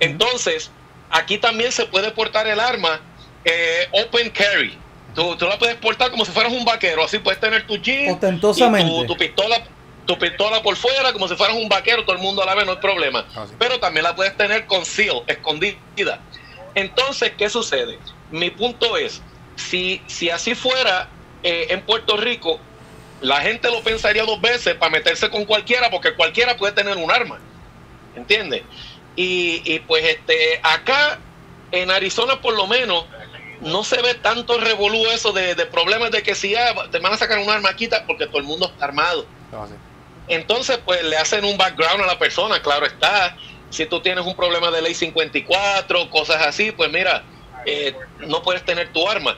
Entonces, 0.00 0.70
aquí 1.10 1.38
también 1.38 1.72
se 1.72 1.86
puede 1.86 2.10
portar 2.10 2.46
el 2.46 2.60
arma 2.60 3.00
eh, 3.44 3.88
open 3.92 4.30
carry. 4.30 4.76
Tú, 5.14 5.36
tú 5.36 5.46
la 5.46 5.58
puedes 5.58 5.76
portar 5.76 6.10
como 6.10 6.24
si 6.24 6.32
fueras 6.32 6.52
un 6.52 6.64
vaquero, 6.64 7.04
así 7.04 7.18
puedes 7.18 7.40
tener 7.40 7.66
tu 7.66 7.76
jeep, 7.76 8.12
Ostentosamente. 8.12 8.92
y 8.92 9.00
tu, 9.00 9.06
tu 9.06 9.16
pistola 9.16 9.62
tu 10.08 10.18
pistola 10.18 10.62
por 10.62 10.74
fuera 10.74 11.12
como 11.12 11.28
si 11.28 11.36
fueras 11.36 11.54
un 11.54 11.68
vaquero, 11.68 12.02
todo 12.02 12.16
el 12.16 12.22
mundo 12.22 12.42
la 12.42 12.54
ve, 12.54 12.64
no 12.64 12.72
hay 12.72 12.78
problema. 12.78 13.26
Ah. 13.36 13.44
Pero 13.58 13.78
también 13.78 14.04
la 14.04 14.16
puedes 14.16 14.34
tener 14.38 14.64
conceal, 14.64 15.22
escondida. 15.26 16.18
Entonces, 16.74 17.32
¿qué 17.36 17.50
sucede? 17.50 17.98
Mi 18.30 18.50
punto 18.50 18.96
es, 18.96 19.20
si, 19.56 20.00
si 20.06 20.30
así 20.30 20.54
fuera 20.54 21.08
eh, 21.42 21.66
en 21.68 21.82
Puerto 21.82 22.16
Rico, 22.16 22.58
la 23.20 23.40
gente 23.40 23.70
lo 23.70 23.82
pensaría 23.82 24.24
dos 24.24 24.40
veces 24.40 24.74
para 24.74 24.90
meterse 24.90 25.30
con 25.30 25.44
cualquiera, 25.44 25.90
porque 25.90 26.14
cualquiera 26.14 26.56
puede 26.56 26.72
tener 26.72 26.96
un 26.96 27.10
arma. 27.10 27.38
¿Entiendes? 28.14 28.62
Y, 29.16 29.62
y 29.64 29.80
pues 29.80 30.04
este, 30.04 30.60
acá 30.62 31.18
en 31.72 31.90
Arizona 31.90 32.40
por 32.40 32.54
lo 32.54 32.66
menos 32.66 33.04
no 33.60 33.82
se 33.84 34.00
ve 34.00 34.14
tanto 34.14 34.58
revolú 34.58 35.06
eso 35.06 35.32
de, 35.32 35.54
de 35.54 35.66
problemas 35.66 36.10
de 36.10 36.22
que 36.22 36.34
si 36.34 36.54
ah, 36.54 36.74
te 36.90 36.98
van 36.98 37.12
a 37.12 37.16
sacar 37.16 37.38
un 37.38 37.50
arma 37.50 37.74
quita 37.74 38.04
porque 38.06 38.26
todo 38.26 38.38
el 38.38 38.44
mundo 38.44 38.66
está 38.66 38.84
armado. 38.86 39.26
Entonces, 40.28 40.78
pues 40.84 41.02
le 41.02 41.16
hacen 41.16 41.44
un 41.44 41.56
background 41.56 42.02
a 42.02 42.06
la 42.06 42.18
persona, 42.18 42.60
claro 42.62 42.86
está. 42.86 43.36
Si 43.70 43.86
tú 43.86 44.00
tienes 44.00 44.24
un 44.24 44.36
problema 44.36 44.70
de 44.70 44.82
ley 44.82 44.94
54, 44.94 46.10
cosas 46.10 46.42
así, 46.42 46.70
pues 46.70 46.90
mira, 46.90 47.24
eh, 47.66 47.94
no 48.20 48.42
puedes 48.42 48.64
tener 48.64 48.92
tu 48.92 49.08
arma. 49.08 49.36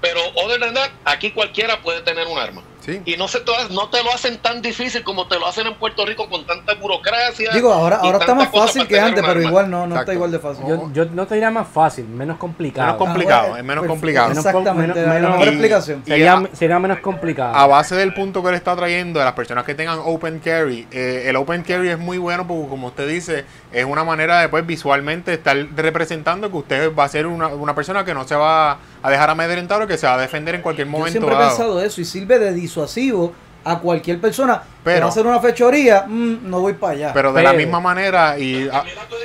Pero, 0.00 0.20
other 0.34 0.60
than 0.60 0.74
that, 0.74 0.90
aquí 1.04 1.30
cualquiera 1.30 1.80
puede 1.80 2.02
tener 2.02 2.26
un 2.26 2.38
arma. 2.38 2.62
Sí. 2.84 3.00
Y 3.04 3.16
no, 3.16 3.28
se 3.28 3.40
te, 3.40 3.52
no 3.70 3.88
te 3.88 4.02
lo 4.04 4.12
hacen 4.12 4.38
tan 4.38 4.60
difícil 4.60 5.02
como 5.04 5.26
te 5.26 5.38
lo 5.38 5.46
hacen 5.46 5.66
en 5.66 5.74
Puerto 5.74 6.04
Rico 6.04 6.28
con 6.28 6.46
tanta 6.46 6.74
burocracia. 6.74 7.50
Digo, 7.52 7.72
ahora, 7.72 7.96
ahora 7.96 8.18
está 8.18 8.34
más 8.34 8.50
fácil 8.50 8.86
que 8.86 9.00
antes, 9.00 9.24
pero 9.24 9.40
igual 9.42 9.70
no, 9.70 9.86
no 9.86 9.98
está 9.98 10.12
igual 10.12 10.30
de 10.30 10.38
fácil. 10.38 10.66
Yo, 10.66 10.90
yo 10.92 11.04
no 11.06 11.26
te 11.26 11.34
diría 11.34 11.50
más 11.50 11.66
fácil, 11.68 12.06
menos 12.06 12.36
complicado. 12.38 12.86
Menos 12.92 12.98
complicado, 12.98 13.42
bueno, 13.48 13.56
es 13.56 13.64
menos 13.64 13.82
perfecto. 13.82 13.92
complicado. 13.94 14.28
Menos- 14.28 14.44
Exactamente, 14.46 14.94
menos- 15.00 15.06
la 15.08 15.14
menos- 15.14 15.30
mejor 15.30 15.46
y- 15.46 15.50
explicación. 15.50 16.02
Sería, 16.06 16.32
a- 16.34 16.48
sería 16.52 16.78
menos 16.78 16.98
complicado. 17.00 17.54
A 17.54 17.66
base 17.66 17.94
del 17.94 18.12
punto 18.14 18.42
que 18.42 18.48
él 18.50 18.54
está 18.54 18.76
trayendo 18.76 19.18
de 19.18 19.24
las 19.24 19.34
personas 19.34 19.64
que 19.64 19.74
tengan 19.74 19.98
open 20.04 20.40
carry, 20.40 20.86
eh, 20.90 21.24
el 21.26 21.36
open 21.36 21.62
carry 21.62 21.88
es 21.88 21.98
muy 21.98 22.18
bueno 22.18 22.46
porque 22.46 22.68
como 22.68 22.88
usted 22.88 23.08
dice, 23.08 23.44
es 23.72 23.84
una 23.84 24.04
manera 24.04 24.40
de 24.40 24.48
pues 24.48 24.66
visualmente 24.66 25.32
estar 25.32 25.56
representando 25.74 26.50
que 26.50 26.56
usted 26.56 26.94
va 26.94 27.04
a 27.04 27.08
ser 27.08 27.26
una, 27.26 27.48
una 27.48 27.74
persona 27.74 28.04
que 28.04 28.12
no 28.14 28.26
se 28.26 28.34
va 28.36 28.78
a 29.02 29.10
dejar 29.10 29.30
amedrentar 29.30 29.80
o 29.82 29.86
que 29.86 29.96
se 29.98 30.06
va 30.06 30.14
a 30.14 30.18
defender 30.18 30.54
en 30.54 30.62
cualquier 30.62 30.86
Yo 30.86 30.92
momento 30.92 31.12
siempre 31.20 31.34
he 31.34 31.38
pensado 31.48 31.80
eso 31.82 32.00
y 32.00 32.04
sirve 32.04 32.38
de 32.38 32.52
disuasivo 32.74 33.32
a 33.66 33.78
cualquier 33.78 34.20
persona 34.20 34.58
que 34.58 34.66
Pero- 34.84 35.00
va 35.00 35.06
a 35.06 35.08
hacer 35.08 35.26
una 35.26 35.40
fechoría, 35.40 36.04
mm, 36.06 36.50
no 36.50 36.60
voy 36.60 36.74
para 36.74 36.92
allá. 36.92 37.12
Pero 37.14 37.32
de 37.32 37.42
la 37.42 37.54
misma 37.54 37.80
manera 37.80 38.38
y 38.38 38.68
ah, 38.70 38.84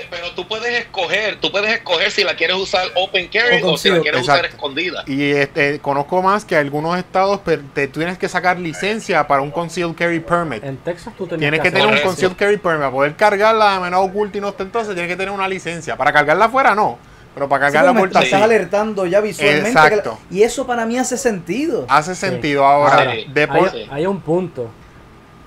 pero 0.09 0.31
tú 0.31 0.47
puedes 0.47 0.79
escoger, 0.79 1.37
tú 1.41 1.51
puedes 1.51 1.69
escoger 1.73 2.09
si 2.09 2.23
la 2.23 2.35
quieres 2.35 2.55
usar 2.55 2.87
open 2.95 3.27
carry 3.27 3.61
O 3.61 3.73
o, 3.73 3.77
si 3.77 3.89
la 3.89 3.99
quieres 3.99 4.21
usar 4.21 4.45
escondida. 4.45 5.03
Y 5.05 5.31
este, 5.31 5.79
conozco 5.79 6.21
más 6.21 6.45
que 6.45 6.55
algunos 6.55 6.97
estados 6.97 7.43
te, 7.43 7.87
tú 7.87 7.99
tienes 7.99 8.17
que 8.17 8.29
sacar 8.29 8.57
licencia 8.57 9.27
para 9.27 9.41
un 9.41 9.51
concealed 9.51 9.95
carry 9.95 10.21
permit. 10.21 10.63
En 10.63 10.77
Texas 10.77 11.13
tú 11.17 11.27
tenías 11.27 11.51
Tienes 11.51 11.59
que 11.59 11.71
tener 11.71 11.93
un 11.93 12.01
concealed 12.01 12.37
carry 12.37 12.57
permit. 12.57 12.79
Para 12.79 12.91
poder 12.91 13.15
cargarla 13.17 13.73
de 13.73 13.79
manera 13.79 13.99
oculta 13.99 14.37
y 14.37 14.41
no 14.41 14.47
ostentosa, 14.47 14.93
tienes 14.93 15.09
que 15.09 15.17
tener 15.17 15.31
una 15.31 15.49
licencia. 15.49 15.97
Para 15.97 16.13
cargarla 16.13 16.45
afuera, 16.45 16.73
no. 16.73 16.97
Pero 17.39 17.47
para 17.47 17.71
Sí, 17.71 17.77
porque 17.77 17.93
me 17.93 17.99
puerta 18.01 18.19
estás 18.21 18.37
sí. 18.39 18.43
alertando 18.43 19.05
ya 19.05 19.21
visualmente. 19.21 19.69
Exacto. 19.69 20.17
que 20.27 20.35
la- 20.35 20.39
y 20.41 20.43
eso 20.43 20.67
para 20.67 20.85
mí 20.85 20.97
hace 20.97 21.17
sentido. 21.17 21.85
Hace 21.87 22.13
sentido 22.15 22.65
ahora. 22.65 22.95
Ahora, 22.97 23.11
de 23.31 23.41
hay, 23.41 23.47
por- 23.47 23.71
Sí. 23.71 23.85
hay 23.89 24.05
un 24.05 24.19
punto. 24.19 24.67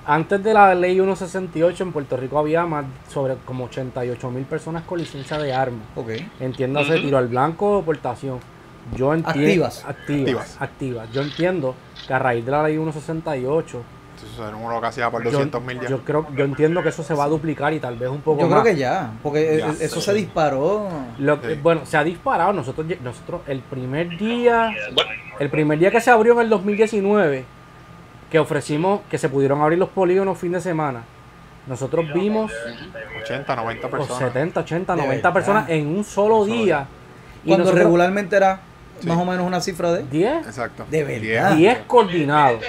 Antes 0.06 0.42
de 0.42 0.54
la 0.54 0.74
ley 0.74 0.94
168 0.94 1.84
en 1.84 1.92
Puerto 1.92 2.16
Rico 2.16 2.38
había 2.38 2.64
más 2.64 2.86
sobre 3.12 3.36
como 3.44 3.64
88 3.64 4.30
mil 4.30 4.44
personas 4.44 4.84
con 4.84 4.98
licencia 4.98 5.36
de 5.38 5.52
armas. 5.52 5.86
Ok. 5.94 6.10
Entiéndase, 6.40 6.94
Ujú. 6.94 7.02
tiro 7.02 7.18
al 7.18 7.28
blanco 7.28 7.78
o 7.78 7.82
portación. 7.82 8.40
Yo 8.96 9.12
entiendo. 9.14 9.66
Activas. 9.66 9.84
Activas. 9.86 10.18
Activas. 10.20 10.56
Activas. 10.60 11.08
Yo 11.12 11.22
entiendo 11.22 11.74
que 12.06 12.14
a 12.14 12.18
raíz 12.18 12.44
de 12.44 12.50
la 12.50 12.62
ley 12.64 12.74
168, 12.76 13.82
Eso 14.32 14.46
era 14.46 14.56
uno 14.56 14.80
casi 14.80 15.00
va 15.00 15.10
por 15.10 15.22
yo, 15.24 15.30
200 15.30 15.62
mil 15.62 15.80
yo 15.88 15.98
creo, 16.04 16.26
yo 16.34 16.44
entiendo 16.44 16.82
que 16.82 16.88
eso 16.90 17.02
se 17.02 17.14
va 17.14 17.24
a 17.24 17.28
duplicar 17.28 17.72
y 17.72 17.80
tal 17.80 17.96
vez 17.96 18.08
un 18.08 18.20
poco 18.20 18.40
Yo 18.42 18.48
más. 18.48 18.60
creo 18.62 18.74
que 18.74 18.80
ya, 18.80 19.12
porque 19.22 19.58
Ya 19.58 19.70
eso 19.84 20.00
sé. 20.00 20.06
se 20.12 20.14
disparó. 20.14 20.88
Lo 21.18 21.40
que- 21.40 21.54
Sí. 21.54 21.60
Bueno, 21.62 21.82
se 21.84 21.96
ha 21.96 22.04
disparado. 22.04 22.52
Nosotros, 22.52 22.86
nosotros 23.02 23.40
el 23.46 23.60
primer 23.60 24.16
día, 24.16 24.72
el 25.38 25.50
primer 25.50 25.78
día 25.78 25.90
que 25.90 26.00
se 26.00 26.10
abrió 26.10 26.34
en 26.34 26.40
el 26.40 26.48
2019, 26.50 27.44
que 28.30 28.38
ofrecimos 28.38 29.00
que 29.10 29.18
se 29.18 29.28
pudieron 29.28 29.60
abrir 29.60 29.78
los 29.78 29.88
polígonos 29.90 30.38
fin 30.38 30.52
de 30.52 30.60
semana, 30.60 31.02
nosotros 31.66 32.06
vimos 32.14 32.50
80, 33.22 33.54
90 33.56 33.86
o 33.86 33.90
personas. 33.90 34.18
70, 34.18 34.60
80, 34.60 34.94
De 34.94 35.02
90 35.02 35.28
verdad. 35.28 35.32
personas 35.34 35.68
en 35.68 35.86
un 35.88 36.04
solo 36.04 36.44
solo 36.44 36.44
día. 36.46 36.86
Y 37.44 37.48
Cuando 37.48 37.64
nosotros 37.64 37.84
regularmente 37.84 38.36
era 38.36 38.60
Sí. 39.02 39.08
más 39.08 39.18
o 39.18 39.24
menos 39.24 39.46
una 39.46 39.60
cifra 39.60 39.92
de... 39.92 40.02
10, 40.04 40.46
Exacto. 40.46 40.86
De 40.90 41.04
verdad. 41.04 41.54
Diez. 41.56 41.76
10 41.76 41.78
coordinados. 41.86 42.60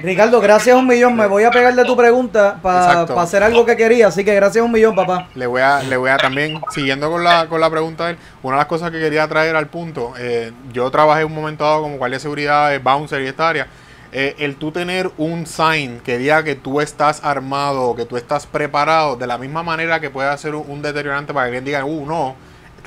Ricardo, 0.00 0.40
gracias 0.40 0.76
un 0.76 0.86
millón. 0.86 1.16
Me 1.16 1.26
voy 1.26 1.42
a 1.44 1.50
pegar 1.50 1.74
de 1.74 1.84
tu 1.84 1.96
pregunta 1.96 2.58
para 2.62 2.84
Exacto. 2.86 3.18
hacer 3.18 3.42
algo 3.42 3.66
que 3.66 3.76
quería. 3.76 4.06
Así 4.08 4.24
que 4.24 4.34
gracias 4.34 4.64
un 4.64 4.70
millón, 4.70 4.94
papá. 4.94 5.28
Le 5.34 5.46
voy 5.46 5.60
a, 5.60 5.82
le 5.82 5.96
voy 5.96 6.10
a 6.10 6.16
también, 6.16 6.60
siguiendo 6.70 7.10
con 7.10 7.24
la, 7.24 7.46
con 7.48 7.60
la 7.60 7.68
pregunta 7.68 8.04
de 8.06 8.12
él, 8.12 8.18
una 8.42 8.56
de 8.56 8.60
las 8.60 8.66
cosas 8.66 8.90
que 8.92 9.00
quería 9.00 9.26
traer 9.26 9.56
al 9.56 9.66
punto, 9.66 10.14
eh, 10.18 10.52
yo 10.72 10.88
trabajé 10.90 11.24
un 11.24 11.34
momento 11.34 11.64
dado 11.64 11.82
como 11.82 11.96
guardia 11.96 12.16
de 12.18 12.20
seguridad 12.20 12.70
de 12.70 12.78
Bouncer 12.78 13.22
y 13.22 13.26
esta 13.26 13.48
área, 13.48 13.66
eh, 14.12 14.36
el 14.38 14.54
tú 14.56 14.70
tener 14.70 15.10
un 15.18 15.46
sign 15.46 16.00
que 16.00 16.16
diga 16.16 16.44
que 16.44 16.54
tú 16.54 16.80
estás 16.80 17.24
armado, 17.24 17.96
que 17.96 18.04
tú 18.04 18.16
estás 18.16 18.46
preparado, 18.46 19.16
de 19.16 19.26
la 19.26 19.36
misma 19.36 19.64
manera 19.64 19.98
que 20.00 20.10
puede 20.10 20.36
ser 20.38 20.54
un, 20.54 20.64
un 20.70 20.80
deteriorante 20.80 21.34
para 21.34 21.46
que 21.46 21.56
alguien 21.56 21.64
diga, 21.64 21.84
uh, 21.84 22.06
no, 22.06 22.36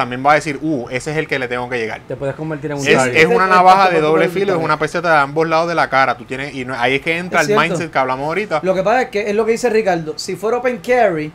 también 0.01 0.23
va 0.25 0.31
a 0.31 0.35
decir, 0.35 0.59
uh, 0.61 0.87
ese 0.89 1.11
es 1.11 1.17
el 1.17 1.27
que 1.27 1.39
le 1.39 1.47
tengo 1.47 1.69
que 1.69 1.77
llegar. 1.77 2.01
Te 2.07 2.15
puedes 2.15 2.35
convertir 2.35 2.71
en 2.71 2.77
un 2.77 2.87
Es, 2.87 2.97
es 3.13 3.25
una 3.25 3.47
navaja 3.47 3.89
de 3.89 4.01
doble 4.01 4.27
filo, 4.29 4.53
es 4.55 4.59
una 4.63 4.77
peseta 4.77 5.09
de 5.11 5.17
ambos 5.19 5.47
lados 5.47 5.67
de 5.69 5.75
la 5.75 5.89
cara. 5.89 6.17
Tú 6.17 6.25
tienes, 6.25 6.53
y 6.53 6.65
no- 6.65 6.73
ahí 6.77 6.95
es 6.95 7.01
que 7.01 7.17
entra 7.17 7.39
Es 7.41 7.47
el 7.47 7.53
cierto. 7.55 7.61
mindset 7.69 7.91
que 7.91 7.97
hablamos 7.99 8.25
ahorita. 8.27 8.59
Lo 8.63 8.73
que 8.75 8.83
pasa 8.83 9.03
es 9.03 9.09
que 9.09 9.29
es 9.29 9.35
lo 9.35 9.45
que 9.45 9.53
dice 9.53 9.69
Ricardo. 9.69 10.13
Si 10.17 10.35
fuera 10.35 10.57
open 10.57 10.77
carry 10.85 11.31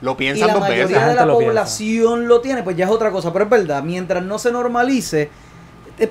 Lo 0.00 0.12
y 0.12 0.14
piensan 0.16 0.48
la 0.48 0.54
dos 0.54 0.60
mayoría 0.62 0.84
veces. 0.86 1.06
de 1.08 1.14
La 1.14 1.26
la 1.26 1.32
población 1.32 2.28
lo 2.28 2.40
tiene, 2.40 2.62
pues 2.62 2.76
ya 2.76 2.84
es 2.86 2.90
otra 2.90 3.10
cosa. 3.10 3.32
Pero 3.32 3.44
es 3.44 3.50
verdad, 3.50 3.82
mientras 3.82 4.22
no 4.22 4.38
se 4.38 4.50
normalice, 4.52 5.30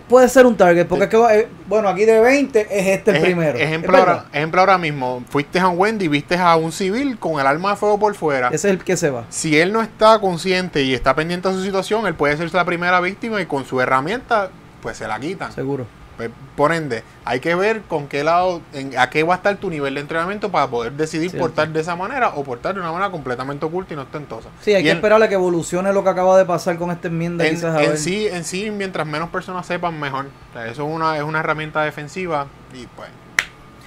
puede 0.08 0.28
ser 0.30 0.46
un 0.46 0.56
target, 0.58 0.88
porque 0.88 1.04
es 1.06 1.10
que, 1.10 1.18
eh, 1.18 1.48
bueno, 1.68 1.88
aquí 1.90 2.06
de 2.06 2.20
20 2.20 2.62
es 2.62 2.88
este 2.98 3.12
el 3.12 3.18
Ej- 3.18 3.22
primero. 3.24 3.58
Ejemplo 3.58 3.94
¿Es 3.94 4.00
ahora, 4.00 4.26
ejemplo 4.34 4.60
ahora 4.62 4.78
mismo, 4.78 5.24
fuiste 5.30 5.60
a 5.60 5.68
un 5.68 5.78
Wendy 5.80 6.06
y 6.06 6.08
viste 6.08 6.36
a 6.38 6.56
un 6.56 6.72
civil 6.72 7.18
con 7.20 7.40
el 7.40 7.46
arma 7.48 7.72
de 7.72 7.76
fuego 7.76 8.00
por 8.00 8.16
fuera. 8.16 8.48
Ese 8.48 8.56
es 8.56 8.66
el 8.66 8.84
que 8.84 8.98
se 8.98 9.10
va. 9.10 9.26
Si 9.30 9.60
él 9.60 9.72
no 9.74 9.82
está 9.82 10.20
consciente 10.20 10.82
y 10.84 10.94
está 10.94 11.16
pendiente 11.16 11.50
de 11.50 11.54
su 11.56 11.64
situación, 11.64 12.08
él 12.08 12.16
puede 12.16 12.36
ser 12.38 12.52
la 12.54 12.66
primera 12.66 13.00
víctima 13.02 13.42
y 13.42 13.46
con 13.46 13.66
su 13.66 13.80
herramienta, 13.80 14.50
pues 14.82 14.98
se 14.98 15.08
la 15.08 15.20
quitan. 15.20 15.52
Seguro. 15.52 15.86
Pues, 16.18 16.30
por 16.55 16.72
ende, 16.72 17.03
hay 17.26 17.41
que 17.41 17.55
ver 17.55 17.82
con 17.82 18.07
qué 18.07 18.24
lado, 18.24 18.61
en- 18.72 18.97
a 18.97 19.09
qué 19.09 19.24
va 19.24 19.34
a 19.34 19.38
estar 19.38 19.57
tu 19.57 19.70
nivel 19.70 19.95
de 19.95 19.99
entrenamiento 20.01 20.49
para 20.49 20.68
poder 20.68 20.93
decidir 20.93 21.30
Cierto. 21.30 21.47
portar 21.47 21.68
de 21.70 21.82
esa 21.82 21.95
manera 21.97 22.30
o 22.36 22.43
portar 22.45 22.74
de 22.74 22.80
una 22.80 22.89
manera 22.91 23.11
completamente 23.11 23.66
oculta 23.66 23.93
y 23.93 23.97
no 23.97 24.03
ostentosa. 24.03 24.47
Sí, 24.61 24.74
hay 24.74 24.80
Y 24.82 24.84
que 24.86 24.91
en- 24.91 24.97
esperar 24.97 25.22
a 25.22 25.28
que 25.28 25.34
evolucione 25.36 25.91
lo 25.91 26.03
que 26.05 26.09
acaba 26.11 26.38
de 26.38 26.45
pasar 26.45 26.78
con 26.78 26.89
esta 26.91 27.09
enmienda. 27.09 27.45
En, 27.45 27.55
quizás, 27.55 27.76
a 27.76 27.84
en 27.84 27.89
ver. 27.89 27.97
sí, 27.97 28.28
en 28.28 28.45
sí, 28.45 28.72
mientras 28.72 29.05
menos 29.05 29.30
personas 29.30 29.66
sepan, 29.66 29.99
mejor. 29.99 30.28
O 30.51 30.53
sea, 30.53 30.68
eso 30.68 30.88
es 30.88 30.93
una, 30.95 31.18
es 31.18 31.24
una 31.24 31.39
herramienta 31.41 31.84
defensiva 31.84 32.47
y 32.74 32.86
pues... 32.95 33.09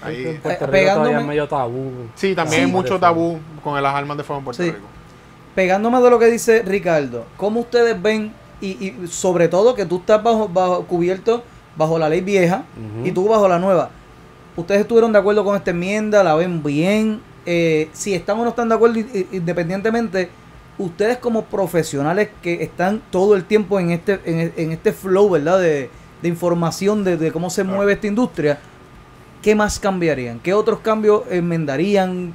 Ahí, 0.03 0.26
en 0.26 0.41
Puerto 0.41 0.64
Eh, 0.64 0.66
Rico 0.66 0.72
pegándome- 0.72 0.95
todavía 0.95 1.20
es 1.20 1.26
medio 1.26 1.49
tabú. 1.49 1.93
sí, 2.14 2.35
también 2.35 2.61
Sí. 2.61 2.66
hay 2.66 2.70
mucho 2.70 3.01
tabú 3.01 3.41
con 3.64 3.83
las 3.83 3.95
armas 3.95 4.16
de 4.18 4.22
fuego 4.22 4.39
en 4.41 4.45
Puerto 4.45 4.62
Sí. 4.62 4.70
Rico. 4.70 4.87
Pegándome 5.55 6.01
de 6.01 6.11
lo 6.11 6.18
que 6.20 6.26
dice 6.26 6.62
Ricardo, 6.62 7.24
¿cómo 7.37 7.61
ustedes 7.61 8.01
ven, 8.01 8.33
y, 8.61 8.68
y 8.87 9.07
sobre 9.09 9.49
todo 9.49 9.74
que 9.74 9.87
tú 9.87 9.97
estás 9.97 10.22
bajo, 10.22 10.49
bajo 10.49 10.85
cubierto 10.85 11.43
bajo 11.79 11.99
la 11.99 12.09
ley 12.09 12.20
vieja 12.20 12.64
y 13.05 13.12
tú 13.12 13.26
bajo 13.29 13.49
la 13.49 13.59
nueva? 13.59 13.91
¿Ustedes 14.57 14.81
estuvieron 14.83 15.12
de 15.12 15.18
acuerdo 15.20 15.45
con 15.45 15.57
esta 15.57 15.70
enmienda? 15.70 16.22
¿La 16.24 16.35
ven 16.35 16.62
bien? 16.62 17.20
Eh, 17.47 17.89
si 17.93 18.12
están 18.12 18.39
o 18.41 18.43
no 18.43 18.51
están 18.51 18.68
de 18.68 18.74
acuerdo, 18.74 18.99
independientemente, 19.33 20.29
ustedes 20.79 21.16
como 21.18 21.45
profesionales 21.45 22.29
que 22.43 22.62
están 22.62 23.01
todo 23.11 23.35
el 23.37 23.45
tiempo 23.45 23.79
en 23.81 23.91
este, 23.93 24.20
en, 24.24 24.53
en 24.57 24.72
este 24.72 24.93
flow, 24.93 25.31
¿verdad? 25.31 25.61
De, 25.61 25.89
de 26.20 26.29
información 26.29 27.05
de, 27.05 27.16
de 27.16 27.31
cómo 27.33 27.49
se 27.49 27.62
Claro. 27.62 27.76
mueve 27.76 27.93
esta 27.95 28.09
industria, 28.09 28.59
¿qué 29.41 29.55
más 29.55 29.79
cambiarían? 29.79 30.41
¿Qué 30.41 30.53
otros 30.53 30.81
cambios 30.81 31.22
enmendarían 31.31 32.35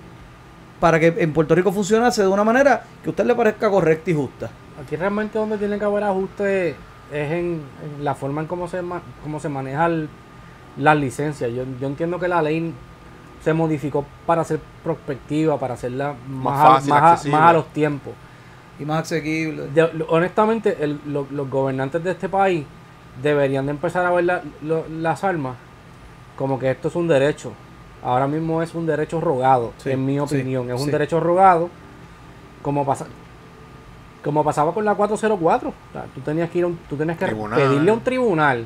para 0.80 1.00
que 1.00 1.14
en 1.18 1.34
Puerto 1.34 1.54
Rico 1.54 1.72
funcionase 1.72 2.22
de 2.22 2.28
una 2.30 2.44
manera 2.46 2.84
que 3.04 3.10
a 3.10 3.12
usted 3.12 3.26
le 3.26 3.36
parezca 3.36 3.70
correcta 3.70 4.10
y 4.10 4.14
justa? 4.14 4.50
Aquí 4.82 4.96
realmente 4.96 5.38
donde 5.38 5.58
tiene 5.58 5.78
que 5.78 5.86
haber 5.86 6.04
ajuste 6.06 6.76
es 7.14 7.32
en, 7.32 7.62
en 7.98 8.04
la 8.04 8.16
forma 8.16 8.42
en 8.42 8.48
cómo 8.48 8.68
se, 8.68 8.82
ma- 8.82 9.02
cómo 9.24 9.40
se 9.40 9.50
manejan 9.50 10.10
las 10.78 10.98
licencias. 10.98 11.52
Yo, 11.54 11.64
yo 11.80 11.88
entiendo 11.88 12.20
que 12.20 12.28
la 12.28 12.42
ley 12.42 12.74
se 13.44 13.54
modificó 13.54 14.06
para 14.26 14.44
ser 14.44 14.60
prospectiva, 14.84 15.60
para 15.60 15.74
hacerla 15.76 16.16
más, 16.30 16.62
fácil, 16.62 16.90
más 16.90 17.26
a- 17.26 17.30
más 17.30 17.42
a 17.50 17.54
los 17.54 17.68
tiempos. 17.68 18.14
Y 18.80 18.86
más 18.86 19.02
asequible. 19.04 19.68
De- 19.68 20.04
honestamente, 20.10 20.78
el- 20.82 21.00
lo- 21.08 21.28
los 21.32 21.50
gobernantes 21.50 22.04
de 22.04 22.12
este 22.12 22.28
país 22.30 22.66
deberían 23.22 23.66
de 23.66 23.72
empezar 23.72 24.06
a 24.06 24.12
ver 24.12 24.24
la- 24.26 24.42
lo- 24.64 24.86
las 24.90 25.24
armas 25.24 25.56
como 26.38 26.58
que 26.58 26.72
esto 26.72 26.88
es 26.88 26.96
un 26.96 27.08
derecho. 27.08 27.52
Ahora 28.04 28.28
mismo 28.28 28.62
es 28.64 28.74
un 28.74 28.86
derecho 28.86 29.22
rogado, 29.22 29.72
Sí, 29.78 29.92
en 29.92 30.06
mi 30.06 30.14
sí, 30.14 30.20
opinión. 30.20 30.70
es 30.72 30.80
un 30.80 30.86
sí. 30.88 30.92
derecho 30.92 31.20
rogado, 31.20 31.70
como 32.62 32.86
pasa 32.86 33.06
como 34.24 34.44
pasaba 34.44 34.74
con 34.74 34.86
la 34.86 34.96
404. 34.96 35.70
O 35.70 35.74
sea, 35.94 36.06
tú 36.16 36.22
tenías 36.22 36.50
que 36.50 36.60
ir 36.60 36.64
a 36.64 36.68
un- 36.68 36.78
tú 36.90 36.96
tenías 36.96 37.18
que 37.18 37.26
Tribunal. 37.26 37.60
pedirle 37.60 37.92
a 37.92 37.94
un 37.94 38.02
tribunal 38.02 38.66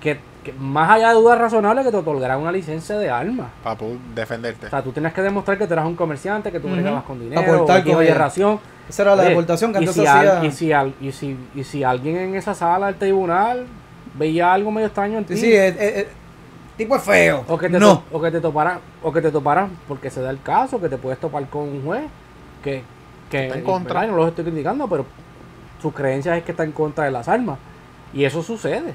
que, 0.00 0.18
que 0.44 0.52
más 0.52 0.90
allá 0.90 1.08
de 1.08 1.14
dudas 1.14 1.38
razonables 1.38 1.84
que 1.84 1.90
te 1.90 1.96
otorgara 1.96 2.36
una 2.38 2.52
licencia 2.52 2.96
de 2.98 3.10
armas. 3.10 3.48
Para 3.64 3.76
defenderte. 4.14 4.66
O 4.66 4.70
sea, 4.70 4.82
tú 4.82 4.92
tenías 4.92 5.12
que 5.12 5.22
demostrar 5.22 5.58
que 5.58 5.66
tú 5.66 5.72
eras 5.72 5.86
un 5.86 5.96
comerciante, 5.96 6.52
que 6.52 6.60
tú 6.60 6.68
bregabas 6.68 7.04
con 7.04 7.18
dinero, 7.18 7.40
Aportar 7.40 7.86
Y 7.86 7.92
ella. 7.92 8.14
ración. 8.14 8.60
Esa 8.88 9.02
era 9.02 9.16
la 9.16 9.22
Oye, 9.22 9.30
deportación 9.30 9.72
que 9.72 9.78
y 9.80 9.82
antes 9.82 9.94
si 9.94 10.06
al- 10.06 10.28
hacía. 10.28 10.44
y, 10.48 10.52
si 10.52 10.72
al- 10.72 10.94
y, 11.00 11.12
si, 11.12 11.36
y 11.56 11.64
si 11.64 11.82
alguien 11.82 12.16
en 12.18 12.34
esa 12.36 12.54
sala 12.54 12.86
del 12.86 12.94
tribunal 12.96 13.66
veía 14.14 14.52
algo 14.52 14.70
medio 14.70 14.86
extraño 14.86 15.18
en 15.18 15.24
ti, 15.24 15.34
Sí, 15.34 15.40
sí, 15.40 15.52
es- 15.54 15.74
es- 15.76 15.96
es- 15.96 16.06
tipo 16.76 16.94
es 16.94 17.02
feo. 17.02 17.44
o 17.48 17.58
que 17.58 17.68
te 17.68 17.80
no. 17.80 17.98
to- 17.98 18.02
o 18.16 18.22
que 18.22 18.30
te 18.30 18.40
toparan, 18.40 18.78
o 19.02 19.12
que 19.12 19.20
te 19.20 19.32
toparan, 19.32 19.70
porque 19.88 20.08
se 20.10 20.20
da 20.22 20.30
el 20.30 20.40
caso, 20.40 20.80
que 20.80 20.88
te 20.88 20.98
puedes 20.98 21.18
topar 21.18 21.44
con 21.48 21.62
un 21.62 21.82
juez 21.84 22.04
que, 22.62 22.84
que 23.30 23.46
Está 23.46 23.58
en 23.58 23.64
contra. 23.64 23.94
¿verdad? 23.94 24.08
Y 24.08 24.10
no 24.12 24.16
los 24.16 24.28
estoy 24.28 24.44
criticando, 24.44 24.88
pero 24.88 25.06
sus 25.80 25.92
creencias 25.92 26.38
es 26.38 26.44
que 26.44 26.52
está 26.52 26.64
en 26.64 26.72
contra 26.72 27.04
de 27.04 27.10
las 27.10 27.28
armas. 27.28 27.58
Y 28.12 28.24
eso 28.24 28.42
sucede. 28.42 28.94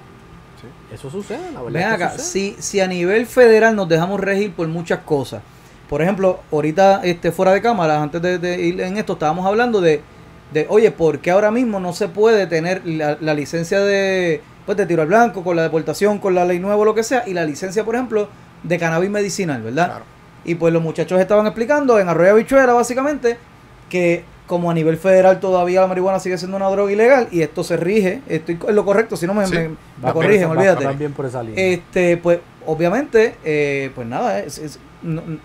Eso 0.93 1.09
sucede, 1.09 1.51
la 1.51 1.61
verdad. 1.61 1.79
Ven 1.79 1.89
acá, 1.89 2.11
sucede. 2.11 2.55
si, 2.55 2.61
si 2.61 2.79
a 2.79 2.87
nivel 2.87 3.25
federal 3.25 3.75
nos 3.75 3.89
dejamos 3.89 4.19
regir 4.19 4.53
por 4.53 4.67
muchas 4.67 4.99
cosas. 4.99 5.41
Por 5.89 6.01
ejemplo, 6.01 6.39
ahorita 6.51 7.01
este, 7.03 7.31
fuera 7.31 7.51
de 7.51 7.61
cámara, 7.61 8.01
antes 8.01 8.21
de, 8.21 8.37
de 8.37 8.61
ir 8.61 8.79
en 8.79 8.97
esto, 8.97 9.13
estábamos 9.13 9.45
hablando 9.45 9.81
de, 9.81 10.01
de, 10.53 10.65
oye, 10.69 10.91
¿por 10.91 11.19
qué 11.19 11.31
ahora 11.31 11.51
mismo 11.51 11.79
no 11.79 11.93
se 11.93 12.07
puede 12.07 12.47
tener 12.47 12.85
la, 12.85 13.17
la 13.19 13.33
licencia 13.33 13.79
de, 13.81 14.41
pues, 14.65 14.77
de 14.77 14.85
tiro 14.85 15.01
al 15.01 15.07
blanco, 15.07 15.43
con 15.43 15.55
la 15.55 15.63
deportación, 15.63 16.19
con 16.19 16.35
la 16.35 16.45
ley 16.45 16.59
nueva 16.59 16.77
o 16.77 16.85
lo 16.85 16.95
que 16.95 17.03
sea, 17.03 17.23
y 17.27 17.33
la 17.33 17.43
licencia, 17.43 17.83
por 17.83 17.95
ejemplo, 17.95 18.29
de 18.63 18.77
cannabis 18.77 19.09
medicinal, 19.09 19.61
¿verdad? 19.61 19.87
Claro. 19.87 20.05
Y 20.45 20.55
pues 20.55 20.73
los 20.73 20.81
muchachos 20.81 21.19
estaban 21.19 21.45
explicando 21.45 21.99
en 21.99 22.07
Arroyo 22.09 22.31
Habichuela, 22.31 22.73
básicamente, 22.73 23.37
que 23.91 24.23
como 24.47 24.71
a 24.71 24.73
nivel 24.73 24.97
federal 24.97 25.39
todavía 25.39 25.81
la 25.81 25.87
marihuana 25.87 26.19
sigue 26.19 26.37
siendo 26.37 26.57
una 26.57 26.69
droga 26.69 26.91
ilegal 26.91 27.27
y 27.31 27.41
esto 27.41 27.63
se 27.63 27.77
rige, 27.77 28.21
estoy 28.27 28.57
en 28.67 28.75
lo 28.75 28.83
correcto, 28.83 29.15
si 29.15 29.27
no 29.27 29.33
me, 29.33 29.45
Sí. 29.45 29.53
me- 29.53 29.69
me 29.69 29.75
Va 30.03 30.13
corrigen, 30.13 30.47
va- 30.47 30.51
olvídate. 30.53 30.85
va 30.85 30.93
por 31.15 31.25
esa 31.25 31.43
línea. 31.43 31.63
Este, 31.63 32.17
pues, 32.17 32.39
obviamente, 32.65 33.35
eh, 33.45 33.91
pues 33.93 34.07
nada, 34.07 34.39
es- 34.39 34.57
es- 34.57 34.79
no- 35.03 35.21
n- 35.21 35.37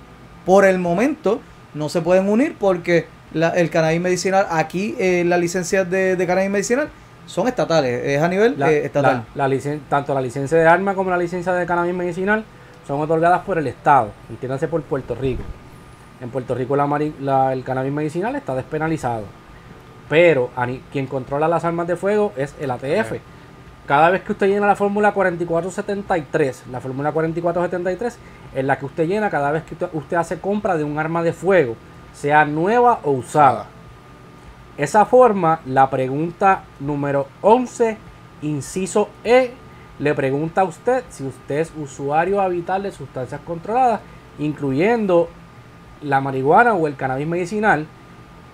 por 0.45 0.65
el 0.65 0.79
momento 0.79 1.41
no 1.75 1.89
se 1.89 2.01
pueden 2.01 2.29
unir 2.29 2.57
porque 2.59 3.07
la- 3.33 3.51
el 3.51 3.69
cannabis 3.71 4.01
medicinal, 4.01 4.47
aquí 4.51 4.95
eh, 4.99 5.25
las 5.27 5.39
licencias 5.41 5.89
de, 5.91 6.17
de 6.17 6.27
cannabis 6.27 6.51
medicinal 6.51 6.89
son 7.27 7.47
estatales, 7.49 8.03
es 8.05 8.23
a 8.23 8.29
nivel 8.29 8.55
La- 8.59 8.73
eh, 8.73 8.87
estatal. 8.87 9.25
la- 9.35 9.47
la 9.47 9.55
licen- 9.55 9.81
tanto 9.89 10.15
la 10.15 10.21
licencia 10.21 10.57
de 10.59 10.67
arma 10.67 10.95
como 10.95 11.11
la 11.11 11.19
licencia 11.19 11.53
de 11.53 11.67
cannabis 11.67 11.95
medicinal 11.95 12.45
son 12.87 13.01
otorgadas 13.01 13.41
por 13.43 13.59
el 13.59 13.67
Estado, 13.67 14.11
entiéndase 14.31 14.67
por 14.69 14.83
Puerto 14.83 15.15
Rico. 15.15 15.43
En 16.21 16.31
Puerto 16.31 16.55
Rico 16.55 16.77
la 16.77 16.87
mari- 16.87 17.15
la- 17.21 17.53
el 17.53 17.63
cannabis 17.65 17.93
medicinal 17.93 18.35
está 18.37 18.55
despenalizado, 18.55 19.25
pero 20.09 20.51
quien 20.93 21.07
controla 21.07 21.49
las 21.49 21.65
armas 21.65 21.87
de 21.87 21.97
fuego 21.97 22.33
es 22.37 22.55
el 22.61 22.71
ATF. 22.71 23.21
Cada 23.87 24.11
vez 24.11 24.23
que 24.23 24.33
usted 24.33 24.49
llena 24.49 24.67
la 24.67 24.77
fórmula 24.77 25.13
4473, 25.13 26.65
la 26.73 26.81
fórmula 26.81 27.13
4473 27.13 28.19
es 28.55 28.65
la 28.65 28.79
que 28.79 28.87
usted 28.87 29.07
llena 29.07 29.31
cada 29.31 29.53
vez 29.53 29.63
que 29.65 29.75
usted, 29.75 29.89
usted 29.93 30.17
hace 30.17 30.41
compra 30.41 30.77
de 30.77 30.85
un 30.85 30.99
arma 30.99 31.23
de 31.23 31.33
fuego, 31.33 31.77
sea 32.13 32.45
nueva 32.45 33.01
o 33.05 33.13
usada. 33.13 33.67
Esa 34.77 35.05
forma, 35.05 35.61
la 35.67 35.89
pregunta 35.89 36.65
número 36.81 37.29
11, 37.43 37.97
inciso 38.43 39.09
E, 39.23 39.53
le 39.99 40.15
pregunta 40.15 40.63
a 40.63 40.65
usted 40.65 41.05
si 41.09 41.25
usted 41.25 41.61
es 41.61 41.73
usuario 41.79 42.41
habitual 42.41 42.83
de 42.83 42.91
sustancias 42.93 43.41
controladas, 43.47 44.01
incluyendo 44.39 45.29
la 46.03 46.21
marihuana 46.21 46.75
o 46.75 46.87
el 46.87 46.97
cannabis 46.97 47.27
medicinal, 47.27 47.87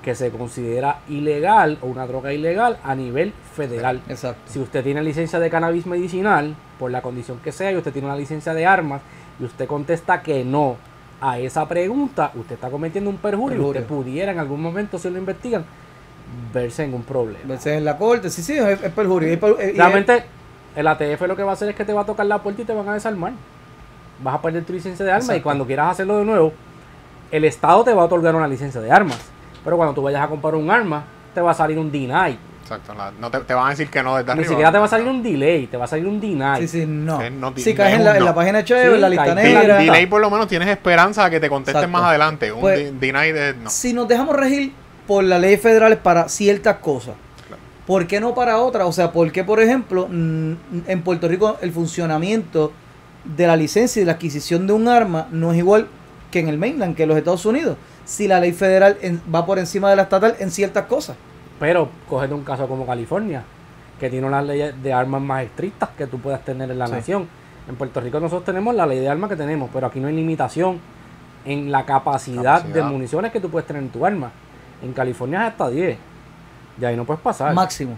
que 0.02 0.14
se 0.14 0.30
considera 0.30 0.98
ilegal 1.08 1.78
o 1.80 1.86
una 1.86 2.06
droga 2.06 2.32
ilegal 2.32 2.78
a 2.82 2.94
nivel 2.94 3.32
federal. 3.54 4.02
Exacto. 4.08 4.40
Si 4.46 4.58
usted 4.58 4.82
tiene 4.82 5.02
licencia 5.02 5.38
de 5.38 5.48
cannabis 5.48 5.86
medicinal, 5.86 6.54
por 6.78 6.90
la 6.90 7.02
condición 7.02 7.38
que 7.38 7.52
sea, 7.52 7.70
y 7.72 7.76
usted 7.76 7.92
tiene 7.92 8.08
una 8.08 8.16
licencia 8.16 8.52
de 8.52 8.66
armas, 8.66 9.00
y 9.38 9.44
usted 9.44 9.66
contesta 9.66 10.22
que 10.22 10.44
no 10.44 10.76
a 11.20 11.38
esa 11.38 11.68
pregunta, 11.68 12.32
usted 12.34 12.56
está 12.56 12.68
cometiendo 12.68 13.08
un 13.08 13.18
perjurio, 13.18 13.58
y 13.58 13.64
usted 13.64 13.84
pudiera 13.84 14.32
en 14.32 14.40
algún 14.40 14.60
momento, 14.60 14.98
si 14.98 15.08
lo 15.08 15.18
investigan, 15.18 15.64
verse 16.52 16.82
en 16.82 16.94
un 16.94 17.04
problema. 17.04 17.44
Verse 17.44 17.76
en 17.76 17.84
la 17.84 17.96
corte, 17.96 18.28
sí, 18.28 18.42
sí, 18.42 18.54
es, 18.54 18.82
es 18.82 18.92
perjurio. 18.92 19.32
Es 19.32 19.76
Realmente, 19.76 20.24
el 20.74 20.86
ATF 20.86 21.22
lo 21.28 21.36
que 21.36 21.44
va 21.44 21.50
a 21.50 21.54
hacer 21.54 21.68
es 21.68 21.76
que 21.76 21.84
te 21.84 21.92
va 21.92 22.02
a 22.02 22.06
tocar 22.06 22.26
la 22.26 22.42
puerta 22.42 22.62
y 22.62 22.64
te 22.64 22.74
van 22.74 22.88
a 22.88 22.94
desarmar. 22.94 23.34
Vas 24.22 24.34
a 24.34 24.42
perder 24.42 24.64
tu 24.64 24.72
licencia 24.72 25.04
de 25.04 25.12
armas 25.12 25.36
y 25.36 25.40
cuando 25.40 25.64
quieras 25.64 25.92
hacerlo 25.92 26.18
de 26.18 26.24
nuevo, 26.24 26.52
el 27.32 27.44
Estado 27.44 27.82
te 27.82 27.92
va 27.92 28.02
a 28.02 28.04
otorgar 28.04 28.34
una 28.36 28.46
licencia 28.46 28.80
de 28.80 28.90
armas. 28.92 29.18
Pero 29.64 29.76
cuando 29.76 29.94
tú 29.94 30.02
vayas 30.02 30.22
a 30.22 30.28
comprar 30.28 30.54
un 30.54 30.70
arma, 30.70 31.04
te 31.34 31.40
va 31.40 31.50
a 31.50 31.54
salir 31.54 31.78
un 31.78 31.90
deny. 31.90 32.38
Exacto. 32.62 32.94
la- 32.94 33.10
no 33.18 33.28
te, 33.30 33.38
te 33.40 33.54
van 33.54 33.66
a 33.66 33.70
decir 33.70 33.88
que 33.90 34.02
no 34.02 34.14
desde 34.16 34.26
Ni 34.26 34.32
arriba. 34.32 34.48
siquiera 34.48 34.72
te 34.72 34.78
va 34.78 34.84
a 34.84 34.88
salir 34.88 35.08
un 35.08 35.22
delay, 35.22 35.66
te 35.66 35.76
va 35.76 35.84
a 35.84 35.88
salir 35.88 36.06
un 36.06 36.20
deny. 36.20 36.60
Sí, 36.60 36.68
sí, 36.68 36.86
no. 36.86 37.20
Sí, 37.20 37.26
no, 37.30 37.52
si 37.56 37.74
caes 37.74 37.94
es 37.94 37.98
en 37.98 38.04
la, 38.04 38.16
en 38.16 38.34
página 38.34 38.64
chévere, 38.64 38.88
Sí, 38.88 38.94
en 38.94 39.00
la 39.00 39.08
lista 39.08 39.34
negra. 39.34 39.78
delay 39.78 40.06
por 40.06 40.20
lo 40.20 40.30
menos 40.30 40.46
tienes 40.46 40.68
esperanza 40.68 41.24
de 41.24 41.30
que 41.32 41.40
te 41.40 41.48
contesten 41.48 41.80
Exacto. 41.82 41.98
más 41.98 42.08
adelante. 42.08 42.52
Un 42.52 42.60
Pues- 42.60 42.78
de- 42.78 42.92
deny 42.92 43.32
de 43.32 43.54
no. 43.54 43.68
si 43.68 43.92
nos 43.92 44.06
dejamos 44.08 44.36
regir 44.36 44.72
por 45.06 45.24
las 45.24 45.40
leyes 45.40 45.60
federales 45.60 45.98
para 45.98 46.28
ciertas 46.28 46.76
cosas, 46.76 47.14
Claro. 47.48 47.60
¿por 47.86 48.06
qué 48.06 48.20
no 48.20 48.32
para 48.34 48.58
otras? 48.58 48.86
O 48.86 48.92
sea, 48.92 49.10
¿por 49.12 49.30
qué, 49.32 49.42
por 49.44 49.60
ejemplo, 49.60 50.06
en 50.10 51.02
Puerto 51.04 51.26
Rico 51.28 51.58
el 51.60 51.72
funcionamiento 51.72 52.72
de 53.24 53.46
la 53.46 53.56
licencia 53.56 54.00
y 54.00 54.04
la 54.04 54.12
adquisición 54.12 54.66
de 54.66 54.72
un 54.72 54.88
arma 54.88 55.26
no 55.30 55.52
es 55.52 55.58
igual 55.58 55.88
que 56.32 56.40
en 56.40 56.48
el 56.48 56.58
mainland, 56.58 56.96
que 56.96 57.04
en 57.04 57.10
los 57.10 57.18
Estados 57.18 57.46
Unidos? 57.46 57.76
Si 58.04 58.26
la 58.26 58.40
ley 58.40 58.50
federal 58.52 58.96
en- 59.02 59.20
va 59.32 59.46
por 59.46 59.60
encima 59.60 59.88
de 59.90 59.94
la 59.94 60.02
estatal 60.02 60.34
en 60.40 60.50
ciertas 60.50 60.86
cosas. 60.86 61.16
Pero 61.60 61.88
cógete 62.08 62.34
un 62.34 62.42
caso 62.42 62.66
como 62.66 62.84
California, 62.84 63.44
que 64.00 64.10
tiene 64.10 64.26
unas 64.26 64.44
leyes 64.44 64.82
de 64.82 64.92
armas 64.92 65.22
más 65.22 65.44
estrictas 65.44 65.90
que 65.96 66.08
tú 66.08 66.18
puedas 66.18 66.44
tener 66.44 66.68
en 66.70 66.78
la 66.80 66.86
Sí. 66.88 66.92
nación. 66.94 67.28
En 67.68 67.76
Puerto 67.76 68.00
Rico 68.00 68.18
nosotros 68.18 68.44
tenemos 68.44 68.74
la 68.74 68.84
ley 68.86 68.98
de 68.98 69.08
armas 69.08 69.30
que 69.30 69.36
tenemos, 69.36 69.70
pero 69.72 69.86
aquí 69.86 70.00
no 70.00 70.08
hay 70.08 70.16
limitación 70.16 70.80
en 71.44 71.70
la 71.70 71.84
capacidad, 71.86 72.62
de 72.64 72.82
municiones 72.82 73.30
que 73.30 73.38
tú 73.40 73.48
puedes 73.50 73.66
tener 73.66 73.82
en 73.82 73.90
tu 73.90 74.04
arma. 74.04 74.32
En 74.82 74.92
California 74.92 75.42
es 75.42 75.52
hasta 75.52 75.68
10. 75.68 75.96
De 76.76 76.86
ahí 76.86 76.96
no 76.96 77.04
puedes 77.04 77.22
pasar. 77.22 77.54
Máximo. 77.54 77.96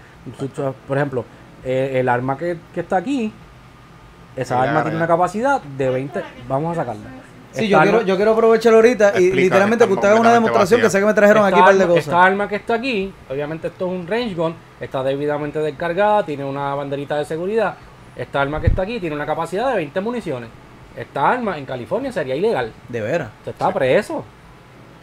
Por 0.88 0.96
ejemplo, 0.98 1.24
eh, 1.64 1.92
el 2.00 2.08
arma 2.10 2.36
que, 2.36 2.58
que 2.74 2.80
está 2.80 2.96
aquí, 2.96 3.32
esa 4.36 4.56
Ya, 4.56 4.62
arma 4.70 4.82
tiene 4.82 4.96
una 4.98 5.06
capacidad 5.06 5.62
de 5.62 5.88
20. 5.90 6.22
Vamos 6.48 6.72
a 6.76 6.80
sacarla. 6.82 7.02
Sí, 7.54 7.68
yo 7.68 7.80
quiero, 7.80 8.02
yo 8.02 8.16
quiero 8.16 8.32
aprovecharlo 8.32 8.78
ahorita 8.78 9.04
y 9.14 9.24
Explica 9.26 9.36
literalmente 9.36 9.86
que 9.86 9.92
usted 9.92 10.08
haga 10.08 10.20
una 10.20 10.32
demostración 10.32 10.80
que 10.80 10.90
sé 10.90 11.00
que 11.00 11.06
me 11.06 11.14
trajeron 11.14 11.44
esta 11.44 11.48
aquí 11.56 11.60
un 11.60 11.64
par 11.66 11.74
de 11.76 11.86
cosas. 11.86 12.06
Esta 12.06 12.22
arma 12.24 12.48
que 12.48 12.56
está 12.56 12.74
aquí, 12.74 13.12
obviamente 13.30 13.68
esto 13.68 13.86
es 13.86 13.92
un 13.92 14.06
range 14.06 14.34
gun, 14.34 14.54
está 14.80 15.02
debidamente 15.02 15.58
descargada, 15.60 16.24
tiene 16.26 16.44
una 16.44 16.74
banderita 16.74 17.16
de 17.16 17.24
seguridad. 17.24 17.74
Esta 18.16 18.40
arma 18.40 18.60
que 18.60 18.66
está 18.68 18.82
aquí 18.82 19.00
tiene 19.00 19.14
una 19.16 19.26
capacidad 19.26 19.68
de 19.70 19.76
20 19.76 20.00
municiones. 20.00 20.48
Esta 20.96 21.30
arma 21.30 21.58
en 21.58 21.64
California 21.66 22.12
sería 22.12 22.36
ilegal. 22.36 22.72
De 22.88 23.00
veras. 23.00 23.28
Usted 23.40 23.52
está 23.52 23.72
preso. 23.72 24.24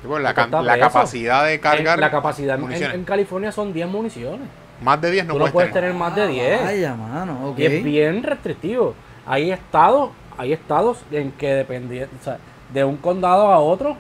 Sí, 0.02 0.08
pues, 0.08 0.24
la, 0.24 0.30
Esto 0.30 0.42
can- 0.42 0.46
está 0.50 0.62
la 0.62 0.74
preso. 0.74 0.88
capacidad 0.88 1.46
de 1.46 1.60
cargar. 1.60 1.96
En- 1.96 2.02
la 2.02 2.12
capacidad 2.12 2.60
en- 2.94 3.04
California 3.04 3.52
son 3.52 3.74
10 3.74 3.88
municiones. 3.88 4.48
Más 4.82 5.00
de 5.00 5.12
10 5.12 5.26
no 5.26 5.34
Tú 5.34 5.40
no 5.40 5.44
puedes 5.44 5.54
puedes 5.54 5.74
tener. 5.74 5.92
tener 5.92 6.00
más 6.00 6.16
de 6.16 6.28
10. 6.28 6.64
Vaya, 6.64 6.96
mano, 6.96 7.50
ok. 7.50 7.60
Y 7.60 7.66
es 7.66 7.84
bien 7.84 8.24
restrictivo. 8.24 8.96
Hay 9.28 9.52
estados, 9.52 10.10
hay 10.42 10.54
estados 10.54 10.98
en 11.12 11.32
que 11.34 11.54
dependiendo, 11.54 12.10
o 12.20 12.24
sea, 12.24 12.38
de 12.74 12.84
un 12.84 12.98
condado 12.98 13.52
a 13.52 13.60
otro, 13.60 13.96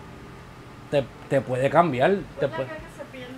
te, 0.89 1.05
te 1.29 1.39
puede 1.39 1.69
cambiar. 1.69 2.15
Te, 2.39 2.47
pu- 2.47 2.65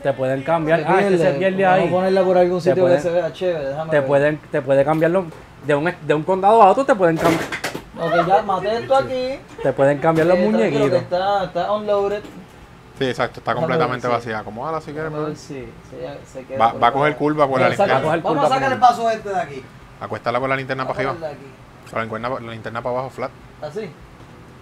te 0.02 0.14
pueden 0.14 0.42
cambiar. 0.44 0.80
Se 0.80 0.86
Ah, 0.88 1.02
este 1.02 1.18
se 1.18 1.24
pierde. 1.24 1.38
pierde 1.40 1.64
Vamos 1.66 1.80
ahí. 1.82 1.88
a 1.88 1.92
ponerla 1.92 2.24
por 2.24 2.38
algún 2.38 2.58
Te 2.60 2.64
sitio 2.70 2.84
pueden- 2.84 2.98
que 2.98 3.04
se 3.04 3.12
vea 3.12 3.34
chévere. 3.34 3.68
Déjame 3.70 3.92
Te 3.92 4.00
ver. 4.00 4.08
pueden, 4.08 4.38
te 4.52 4.62
puede 4.62 4.86
cambiarlo. 4.86 5.26
De 5.68 5.76
un, 5.76 5.94
de 6.02 6.14
un 6.14 6.24
condado 6.24 6.62
a 6.62 6.70
otro 6.72 6.86
te 6.86 6.96
pueden 6.96 7.18
cambiar. 7.18 7.44
Ok, 8.00 8.28
ya 8.28 8.42
maté 8.42 8.78
esto 8.78 8.96
aquí. 8.96 9.40
Te 9.62 9.74
pueden 9.74 9.98
cambiar 10.00 10.28
los 10.28 10.38
Eh, 10.38 10.50
muñequitos. 10.50 10.94
Está, 10.94 11.44
está 11.46 11.72
unloaded. 11.74 12.22
Sí, 13.00 13.06
exacto, 13.06 13.40
está 13.40 13.54
completamente 13.56 14.08
ver, 14.08 14.16
sí. 14.18 14.20
vacía. 14.30 14.40
Acomódala 14.40 14.80
si 14.82 14.92
quieres. 14.94 15.12
Vamos 15.12 15.26
a 15.26 15.28
ver 15.30 15.38
si 15.38 15.54
se, 15.90 16.40
se 16.40 16.46
queda 16.46 16.58
Va, 16.60 16.74
va 16.74 16.88
a 16.88 16.92
coger 16.94 17.16
curva 17.18 17.48
por 17.48 17.60
la 17.60 17.68
Vamos 17.68 17.80
a 17.80 17.84
sacar- 17.84 18.02
linterna. 18.04 18.30
Vamos 18.30 18.46
a 18.46 18.50
sacar 18.56 18.72
el 18.72 18.80
paso 18.80 19.10
este 19.10 19.30
de 19.30 19.40
aquí. 19.42 19.64
Acuéstala 20.00 20.40
por 20.40 20.48
la 20.50 20.56
linterna 20.56 20.88
para 20.88 21.04
Vamos 21.04 21.24
arriba. 21.24 21.38
La 22.00 22.02
linterna, 22.06 22.30
la 22.30 22.52
linterna 22.52 22.82
para 22.82 22.96
abajo, 22.96 23.10
flat. 23.10 23.32
Así, 23.62 23.90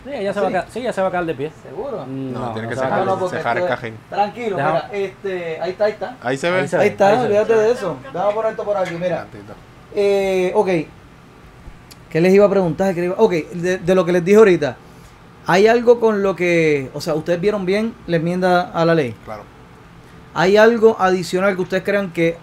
Sí, 0.03 0.09
ella 0.11 0.33
se, 0.33 0.39
va 0.41 0.47
a 0.47 0.49
¿Sí? 0.63 0.67
sí, 0.71 0.79
ella 0.79 0.93
se 0.93 1.01
va 1.01 1.09
a 1.09 1.11
quedar 1.11 1.25
de 1.27 1.35
pie. 1.35 1.51
seguro. 1.61 2.05
No, 2.07 2.53
tiene 2.53 2.67
que 2.69 2.75
no, 2.75 2.81
el 3.55 3.67
cajín. 3.67 3.97
Tranquilo, 4.09 4.57
Deja- 4.57 4.71
mira, 4.73 4.89
este, 4.93 5.61
ahí 5.61 5.71
está, 5.71 5.85
ahí 5.85 5.91
está. 5.91 6.17
Ahí 6.23 6.37
se 6.37 6.49
ve. 6.49 6.59
Ahí 6.61 6.67
se 6.67 6.75
Ahí 6.77 6.81
ve, 6.87 6.87
está, 6.93 7.07
ahí 7.09 7.25
olvídate 7.25 7.53
de 7.55 7.71
eso. 7.71 7.97
Vamos 8.11 8.31
a 8.31 8.35
poner 8.35 8.51
esto 8.51 8.63
por 8.63 8.77
aquí, 8.77 8.95
mira. 8.95 9.27
Eh, 9.93 10.51
ok. 10.55 10.67
¿Qué 12.09 12.19
les 12.19 12.33
iba 12.33 12.45
a 12.47 12.49
preguntar? 12.49 12.95
¿Qué 12.95 13.05
iba- 13.05 13.15
Ok, 13.19 13.31
de, 13.31 13.77
de 13.77 13.95
lo 13.95 14.03
que 14.03 14.11
les 14.11 14.25
dije 14.25 14.37
ahorita. 14.37 14.75
¿Hay 15.45 15.67
algo 15.67 15.99
con 15.99 16.23
lo 16.23 16.35
que, 16.35 16.89
o 16.95 17.01
sea, 17.01 17.13
ustedes 17.13 17.39
vieron 17.39 17.67
bien 17.67 17.93
la 18.07 18.15
enmienda 18.17 18.71
a 18.73 18.83
la 18.85 18.95
ley? 18.95 19.15
Claro. 19.23 19.43
¿Hay 20.33 20.57
algo 20.57 20.95
adicional 20.99 21.55
que 21.55 21.61
ustedes 21.61 21.83
crean 21.83 22.11
que 22.11 22.37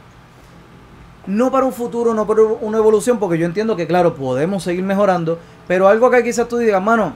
no 1.28 1.50
para 1.52 1.66
un 1.66 1.72
futuro, 1.72 2.14
no 2.14 2.26
para 2.26 2.42
una 2.42 2.78
evolución? 2.78 3.18
Porque 3.18 3.38
yo 3.38 3.46
entiendo 3.46 3.76
que, 3.76 3.86
claro, 3.86 4.14
podemos 4.14 4.62
seguir 4.62 4.82
mejorando, 4.82 5.38
pero 5.68 5.86
algo 5.86 6.10
que 6.10 6.24
quizás 6.24 6.48
tú 6.48 6.56
digas, 6.56 6.82
mano, 6.82 7.12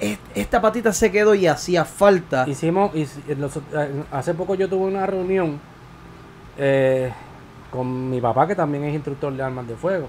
es- 0.00 0.18
esta 0.34 0.60
patita 0.60 0.92
se 0.92 1.12
quedó 1.12 1.34
y 1.34 1.46
hacía 1.46 1.84
falta. 1.84 2.48
Hicimos, 2.48 2.90
los- 3.38 3.56
eh, 3.74 4.02
hace 4.10 4.34
poco 4.34 4.54
yo 4.54 4.68
tuve 4.68 4.86
una 4.86 5.06
reunión 5.06 5.60
eh, 6.58 7.10
con 7.70 8.10
mi 8.10 8.20
papá, 8.20 8.46
que 8.46 8.54
también 8.54 8.84
es 8.84 8.94
instructor 8.94 9.32
de 9.32 9.42
armas 9.42 9.66
de 9.66 9.74
fuego, 9.74 10.08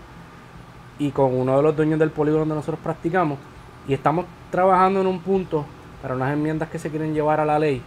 y 0.99 1.11
con 1.11 1.33
uno 1.33 1.55
de 1.57 1.63
los 1.63 1.75
dueños 1.75 1.99
del 1.99 2.09
polígono 2.11 2.41
donde 2.41 2.55
nosotros 2.55 2.79
practicamos, 2.83 3.39
y 3.87 3.93
estamos 3.93 4.25
trabajando 4.51 4.99
en 5.01 5.07
un 5.07 5.19
punto 5.21 5.65
para 6.01 6.15
unas 6.15 6.33
enmiendas 6.33 6.69
que 6.69 6.79
se 6.79 6.89
quieren 6.89 7.13
llevar 7.13 7.39
a 7.39 7.45
la 7.45 7.59
ley, 7.59 7.81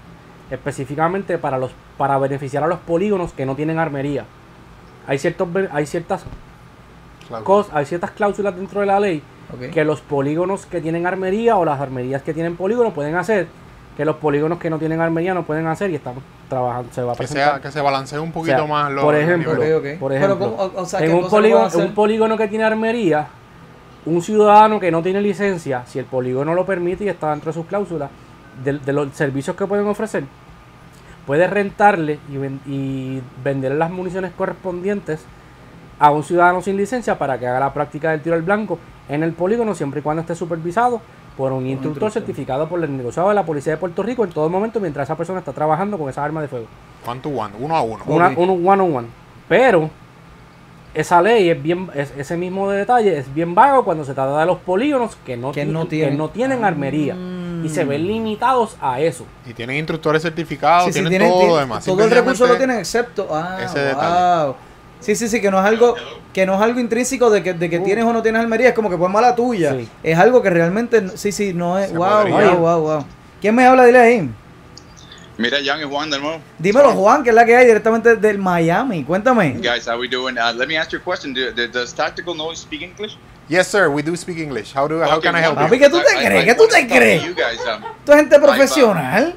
específicamente 0.50 1.38
para 1.38 1.58
los 1.58 1.70
para 1.98 2.18
beneficiar 2.18 2.62
a 2.62 2.66
los 2.66 2.78
polígonos 2.78 3.32
que 3.32 3.44
no 3.46 3.54
tienen 3.56 3.78
armería. 3.78 4.24
Hay 5.06 5.18
ciertos 5.18 5.48
hay 5.72 5.86
ciertas 5.86 6.24
cosas, 7.44 7.74
hay 7.74 7.86
ciertas 7.86 8.10
cláusulas 8.12 8.54
dentro 8.56 8.80
de 8.80 8.86
la 8.86 9.00
ley 9.00 9.22
que 9.72 9.84
los 9.84 10.00
polígonos 10.00 10.66
que 10.66 10.80
tienen 10.80 11.06
armería 11.06 11.56
o 11.56 11.64
las 11.64 11.80
armerías 11.80 12.22
que 12.22 12.34
tienen 12.34 12.56
polígono 12.56 12.92
pueden 12.92 13.14
hacer, 13.14 13.46
que 13.96 14.04
los 14.04 14.16
polígonos 14.16 14.58
que 14.58 14.68
no 14.70 14.78
tienen 14.78 15.00
armería 15.00 15.34
no 15.34 15.44
pueden 15.44 15.66
hacer 15.68 15.90
y 15.90 15.94
estamos 15.94 16.22
trabajando, 16.48 16.92
se 16.92 17.02
va 17.02 17.12
a 17.12 17.14
Que, 17.14 17.18
presentar. 17.18 17.52
sea, 17.52 17.60
que 17.60 17.70
se 17.70 17.80
balancee 17.80 18.18
un 18.18 18.32
poquito 18.32 18.54
O 18.56 18.58
sea, 18.58 18.66
más 18.66 18.92
los 18.92 19.04
por 19.04 19.14
ejemplo, 19.14 19.54
niveles. 19.54 19.76
Ok, 19.76 19.84
ok. 19.94 20.00
por 20.00 20.12
ejemplo, 20.12 20.38
¿cómo- 20.38 20.56
o- 20.56 20.82
o 20.82 20.84
sea, 20.86 21.00
en 21.00 21.06
¿qué 21.10 21.14
un 21.14 21.28
polígono, 21.30 21.68
un 21.78 21.94
polígono 21.94 22.36
que 22.36 22.48
tiene 22.48 22.64
armería, 22.64 23.26
un 24.04 24.22
ciudadano 24.22 24.78
que 24.80 24.90
no 24.90 25.02
tiene 25.02 25.20
licencia, 25.20 25.84
si 25.86 25.98
el 25.98 26.04
polígono 26.04 26.54
lo 26.54 26.64
permite 26.66 27.04
y 27.04 27.08
está 27.08 27.30
dentro 27.30 27.50
de 27.50 27.54
sus 27.54 27.66
cláusulas, 27.66 28.10
de, 28.64 28.78
de 28.78 28.92
los 28.92 29.12
servicios 29.14 29.54
que 29.56 29.66
pueden 29.66 29.86
ofrecer, 29.86 30.24
puede 31.26 31.46
rentarle 31.46 32.18
y, 32.32 32.36
ven- 32.36 32.60
y 32.66 33.20
venderle 33.44 33.78
las 33.78 33.90
municiones 33.90 34.32
correspondientes 34.36 35.24
a 35.98 36.10
un 36.10 36.22
ciudadano 36.22 36.60
sin 36.62 36.76
licencia 36.76 37.18
para 37.18 37.38
que 37.38 37.46
haga 37.46 37.58
la 37.60 37.72
práctica 37.74 38.10
del 38.10 38.20
tiro 38.20 38.36
al 38.36 38.42
blanco 38.42 38.78
en 39.08 39.22
el 39.22 39.32
polígono 39.32 39.74
siempre 39.74 40.00
y 40.00 40.02
cuando 40.02 40.20
esté 40.22 40.34
supervisado 40.34 41.00
por 41.36 41.52
un 41.52 41.66
instructor 41.66 42.04
instructor. 42.04 42.12
certificado 42.12 42.68
por 42.68 42.82
el 42.82 42.96
negociado 42.96 43.28
de 43.28 43.34
la 43.34 43.44
Policía 43.44 43.72
de 43.72 43.76
Puerto 43.78 44.02
Rico 44.02 44.24
en 44.24 44.30
todo 44.30 44.48
momento 44.48 44.80
mientras 44.80 45.06
esa 45.08 45.16
persona 45.16 45.38
está 45.40 45.52
trabajando 45.52 45.98
con 45.98 46.08
esa 46.08 46.24
arma 46.24 46.40
de 46.42 46.48
fuego. 46.48 46.66
One 47.06 47.20
to 47.20 47.28
one, 47.28 47.52
uno 47.58 47.76
a 47.76 47.82
uno. 47.82 48.02
Una, 48.06 48.28
Ok. 48.28 48.38
un 48.38 48.50
one 48.68 48.82
on 48.82 48.96
one. 48.96 49.08
Pero 49.48 49.90
esa 50.94 51.20
ley 51.20 51.50
es 51.50 51.62
bien, 51.62 51.90
es- 51.94 52.12
ese 52.16 52.36
mismo 52.38 52.70
detalle 52.70 53.18
es 53.18 53.32
bien 53.34 53.54
vago 53.54 53.84
cuando 53.84 54.04
se 54.04 54.14
trata 54.14 54.38
de 54.40 54.46
los 54.46 54.58
polígonos 54.58 55.16
que 55.26 55.36
no, 55.36 55.52
Que 55.52 55.64
no 55.66 55.82
que 55.82 55.88
tienen. 55.90 56.16
no 56.18 56.28
tienen 56.30 56.64
armería. 56.64 57.14
Mm. 57.14 57.35
Y 57.66 57.68
se 57.68 57.84
ven 57.84 58.06
limitados 58.06 58.76
a 58.80 59.00
eso. 59.00 59.26
Y 59.46 59.52
tienen 59.54 59.76
instructores 59.76 60.22
certificados, 60.22 60.86
Sí, 60.86 60.92
sí, 60.92 61.00
tienen 61.00 61.10
tienen- 61.10 61.30
todo 61.30 61.46
lo 61.46 61.56
demás. 61.58 61.84
Todo 61.84 62.04
el 62.04 62.10
recurso 62.10 62.46
lo 62.46 62.56
tienen 62.56 62.78
excepto. 62.78 63.28
Ah, 63.32 63.58
ese 63.62 63.78
wow. 63.78 63.88
detalle. 63.88 64.54
Sí, 65.00 65.14
sí, 65.14 65.28
sí, 65.28 65.40
que 65.40 65.50
no 65.50 65.58
es 65.60 65.64
algo 65.66 65.94
que 66.32 66.46
no 66.46 66.54
es 66.54 66.60
algo 66.60 66.80
intrínseco 66.80 67.28
de 67.30 67.42
que, 67.42 67.52
de 67.54 67.68
que 67.70 67.78
Uh. 67.78 67.84
tienes 67.84 68.04
o 68.04 68.12
no 68.12 68.22
tienes 68.22 68.40
almería, 68.40 68.68
es 68.70 68.74
como 68.74 68.88
que 68.90 68.96
pues 68.96 69.10
mala 69.10 69.34
tuya. 69.34 69.72
Sí. 69.72 69.88
Es 70.02 70.18
algo 70.18 70.42
que 70.42 70.50
realmente, 70.50 71.16
sí, 71.16 71.32
sí, 71.32 71.52
no 71.54 71.78
es. 71.78 71.90
Se 71.90 71.96
Wow, 71.96 72.08
podría. 72.22 72.50
wow, 72.52 72.58
wow, 72.58 72.80
wow. 72.80 73.04
¿Quién 73.40 73.54
me 73.54 73.64
habla? 73.66 73.84
Dile 73.84 73.98
ahí. 73.98 74.30
Mira, 75.38 75.60
Young 75.60 75.82
and 75.82 75.92
Juan 75.92 76.10
de 76.10 76.18
nuevo. 76.18 76.40
Dímelo, 76.58 76.92
Juan, 76.92 77.22
que 77.22 77.28
es 77.28 77.34
la 77.36 77.44
que 77.44 77.54
hay 77.54 77.66
directamente 77.66 78.16
del 78.16 78.38
Miami. 78.38 79.04
Cuéntame. 79.04 79.52
Guys, 79.58 79.86
how 79.86 79.98
we 80.00 80.08
doing? 80.08 80.36
Uh, 80.38 80.54
let 80.56 80.66
me 80.66 80.78
ask 80.78 80.90
you 80.92 80.98
a 80.98 81.02
question. 81.02 81.34
Do, 81.34 81.52
do- 81.52 81.68
does 81.68 81.92
Tactical 81.94 82.32
know 82.34 82.54
speak 82.54 82.80
English? 82.80 83.18
Yes, 83.48 83.68
sir, 83.68 83.88
we 83.90 84.02
do 84.02 84.16
speak 84.16 84.38
English. 84.38 84.72
How, 84.72 84.88
do, 84.88 84.98
how 85.00 85.18
Okay, 85.18 85.28
can 85.28 85.36
I 85.36 85.40
help 85.40 85.56
well, 85.56 85.68
Papi, 85.68 85.78
you? 85.78 85.86
¿qué 85.86 85.90
tú 85.90 86.02
te 86.02 86.10
I- 86.16 86.18
I- 86.18 86.26
crees? 86.26 86.42
I 86.42 86.46
¿Qué 86.46 86.54
tú 86.54 86.60
wanna 86.60 86.72
te 86.74 86.80
talk 86.80 86.88
to 86.88 86.96
crees? 86.96 87.22
You 87.24 87.34
guys, 87.34 87.60
um, 87.66 87.82
Tú 88.04 88.12
eres 88.12 88.22
gente 88.28 88.38
profesional. 88.40 89.36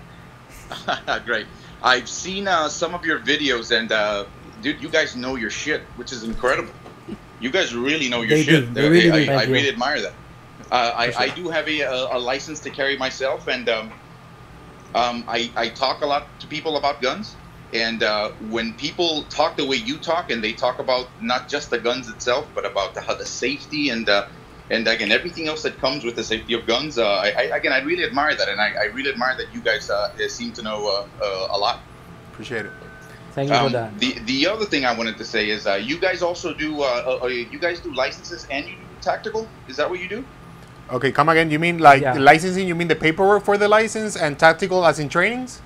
great. 1.26 1.46
I've 1.84 2.10
seen 2.10 2.48
uh, 2.48 2.68
some 2.70 2.94
of 2.96 3.06
your 3.06 3.20
videos, 3.20 3.72
and 3.72 3.92
uh, 3.92 4.26
dude, 4.62 4.82
you 4.82 4.90
guys 4.90 5.16
know 5.16 5.36
your 5.36 5.50
shit, 5.52 5.82
which 5.96 6.12
is 6.12 6.24
incredible. 6.24 6.74
You 7.40 7.52
guys 7.52 7.74
really 7.76 8.10
know 8.10 8.22
your 8.22 8.30
They 8.30 8.44
shit. 8.44 8.68
do. 8.68 8.74
They 8.74 8.90
really 8.90 9.12
I, 9.12 9.26
do. 9.26 9.32
I, 9.32 9.34
I 9.34 9.38
Thank 9.38 9.48
you. 9.50 9.54
really 9.54 9.70
admire 9.70 10.02
that. 10.02 10.14
Uh, 10.72 10.94
I, 10.96 11.14
I 11.18 11.30
do 11.30 11.50
have 11.50 11.68
a, 11.68 11.82
a, 11.82 12.18
a 12.18 12.20
license 12.20 12.60
to 12.62 12.70
carry 12.70 12.98
myself, 12.98 13.48
and 13.48 13.70
um, 13.70 13.92
um, 14.96 15.24
I, 15.28 15.50
I 15.56 15.70
talk 15.70 16.02
a 16.02 16.06
lot 16.06 16.28
to 16.40 16.48
people 16.48 16.78
about 16.78 17.02
guns. 17.02 17.36
And 17.74 18.02
uh, 18.02 18.32
when 18.40 18.74
people 18.76 19.26
talk 19.26 19.58
the 19.58 19.66
way 19.66 19.76
you 19.78 20.00
talk, 20.00 20.32
and 20.32 20.44
they 20.44 20.54
talk 20.54 20.80
about 20.80 21.08
not 21.22 21.50
just 21.50 21.70
the 21.70 21.80
guns 21.80 22.10
itself, 22.10 22.50
but 22.56 22.66
about 22.66 22.96
the, 22.96 23.02
how 23.02 23.16
the 23.16 23.26
safety 23.26 23.90
and 23.90 24.10
uh, 24.10 24.26
and 24.72 24.88
again 24.88 25.12
everything 25.12 25.48
else 25.48 25.62
that 25.64 25.80
comes 25.80 26.04
with 26.04 26.16
the 26.16 26.24
safety 26.24 26.54
of 26.54 26.66
guns, 26.66 26.98
uh, 26.98 27.08
I, 27.08 27.34
I, 27.38 27.44
again 27.58 27.72
I 27.72 27.80
really 27.82 28.04
admire 28.04 28.36
that, 28.36 28.50
and 28.50 28.60
I, 28.60 28.70
I 28.82 28.86
really 28.96 29.12
admire 29.12 29.36
that 29.38 29.54
you 29.54 29.62
guys 29.62 29.90
uh, 29.90 30.08
seem 30.30 30.54
to 30.54 30.64
know 30.64 30.88
uh, 30.88 31.24
uh, 31.24 31.48
a 31.56 31.58
lot. 31.60 31.78
Appreciate 32.32 32.66
it. 32.66 32.72
Thank 33.32 33.50
you 33.52 33.56
for 33.56 33.66
Um, 33.66 33.72
that. 33.72 34.00
the 34.00 34.18
the 34.26 34.48
other 34.48 34.66
thing 34.66 34.86
I 34.86 34.94
wanted 34.98 35.18
to 35.18 35.26
say 35.26 35.50
is 35.50 35.68
uh, 35.68 35.76
you 35.76 36.00
guys 36.00 36.22
also 36.22 36.54
do 36.56 36.82
uh, 36.82 37.20
uh, 37.24 37.28
you 37.28 37.60
guys 37.60 37.82
do 37.82 37.94
licenses 37.94 38.48
and 38.50 38.66
you 38.68 38.76
do 38.78 38.96
tactical. 39.02 39.48
Is 39.68 39.78
that 39.78 39.90
what 39.90 40.00
you 40.00 40.10
do? 40.10 40.26
Okay, 40.90 41.12
come 41.12 41.30
again. 41.30 41.52
You 41.52 41.60
mean 41.60 41.78
like 41.78 42.02
Yeah. 42.02 42.18
licensing? 42.18 42.68
You 42.68 42.74
mean 42.76 42.88
the 42.88 42.96
paperwork 42.96 43.46
for 43.46 43.58
the 43.58 43.68
license 43.68 44.16
and 44.16 44.40
tactical 44.40 44.86
as 44.86 44.98
in 45.00 45.08
trainings? 45.10 45.62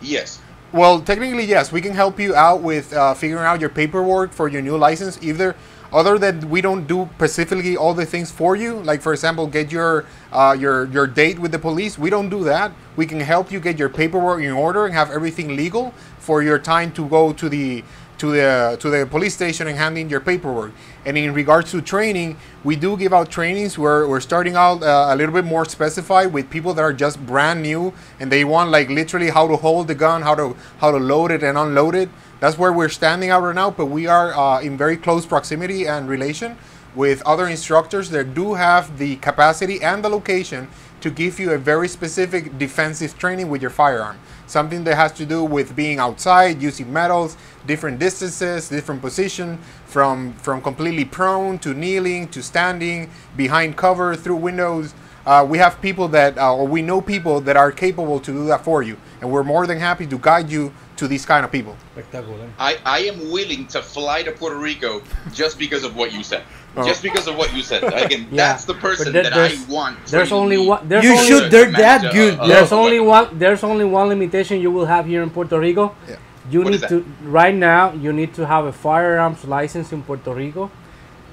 Yes. 0.00 0.40
Well, 0.72 1.00
technically, 1.02 1.44
yes. 1.44 1.70
We 1.70 1.82
can 1.82 1.92
help 1.92 2.18
you 2.18 2.34
out 2.34 2.62
with 2.62 2.92
uh, 2.94 3.12
figuring 3.12 3.44
out 3.44 3.60
your 3.60 3.68
paperwork 3.68 4.32
for 4.32 4.48
your 4.48 4.62
new 4.62 4.78
license. 4.78 5.22
Either, 5.22 5.54
other 5.92 6.18
than 6.18 6.48
we 6.48 6.62
don't 6.62 6.86
do 6.86 7.10
specifically 7.16 7.76
all 7.76 7.92
the 7.92 8.06
things 8.06 8.30
for 8.30 8.56
you. 8.56 8.76
Like 8.80 9.02
for 9.02 9.12
example, 9.12 9.46
get 9.46 9.70
your 9.70 10.06
uh, 10.32 10.56
your 10.58 10.86
your 10.86 11.06
date 11.06 11.38
with 11.38 11.52
the 11.52 11.58
police. 11.58 11.98
We 11.98 12.08
don't 12.08 12.30
do 12.30 12.42
that. 12.44 12.72
We 12.96 13.04
can 13.04 13.20
help 13.20 13.52
you 13.52 13.60
get 13.60 13.78
your 13.78 13.90
paperwork 13.90 14.42
in 14.42 14.52
order 14.52 14.86
and 14.86 14.94
have 14.94 15.10
everything 15.10 15.56
legal 15.56 15.92
for 16.18 16.42
your 16.42 16.58
time 16.58 16.92
to 16.92 17.06
go 17.06 17.34
to 17.34 17.48
the 17.48 17.84
to 18.22 18.30
the 18.30 18.76
to 18.78 18.88
the 18.88 19.04
police 19.04 19.34
station 19.34 19.66
and 19.66 19.76
handing 19.76 20.08
your 20.08 20.20
paperwork. 20.20 20.70
And 21.04 21.18
in 21.18 21.34
regards 21.34 21.72
to 21.72 21.82
training, 21.82 22.36
we 22.62 22.76
do 22.76 22.96
give 22.96 23.12
out 23.12 23.30
trainings 23.30 23.76
where 23.76 24.06
we're 24.06 24.20
starting 24.20 24.54
out 24.54 24.80
uh, 24.84 25.08
a 25.10 25.16
little 25.16 25.34
bit 25.34 25.44
more 25.44 25.64
specified 25.64 26.32
with 26.32 26.48
people 26.48 26.72
that 26.74 26.82
are 26.82 26.92
just 26.92 27.18
brand 27.26 27.62
new 27.62 27.92
and 28.20 28.30
they 28.30 28.44
want 28.44 28.70
like 28.70 28.88
literally 28.88 29.30
how 29.30 29.48
to 29.48 29.56
hold 29.56 29.88
the 29.88 29.96
gun, 29.96 30.22
how 30.22 30.36
to 30.36 30.54
how 30.78 30.92
to 30.92 30.98
load 30.98 31.32
it 31.32 31.42
and 31.42 31.58
unload 31.58 31.96
it. 31.96 32.08
That's 32.38 32.56
where 32.56 32.72
we're 32.72 32.94
standing 33.00 33.30
out 33.30 33.42
right 33.42 33.56
now. 33.56 33.72
But 33.72 33.86
we 33.86 34.06
are 34.06 34.32
uh, 34.32 34.60
in 34.60 34.76
very 34.76 34.96
close 34.96 35.26
proximity 35.26 35.88
and 35.88 36.08
relation 36.08 36.56
with 36.94 37.22
other 37.26 37.48
instructors 37.48 38.10
that 38.10 38.34
do 38.34 38.54
have 38.54 38.98
the 38.98 39.16
capacity 39.16 39.82
and 39.82 40.04
the 40.04 40.08
location 40.08 40.68
to 41.00 41.10
give 41.10 41.40
you 41.40 41.50
a 41.50 41.58
very 41.58 41.88
specific 41.88 42.56
defensive 42.56 43.18
training 43.18 43.48
with 43.48 43.60
your 43.60 43.70
firearm. 43.72 44.16
Something 44.52 44.84
that 44.84 44.96
has 44.96 45.12
to 45.12 45.24
do 45.24 45.42
with 45.42 45.74
being 45.74 45.98
outside, 45.98 46.60
using 46.60 46.92
metals, 46.92 47.38
different 47.66 47.98
distances, 47.98 48.68
different 48.68 49.00
position, 49.00 49.58
from 49.86 50.34
from 50.34 50.60
completely 50.60 51.06
prone 51.06 51.58
to 51.60 51.72
kneeling 51.72 52.28
to 52.28 52.42
standing, 52.42 53.10
behind 53.34 53.78
cover, 53.78 54.14
through 54.14 54.36
windows. 54.36 54.92
Uh, 55.24 55.46
we 55.48 55.56
have 55.56 55.80
people 55.80 56.06
that, 56.08 56.36
uh, 56.36 56.54
or 56.54 56.66
we 56.66 56.82
know 56.82 57.00
people 57.00 57.40
that 57.40 57.56
are 57.56 57.72
capable 57.72 58.20
to 58.20 58.30
do 58.30 58.44
that 58.44 58.62
for 58.62 58.82
you, 58.82 58.98
and 59.22 59.30
we're 59.32 59.42
more 59.42 59.66
than 59.66 59.78
happy 59.78 60.06
to 60.06 60.18
guide 60.18 60.50
you 60.50 60.70
to 60.96 61.08
these 61.08 61.24
kind 61.24 61.46
of 61.46 61.50
people. 61.50 61.74
Espectacular. 61.96 62.50
I, 62.58 62.76
I 62.84 62.98
am 63.04 63.30
willing 63.30 63.66
to 63.68 63.80
fly 63.80 64.22
to 64.22 64.32
Puerto 64.32 64.58
Rico 64.58 65.00
just 65.32 65.58
because 65.58 65.82
of 65.82 65.96
what 65.96 66.12
you 66.12 66.22
said. 66.22 66.42
Oh. 66.76 66.86
Just 66.86 67.02
because 67.02 67.26
of 67.28 67.36
what 67.36 67.54
you 67.54 67.62
said. 67.62 67.84
Again, 68.04 68.28
Yeah, 68.30 68.52
that's 68.52 68.64
the 68.64 68.74
person 68.74 69.12
there- 69.12 69.24
that 69.24 69.34
I 69.34 69.52
want. 69.68 70.06
There's 70.06 70.32
only 70.32 70.56
one. 70.58 70.88
There's 70.88 71.04
You 71.04 71.12
only, 71.12 71.26
should. 71.26 71.50
They're 71.50 71.70
that 71.70 72.02
manage 72.02 72.10
a- 72.12 72.14
good. 72.16 72.34
a- 72.40 72.46
There's 72.48 72.72
a- 72.72 72.74
only 72.74 73.00
one. 73.00 73.38
There's 73.38 73.62
only 73.62 73.84
one 73.84 74.08
limitation 74.08 74.60
you 74.60 74.70
will 74.70 74.86
have 74.86 75.04
here 75.06 75.22
in 75.22 75.30
Puerto 75.30 75.58
Rico. 75.58 75.94
Yeah. 76.08 76.16
You 76.50 76.62
What 76.62 76.70
need 76.70 76.82
is 76.82 76.88
to 76.88 77.04
right 77.24 77.54
now. 77.54 77.92
You 77.92 78.12
need 78.12 78.34
to 78.34 78.46
have 78.46 78.64
a 78.64 78.72
firearms 78.72 79.44
license 79.44 79.92
in 79.92 80.02
Puerto 80.02 80.32
Rico, 80.34 80.70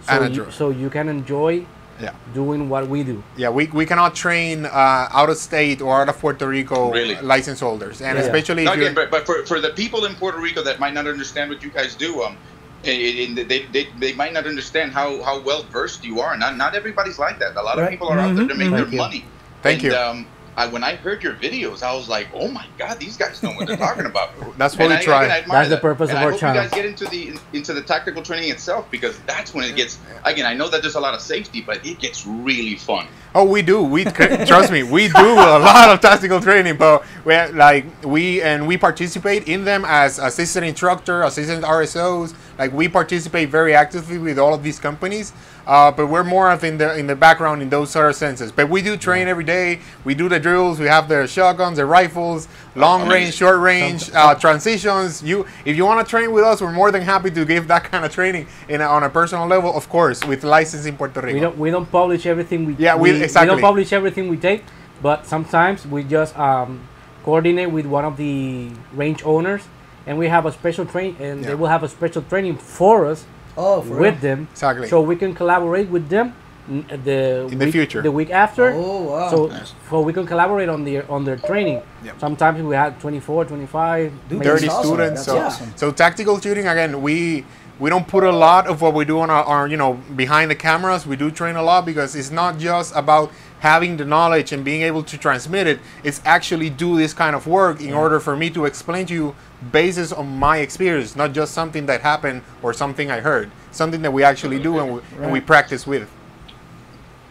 so 0.06 0.14
And 0.14 0.26
a 0.26 0.30
you, 0.36 0.52
so 0.52 0.70
you 0.70 0.90
can 0.90 1.10
enjoy 1.10 1.66
Yeah. 2.00 2.12
doing 2.34 2.70
what 2.70 2.88
we 2.88 3.04
do. 3.04 3.24
Yeah, 3.36 3.50
we, 3.50 3.68
we 3.68 3.86
cannot 3.86 4.14
train 4.16 4.66
uh, 4.66 5.08
out 5.20 5.30
of 5.30 5.38
state 5.38 5.82
or 5.82 6.02
out 6.02 6.10
of 6.10 6.20
Puerto 6.20 6.48
Rico 6.48 6.92
Really? 6.92 7.16
license 7.22 7.60
holders, 7.60 8.02
and 8.02 8.18
Yeah. 8.18 8.24
especially 8.26 8.66
No, 8.66 8.74
if 8.74 8.78
you're, 8.78 8.86
again, 8.92 8.96
but, 8.96 9.10
but 9.10 9.26
for, 9.26 9.46
for 9.46 9.60
the 9.60 9.70
people 9.72 10.06
in 10.06 10.14
Puerto 10.16 10.38
Rico 10.38 10.62
that 10.64 10.80
might 10.80 10.94
not 10.94 11.08
understand 11.08 11.50
what 11.50 11.64
you 11.64 11.72
guys 11.72 11.96
do, 11.96 12.22
um, 12.24 12.38
and 12.84 13.38
they, 13.38 13.66
they, 13.72 13.88
they 14.00 14.14
might 14.14 14.34
not 14.34 14.46
understand 14.48 14.92
how, 14.94 15.22
how 15.24 15.42
well 15.42 15.64
versed 15.64 16.04
you 16.04 16.20
are. 16.22 16.38
Not 16.38 16.58
not 16.58 16.76
everybody's 16.76 17.20
like 17.20 17.40
that. 17.40 17.56
A 17.56 17.62
lot 17.62 17.78
of 17.78 17.84
Right. 17.84 17.92
people 17.92 18.08
are 18.10 18.20
out 18.20 18.36
there 18.36 18.48
to 18.48 18.54
Mhm, 18.54 18.58
make 18.58 18.68
mhm. 18.70 18.76
their 18.78 18.88
you. 18.88 18.98
money. 18.98 19.26
Thank 19.62 19.84
and, 19.84 19.92
you. 19.92 19.98
Um, 19.98 20.28
I, 20.58 20.68
when 20.68 20.84
I 20.84 20.96
heard 20.96 21.24
your 21.24 21.36
videos, 21.36 21.84
I 21.84 21.94
was 21.96 22.10
like, 22.10 22.28
"Oh 22.34 22.50
my 22.50 22.66
God, 22.78 23.00
these 23.00 23.16
guys 23.16 23.42
know 23.42 23.52
what 23.52 23.68
they're 23.68 23.78
talking 23.78 24.06
about." 24.06 24.32
That's 24.58 24.76
what 24.76 24.84
And 24.86 24.90
we 24.92 24.96
I, 24.98 25.02
try. 25.04 25.24
again, 25.26 25.44
I 25.50 25.54
That's 25.54 25.70
the 25.70 25.76
that. 25.76 25.82
purpose 25.82 26.10
and 26.10 26.18
of 26.18 26.22
I 26.22 26.26
our 26.26 26.32
hope 26.32 26.40
channel. 26.42 26.56
you 26.62 26.62
guys 26.70 26.72
get 26.76 26.86
into 26.86 27.06
the 27.06 27.40
into 27.54 27.74
the 27.74 27.82
tactical 27.82 28.22
training 28.24 28.50
itself 28.52 28.90
because 28.92 29.18
that's 29.26 29.54
when 29.54 29.64
it 29.64 29.78
gets. 29.78 30.00
Again, 30.26 30.46
I 30.46 30.54
know 30.56 30.68
that 30.68 30.82
there's 30.82 30.96
a 30.96 31.00
lot 31.00 31.14
of 31.14 31.22
safety, 31.22 31.62
but 31.62 31.86
it 31.86 32.00
gets 32.00 32.26
really 32.28 32.76
fun. 32.76 33.08
Oh, 33.34 33.46
we 33.46 33.62
do. 33.62 33.82
We 33.84 34.04
trust 34.04 34.72
me. 34.72 34.84
We 34.84 35.08
do 35.08 35.32
a 35.34 35.60
lot 35.60 35.90
of 35.92 36.02
tactical 36.02 36.42
training, 36.42 36.76
but 36.76 37.06
we 37.24 37.38
like 37.52 37.86
we 38.04 38.42
and 38.42 38.68
we 38.68 38.76
participate 38.78 39.48
in 39.48 39.64
them 39.64 39.86
as 39.88 40.20
assistant 40.20 40.66
instructor, 40.66 41.22
assistant 41.24 41.64
RSOs. 41.64 42.34
Like 42.60 42.74
we 42.74 42.90
participate 42.90 43.50
very 43.50 43.74
actively 43.74 44.18
with 44.18 44.38
all 44.38 44.54
of 44.54 44.62
these 44.62 44.80
companies. 44.80 45.32
Uh, 45.66 45.92
but 45.92 46.08
we're 46.08 46.24
more 46.24 46.52
of 46.52 46.64
in 46.64 46.78
the 46.78 46.98
in 46.98 47.08
the 47.08 47.16
background 47.16 47.62
in 47.62 47.70
those 47.70 47.90
sort 47.92 48.10
of 48.10 48.16
senses. 48.16 48.52
But 48.52 48.70
we 48.70 48.82
do 48.82 48.98
train 48.98 49.28
every 49.28 49.44
day. 49.46 49.80
We 50.04 50.14
do 50.16 50.28
the 50.28 50.40
drills. 50.40 50.80
We 50.80 50.88
have 50.88 51.08
the 51.08 51.26
shotguns, 51.28 51.78
the 51.78 51.86
rifles, 51.86 52.48
long 52.76 53.02
Amazing. 53.04 53.14
range, 53.24 53.34
short 53.36 53.60
range, 53.60 54.12
uh, 54.14 54.36
transitions. 54.36 55.24
You, 55.24 55.46
if 55.64 55.78
you 55.78 55.86
want 55.86 56.06
to 56.06 56.10
train 56.10 56.32
with 56.32 56.44
us, 56.44 56.60
we're 56.60 56.72
more 56.72 56.92
than 56.92 57.04
happy 57.04 57.30
to 57.32 57.46
give 57.46 57.68
that 57.68 57.84
kind 57.86 58.04
of 58.04 58.12
training 58.12 58.48
in 58.68 58.82
a, 58.82 58.86
on 58.86 59.04
a 59.04 59.10
personal 59.10 59.46
level, 59.48 59.74
of 59.76 59.88
course, 59.90 60.24
with 60.26 60.44
license 60.44 60.86
in 60.86 60.98
Puerto 60.98 61.22
Rico. 61.22 61.34
We 61.36 61.40
don't 61.40 61.58
we 61.58 61.72
don't 61.72 61.90
publish 61.90 62.26
everything 62.26 62.66
we 62.66 62.74
Yeah, 62.78 62.96
we- 62.96 63.14
we, 63.14 63.24
exactly. 63.24 63.48
don't 63.48 63.62
publish 63.62 63.94
everything 63.94 64.28
we 64.28 64.38
take, 64.38 64.64
but 65.02 65.26
sometimes 65.28 65.86
we 65.86 66.04
just 66.04 66.38
um, 66.38 66.82
coordinate 67.24 67.72
with 67.72 67.86
one 67.86 68.06
of 68.06 68.18
the 68.18 68.72
range 68.94 69.22
owners, 69.24 69.62
and 70.08 70.18
we 70.18 70.28
have 70.28 70.46
a 70.46 70.52
special 70.52 70.86
train, 70.86 71.16
and 71.20 71.42
Yeah. 71.42 71.48
they 71.50 71.56
will 71.56 71.68
have 71.68 71.84
a 71.84 71.88
special 71.90 72.22
training 72.24 72.58
for 72.58 73.06
us 73.06 73.26
Oh, 73.58 73.82
for 73.82 73.96
with 73.96 74.00
real? 74.02 74.22
them, 74.22 74.48
Exactly. 74.52 74.88
so 74.88 75.02
we 75.02 75.16
can 75.16 75.34
collaborate 75.34 75.90
with 75.90 76.10
them 76.10 76.34
uh, 76.70 76.96
the 77.04 77.48
In 77.52 77.58
the 77.58 77.66
week, 77.66 77.72
future. 77.74 78.02
the 78.04 78.12
week 78.12 78.30
after. 78.30 78.72
Oh, 78.76 79.02
wow. 79.10 79.30
So, 79.32 79.52
so 79.90 80.02
we 80.02 80.14
can 80.14 80.28
collaborate 80.28 80.70
on 80.70 80.84
their 80.86 81.04
on 81.10 81.26
their 81.26 81.36
training. 81.38 81.82
Yep. 82.06 82.20
Sometimes 82.20 82.62
we 82.62 82.76
have 82.76 83.00
24, 83.02 83.46
25, 83.46 84.12
Dude, 84.30 84.44
30 84.44 84.68
awesome. 84.70 84.84
students. 84.86 85.26
That's 85.26 85.26
So, 85.26 85.38
awesome. 85.40 85.74
so 85.76 85.92
tactical 85.92 86.40
shooting 86.40 86.68
again. 86.68 87.02
We 87.02 87.44
we 87.80 87.90
don't 87.90 88.08
put 88.08 88.24
a 88.24 88.32
lot 88.32 88.68
of 88.68 88.82
what 88.82 88.94
we 88.94 89.06
do 89.06 89.20
on 89.20 89.30
our, 89.30 89.44
our 89.44 89.68
you 89.68 89.78
know 89.78 89.94
behind 90.16 90.52
the 90.52 90.56
cameras. 90.56 91.08
We 91.08 91.16
do 91.16 91.32
train 91.32 91.56
a 91.56 91.64
lot 91.64 91.86
because 91.86 92.16
it's 92.16 92.30
not 92.30 92.58
just 92.58 92.94
about 92.96 93.32
having 93.60 93.98
the 93.98 94.06
knowledge 94.06 94.52
and 94.52 94.64
being 94.64 94.82
able 94.82 95.04
to 95.04 95.18
transmit 95.18 95.68
it. 95.68 95.80
It's 96.04 96.22
actually 96.26 96.70
do 96.70 96.98
this 96.98 97.14
kind 97.14 97.36
of 97.36 97.48
work 97.48 97.82
in 97.82 97.94
order 97.94 98.20
for 98.20 98.36
me 98.36 98.50
to 98.52 98.66
explain 98.66 99.06
to 99.08 99.14
you 99.14 99.36
basis 99.72 100.12
on 100.12 100.38
my 100.38 100.58
experience, 100.58 101.16
not 101.16 101.34
just 101.34 101.54
something 101.54 101.86
that 101.88 102.02
happened 102.02 102.44
or 102.62 102.74
something 102.74 103.12
I 103.12 103.20
heard. 103.20 103.52
Something 103.72 104.02
that 104.02 104.12
we 104.12 104.24
actually 104.24 104.60
do 104.60 104.80
and 104.80 104.96
we, 104.96 105.02
and 105.22 105.32
we 105.32 105.42
practice 105.42 105.86
with. 105.86 106.10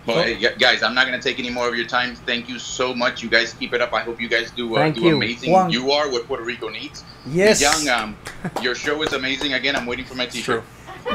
Well, 0.08 0.24
hey, 0.24 0.34
gu- 0.36 0.56
guys, 0.58 0.82
I'm 0.82 0.94
not 0.94 1.06
going 1.06 1.20
to 1.20 1.22
take 1.22 1.38
any 1.38 1.50
more 1.50 1.68
of 1.68 1.74
your 1.76 1.86
time. 1.86 2.16
Thank 2.26 2.48
you 2.48 2.58
so 2.58 2.94
much. 2.94 3.22
You 3.22 3.28
guys 3.28 3.52
keep 3.58 3.72
it 3.74 3.82
up. 3.82 3.92
I 3.92 4.00
hope 4.02 4.20
you 4.20 4.28
guys 4.28 4.50
do 4.50 4.74
uh, 4.74 4.78
Thank 4.80 4.96
do 4.96 5.02
you. 5.02 5.16
amazing. 5.16 5.52
Juan. 5.52 5.70
You 5.70 5.90
are 5.92 6.08
what 6.10 6.26
Puerto 6.26 6.44
Rico 6.44 6.68
needs. 6.70 7.04
Yes. 7.26 7.60
Young, 7.60 7.88
um, 7.88 8.16
your 8.62 8.74
show 8.74 9.02
is 9.02 9.12
amazing. 9.12 9.52
Again, 9.52 9.76
I'm 9.76 9.86
waiting 9.86 10.06
for 10.06 10.14
my 10.16 10.26
t-shirt. 10.26 10.62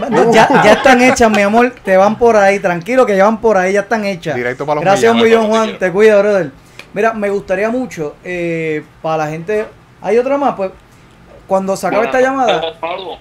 No, 0.10 0.32
ya, 0.34 0.48
ya 0.64 0.74
están 0.74 1.02
hechas, 1.02 1.30
mi 1.30 1.42
amor. 1.42 1.72
Te 1.84 1.98
van 1.98 2.18
por 2.18 2.36
ahí. 2.36 2.60
Tranquilo 2.60 3.06
que 3.06 3.16
ya 3.18 3.26
van 3.26 3.40
por 3.42 3.58
ahí. 3.58 3.74
Ya 3.74 3.82
están 3.82 4.06
hechas. 4.06 4.36
Directo 4.36 4.66
para 4.66 4.76
los 4.76 4.84
Gracias 4.86 5.12
un 5.12 5.18
millones. 5.22 5.40
millón, 5.50 5.52
Juan. 5.52 5.78
Te 5.80 5.92
cuida, 5.92 6.20
brother. 6.20 6.52
Mira, 6.94 7.14
me 7.14 7.30
gustaría 7.30 7.70
mucho 7.70 8.16
eh, 8.24 8.84
para 9.02 9.26
la 9.26 9.30
gente. 9.32 9.66
¿Hay 10.02 10.18
otra 10.18 10.38
más? 10.38 10.56
Pues 10.56 10.72
cuando 11.48 11.76
se 11.76 11.88
acabe 11.88 12.06
esta 12.06 12.22
llamada. 12.22 12.74
Pablo. 12.80 13.18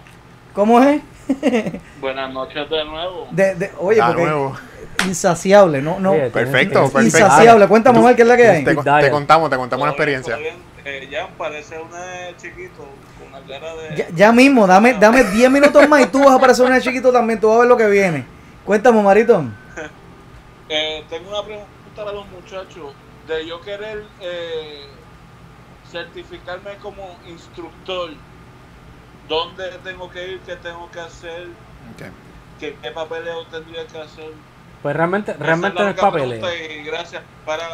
¿Cómo 0.52 0.82
es? 0.82 1.00
Buenas 2.00 2.32
noches 2.32 2.68
de 2.68 2.84
nuevo. 2.84 3.28
De, 3.30 3.54
de- 3.54 3.70
oye, 3.78 3.96
De 4.00 4.06
porque 4.06 4.22
nuevo. 4.22 4.56
insaciable, 5.06 5.82
no, 5.82 5.98
no. 6.00 6.12
Oye, 6.12 6.30
Perfecto, 6.30 6.80
perfecto. 6.90 7.02
Insaciable. 7.02 7.66
Cuéntame, 7.68 7.98
Omar, 7.98 8.16
¿qué 8.16 8.22
es 8.22 8.28
la 8.28 8.36
que 8.36 8.48
hay? 8.48 8.64
Te, 8.64 8.74
contamos, 8.74 9.50
te 9.50 9.56
contamos 9.56 9.82
una 9.82 9.92
experiencia. 9.92 10.38
Eh, 10.84 11.08
Jan 11.12 11.28
parece 11.38 11.78
un 11.78 11.90
chiquito 12.36 12.84
con 13.18 13.30
la 13.32 13.40
cara 13.46 13.74
de. 13.76 13.96
Ya, 13.96 14.06
ya 14.14 14.32
mismo, 14.32 14.66
dame, 14.66 14.94
dame 14.94 15.22
10 15.22 15.50
minutos 15.50 15.88
más 15.88 16.02
y 16.02 16.06
tú 16.06 16.18
vas 16.20 16.30
a 16.30 16.34
aparecer 16.34 16.64
un 16.70 16.80
chiquito 16.80 17.12
también. 17.12 17.38
Tú 17.40 17.48
vas 17.48 17.56
a 17.56 17.60
ver 17.60 17.68
lo 17.68 17.76
que 17.76 17.86
viene. 17.88 18.24
Cuéntame, 18.64 19.02
Marito. 19.02 19.44
Eh, 20.74 21.04
tengo 21.10 21.28
una 21.28 21.42
pregunta 21.42 21.66
para 21.94 22.12
los 22.12 22.26
muchachos. 22.28 22.94
De 23.28 23.46
yo 23.46 23.60
querer 23.60 24.04
eh, 24.22 24.86
certificarme 25.90 26.76
como 26.80 27.16
instructor, 27.28 28.10
¿dónde 29.32 29.64
tengo 29.82 30.10
que 30.10 30.32
ir? 30.32 30.40
¿Qué 30.40 30.56
tengo 30.56 30.90
que 30.90 31.00
hacer? 31.00 31.46
¿Qué, 32.60 32.76
qué 32.82 32.90
papeleo 32.90 33.44
tendría 33.46 33.86
que 33.86 33.98
hacer? 33.98 34.30
Pues 34.82 34.94
realmente, 34.96 35.32
realmente 35.34 35.80
no 35.82 35.88
es 35.88 35.94
es 35.94 36.00
papeleo. 36.00 36.46
gracias 36.84 37.22
para... 37.46 37.66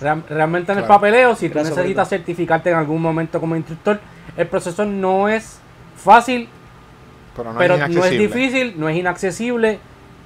Real- 0.00 0.24
realmente 0.28 0.72
en 0.72 0.78
el 0.78 0.84
Claro. 0.84 1.00
papeleo, 1.00 1.36
si 1.36 1.48
tú 1.50 1.58
necesitas 1.58 2.08
certificarte 2.08 2.70
en 2.70 2.76
algún 2.76 3.00
momento 3.02 3.38
como 3.40 3.54
instructor, 3.56 4.00
el 4.36 4.46
proceso 4.46 4.84
no 4.84 5.28
es 5.28 5.60
fácil, 5.96 6.48
Pero 7.36 7.52
no 7.52 7.58
pero 7.58 7.74
es 7.76 7.88
no 7.90 8.04
es 8.04 8.10
difícil, 8.18 8.74
no 8.78 8.88
es 8.88 8.96
inaccesible 8.96 9.78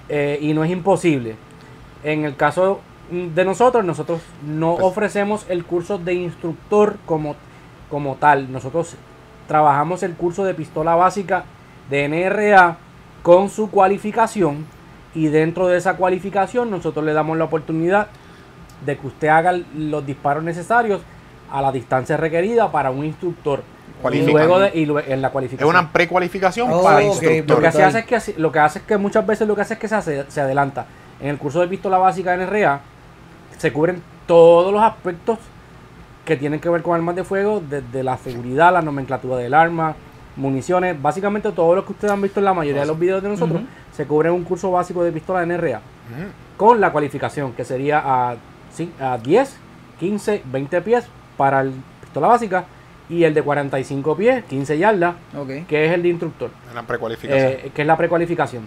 eh, 0.09 0.39
y 0.41 0.55
no 0.55 0.65
es 0.65 0.71
imposible. 0.71 1.37
En 2.05 2.25
el 2.25 2.37
caso 2.37 2.81
de 3.11 3.45
nosotros, 3.45 3.85
nosotros 3.85 4.21
no 4.47 4.75
Pues- 4.75 4.85
ofrecemos 4.87 5.47
el 5.49 5.65
curso 5.65 5.99
de 5.99 6.15
instructor 6.15 6.97
como, 7.07 7.37
como 7.91 8.15
tal. 8.17 8.51
Nosotros 8.53 8.95
trabajamos 9.49 10.03
el 10.03 10.15
curso 10.15 10.45
de 10.45 10.55
pistola 10.55 10.95
básica 10.95 11.45
de 11.91 12.09
NRA 12.09 12.77
con 13.23 13.49
su 13.51 13.71
cualificación 13.71 14.67
y 15.15 15.29
dentro 15.29 15.69
de 15.69 15.77
esa 15.79 15.95
cualificación 15.97 16.71
nosotros 16.71 17.05
le 17.05 17.13
damos 17.13 17.37
la 17.39 17.45
oportunidad 17.45 18.09
de 18.85 18.97
que 18.99 19.07
usted 19.07 19.29
haga 19.29 19.53
los 19.77 20.05
disparos 20.05 20.43
necesarios 20.43 21.01
a 21.51 21.63
la 21.63 21.71
distancia 21.73 22.17
requerida 22.17 22.71
para 22.73 22.91
un 22.91 23.05
instructor. 23.05 23.63
Y 24.13 24.23
luego 24.23 24.59
de, 24.59 24.71
y 24.75 24.83
en 25.11 25.23
la 25.23 25.29
Es 25.29 25.33
cualificación. 25.33 25.69
una 25.71 25.91
precualificación 25.91 26.69
Oh, 26.71 26.83
para 26.83 26.97
ok, 26.99 27.03
Lo 27.23 27.31
instructores. 27.33 27.71
que, 27.73 27.77
se 27.79 27.85
hace 27.85 27.99
es 28.01 28.05
que, 28.07 28.35
lo 28.41 28.53
que 28.53 28.59
hace 28.59 28.79
es 28.81 28.85
que 28.85 28.99
muchas 28.99 29.27
veces 29.27 29.49
lo 29.49 29.55
que 29.55 29.63
hace 29.63 29.75
es 29.75 29.81
que 29.81 29.89
se, 29.89 29.95
hace- 29.95 30.25
se 30.29 30.41
adelanta. 30.41 30.85
En 31.21 31.29
el 31.29 31.39
curso 31.39 31.61
de 31.61 31.69
pistola 31.69 31.97
básica 31.97 32.37
de 32.37 32.45
NRA 32.45 32.81
se 33.57 33.73
cubren 33.73 34.03
todos 34.27 34.73
los 34.73 34.83
aspectos 34.83 35.39
que 36.25 36.37
tienen 36.37 36.61
que 36.61 36.69
ver 36.69 36.83
con 36.83 36.95
armas 36.95 37.17
de 37.17 37.25
fuego, 37.25 37.63
desde 37.69 38.03
la 38.03 38.17
seguridad, 38.17 38.73
la 38.73 38.83
nomenclatura 38.83 39.37
del 39.37 39.55
arma, 39.55 39.95
municiones, 40.37 41.01
básicamente 41.01 41.53
todo 41.53 41.75
lo 41.75 41.85
que 41.85 41.93
ustedes 41.93 42.13
han 42.13 42.23
visto 42.23 42.41
en 42.41 42.45
la 42.45 42.55
mayoría 42.55 42.81
de 42.81 42.87
los 42.87 42.99
videos 42.99 43.23
de 43.23 43.29
nosotros, 43.29 43.63
se 43.93 44.07
cubre 44.07 44.29
en 44.29 44.35
un 44.35 44.45
curso 44.45 44.71
básico 44.71 45.05
de 45.05 45.13
pistola 45.13 45.41
de 45.41 45.47
NRA 45.47 45.79
Ujú. 45.79 46.27
con 46.57 46.81
la 46.81 46.91
cualificación 46.91 47.53
que 47.53 47.65
sería 47.65 48.03
a, 48.05 48.37
sí, 48.73 48.91
a 49.01 49.19
10, 49.19 49.57
15, 50.01 50.43
20 50.45 50.81
pies 50.81 51.05
para 51.37 51.61
el 51.61 51.73
pistola 52.01 52.29
básica 52.29 52.65
y 53.09 53.25
el 53.25 53.35
de 53.35 53.43
45 53.43 54.17
pies, 54.17 54.45
15 54.45 54.79
yardas, 54.79 55.15
que 55.69 55.87
es 55.87 55.93
el 55.93 56.03
de 56.03 56.09
instructor. 56.09 56.51
Una 56.73 56.83
precualificación. 56.83 57.49
Eh, 57.49 57.71
que 57.75 57.83
es 57.83 57.87
la 57.87 57.97
precualificación. 57.97 58.67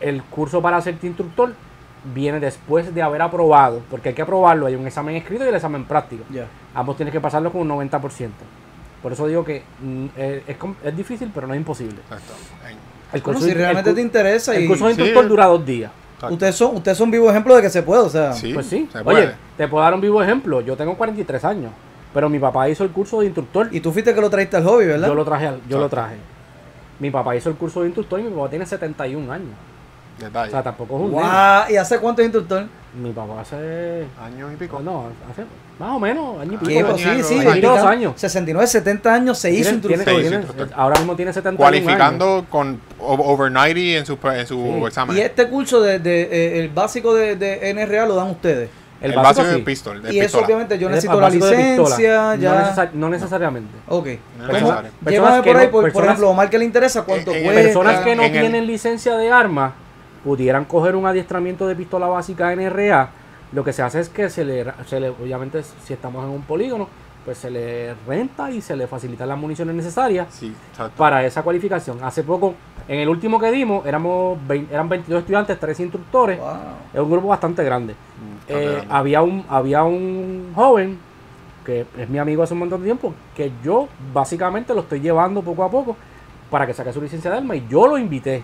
El 0.00 0.22
curso 0.24 0.60
para 0.60 0.76
hacerte 0.76 1.06
instructor 1.06 1.54
viene 2.14 2.40
después 2.40 2.94
de 2.94 3.02
haber 3.02 3.22
aprobado, 3.22 3.80
porque 3.90 4.10
hay 4.10 4.14
que 4.14 4.22
aprobarlo, 4.22 4.66
hay 4.66 4.74
un 4.74 4.86
examen 4.86 5.16
escrito 5.16 5.44
y 5.44 5.48
el 5.48 5.54
examen 5.54 5.84
práctico. 5.84 6.24
Ambos 6.74 6.96
tienes 6.96 7.12
que 7.12 7.20
pasarlo 7.20 7.50
con 7.52 7.68
un 7.70 7.88
90%. 7.90 8.28
Por 9.02 9.12
eso 9.12 9.26
digo 9.26 9.44
que 9.44 9.62
mm, 9.82 10.06
eh, 10.16 10.42
es, 10.46 10.56
es 10.84 10.96
difícil, 10.96 11.30
pero 11.34 11.46
no 11.46 11.54
es 11.54 11.58
imposible. 11.58 11.96
Exacto. 12.02 12.32
El 13.12 13.20
Bueno, 13.22 13.38
curso, 13.38 13.40
si 13.48 13.54
realmente 13.54 13.92
te 13.94 14.00
interesa 14.00 14.54
el 14.54 14.64
y... 14.64 14.66
curso 14.66 14.88
de 14.88 14.94
Sí. 14.94 15.00
instructor 15.00 15.28
dura 15.28 15.46
dos 15.46 15.64
días. 15.64 15.90
Ustedes 16.30 16.56
son, 16.56 16.76
ustedes 16.76 16.96
son 16.98 17.10
vivo 17.10 17.30
ejemplo 17.30 17.54
de 17.54 17.62
que 17.62 17.70
se 17.70 17.82
puede, 17.82 18.00
o 18.02 18.08
sea. 18.08 18.32
Sí, 18.32 18.52
Pues 18.54 18.66
sí. 18.66 18.88
se 18.90 19.04
puede. 19.04 19.18
Oye, 19.26 19.32
te 19.56 19.68
puedo 19.68 19.84
dar 19.84 19.94
un 19.94 20.00
vivo 20.00 20.22
ejemplo. 20.22 20.60
Yo 20.62 20.76
tengo 20.76 20.96
43 20.96 21.44
años, 21.44 21.70
pero 22.14 22.28
mi 22.28 22.38
papá 22.38 22.68
hizo 22.68 22.82
el 22.84 22.90
curso 22.90 23.20
de 23.20 23.26
instructor. 23.26 23.68
Y 23.70 23.80
tú 23.80 23.92
fuiste 23.92 24.14
que 24.14 24.20
lo 24.20 24.30
trajiste 24.30 24.56
al 24.56 24.64
hobby, 24.64 24.86
¿verdad? 24.86 25.08
Yo 25.08 25.14
lo 25.14 25.24
traje, 25.24 25.46
al- 25.46 25.60
yo 25.68 25.78
lo 25.78 25.88
traje. 25.88 26.16
Mi 26.98 27.10
papá 27.10 27.36
hizo 27.36 27.50
el 27.50 27.56
curso 27.56 27.80
de 27.82 27.86
instructor 27.88 28.18
y 28.18 28.24
mi 28.24 28.30
papá 28.30 28.48
tiene 28.48 28.64
71 28.66 29.30
años. 29.30 29.50
Detalle. 30.18 30.48
O 30.48 30.50
sea, 30.50 30.62
tampoco 30.62 30.96
es 30.96 31.02
un. 31.02 31.10
Guau, 31.12 31.70
¿Y 31.70 31.76
hace 31.76 31.98
cuánto 31.98 32.22
es 32.22 32.26
instructor? 32.26 32.66
Mi 32.94 33.10
papá 33.12 33.42
hace... 33.42 34.06
Años 34.24 34.50
y 34.54 34.56
pico. 34.56 34.80
No, 34.80 35.08
hace 35.30 35.44
más 35.78 35.90
o 35.90 36.00
menos, 36.00 36.40
año 36.40 36.54
y 36.54 36.56
¿Qué? 36.66 36.76
pico. 36.76 36.88
Pues 36.88 37.02
sí, 37.02 37.08
años, 37.08 37.26
sí. 37.26 37.34
años. 37.34 37.52
Tiene 37.52 37.60
dos 37.68 37.74
veintitantos- 37.76 37.90
años. 37.90 38.12
69, 38.16 38.66
70 38.66 39.14
años 39.14 39.38
se 39.38 39.50
hizo 39.50 39.62
Tiene- 39.62 39.74
instructor. 39.76 40.04
tiene- 40.06 40.16
Sí, 40.22 40.28
tiene- 40.28 40.36
instructor. 40.44 40.78
ahora 40.80 40.96
mismo 40.98 41.16
tiene 41.16 41.32
71 41.34 41.68
años. 41.68 41.82
Cualificando 41.84 42.46
con 42.48 42.80
o- 42.98 43.12
over 43.32 43.52
90 43.52 43.98
en 43.98 44.06
su, 44.06 44.18
en 44.24 44.46
su 44.46 44.54
Sí. 44.78 44.84
examen. 44.86 45.16
Y 45.16 45.20
este 45.20 45.48
curso 45.48 45.82
de, 45.82 45.98
de, 45.98 46.22
eh, 46.22 46.60
el 46.60 46.70
básico 46.70 47.14
de, 47.14 47.36
de 47.36 47.68
NRA 47.74 48.06
lo 48.06 48.14
dan 48.14 48.30
ustedes. 48.30 48.70
El, 49.02 49.10
el 49.10 49.16
básico, 49.18 49.28
básico 49.42 49.46
de 49.48 49.56
sí. 49.56 49.62
pistol. 49.62 50.02
de 50.02 50.14
Y 50.14 50.20
eso 50.20 50.38
obviamente 50.40 50.78
yo 50.78 50.88
Es 50.88 50.94
necesito 50.94 51.20
la 51.20 51.28
licencia, 51.28 52.22
No, 52.28 52.34
ya. 52.36 52.60
necesar- 52.62 52.90
no 52.94 53.08
necesariamente. 53.10 53.76
Ok. 53.88 54.06
No. 54.38 54.82
Llévame 55.10 55.42
por 55.42 55.56
ahí, 55.58 55.66
no- 55.66 55.70
por, 55.70 55.70
por 55.70 55.82
personas- 55.84 56.06
ejemplo, 56.08 56.30
Omar 56.30 56.48
que 56.48 56.58
le 56.58 56.64
interesa 56.64 57.02
cuánto 57.02 57.30
En- 57.32 57.36
en 57.36 57.44
cuesta. 57.44 57.62
Personas 57.62 58.00
que 58.00 58.16
no 58.16 58.22
en 58.22 58.34
el- 58.34 58.40
tienen 58.40 58.66
licencia 58.66 59.14
de 59.18 59.30
armas 59.30 59.72
pudieran 60.30 60.64
coger 60.64 60.96
un 60.96 61.06
adiestramiento 61.06 61.68
de 61.68 61.76
pistola 61.76 62.08
básica 62.08 62.50
NRA. 62.52 63.10
Lo 63.52 63.62
que 63.62 63.72
se 63.72 63.80
hace 63.82 64.00
es 64.00 64.08
que 64.08 64.28
se 64.28 64.44
le, 64.44 64.66
se 64.86 64.98
le- 64.98 65.10
obviamente 65.10 65.62
si 65.62 65.92
estamos 65.92 66.24
en 66.24 66.30
un 66.30 66.42
polígono, 66.42 66.88
pues 67.24 67.38
se 67.38 67.48
le 67.48 67.94
renta 68.08 68.50
y 68.50 68.60
se 68.60 68.74
le 68.74 68.88
facilitan 68.88 69.28
las 69.28 69.38
municiones 69.38 69.72
necesarias 69.76 70.26
Sí, 70.30 70.52
para 70.96 71.24
esa 71.24 71.44
cualificación. 71.44 72.02
Hace 72.02 72.24
poco, 72.24 72.54
en 72.88 72.98
el 72.98 73.08
último 73.08 73.38
que 73.38 73.52
dimos, 73.52 73.86
éramos 73.86 74.36
vein- 74.48 74.66
eran 74.68 74.88
22 74.88 75.20
estudiantes, 75.20 75.60
3 75.60 75.78
instructores. 75.78 76.40
Wow. 76.40 76.48
Es 76.92 77.00
un 77.00 77.10
grupo 77.10 77.28
bastante 77.28 77.62
grande. 77.62 77.94
Bastante 78.48 78.64
Eh, 78.64 78.72
grande. 78.72 78.88
había, 78.90 79.22
un, 79.22 79.44
había 79.48 79.84
un 79.84 80.50
joven 80.56 80.98
que 81.64 81.86
es 81.98 82.08
mi 82.08 82.18
amigo 82.18 82.42
hace 82.42 82.52
un 82.54 82.60
montón 82.60 82.80
de 82.80 82.86
tiempo, 82.86 83.12
que 83.36 83.52
yo 83.64 83.86
básicamente 84.12 84.74
lo 84.74 84.80
estoy 84.80 84.98
llevando 85.00 85.40
poco 85.42 85.62
a 85.62 85.70
poco 85.70 85.96
para 86.50 86.66
que 86.66 86.74
saque 86.74 86.92
su 86.92 87.00
licencia 87.00 87.30
de 87.30 87.36
arma 87.38 87.54
y 87.56 87.64
yo 87.68 87.86
lo 87.86 87.96
invité 87.96 88.42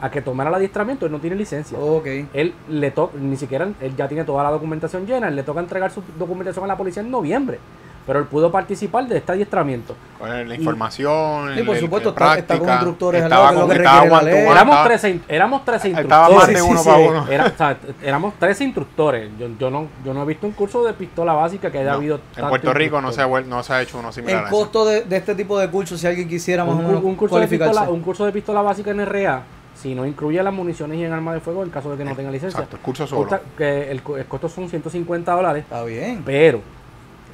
a 0.00 0.10
que 0.10 0.22
tomara 0.22 0.48
el 0.50 0.54
adiestramiento, 0.56 1.06
él 1.06 1.12
no 1.12 1.18
tiene 1.18 1.36
licencia. 1.36 1.78
Ok. 1.78 2.06
Él 2.32 2.54
le 2.68 2.90
toca, 2.90 3.16
ni 3.18 3.36
siquiera, 3.36 3.68
él 3.80 3.94
ya 3.96 4.08
tiene 4.08 4.24
toda 4.24 4.42
la 4.42 4.50
documentación 4.50 5.06
llena, 5.06 5.28
él 5.28 5.36
le 5.36 5.42
toca 5.42 5.60
entregar 5.60 5.90
su 5.90 6.02
documentación 6.18 6.64
a 6.64 6.68
la 6.68 6.76
policía 6.76 7.02
en 7.02 7.10
noviembre, 7.10 7.58
pero 8.06 8.18
él 8.18 8.24
pudo 8.24 8.50
participar 8.50 9.06
de 9.06 9.18
este 9.18 9.32
adiestramiento. 9.32 9.94
Con 10.18 10.48
la 10.48 10.54
información. 10.54 11.54
Sí, 11.54 11.62
por 11.62 11.76
el- 11.76 11.82
supuesto, 11.82 12.08
el 12.08 12.14
está- 12.14 12.38
está 12.38 12.54
con 12.58 12.66
práctica, 12.66 12.72
instructores 12.72 13.22
al 13.24 13.30
lado, 13.30 13.42
que 13.42 13.48
es 13.48 13.54
lo 13.54 13.60
con- 13.60 13.68
que 13.70 13.76
estaba 13.76 14.00
requiere 14.00 14.10
la 14.10 14.16
one 14.16 14.20
to 14.20 14.36
ley. 14.36 14.44
one, 14.46 14.52
Éramos 14.52 14.74
estaba- 14.74 14.88
13, 14.88 15.20
éramos 15.28 15.64
13 15.66 15.88
Estaba 15.88 16.00
instructores. 16.30 16.36
más 16.36 16.48
de 16.48 16.62
uno 16.70 16.78
sí, 16.82 16.88
para 16.88 16.98
sí. 16.98 17.08
uno. 17.08 17.28
Era- 17.28 17.46
o 17.46 17.56
sea, 17.56 17.76
éramos 18.02 18.34
13 18.38 18.64
instructores. 18.64 19.30
Yo, 19.38 19.48
yo, 19.58 19.70
no, 19.70 19.86
yo 20.04 20.14
no 20.14 20.22
he 20.22 20.26
visto 20.26 20.46
un 20.46 20.52
curso 20.54 20.82
de 20.84 20.92
pistola 20.94 21.32
básica 21.34 21.70
que 21.70 21.78
haya 21.78 21.90
No, 21.90 21.96
habido. 21.98 22.20
en 22.36 22.48
Puerto 22.48 22.72
Rico 22.72 23.00
no 23.02 23.12
se, 23.12 23.20
ha 23.22 23.26
no 23.28 23.62
se 23.62 23.72
ha 23.74 23.82
hecho 23.82 23.98
uno 23.98 24.10
similar 24.12 24.40
El 24.42 24.46
a 24.46 24.50
costo 24.50 24.84
de, 24.86 25.02
de 25.02 25.16
este 25.18 25.34
tipo 25.34 25.58
de 25.58 25.68
cursos, 25.68 26.00
si 26.00 26.06
alguien 26.06 26.26
quisiera 26.26 26.64
más 26.64 26.74
un, 26.74 26.84
o 26.84 26.88
menos 26.88 27.04
un 27.04 27.14
curso 27.16 27.38
de 27.38 27.46
pistola, 27.46 27.82
un 27.90 28.00
curso 28.00 28.24
de 28.24 28.32
pistola 28.32 28.62
básica 28.62 28.90
en 28.90 29.00
RA, 29.06 29.42
si 29.80 29.94
no 29.94 30.04
incluye 30.06 30.42
las 30.42 30.52
municiones 30.52 30.98
y 30.98 31.04
en 31.04 31.12
arma 31.12 31.32
de 31.34 31.40
fuego, 31.40 31.62
en 31.62 31.70
caso 31.70 31.90
de 31.90 31.96
que 31.98 32.04
no 32.04 32.14
tenga 32.14 32.30
licencia, 32.30 32.58
Exacto, 32.58 32.76
el 32.76 32.82
curso 32.82 33.06
solo. 33.06 33.22
costa- 33.22 33.40
que 33.56 33.90
el, 33.90 34.02
el 34.18 34.26
costo 34.26 34.48
son 34.48 34.68
150 34.68 35.32
dólares, 35.32 35.62
Está 35.64 35.82
bien. 35.84 36.22
pero 36.24 36.60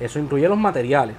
eso 0.01 0.19
incluye 0.19 0.49
los 0.49 0.59
materiales. 0.59 1.17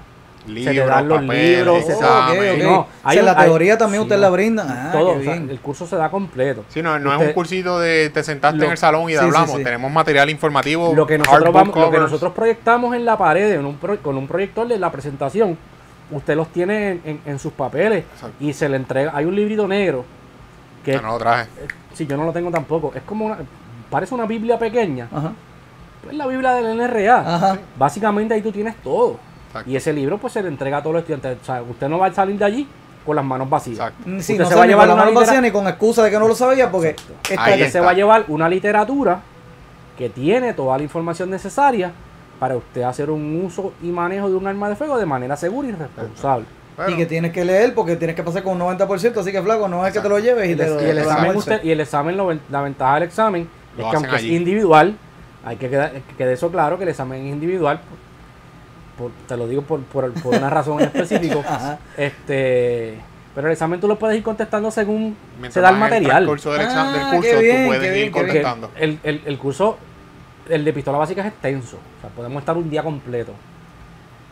Libros, 0.47 0.73
se 0.75 0.81
te 0.81 0.87
dan 0.87 1.09
los 1.09 1.21
libros, 1.23 1.83
se- 1.85 1.93
Oh. 1.95 2.57
No, 2.63 2.79
O 2.79 2.87
hay 3.03 3.15
sea, 3.17 3.21
un- 3.21 3.25
la 3.25 3.31
hay- 3.41 3.47
teoría 3.49 3.77
también 3.77 4.01
sí, 4.01 4.05
usted 4.05 4.15
no. 4.15 4.21
la 4.21 4.29
brinda. 4.29 4.65
Ah, 4.69 4.91
Todo, 4.93 5.13
qué 5.15 5.19
o 5.19 5.23
sea, 5.23 5.33
bien. 5.33 5.49
el 5.49 5.59
curso 5.59 5.85
se 5.85 5.97
da 5.97 6.09
completo. 6.09 6.63
Sí, 6.69 6.81
no, 6.81 6.97
no 6.99 7.13
es 7.13 7.27
un 7.27 7.33
cursito 7.33 7.79
de 7.81 8.09
te 8.11 8.23
sentaste 8.23 8.57
Lo- 8.59 8.65
en 8.65 8.71
el 8.71 8.77
salón 8.77 9.09
y 9.09 9.13
sí, 9.13 9.17
hablamos. 9.19 9.51
sí. 9.57 9.63
Tenemos 9.63 9.91
material 9.91 10.29
informativo. 10.29 10.93
lo 10.95 11.05
que 11.05 11.17
nosotros 11.17 11.53
vamos, 11.53 11.75
lo 11.75 11.91
que 11.91 11.99
nosotros 11.99 12.31
proyectamos 12.31 12.95
en 12.95 13.03
la 13.03 13.17
pared 13.17 13.51
en 13.55 13.65
un 13.65 13.75
pro- 13.75 13.97
con 14.01 14.15
un 14.17 14.25
proyector 14.27 14.65
de 14.69 14.79
la 14.79 14.89
presentación 14.89 15.57
usted 16.11 16.37
los 16.37 16.47
tiene 16.53 16.91
en, 16.91 17.01
en- 17.03 17.21
en 17.25 17.39
sus 17.39 17.51
papeles 17.51 18.05
Exacto. 18.13 18.37
y 18.39 18.53
se 18.53 18.69
le 18.69 18.77
entrega 18.77 19.11
hay 19.13 19.25
un 19.25 19.35
librito 19.35 19.67
negro 19.67 20.05
que 20.87 20.93
Yo 20.93 21.01
no 21.01 21.09
lo 21.09 21.17
traje. 21.17 21.49
si 21.93 22.07
yo 22.07 22.15
no 22.15 22.23
lo 22.23 22.31
tengo 22.31 22.49
tampoco 22.49 22.93
es 22.95 23.01
como 23.03 23.25
una 23.25 23.37
parece 23.89 24.13
una 24.15 24.25
biblia 24.25 24.57
pequeña 24.57 25.09
Ajá. 25.13 25.33
es 26.09 26.15
la 26.15 26.25
biblia 26.27 26.51
del 26.53 26.77
NRA 26.77 27.17
Ajá. 27.35 27.57
básicamente 27.77 28.33
ahí 28.33 28.41
tú 28.41 28.51
tienes 28.53 28.75
todo 28.77 29.17
Exacto. 29.47 29.69
y 29.69 29.75
ese 29.75 29.91
libro 29.91 30.17
pues 30.17 30.31
se 30.31 30.41
le 30.41 30.47
entrega 30.47 30.77
a 30.77 30.81
todos 30.81 30.93
los 30.93 31.01
estudiantes 31.01 31.39
o 31.41 31.45
sea 31.45 31.61
usted 31.61 31.89
no 31.89 31.97
va 31.99 32.05
a 32.07 32.13
salir 32.13 32.37
de 32.37 32.45
allí 32.45 32.67
con 33.05 33.15
las 33.17 33.25
manos 33.25 33.49
vacías 33.49 33.77
Exacto. 33.79 34.03
Mm, 34.09 34.19
Sí, 34.21 34.33
Usted 34.33 34.43
no 34.45 34.49
se 34.49 34.55
va 34.55 34.61
a 34.61 34.65
ni 34.65 34.71
llevar 34.71 34.87
con 34.87 34.87
la 34.89 34.93
una 35.03 35.05
mano 35.11 35.19
vacía 35.19 35.33
litera- 35.41 35.47
ni 35.47 35.51
con 35.51 35.67
excusa 35.67 36.03
de 36.03 36.09
que 36.11 36.19
no 36.19 36.27
lo 36.29 36.35
sabía 36.35 36.71
porque 36.71 36.95
usted 37.21 37.69
se 37.69 37.79
va 37.81 37.91
a 37.91 37.93
llevar 37.93 38.23
una 38.29 38.47
literatura 38.47 39.19
que 39.97 40.09
tiene 40.09 40.53
toda 40.53 40.77
la 40.77 40.83
información 40.83 41.29
necesaria 41.29 41.91
para 42.39 42.55
usted 42.55 42.83
hacer 42.83 43.09
un 43.09 43.41
uso 43.43 43.73
y 43.81 43.87
manejo 43.87 44.29
de 44.29 44.35
un 44.35 44.45
arma 44.47 44.69
de 44.69 44.75
fuego 44.75 44.97
de 44.97 45.05
manera 45.07 45.35
segura 45.35 45.67
y 45.67 45.71
responsable. 45.71 46.45
Bueno, 46.77 46.91
y 46.91 46.95
que 46.97 47.05
tienes 47.07 47.31
que 47.33 47.43
leer 47.43 47.73
porque 47.73 47.95
tienes 47.95 48.15
que 48.15 48.23
pasar 48.23 48.43
con 48.43 48.61
un 48.61 48.77
90%, 48.77 49.17
así 49.17 49.31
que 49.31 49.41
flaco, 49.41 49.67
no 49.67 49.85
es 49.85 49.91
que 49.93 49.99
te 49.99 50.07
lo 50.09 50.19
lleves 50.19 50.45
y, 50.45 50.49
Y 50.49 50.51
el, 50.53 50.57
te 50.59 50.67
lo, 50.69 50.81
y 50.81 50.85
el 50.85 50.97
examen, 50.99 51.35
usted- 51.35 51.63
y 51.63 51.71
el 51.71 51.79
examen 51.81 52.15
lo 52.15 52.31
la 52.49 52.61
ventaja 52.61 52.93
del 52.95 53.03
examen 53.03 53.49
Lo 53.77 53.83
es 53.85 53.89
que 53.89 53.95
aunque 53.95 54.15
allí. 54.15 54.27
es 54.35 54.39
individual, 54.39 54.95
hay 55.43 55.55
que 55.57 55.69
quedar, 55.69 55.91
que 55.91 56.15
quede 56.15 56.33
eso 56.33 56.51
claro 56.51 56.77
que 56.77 56.83
el 56.83 56.89
examen 56.89 57.25
es 57.25 57.33
individual. 57.33 57.79
por- 58.97 59.09
por- 59.09 59.17
te 59.27 59.37
lo 59.37 59.47
digo 59.47 59.61
por, 59.63 59.81
por, 59.81 60.11
por 60.13 60.35
una 60.35 60.49
razón 60.49 60.79
en 60.81 60.85
específico. 60.93 61.43
Este 61.97 62.95
pero 63.35 63.47
el 63.47 63.53
examen 63.53 63.79
tú 63.79 63.87
lo 63.87 63.99
puedes 63.99 64.17
ir 64.17 64.23
contestando 64.23 64.71
según 64.71 65.15
mientras 65.39 65.53
se 65.53 65.61
da 65.61 65.69
el 65.69 65.77
material. 65.77 66.09
transcurso 66.25 66.53
del, 66.53 66.61
examen, 66.61 66.93
del 66.93 67.01
Ah, 67.03 67.11
curso, 67.15 67.21
qué 67.31 67.37
bien, 67.39 67.61
tú 67.61 67.67
puedes 67.67 67.83
qué 67.83 67.91
bien, 67.91 68.05
ir 68.07 68.11
qué 68.13 68.23
bien. 68.23 68.25
Porque 68.27 68.41
contestando. 68.41 68.71
el, 68.79 68.99
el, 69.03 69.21
el 69.25 69.37
curso, 69.37 69.77
el 70.49 70.65
de 70.65 70.73
pistola 70.73 70.97
básica 70.97 71.21
es 71.21 71.27
extenso. 71.27 71.77
O 71.77 72.01
sea, 72.01 72.09
podemos 72.09 72.39
estar 72.39 72.57
un 72.57 72.67
día 72.67 72.81
completo. 72.81 73.33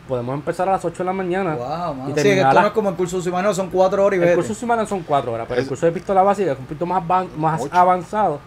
Podemos 0.08 0.34
empezar 0.34 0.68
a 0.68 0.72
las 0.72 0.84
8 0.84 0.98
de 0.98 1.04
la 1.04 1.12
mañana. 1.12 1.54
Wow, 1.56 2.04
y 2.10 2.14
Sí, 2.14 2.22
que 2.22 2.40
esto 2.40 2.60
no 2.60 2.66
es 2.68 2.72
como 2.72 2.90
el 2.90 2.94
curso 2.94 3.18
humano, 3.28 3.52
son 3.52 3.68
cuatro 3.70 4.04
horas 4.04 4.18
y 4.18 4.22
el 4.22 4.28
vete. 4.28 4.36
curso 4.36 4.54
semana 4.54 4.86
son 4.86 5.00
4 5.02 5.32
horas, 5.32 5.46
pero 5.48 5.58
el 5.58 5.64
Es- 5.64 5.68
curso 5.68 5.84
de 5.86 5.92
pistola 5.92 6.22
básica 6.22 6.52
es 6.52 6.58
un 6.58 6.64
poquito 6.66 6.86
más, 6.86 7.02
más 7.36 7.60
Ocho. 7.62 7.74
avanzado. 7.74 8.38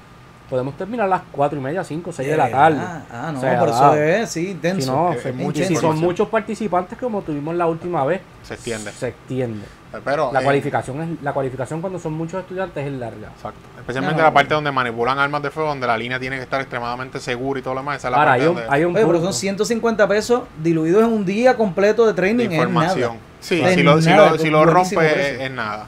Podemos 0.49 0.75
terminar 0.77 1.05
a 1.05 1.09
las 1.09 1.21
4 1.31 1.59
y 1.59 1.61
media, 1.61 1.83
5, 1.83 2.11
6 2.11 2.27
de 2.29 2.37
la 2.37 2.49
tarde. 2.49 2.79
Ah, 2.81 3.29
no, 3.31 3.37
O 3.37 3.41
sea, 3.41 3.59
por 3.59 3.69
eso 3.69 3.93
es, 3.93 4.29
sí, 4.31 4.51
intenso. 4.51 4.81
Si, 4.81 4.89
no, 4.89 5.11
Es- 5.11 5.17
es 5.17 5.35
si 5.35 5.43
mucha 5.43 5.79
son 5.81 5.99
muchos 5.99 6.27
participantes 6.29 6.97
como 6.97 7.21
tuvimos 7.21 7.53
la 7.55 7.67
última 7.67 8.03
vez, 8.05 8.21
Se 8.49 8.53
extiende. 8.55 8.91
se 8.91 9.07
extiende. 9.09 9.65
Pero, 10.05 10.31
La 10.31 10.41
eh, 10.41 10.43
cualificación 10.43 11.01
es 11.01 11.23
la 11.23 11.33
cualificación 11.33 11.81
cuando 11.81 11.97
son 11.97 12.13
muchos 12.13 12.41
estudiantes 12.41 12.85
es 12.85 12.91
larga. 12.93 13.29
Exacto. 13.29 13.59
Especialmente 13.79 14.17
No. 14.21 14.27
la 14.27 14.33
parte 14.33 14.53
donde 14.53 14.71
manipulan 14.71 15.17
armas 15.17 15.41
de 15.41 15.49
fuego, 15.49 15.69
donde 15.69 15.87
la 15.87 15.97
línea 15.97 16.19
tiene 16.19 16.35
que 16.37 16.43
estar 16.43 16.61
extremadamente 16.61 17.19
segura 17.19 17.59
y 17.59 17.63
todo 17.63 17.73
lo 17.73 17.79
demás. 17.79 17.97
Esa 17.97 18.09
es 18.09 18.11
la 18.11 18.17
Ahora, 18.17 18.31
parte 18.31 18.43
hay 18.43 18.47
un, 18.49 18.55
donde- 18.55 18.69
hay 18.71 18.83
un 18.83 18.95
Oye, 18.95 19.05
pero 19.07 19.21
son 19.21 19.33
150 19.33 20.07
pesos 20.07 20.43
diluidos 20.61 21.03
en 21.03 21.09
un 21.13 21.25
día 21.25 21.55
completo 21.57 22.03
de 22.05 22.11
de 22.11 22.15
training. 22.15 22.45
es 22.47 22.51
información. 22.53 22.99
nada. 23.13 23.21
Sí, 23.39 23.55
De 23.61 23.73
si 23.73 23.83
lo, 23.83 23.99
si 24.01 24.09
nada, 24.09 24.31
lo, 24.31 24.37
si 24.37 24.49
lo 24.49 24.57
buenísimo 24.65 25.01
rompe 25.01 25.45
es, 25.45 25.51
nada. 25.51 25.83
Es 25.83 25.87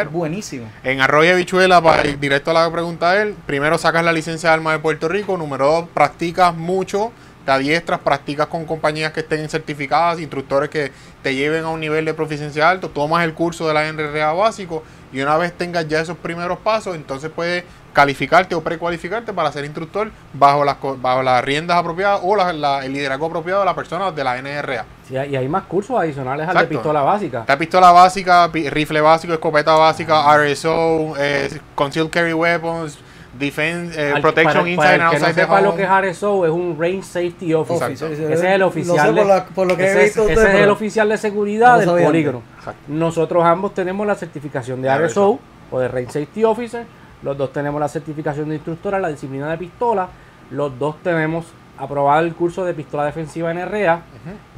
Pero 0.00 0.10
buenísimo. 0.10 0.66
en 0.82 1.00
Arroyo 1.00 1.30
de 1.30 1.36
Bichuela, 1.36 1.80
para 1.80 2.04
ir 2.08 2.18
directo 2.18 2.50
a 2.50 2.54
la 2.54 2.72
pregunta 2.72 3.12
de 3.12 3.22
él, 3.22 3.34
primero 3.46 3.78
sacas 3.78 4.04
la 4.04 4.12
licencia 4.12 4.48
de 4.48 4.54
armas 4.54 4.72
de 4.72 4.78
Puerto 4.80 5.06
Rico, 5.08 5.36
número 5.36 5.66
dos, 5.66 5.88
practicas 5.94 6.52
mucho, 6.56 7.12
te 7.44 7.52
adiestras, 7.52 8.00
practicas 8.00 8.46
con 8.46 8.64
compañías 8.64 9.12
que 9.12 9.20
estén 9.20 9.48
certificadas, 9.48 10.18
instructores 10.20 10.70
que 10.70 10.92
te 11.22 11.34
lleven 11.34 11.64
a 11.64 11.68
un 11.68 11.80
nivel 11.80 12.04
de 12.04 12.14
proficiencia 12.14 12.68
alto, 12.70 12.88
tomas 12.88 13.24
el 13.24 13.34
curso 13.34 13.68
de 13.68 13.74
la 13.74 13.86
NRA 13.92 14.32
básico 14.32 14.82
y 15.12 15.20
una 15.20 15.36
vez 15.36 15.52
tengas 15.52 15.86
ya 15.88 16.00
esos 16.00 16.16
primeros 16.16 16.58
pasos, 16.58 16.94
entonces 16.96 17.30
puedes 17.34 17.64
calificarte 17.92 18.56
o 18.56 18.60
precualificarte 18.62 19.32
para 19.32 19.52
ser 19.52 19.64
instructor 19.64 20.10
bajo 20.32 20.64
las, 20.64 20.76
bajo 21.00 21.22
las 21.22 21.44
riendas 21.44 21.76
apropiadas 21.76 22.20
o 22.24 22.34
la- 22.34 22.52
la- 22.52 22.84
el 22.84 22.92
liderazgo 22.92 23.26
apropiado 23.26 23.60
de 23.60 23.66
la 23.66 23.74
persona 23.76 24.10
de 24.10 24.24
la 24.24 24.36
NRA. 24.38 24.84
Sí, 25.06 25.14
y 25.14 25.36
hay 25.36 25.46
más 25.48 25.62
cursos 25.64 25.96
adicionales 26.00 26.48
al 26.48 26.54
Exacto. 26.56 26.68
de 26.70 26.74
pistola 26.76 27.02
básica. 27.02 27.40
Está 27.40 27.56
pistola 27.56 27.92
básica, 27.92 28.48
rifle 28.52 29.00
básico, 29.00 29.32
escopeta 29.34 29.74
básica, 29.74 30.24
RSO, 30.36 31.14
eh, 31.18 31.60
Concealed 31.76 32.10
Carry 32.10 32.32
Weapons, 32.32 32.98
Defense, 33.38 34.00
eh, 34.00 34.12
Al- 34.14 34.22
Protection 34.22 34.54
para- 34.54 34.68
Inside 34.70 34.76
para 34.76 34.92
and 34.94 35.02
Outside 35.02 35.20
no 35.46 35.56
the 35.56 35.62
lo 35.62 35.74
que 35.76 35.82
es 35.82 35.88
RSO, 35.88 36.44
es 36.46 36.50
un 36.52 36.76
Range 36.78 37.02
Safety 37.02 37.54
Officer. 37.54 37.86
Officer, 37.88 38.12
Ese 38.12 38.32
es 38.34 38.42
el 38.42 38.62
oficial. 38.62 38.96
sé 38.98 39.12
de- 39.12 39.18
por, 39.20 39.26
la- 39.26 39.44
por 39.46 39.66
lo 39.66 39.76
que 39.76 39.84
ese 39.84 39.92
he 39.92 40.04
es- 40.06 40.16
visto 40.16 40.28
ese 40.30 40.48
es 40.48 40.54
el 40.54 40.70
oficial 40.70 41.08
de 41.08 41.18
seguridad 41.18 41.84
No 41.84 41.94
del 41.94 42.04
polígono. 42.06 42.42
Exacto. 42.58 42.80
Nosotros 42.88 43.44
ambos 43.44 43.74
tenemos 43.74 44.06
la 44.06 44.14
certificación 44.14 44.80
de 44.82 44.88
De 44.88 44.94
RSO 44.94 45.38
o 45.70 45.78
de 45.80 45.88
Range 45.88 46.06
Safety 46.06 46.44
Officer. 46.44 46.86
Los 47.22 47.36
dos 47.38 47.52
tenemos 47.52 47.80
la 47.80 47.88
certificación 47.88 48.48
de 48.48 48.56
instructora, 48.56 48.98
la 48.98 49.08
disciplina 49.08 49.50
de 49.50 49.58
pistola. 49.58 50.08
Los 50.50 50.78
dos 50.78 50.96
tenemos 51.02 51.46
aprobado 51.78 52.20
el 52.24 52.34
curso 52.34 52.64
de 52.64 52.74
pistola 52.74 53.04
defensiva 53.04 53.52
NRA. 53.52 54.02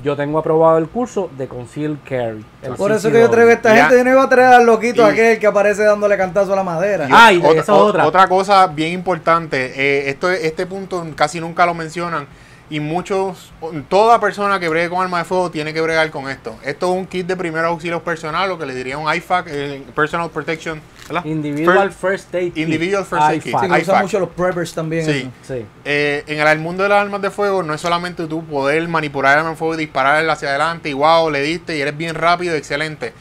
Yo 0.05 0.15
tengo 0.17 0.39
aprobado 0.39 0.79
el 0.79 0.89
curso 0.89 1.31
de 1.37 1.49
Concealed 1.49 1.99
Carry. 2.09 2.45
Por 2.77 2.93
eso 2.93 3.11
que 3.11 3.21
yo 3.21 3.31
traigo 3.31 3.51
a 3.51 3.55
esta 3.55 3.75
Ya. 3.75 3.83
gente, 3.83 3.99
yo 3.99 4.05
no 4.05 4.11
iba 4.11 4.23
a 4.23 4.29
traer 4.29 4.55
al 4.55 4.67
loquito 4.67 5.03
Y- 5.03 5.11
aquel 5.13 5.39
que 5.39 5.47
aparece 5.47 5.83
dándole 5.85 6.17
cantazo 6.17 6.53
a 6.53 6.57
la 6.57 6.63
madera. 6.63 7.09
Ah, 7.11 7.33
y 7.33 7.39
otra, 7.39 7.61
esa 7.61 7.75
otra. 7.75 8.07
otra 8.07 8.29
cosa 8.29 8.67
bien 8.67 8.93
importante, 8.93 9.73
eh, 9.75 10.11
esto, 10.11 10.31
este 10.31 10.67
punto 10.67 11.05
casi 11.17 11.41
nunca 11.41 11.65
lo 11.67 11.75
mencionan. 11.75 12.27
Y 12.69 12.81
muchos, 12.81 13.53
toda 13.89 14.19
persona 14.21 14.59
que 14.59 14.69
bregue 14.69 14.89
con 14.91 15.01
arma 15.01 15.19
de 15.19 15.25
fuego 15.25 15.51
tiene 15.53 15.73
que 15.73 15.81
bregar 15.81 16.11
con 16.11 16.29
esto. 16.29 16.57
Esto 16.65 16.91
es 16.93 16.99
un 16.99 17.07
kit 17.07 17.25
de 17.27 17.37
primeros 17.37 17.69
auxilios 17.71 18.03
personal, 18.03 18.49
lo 18.49 18.59
que 18.59 18.67
le 18.67 18.75
diría 18.75 18.99
un 18.99 19.13
IFAC, 19.15 19.47
eh, 19.49 19.83
Personal 19.95 20.31
Protection, 20.31 20.81
¿verdad? 21.07 21.25
Individual 21.25 21.91
Fir- 21.91 21.93
First 21.93 22.35
Aid 22.35 22.53
Kit. 22.55 22.65
Individual 22.65 23.05
First 23.05 23.23
Aid 23.23 23.43
Kit. 23.43 23.55
Sí, 23.61 23.83
usan 23.83 24.03
mucho 24.03 24.19
los 24.19 24.31
preppers 24.31 24.75
también. 24.75 25.05
Sí. 25.07 25.31
Sí. 25.47 25.65
Eh, 25.85 26.25
en 26.27 26.41
el 26.47 26.59
mundo 26.59 26.83
de 26.83 26.89
las 26.89 27.03
armas 27.03 27.23
de 27.23 27.31
fuego 27.31 27.63
no 27.63 27.73
es 27.73 27.81
solamente 27.81 28.27
tú 28.27 28.45
poder 28.45 28.89
manipular 28.89 29.35
el 29.35 29.39
arma 29.39 29.51
de 29.51 29.57
fuego 29.57 29.75
y 29.75 29.79
dispararla 29.79 30.33
hacia 30.33 30.49
adelante 30.49 30.89
y 30.89 30.93
wow, 30.93 31.31
le 31.31 31.43
diste 31.43 31.77
y 31.77 31.81
eres 31.81 31.97
bien 31.97 32.17
rápido, 32.17 32.57
excelente. 32.57 33.13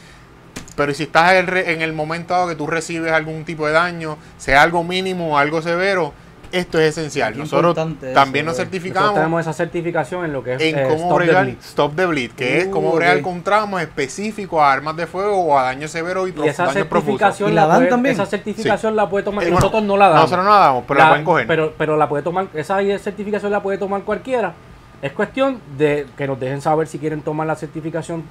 Pero 0.75 0.93
si 0.93 1.03
estás 1.03 1.33
en 1.33 1.37
el, 1.37 1.47
re- 1.47 1.71
en 1.71 1.81
el 1.83 1.93
momento 1.93 2.33
dado 2.33 2.47
que 2.49 2.55
tú 2.55 2.65
recibes 2.67 3.11
algún 3.11 3.45
tipo 3.45 3.65
de 3.67 3.73
daño, 3.73 4.17
sea 4.37 4.61
algo 4.63 4.83
mínimo 4.83 5.33
o 5.33 5.37
algo 5.37 5.61
severo, 5.61 6.13
esto 6.59 6.79
es 6.79 6.97
esencial. 6.97 7.33
Qué 7.33 7.39
Nosotros 7.39 7.77
eso, 7.77 7.85
también 8.13 8.45
nos. 8.45 8.53
Nosotros 8.53 8.57
certificamos 8.57 9.13
tenemos 9.13 9.41
esa 9.41 9.53
certificación 9.53 10.25
en 10.25 10.33
lo 10.33 10.43
que 10.43 10.53
es 10.55 10.61
en 10.61 10.77
eh, 10.79 10.83
cómo 10.83 10.95
Stop 10.95 11.09
the 11.19 11.25
bregar 11.25 11.43
Bleed. 11.45 11.57
Stop 11.59 11.95
the 11.95 12.05
Bleed, 12.05 12.31
que 12.31 12.57
es 12.59 12.67
Uh, 12.67 12.71
cómo 12.71 12.91
bregar 12.93 13.17
ok. 13.17 13.23
con 13.23 13.43
tramos 13.43 13.81
específicos 13.81 14.59
a 14.61 14.71
armas 14.71 14.95
de 14.95 15.07
fuego 15.07 15.39
o 15.39 15.57
a 15.57 15.63
daño 15.63 15.87
severo 15.87 16.27
y, 16.27 16.31
Y 16.31 16.33
prof- 16.33 16.47
esa 16.47 16.63
daños 16.65 16.87
profusos. 16.87 17.19
certificación, 17.19 17.51
¿Y 17.51 17.55
la 17.55 17.61
la 17.61 17.67
dan 17.67 17.77
puede, 17.77 17.89
también? 17.89 18.13
esa 18.15 18.25
certificación 18.25 18.95
la 18.95 19.09
puede 19.09 19.23
tomar. 19.25 19.43
Eh, 19.43 19.47
bueno, 19.47 19.59
nosotros 19.59 19.83
no 19.83 19.97
la 19.97 20.07
damos. 20.09 20.21
Nosotros 20.23 20.45
no 20.45 20.51
la 20.51 20.57
damos, 20.59 20.83
pero 20.87 20.99
la, 20.99 21.09
pueden 21.09 21.25
coger. 21.25 21.47
Pero, 21.47 21.73
pero 21.77 21.97
la 21.97 22.09
puede 22.09 22.23
tomar, 22.23 22.47
esa 22.53 22.77
certificación 22.99 23.51
la 23.51 23.61
puede 23.61 23.77
tomar 23.77 24.01
cualquiera. 24.03 24.53
Es 25.01 25.11
cuestión 25.11 25.59
de 25.77 26.07
que 26.17 26.25
nos 26.27 26.39
dejen 26.39 26.61
saber 26.61 26.87
si 26.87 26.97
quieren 26.99 27.21
tomar 27.21 27.45
la 27.47 27.55
certificación 27.55 28.23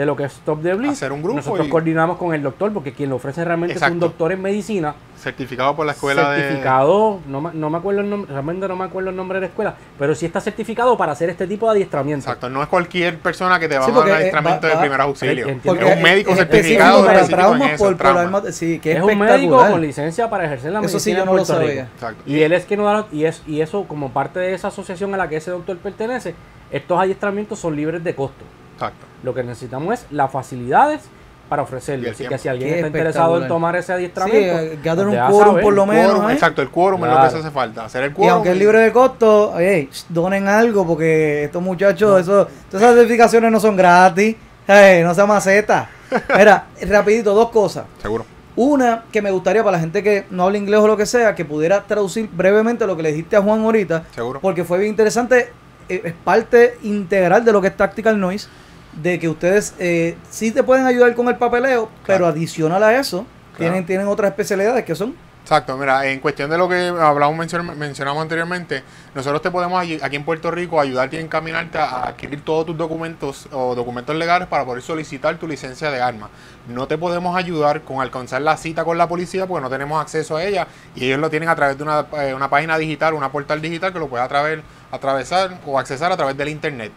de 0.00 0.06
lo 0.06 0.16
que 0.16 0.24
es 0.24 0.32
Stop 0.32 0.62
the 0.62 0.72
Bleed. 0.72 0.92
Hacer 0.92 1.12
un 1.12 1.20
grupo 1.22 1.36
Nosotros 1.36 1.66
y- 1.66 1.70
coordinamos 1.70 2.16
con 2.16 2.32
el 2.34 2.42
doctor, 2.42 2.72
porque 2.72 2.92
quien 2.94 3.10
lo 3.10 3.16
ofrece 3.16 3.44
realmente 3.44 3.74
es 3.74 3.76
Exacto. 3.76 3.92
un 3.92 4.00
doctor 4.00 4.32
en 4.32 4.40
medicina, 4.40 4.94
Certificado 5.14 5.76
por 5.76 5.84
la 5.84 5.92
escuela 5.92 6.30
de... 6.30 6.40
certificado, 6.40 7.20
no, 7.28 7.42
me- 7.42 7.50
no 7.52 7.68
me 7.68 7.76
acuerdo 7.76 8.00
el 8.00 8.08
nombre, 8.08 8.32
realmente 8.32 8.66
no 8.66 8.76
me 8.76 8.84
acuerdo 8.86 9.10
el 9.10 9.16
nombre 9.16 9.36
de 9.36 9.40
la 9.42 9.46
escuela, 9.48 9.74
pero 9.98 10.14
sí 10.14 10.24
está 10.24 10.40
certificado 10.40 10.96
para 10.96 11.12
hacer 11.12 11.28
este 11.28 11.46
tipo 11.46 11.66
de 11.66 11.72
adiestramiento. 11.72 12.24
Exacto, 12.24 12.48
no 12.48 12.62
es 12.62 12.68
cualquier 12.70 13.18
persona 13.18 13.60
que 13.60 13.68
te 13.68 13.76
va 13.78 13.84
Sí, 13.84 13.90
a 13.90 13.94
dar 13.94 14.08
eh, 14.08 14.12
adiestramiento 14.14 14.62
va- 14.62 14.68
de 14.70 14.74
va- 14.76 14.80
primer 14.80 15.00
auxilio. 15.02 15.48
Entiendo. 15.48 15.86
Es 15.86 15.96
un 15.96 16.02
médico 16.02 16.30
es 16.30 16.36
certificado 16.38 17.04
para 17.04 17.26
traumas 17.26 17.72
eso, 17.72 17.84
por, 17.84 17.96
por 17.98 18.12
trauma. 18.14 18.40
de- 18.40 18.52
sí, 18.54 18.78
que 18.78 18.92
es, 18.92 18.96
es 18.96 19.02
un 19.04 19.18
médico 19.18 19.58
con 19.58 19.82
licencia 19.82 20.30
para 20.30 20.46
ejercer 20.46 20.72
la 20.72 20.78
Eso 20.80 20.88
medicina 20.94 21.00
sí, 21.02 21.10
yo 21.12 21.18
en 21.18 21.26
no 21.26 21.32
lo 21.32 21.44
Puerto 21.44 21.52
Rico. 21.60 21.68
sabía. 21.68 21.82
Exacto. 21.94 22.22
Y 22.24 22.40
él 22.42 22.52
es 22.54 22.64
que 22.64 22.76
nos 22.78 22.86
da, 22.86 23.06
y, 23.12 23.24
es, 23.26 23.42
y 23.46 23.60
eso 23.60 23.84
como 23.86 24.08
parte 24.10 24.40
de 24.40 24.54
esa 24.54 24.68
asociación 24.68 25.12
a 25.12 25.18
la 25.18 25.28
que 25.28 25.36
ese 25.36 25.50
doctor 25.50 25.76
pertenece, 25.76 26.34
estos 26.70 26.98
adiestramientos 26.98 27.58
son 27.58 27.76
libres 27.76 28.02
de 28.02 28.14
costo. 28.14 28.42
Exacto. 28.74 29.04
Lo 29.22 29.34
que 29.34 29.42
necesitamos 29.42 29.94
es 29.94 30.06
las 30.10 30.30
facilidades 30.30 31.00
para 31.48 31.62
Y 31.62 31.64
ofrecerle. 31.64 32.10
Así 32.10 32.26
que 32.26 32.38
si 32.38 32.48
alguien 32.48 32.68
Qué 32.70 32.74
está 32.76 32.86
interesado 32.86 33.42
en 33.42 33.48
tomar 33.48 33.74
ese 33.74 33.86
Sí, 33.88 33.92
adiestramiento, 33.92 34.58
eh, 34.60 34.78
gather 34.84 35.06
nos 35.06 35.14
un 35.14 35.30
quórum 35.36 35.60
por 35.60 35.72
lo 35.74 35.84
menos. 35.86 36.12
Quórum, 36.12 36.30
¿eh? 36.30 36.32
Exacto, 36.34 36.62
el 36.62 36.70
quórum 36.70 37.00
es 37.04 37.10
lo 37.10 37.14
Claro. 37.16 37.28
que 37.28 37.34
se 37.34 37.40
hace 37.40 37.50
falta. 37.50 37.84
Hacer 37.86 38.04
el 38.04 38.10
Y 38.12 38.14
quórum. 38.14 38.30
aunque 38.30 38.50
es 38.52 38.56
libre 38.56 38.78
de 38.78 38.92
costo, 38.92 39.50
oye, 39.52 39.88
sh, 39.90 40.04
donen 40.08 40.46
algo 40.46 40.86
porque 40.86 41.44
estos 41.44 41.60
muchachos, 41.60 42.20
eso, 42.20 42.46
todas 42.70 42.82
esas 42.84 42.94
certificaciones 42.94 43.50
no 43.50 43.58
son 43.58 43.76
gratis. 43.76 44.36
Hey, 44.68 45.02
no 45.02 45.12
sea 45.14 45.26
maceta. 45.26 45.90
Mira, 46.36 46.66
rapidito, 46.88 47.34
dos 47.34 47.50
cosas. 47.50 47.84
Seguro. 48.00 48.24
Una, 48.54 49.04
que 49.10 49.20
me 49.22 49.30
gustaría 49.32 49.62
para 49.64 49.76
la 49.76 49.80
gente 49.80 50.02
que 50.04 50.26
no 50.30 50.44
habla 50.44 50.58
inglés 50.58 50.78
o 50.80 50.86
lo 50.86 50.96
que 50.96 51.06
sea, 51.06 51.34
que 51.34 51.44
pudiera 51.44 51.82
traducir 51.84 52.28
brevemente 52.32 52.86
lo 52.86 52.96
que 52.96 53.02
le 53.02 53.10
dijiste 53.12 53.34
a 53.36 53.42
Juan 53.42 53.62
ahorita, 53.64 54.04
Seguro. 54.14 54.38
porque 54.40 54.64
fue 54.64 54.78
bien 54.78 54.90
interesante, 54.90 55.50
eh, 55.88 56.02
es 56.04 56.12
parte 56.12 56.76
integral 56.82 57.44
de 57.44 57.52
lo 57.52 57.60
que 57.60 57.68
es 57.68 57.76
Tactical 57.76 58.20
Noise, 58.20 58.48
de 58.92 59.18
que 59.18 59.28
ustedes 59.28 59.74
eh, 59.78 60.16
sí 60.30 60.50
te 60.50 60.62
pueden 60.62 60.86
ayudar 60.86 61.14
con 61.14 61.28
el 61.28 61.36
papeleo, 61.36 61.88
pero 62.06 62.26
adicional 62.26 62.82
a 62.82 62.98
eso, 62.98 63.26
tienen, 63.56 63.86
tienen 63.86 64.06
otras 64.08 64.30
especialidades 64.30 64.84
que 64.84 64.94
son 64.94 65.14
Exacto, 65.42 65.76
mira, 65.76 66.06
en 66.06 66.20
cuestión 66.20 66.48
de 66.50 66.58
lo 66.58 66.68
que 66.68 66.88
hablamos, 66.88 67.34
mencion- 67.36 67.74
mencionamos 67.74 68.22
anteriormente, 68.22 68.84
nosotros 69.14 69.40
te 69.42 69.50
podemos 69.50 69.82
aquí 69.82 70.14
en 70.14 70.24
Puerto 70.24 70.50
Rico 70.50 70.78
ayudarte 70.80 71.16
y 71.16 71.20
encaminarte 71.20 71.78
a 71.78 72.08
adquirir 72.08 72.44
todos 72.44 72.66
tus 72.66 72.76
documentos 72.76 73.48
o 73.50 73.74
documentos 73.74 74.14
legales 74.14 74.46
para 74.48 74.64
poder 74.64 74.82
solicitar 74.82 75.38
tu 75.38 75.48
licencia 75.48 75.90
de 75.90 76.00
arma. 76.00 76.28
No 76.68 76.86
te 76.86 76.98
podemos 76.98 77.36
ayudar 77.36 77.80
con 77.82 78.00
alcanzar 78.00 78.42
la 78.42 78.56
cita 78.58 78.84
con 78.84 78.96
la 78.98 79.08
policía 79.08 79.46
porque 79.46 79.62
no 79.62 79.70
tenemos 79.70 80.00
acceso 80.00 80.36
a 80.36 80.44
ella 80.44 80.68
y 80.94 81.06
ellos 81.06 81.18
lo 81.18 81.30
tienen 81.30 81.48
a 81.48 81.56
través 81.56 81.76
de 81.78 81.82
una, 81.84 82.06
eh, 82.18 82.34
una 82.34 82.48
página 82.50 82.76
digital, 82.78 83.14
una 83.14 83.32
portal 83.32 83.60
digital 83.60 83.92
que 83.92 83.98
lo 83.98 84.08
puedes 84.08 84.28
atraver- 84.30 84.62
atravesar 84.92 85.58
o 85.66 85.78
accesar 85.78 86.12
a 86.12 86.16
través 86.16 86.36
del 86.36 86.48
internet. 86.50 86.92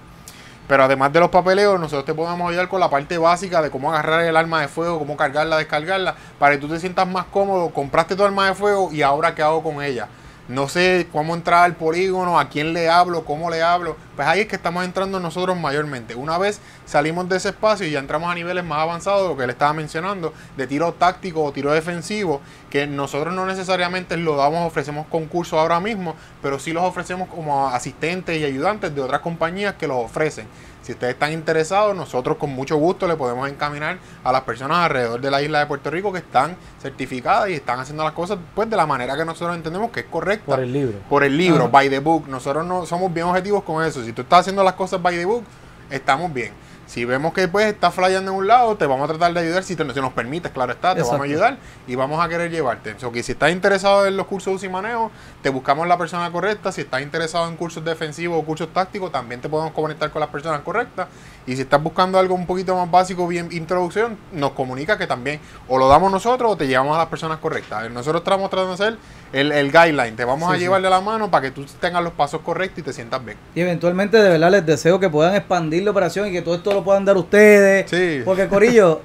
Pero 0.67 0.83
además 0.83 1.11
de 1.11 1.19
los 1.19 1.29
papeleos, 1.29 1.79
nosotros 1.79 2.05
te 2.05 2.13
podemos 2.13 2.49
ayudar 2.49 2.69
con 2.69 2.79
la 2.79 2.89
parte 2.89 3.17
básica 3.17 3.61
de 3.61 3.69
cómo 3.69 3.91
agarrar 3.91 4.21
el 4.21 4.37
arma 4.37 4.61
de 4.61 4.67
fuego, 4.67 4.97
cómo 4.97 5.17
cargarla, 5.17 5.57
descargarla, 5.57 6.15
para 6.39 6.55
que 6.55 6.61
tú 6.61 6.69
te 6.69 6.79
sientas 6.79 7.07
más 7.07 7.25
cómodo. 7.25 7.69
Compraste 7.69 8.15
tu 8.15 8.23
arma 8.23 8.47
de 8.47 8.55
fuego 8.55 8.89
y 8.91 9.01
ahora 9.01 9.35
qué 9.35 9.41
hago 9.41 9.61
con 9.61 9.83
ella. 9.83 10.07
No 10.49 10.67
sé 10.67 11.07
cómo 11.09 11.35
entrar 11.35 11.63
al 11.63 11.77
polígono, 11.77 12.37
a 12.37 12.49
quién 12.49 12.73
le 12.73 12.89
hablo, 12.89 13.23
cómo 13.23 13.49
le 13.49 13.61
hablo. 13.61 13.95
Pues 14.17 14.27
ahí 14.27 14.41
es 14.41 14.47
que 14.47 14.57
estamos 14.57 14.83
entrando 14.83 15.21
nosotros 15.21 15.57
mayormente. 15.57 16.15
Una 16.15 16.37
vez 16.37 16.59
salimos 16.85 17.29
de 17.29 17.37
ese 17.37 17.49
espacio 17.49 17.87
y 17.87 17.91
ya 17.91 17.99
entramos 17.99 18.29
a 18.29 18.35
niveles 18.35 18.65
más 18.65 18.79
avanzados, 18.79 19.29
lo 19.29 19.37
que 19.37 19.45
le 19.45 19.53
estaba 19.53 19.71
mencionando, 19.71 20.33
de 20.57 20.67
tiro 20.67 20.91
táctico 20.95 21.41
o 21.41 21.53
tiro 21.53 21.71
defensivo, 21.71 22.41
que 22.69 22.85
nosotros 22.87 23.33
no 23.33 23.45
necesariamente 23.45 24.17
lo 24.17 24.35
damos, 24.35 24.67
ofrecemos 24.67 25.07
concursos 25.07 25.57
ahora 25.57 25.79
mismo, 25.79 26.13
pero 26.41 26.59
sí 26.59 26.73
los 26.73 26.83
ofrecemos 26.83 27.29
como 27.29 27.69
asistentes 27.69 28.37
y 28.37 28.43
ayudantes 28.43 28.93
de 28.93 28.99
otras 28.99 29.21
compañías 29.21 29.75
que 29.75 29.87
los 29.87 29.97
ofrecen. 29.97 30.47
Si 30.83 30.91
ustedes 30.91 31.13
están 31.13 31.31
interesados, 31.31 31.95
nosotros 31.95 32.35
con 32.37 32.49
mucho 32.51 32.75
gusto 32.75 33.07
le 33.07 33.15
podemos 33.15 33.49
encaminar 33.49 33.97
a 34.21 34.31
las 34.33 34.41
personas 34.41 34.79
alrededor 34.79 35.21
de 35.21 35.31
la 35.31 35.41
isla 35.41 35.59
de 35.59 35.65
Puerto 35.65 35.89
Rico 35.89 36.11
que 36.11 36.19
están 36.19 36.57
certificadas 36.81 37.49
y 37.49 37.53
están 37.53 37.79
haciendo 37.79 38.03
las 38.03 38.11
cosas 38.11 38.37
pues 38.53 38.69
de 38.69 38.75
la 38.75 38.85
manera 38.85 39.15
que 39.15 39.23
nosotros 39.23 39.55
entendemos 39.55 39.91
que 39.91 40.01
es 40.01 40.05
correcta. 40.07 40.45
por 40.45 40.59
el 40.59 40.73
libro. 40.73 40.99
Por 41.09 41.23
el 41.23 41.37
libro, 41.37 41.63
Ajá. 41.63 41.71
by 41.71 41.89
the 41.89 41.99
book. 41.99 42.27
Nosotros 42.27 42.65
no 42.65 42.85
somos 42.85 43.13
bien 43.13 43.25
objetivos 43.27 43.63
con 43.63 43.83
eso. 43.83 44.03
Si 44.03 44.11
tú 44.11 44.23
estás 44.23 44.41
haciendo 44.41 44.61
las 44.61 44.73
cosas 44.73 45.01
by 45.01 45.15
the 45.15 45.25
book, 45.25 45.45
estamos 45.89 46.33
bien. 46.33 46.51
Si 46.85 47.05
vemos 47.05 47.33
que 47.33 47.47
pues 47.47 47.67
estás 47.67 47.93
flyando 47.93 48.31
en 48.31 48.37
un 48.37 48.47
lado, 48.47 48.75
te 48.75 48.85
vamos 48.85 49.05
a 49.05 49.13
tratar 49.13 49.33
de 49.33 49.39
ayudar 49.39 49.63
si, 49.63 49.75
te, 49.75 49.93
si 49.93 50.01
nos 50.01 50.13
permites, 50.13 50.51
claro 50.51 50.73
está, 50.73 50.93
te 50.93 51.01
vamos 51.01 51.19
a 51.21 51.23
ayudar 51.23 51.57
y 51.87 51.95
vamos 51.95 52.23
a 52.23 52.27
querer 52.27 52.51
llevarte. 52.51 52.99
So, 52.99 53.11
que 53.11 53.23
si 53.23 53.31
estás 53.31 53.51
interesado 53.51 54.05
en 54.05 54.17
los 54.17 54.27
cursos 54.27 54.51
de 54.51 54.55
uso 54.55 54.65
y 54.65 54.69
manejo, 54.69 55.11
te 55.41 55.49
buscamos 55.49 55.87
la 55.87 55.97
persona 55.97 56.31
correcta. 56.31 56.71
Si 56.71 56.81
estás 56.81 57.01
interesado 57.01 57.47
en 57.47 57.55
cursos 57.55 57.83
defensivos 57.83 58.41
o 58.41 58.45
cursos 58.45 58.69
tácticos, 58.73 59.11
también 59.11 59.41
te 59.41 59.49
podemos 59.49 59.73
conectar 59.73 60.11
con 60.11 60.19
las 60.19 60.29
personas 60.29 60.61
correctas. 60.61 61.07
Y 61.45 61.55
si 61.55 61.63
estás 61.63 61.81
buscando 61.81 62.19
algo 62.19 62.35
un 62.35 62.45
poquito 62.45 62.75
más 62.75 62.89
básico, 62.89 63.27
bien 63.27 63.49
introducción, 63.51 64.17
nos 64.31 64.51
comunica 64.51 64.97
que 64.97 65.07
también 65.07 65.39
o 65.67 65.77
lo 65.77 65.87
damos 65.87 66.11
nosotros 66.11 66.51
o 66.51 66.57
te 66.57 66.67
llevamos 66.67 66.95
a 66.95 66.99
las 66.99 67.07
personas 67.07 67.39
correctas. 67.39 67.89
Nosotros 67.91 68.21
estamos 68.21 68.49
tratando 68.49 68.75
de 68.75 68.83
hacer 68.83 68.97
el, 69.33 69.51
el 69.51 69.71
guideline, 69.71 70.15
te 70.15 70.23
vamos 70.25 70.49
Sí, 70.49 70.55
a 70.55 70.57
llevar 70.59 70.81
de 70.81 70.89
la 70.89 71.01
mano 71.01 71.29
para 71.29 71.41
que 71.41 71.51
tú 71.51 71.65
tengas 71.79 72.03
los 72.03 72.13
pasos 72.13 72.41
correctos 72.41 72.79
y 72.79 72.81
te 72.83 72.93
sientas 72.93 73.23
bien. 73.25 73.37
Y 73.55 73.61
eventualmente, 73.61 74.17
de 74.17 74.29
verdad, 74.29 74.51
les 74.51 74.65
deseo 74.65 74.99
que 74.99 75.09
puedan 75.09 75.35
expandir 75.35 75.83
la 75.83 75.91
operación 75.91 76.27
y 76.27 76.31
que 76.31 76.41
todo 76.41 76.55
esto 76.55 76.73
lo 76.73 76.83
puedan 76.83 77.03
dar 77.03 77.17
ustedes. 77.17 77.89
Sí. 77.89 78.21
Porque, 78.23 78.47
Corillo, 78.47 79.01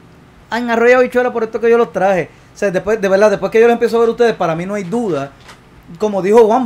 han 0.50 0.70
arrollado 0.70 1.02
bichuela 1.02 1.32
por 1.32 1.42
esto 1.42 1.60
que 1.60 1.68
yo 1.68 1.76
los 1.76 1.92
traje. 1.92 2.30
O 2.54 2.58
sea, 2.58 2.70
después, 2.70 3.00
de 3.00 3.08
verdad, 3.08 3.30
después 3.30 3.50
que 3.50 3.60
yo 3.60 3.66
los 3.66 3.72
empiezo 3.74 3.96
a 3.96 4.00
ver 4.00 4.08
ustedes, 4.10 4.34
para 4.34 4.54
mí 4.54 4.66
no 4.66 4.74
hay 4.74 4.84
duda. 4.84 5.32
Como 5.98 6.22
dijo 6.22 6.46
Juan, 6.46 6.64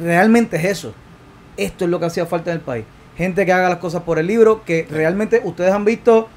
realmente 0.00 0.56
es 0.56 0.64
eso. 0.64 0.92
Esto 1.56 1.84
es 1.84 1.90
lo 1.90 2.00
que 2.00 2.06
hacía 2.06 2.26
falta 2.26 2.50
en 2.50 2.56
el 2.58 2.62
país. 2.62 2.84
Gente 3.16 3.44
que 3.44 3.52
haga 3.52 3.68
las 3.68 3.78
cosas 3.78 4.02
por 4.02 4.18
el 4.18 4.26
libro, 4.26 4.62
que 4.64 4.86
realmente 4.90 5.40
ustedes 5.44 5.72
han 5.72 5.84
visto, 5.84 6.28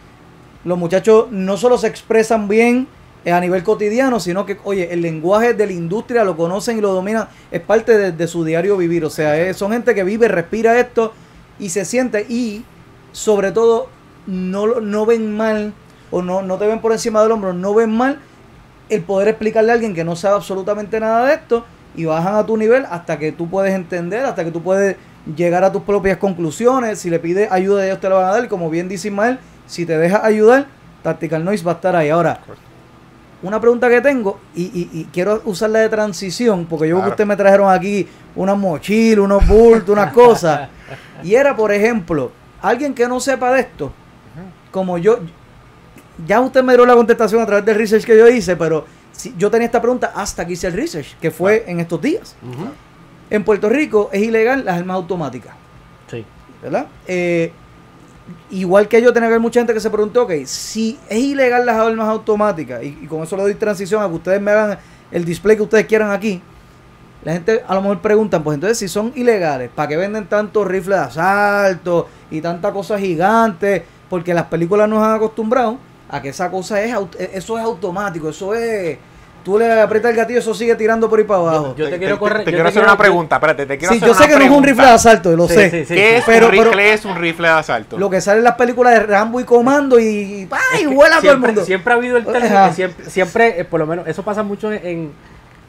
los 0.66 0.78
muchachos 0.78 1.28
no 1.32 1.58
solo 1.58 1.78
se 1.78 1.88
expresan 1.88 2.48
bien 2.48 2.88
a 3.26 3.40
nivel 3.40 3.64
cotidiano, 3.64 4.20
sino 4.20 4.46
que, 4.46 4.58
oye, 4.64 4.92
el 4.92 5.02
lenguaje 5.02 5.54
de 5.54 5.68
la 5.68 5.74
industria 5.74 6.24
lo 6.24 6.36
conocen 6.36 6.78
y 6.78 6.82
lo 6.82 6.92
dominan, 6.92 7.28
es 7.52 7.62
parte 7.62 7.98
de, 7.98 8.12
de 8.12 8.28
su 8.28 8.44
diario 8.44 8.78
vivir. 8.78 9.06
O 9.06 9.10
sea, 9.10 9.38
eh, 9.40 9.54
son 9.54 9.72
gente 9.72 9.94
que 9.94 10.04
vive, 10.04 10.28
respira 10.28 10.80
esto 10.80 11.14
y 11.60 11.70
se 11.70 11.86
siente 11.86 12.26
y, 12.28 12.66
sobre 13.12 13.52
todo, 13.52 13.90
no, 14.26 14.80
no 14.80 15.06
ven 15.06 15.36
mal 15.36 15.74
o 16.10 16.22
no, 16.22 16.42
no 16.42 16.58
te 16.58 16.68
ven 16.68 16.80
por 16.82 16.92
encima 16.92 17.22
del 17.22 17.32
hombro, 17.32 17.54
no 17.54 17.74
ven 17.74 17.96
mal 17.96 18.20
el 18.90 19.04
poder 19.04 19.30
explicarle 19.30 19.72
a 19.72 19.76
alguien 19.76 19.94
que 19.94 20.04
no 20.04 20.16
sabe 20.16 20.36
absolutamente 20.36 21.00
nada 21.00 21.28
de 21.28 21.36
esto 21.36 21.66
y 21.96 22.06
bajan 22.06 22.36
a 22.36 22.46
tu 22.46 22.58
nivel 22.58 22.86
hasta 22.90 23.18
que 23.18 23.32
tú 23.32 23.50
puedes 23.50 23.74
entender, 23.74 24.26
hasta 24.26 24.44
que 24.44 24.52
tú 24.52 24.62
puedes 24.62 24.98
llegar 25.36 25.64
a 25.64 25.72
tus 25.72 25.84
propias 25.84 26.18
conclusiones. 26.18 27.00
Si 27.00 27.10
le 27.10 27.20
pides 27.20 27.52
ayuda, 27.52 27.86
ellos 27.86 28.00
te 28.00 28.10
la 28.10 28.16
van 28.16 28.26
a 28.26 28.32
dar. 28.32 28.48
Como 28.48 28.70
bien 28.70 28.90
dice 28.90 29.08
Ismael, 29.08 29.40
si 29.66 29.86
te 29.86 29.98
dejas 29.98 30.24
ayudar, 30.24 30.68
Tactical 31.04 31.44
Noise 31.44 31.64
va 31.64 31.74
a 31.74 31.76
estar 31.76 31.96
ahí. 31.96 32.10
Ahora, 32.10 32.42
una 33.44 33.60
pregunta 33.60 33.90
que 33.90 34.02
tengo 34.02 34.40
y, 34.56 34.64
y- 34.64 34.90
y 35.00 35.04
quiero 35.12 35.42
usarla 35.46 35.80
de 35.80 35.90
transición, 35.90 36.66
porque 36.66 36.88
yo 36.88 36.96
creo 36.96 37.00
que 37.00 37.02
Claro. 37.02 37.12
ustedes 37.14 37.28
me 37.28 37.36
trajeron 37.36 37.72
aquí 37.72 38.08
unas 38.36 38.58
mochilas, 38.58 39.20
unos 39.26 39.48
bultos, 39.48 39.90
unas 39.90 40.14
cosas. 40.14 40.70
Y 41.24 41.34
era, 41.36 41.56
por 41.56 41.72
ejemplo, 41.72 42.32
alguien 42.62 42.94
que 42.94 43.08
no 43.08 43.20
sepa 43.20 43.52
de 43.54 43.62
esto, 43.62 43.92
como 44.72 44.98
yo, 44.98 45.20
ya 46.28 46.40
usted 46.40 46.64
me 46.64 46.76
dio 46.76 46.86
la 46.86 46.94
contestación 46.96 47.42
a 47.42 47.46
través 47.46 47.66
del 47.66 47.76
research 47.76 48.06
que 48.06 48.18
yo 48.18 48.28
hice, 48.28 48.56
pero 48.56 48.86
si, 49.12 49.34
yo 49.38 49.50
tenía 49.50 49.66
esta 49.66 49.82
pregunta 49.82 50.12
hasta 50.16 50.46
que 50.46 50.54
hice 50.54 50.68
el 50.68 50.74
research, 50.74 51.16
que 51.20 51.32
fue 51.32 51.64
en 51.68 51.80
estos 51.80 52.02
días. 52.02 52.36
En 53.30 53.44
Puerto 53.44 53.70
Rico 53.70 54.10
es 54.12 54.22
ilegal 54.22 54.66
las 54.66 54.78
armas 54.78 54.96
automáticas, 54.96 55.54
Sí. 56.10 56.26
¿verdad? 56.62 56.88
Eh, 57.08 57.52
igual 58.50 58.88
que 58.88 59.02
yo, 59.02 59.14
tenía 59.14 59.28
que 59.28 59.34
haber 59.34 59.42
mucha 59.42 59.60
gente 59.60 59.74
que 59.74 59.80
se 59.80 59.90
preguntó, 59.90 60.24
ok, 60.24 60.32
si 60.46 61.00
es 61.10 61.20
ilegal 61.20 61.66
las 61.66 61.78
armas 61.78 62.08
automáticas, 62.08 62.84
y, 62.84 62.92
con 63.08 63.24
eso 63.24 63.36
le 63.36 63.44
doy 63.44 63.56
transición 63.56 64.04
a 64.04 64.08
que 64.08 64.16
ustedes 64.16 64.42
me 64.42 64.52
hagan 64.52 64.78
el 65.12 65.26
display 65.26 65.56
que 65.56 65.64
ustedes 65.64 65.86
quieran 65.86 66.12
aquí, 66.12 66.42
la 67.24 67.34
gente 67.34 67.64
a 67.68 67.76
lo 67.76 67.82
mejor 67.82 68.02
pregunta, 68.02 68.44
pues 68.44 68.56
entonces 68.56 68.78
si 68.78 68.88
son 68.88 69.12
ilegales, 69.16 69.70
¿para 69.74 69.88
qué 69.88 69.98
venden 69.98 70.28
tantos 70.28 70.66
rifles 70.68 70.98
de 70.98 71.06
asalto 71.06 72.08
y 72.32 72.42
tanta 72.42 72.72
cosa 72.72 72.98
gigante? 72.98 73.86
Porque 74.10 74.34
las 74.34 74.46
películas 74.46 74.90
nos 74.90 75.04
han 75.04 75.16
acostumbrado 75.16 75.78
a 76.10 76.22
que 76.22 76.30
esa 76.30 76.50
cosa 76.50 76.82
es, 76.82 76.96
eso 77.34 77.58
es 77.58 77.64
automático, 77.64 78.30
eso 78.30 78.54
es... 78.56 78.98
Tú 79.44 79.58
le 79.58 79.72
aprietas 79.82 80.12
el 80.12 80.18
gatillo, 80.18 80.40
eso 80.40 80.54
sigue 80.54 80.76
tirando 80.76 81.10
por 81.10 81.18
ahí 81.20 81.26
para 81.26 81.40
abajo. 81.40 81.76
Yo 81.76 81.90
te 81.90 81.98
quiero 81.98 82.20
correr. 82.20 82.44
Te 82.44 82.52
quiero 82.52 82.64
hacer 82.68 82.82
quiero- 82.82 82.88
una 82.94 82.98
pregunta, 82.98 83.36
espérate, 83.38 83.66
te 83.66 83.78
quiero 83.78 83.94
sí, 83.94 83.98
hacer 83.98 84.08
yo 84.08 84.14
una 84.14 84.22
sé 84.24 84.30
que 84.30 84.36
no 84.40 84.46
es 84.46 84.58
un 84.58 84.64
rifle 84.64 84.84
de 84.86 84.92
asalto, 84.92 85.36
lo 85.36 85.48
Sí, 85.48 85.54
sé. 85.56 85.70
sí, 85.72 85.86
sí. 85.86 85.94
¿Qué 85.96 86.18
es 86.18 86.24
Pero- 86.26 86.46
un 86.46 86.52
pero- 86.52 86.64
rifle? 86.66 86.94
es 86.94 87.06
un 87.06 87.16
rifle 87.16 87.48
de 87.48 87.54
asalto? 87.56 87.98
Lo 87.98 88.10
que 88.10 88.22
sale 88.22 88.38
en 88.38 88.44
las 88.44 88.56
películas 88.56 88.94
de 88.94 89.00
Rambo 89.02 89.40
y 89.40 89.44
Comando 89.44 90.00
y, 90.00 90.48
¡ay! 90.52 90.60
Es 90.76 90.80
que 90.82 90.88
vuela 90.88 91.20
todo 91.22 91.32
el 91.32 91.40
mundo. 91.40 91.66
Siempre 91.66 91.92
ha 91.94 91.96
habido 91.96 92.18
el 92.18 92.26
término, 92.26 92.74
siempre, 92.74 93.10
siempre, 93.10 93.60
eh, 93.62 93.66
por 93.66 93.80
lo 93.80 93.88
menos, 93.88 94.08
eso 94.08 94.22
pasa 94.24 94.44
mucho 94.44 94.72
en, 94.72 95.12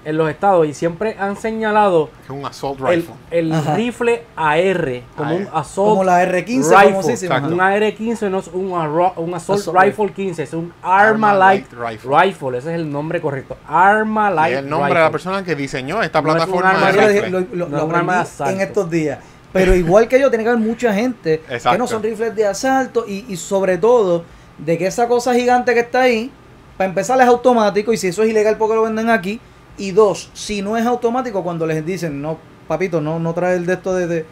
en 0.05 0.17
los 0.17 0.29
estados 0.29 0.67
y 0.67 0.75
siempre 0.75 1.17
han 1.19 1.37
señalado 1.37 2.11
Es 2.25 2.31
un 2.31 2.45
assault 2.45 2.81
el, 2.81 2.87
rifle. 2.97 3.15
el 3.31 3.67
rifle 3.77 4.23
AR 4.37 5.03
como 5.17 5.37
un 5.37 5.43
AR. 5.43 5.51
assault 5.55 5.89
Como 5.91 6.05
la 6.05 6.25
R15 6.25 6.47
rifle. 6.47 6.63
famosísima. 6.91 7.35
Exacto. 7.37 7.55
Un 7.55 7.61
AR-15 7.61 8.31
no 8.31 8.39
es 8.41 8.49
un, 8.49 8.71
arro- 8.73 9.13
un 9.17 9.35
assault, 9.35 9.61
Assault 9.61 9.79
rifle 9.81 10.13
15, 10.13 10.43
es 10.43 10.53
un 10.55 10.73
Arma, 10.83 11.31
Arma 11.31 11.35
Light, 11.35 11.73
Light 11.73 12.01
rifle. 12.03 12.23
Rifle. 12.25 12.59
Ese 12.59 12.71
es 12.71 12.75
el 12.81 12.91
nombre 12.91 13.21
correcto. 13.21 13.57
Arma 13.69 14.31
Y 14.31 14.35
Light 14.35 14.57
el 14.59 14.69
nombre 14.69 14.89
rifle. 14.89 14.99
de 15.01 15.05
la 15.07 15.11
persona 15.13 15.45
que 15.45 15.55
diseñó 15.55 16.03
esta 16.03 16.21
No 16.21 16.29
es 16.29 16.35
un 16.35 16.39
plataforma 16.39 16.71
arma 16.71 16.87
de 16.87 16.93
Yo 16.95 17.01
le 17.01 17.09
dije, 17.09 17.21
rifle. 17.27 17.41
lo, 17.53 17.57
lo- 17.57 17.69
No 17.69 17.77
lo 17.77 17.83
es 17.85 17.89
un 17.89 17.95
arma 17.95 18.13
de 18.15 18.19
aprendí 18.21 18.33
asalto. 18.35 18.53
en 18.55 18.61
estos 18.61 18.91
días. 18.91 19.19
Pero 19.53 19.75
igual 19.75 20.09
que 20.09 20.19
yo, 20.19 20.31
tiene 20.31 20.45
que 20.45 20.51
haber 20.51 20.63
mucha 20.63 20.95
gente 20.95 21.43
que 21.47 21.79
no 21.79 21.87
son 21.87 22.03
rifles 22.03 22.35
de 22.35 22.47
asalto 22.47 23.05
y, 23.07 23.27
y 23.29 23.37
sobre 23.37 23.77
todo 23.79 24.25
de 24.59 24.79
que 24.79 24.87
esa 24.87 25.07
cosa 25.09 25.35
gigante 25.35 25.75
que 25.75 25.81
está 25.81 26.01
ahí, 26.03 26.31
para 26.79 26.89
empezar 26.89 27.21
es 27.21 27.27
automático 27.27 27.93
y 27.93 27.99
si 27.99 28.09
eso 28.09 28.23
es 28.23 28.31
ilegal 28.31 28.57
porque 28.57 28.75
lo 28.75 28.83
venden 28.83 29.11
aquí. 29.11 29.39
Y 29.83 29.91
dos, 29.91 30.31
si 30.33 30.63
no 30.63 30.77
es 30.77 30.87
automático 30.87 31.43
cuando 31.43 31.67
les 31.67 31.85
dicen, 31.85 32.23
no, 32.23 32.39
papito, 32.69 33.01
no, 33.01 33.19
no 33.19 33.35
trae 33.35 33.57
el 33.57 33.67
de 33.67 33.73
esto 33.75 33.95
de... 33.95 34.07
de-". 34.07 34.27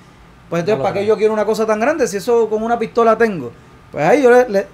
pues 0.48 0.60
entonces, 0.60 0.82
¿para 0.82 0.94
qué 0.94 1.04
yo 1.06 1.16
quiero 1.16 1.32
una 1.32 1.44
cosa 1.44 1.66
tan 1.66 1.80
grande 1.80 2.06
si 2.06 2.18
eso 2.18 2.48
con 2.48 2.62
una 2.62 2.78
pistola 2.78 3.18
tengo? 3.18 3.50
Pues 3.90 4.04
ahí 4.04 4.22
yo 4.22 4.30
le... 4.30 4.48
le- 4.48 4.66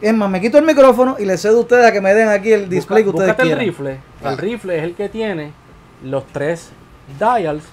es 0.00 0.14
más, 0.14 0.30
me 0.30 0.40
quito 0.40 0.58
el 0.58 0.64
micrófono 0.64 1.16
y 1.18 1.24
les 1.24 1.42
cedo 1.42 1.58
a 1.58 1.60
ustedes 1.62 1.84
a 1.84 1.90
que 1.90 2.00
me 2.00 2.14
den 2.14 2.28
aquí 2.28 2.52
el 2.52 2.68
display 2.68 3.02
Busca- 3.02 3.10
que 3.12 3.16
ustedes 3.16 3.28
búscate 3.30 3.42
el 3.42 3.48
quieran. 3.48 3.66
rifle. 3.66 4.00
Ah. 4.22 4.30
El 4.30 4.38
rifle 4.38 4.78
es 4.78 4.84
el 4.84 4.94
que 4.94 5.08
tiene 5.08 5.52
los 6.04 6.24
tres 6.28 6.70
dials 7.18 7.64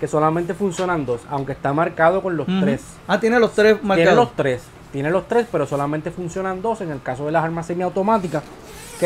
que 0.00 0.08
solamente 0.08 0.54
funcionan 0.54 1.04
dos, 1.04 1.20
aunque 1.28 1.52
está 1.52 1.74
marcado 1.74 2.22
con 2.22 2.34
los 2.38 2.46
tres. 2.62 2.82
Ah, 3.06 3.20
tiene 3.20 3.38
los 3.38 3.52
tres 3.52 3.74
Tiene 3.74 3.86
marcados. 3.88 4.14
los 4.16 4.34
tres. 4.36 4.62
Tiene 4.90 5.10
los 5.10 5.28
tres, 5.28 5.46
pero 5.52 5.66
solamente 5.66 6.10
funcionan 6.10 6.62
dos 6.62 6.80
en 6.80 6.90
el 6.90 7.02
caso 7.02 7.26
de 7.26 7.32
las 7.32 7.44
armas 7.44 7.66
semiautomáticas 7.66 8.42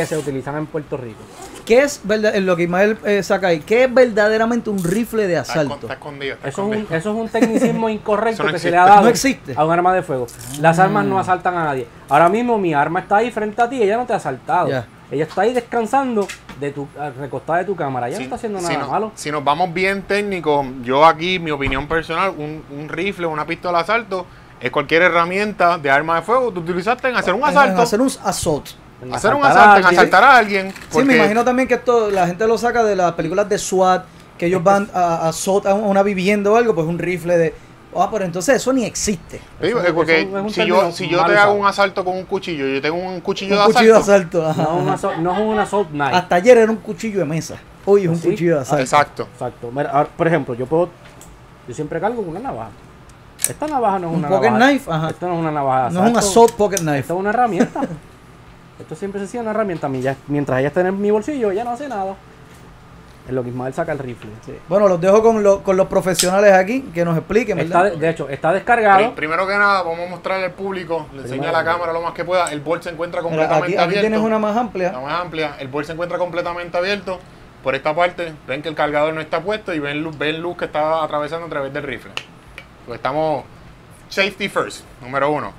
que 0.01 0.07
se 0.07 0.17
utilizan 0.17 0.57
en 0.57 0.67
Puerto 0.67 0.97
Rico. 0.97 1.19
¿Qué 1.65 1.81
es 1.83 2.01
verdad, 2.05 2.35
en 2.35 2.47
lo 2.47 2.57
que 2.57 2.63
Ismael 2.63 2.97
eh, 3.05 3.23
saca 3.23 3.49
ahí? 3.49 3.61
¿Qué 3.61 3.85
es 3.85 3.93
verdaderamente 3.95 4.71
un 4.71 4.83
rifle 4.83 5.27
de 5.27 5.37
asalto? 5.37 5.75
está 5.83 5.93
escondido. 5.95 6.35
está 6.35 6.49
Eso 6.49 6.63
es, 6.63 6.67
un, 6.67 6.73
escondido. 6.75 6.99
eso 6.99 7.11
es 7.11 7.17
un 7.17 7.29
tecnicismo 7.29 7.89
incorrecto 7.91 8.43
no 8.45 8.53
que 8.53 8.59
se 8.59 8.71
le 8.71 8.77
ha 8.79 8.87
dado 8.87 9.03
No 9.03 9.09
existe. 9.09 9.53
a 9.57 9.65
un 9.65 9.73
arma 9.73 9.93
de 9.93 10.03
fuego. 10.03 10.27
Las 10.61 10.79
armas 10.79 11.05
no 11.05 11.19
asaltan 11.19 11.57
a 11.57 11.65
nadie. 11.65 11.87
Ahora 12.09 12.29
mismo 12.29 12.57
mi 12.59 12.73
arma 12.75 13.01
está 13.01 13.17
ahí 13.17 13.31
frente 13.31 13.61
a 13.61 13.69
ti, 13.69 13.83
ella 13.83 13.97
no 13.97 14.07
te 14.07 14.13
ha 14.15 14.17
asaltado. 14.17 14.69
Ella 15.11 15.25
está 15.25 15.43
ahí 15.43 15.55
descansando 15.55 16.27
de 16.61 16.71
tu 16.71 16.87
ah, 16.99 17.11
recostada 17.19 17.61
de 17.61 17.65
tu 17.65 17.75
cámara. 17.77 18.09
Ella 18.09 18.17
Si- 18.17 18.23
no 18.23 18.25
está 18.25 18.37
haciendo 18.37 18.59
si 18.61 18.65
nada 18.67 18.79
no- 18.81 18.89
malo. 18.91 19.13
Si 19.15 19.31
nos 19.31 19.43
vamos 19.43 19.73
bien 19.73 20.03
técnicos, 20.03 20.67
yo 20.83 21.05
aquí, 21.07 21.39
mi 21.39 21.51
opinión 21.51 21.87
personal, 21.89 22.35
un, 22.37 22.63
un 22.71 22.89
rifle, 22.91 23.27
una 23.27 23.47
pistola 23.47 23.79
de 23.79 23.85
asalto, 23.85 24.27
es 24.61 24.71
cualquier 24.71 25.03
herramienta 25.03 25.79
de 25.79 25.91
arma 25.91 26.17
de 26.17 26.23
fuego 26.23 26.49
que 26.49 26.55
tú 26.57 26.61
utilizaste 26.61 27.09
en 27.09 27.17
hacer 27.17 27.33
un 27.33 27.41
En 27.41 27.47
asalto. 27.47 27.81
hacer 27.81 28.01
un 28.01 28.11
assault. 28.25 28.67
En 29.03 29.15
hacer 29.15 29.35
un 29.35 29.45
a 29.45 29.49
asalto, 29.51 29.89
en 29.89 29.95
asaltar 29.95 30.25
a 30.25 30.37
alguien. 30.37 30.73
Sí, 30.91 31.05
me 31.05 31.17
imagino 31.17 31.45
también 31.45 31.69
que 31.69 31.75
esto 31.75 32.11
la 32.11 32.27
gente 32.27 32.47
lo 32.47 32.59
saca 32.59 32.83
de 32.85 32.97
las 32.97 33.13
películas 33.13 33.49
de 33.49 33.59
SWAT, 33.59 34.05
que 34.37 34.47
ellos 34.47 34.63
van 34.63 34.89
a, 34.95 35.31
a 35.31 35.75
una 35.75 36.03
vivienda 36.03 36.51
o 36.51 36.57
algo, 36.57 36.75
pues 36.75 36.87
un 36.87 36.99
rifle 36.99 37.39
de... 37.39 37.55
Ah, 37.97 38.09
pero 38.13 38.25
entonces 38.25 38.57
eso 38.57 38.73
ni 38.73 38.85
existe. 38.85 39.41
Eso- 39.61 39.83
es 39.83 39.93
porque 39.93 40.21
eso 40.21 40.39
es 40.39 40.45
un 40.45 40.51
si 40.51 40.67
yo, 40.67 40.93
si 40.93 41.09
yo 41.09 41.25
te 41.25 41.37
hago 41.37 41.55
un 41.55 41.67
asalto 41.67 42.05
con 42.05 42.17
un 42.17 42.25
cuchillo, 42.27 42.67
yo 42.67 42.81
tengo 42.83 42.97
un 42.99 43.21
cuchillo, 43.21 43.55
Un 43.55 43.67
de, 43.69 43.73
cuchillo 43.73 43.95
de 43.95 44.01
asalto. 44.01 44.43
No, 44.43 44.51
es 44.51 44.59
un 44.59 44.89
assault- 44.89 45.17
no 45.19 45.33
es 45.33 45.39
un 45.41 45.59
assault 45.59 45.89
knife. 45.91 46.15
Hasta 46.15 46.35
ayer 46.37 46.59
era 46.59 46.71
un 46.71 46.77
cuchillo 46.79 47.21
de 47.21 47.25
mesa. 47.25 47.57
Hoy 47.87 48.03
es 48.05 48.09
un 48.11 48.17
¿Sí? 48.17 48.29
cuchillo 48.31 48.57
de 48.57 48.61
asalto. 48.63 48.83
Exacto. 48.83 49.29
Exacto. 49.33 49.71
Mira, 49.75 49.91
ahora, 49.91 50.09
por 50.17 50.27
ejemplo, 50.27 50.55
yo 50.55 50.67
puedo. 50.67 50.91
Yo 51.67 51.75
siempre 51.75 51.99
cargo 51.99 52.17
con 52.23 52.29
una 52.29 52.41
navaja. 52.41 52.71
Esta 53.49 53.67
navaja 53.67 53.99
no 54.01 54.09
es 54.09 54.13
Un 54.13 54.19
una 54.21 54.29
pocket 54.29 54.51
navaja. 54.51 54.69
knife, 54.71 54.91
ajá. 54.93 55.09
Esto 55.11 55.27
no 55.27 55.33
es 55.35 55.41
una 55.41 55.51
navaja. 55.51 55.89
de 55.89 55.95
No 55.95 56.05
es 56.05 56.11
un 56.11 56.17
asalto. 56.19 56.19
assault 56.29 56.53
pocket 56.57 56.79
knife. 56.81 56.99
Esto 56.99 57.15
es 57.15 57.21
una 57.21 57.31
herramienta. 57.31 57.81
Esto 58.79 58.95
siempre 58.95 59.21
se 59.21 59.27
hacía 59.27 59.41
una 59.41 59.51
herramienta. 59.51 59.87
A 59.87 59.91
mí 59.91 60.01
ya- 60.01 60.17
mientras 60.29 60.59
ella 60.61 60.69
está 60.69 60.81
en 60.81 61.01
mi 61.01 61.11
bolsillo, 61.11 61.51
ella 61.51 61.65
no 61.65 61.71
hace 61.71 61.89
nada. 61.89 62.15
Es 63.27 63.35
lo 63.35 63.43
que 63.43 63.51
Ismael 63.51 63.75
saca 63.75 63.93
el 63.93 63.99
rifle. 63.99 64.31
Bueno, 64.71 64.89
los 64.89 64.99
dejo 65.01 65.23
con, 65.23 65.43
lo- 65.43 65.63
con 65.63 65.77
los 65.77 65.87
profesionales 65.89 66.53
aquí, 66.55 66.81
que 66.95 67.05
nos 67.05 67.15
expliquen, 67.19 67.59
de, 67.59 67.97
de 67.97 68.09
hecho, 68.09 68.27
está 68.31 68.53
descargado. 68.55 68.99
Pri- 69.09 69.17
Primero 69.17 69.47
que 69.47 69.53
nada, 69.53 69.83
vamos 69.83 70.07
a 70.07 70.11
mostrarle 70.11 70.47
al 70.47 70.53
público, 70.53 71.07
le 71.13 71.23
enseña 71.23 71.43
Primero. 71.43 71.53
la 71.59 71.65
cámara 71.65 71.93
lo 71.93 72.01
más 72.01 72.13
que 72.15 72.25
pueda. 72.25 72.51
El 72.51 72.61
bolt 72.61 72.83
se 72.85 72.89
encuentra 72.91 73.21
Mira, 73.21 73.29
completamente 73.31 73.67
aquí, 73.67 73.75
aquí 73.75 73.83
abierto. 73.85 74.01
tienes 74.09 74.21
una 74.21 74.39
más 74.39 74.57
amplia. 74.57 74.93
La 74.93 75.01
más 75.01 75.21
amplia. 75.21 75.57
El 75.59 75.69
bolt 75.69 75.87
se 75.87 75.93
encuentra 75.93 76.17
completamente 76.17 76.79
abierto. 76.79 77.19
Por 77.63 77.75
esta 77.75 77.95
parte, 77.95 78.33
ven 78.47 78.63
que 78.63 78.69
el 78.71 78.75
cargador 78.75 79.13
no 79.13 79.21
está 79.21 79.43
puesto 79.43 79.75
y 79.75 79.79
ven 79.81 80.03
luz, 80.03 80.17
ven 80.17 80.41
luz 80.41 80.57
que 80.57 80.65
está 80.67 81.03
atravesando 81.05 81.47
a 81.47 81.51
través 81.51 81.71
del 81.75 81.83
rifle. 81.83 82.13
Pues 82.87 82.97
estamos 82.97 83.45
safety 84.09 84.49
first, 84.49 84.85
número 85.03 85.31
uno. 85.31 85.53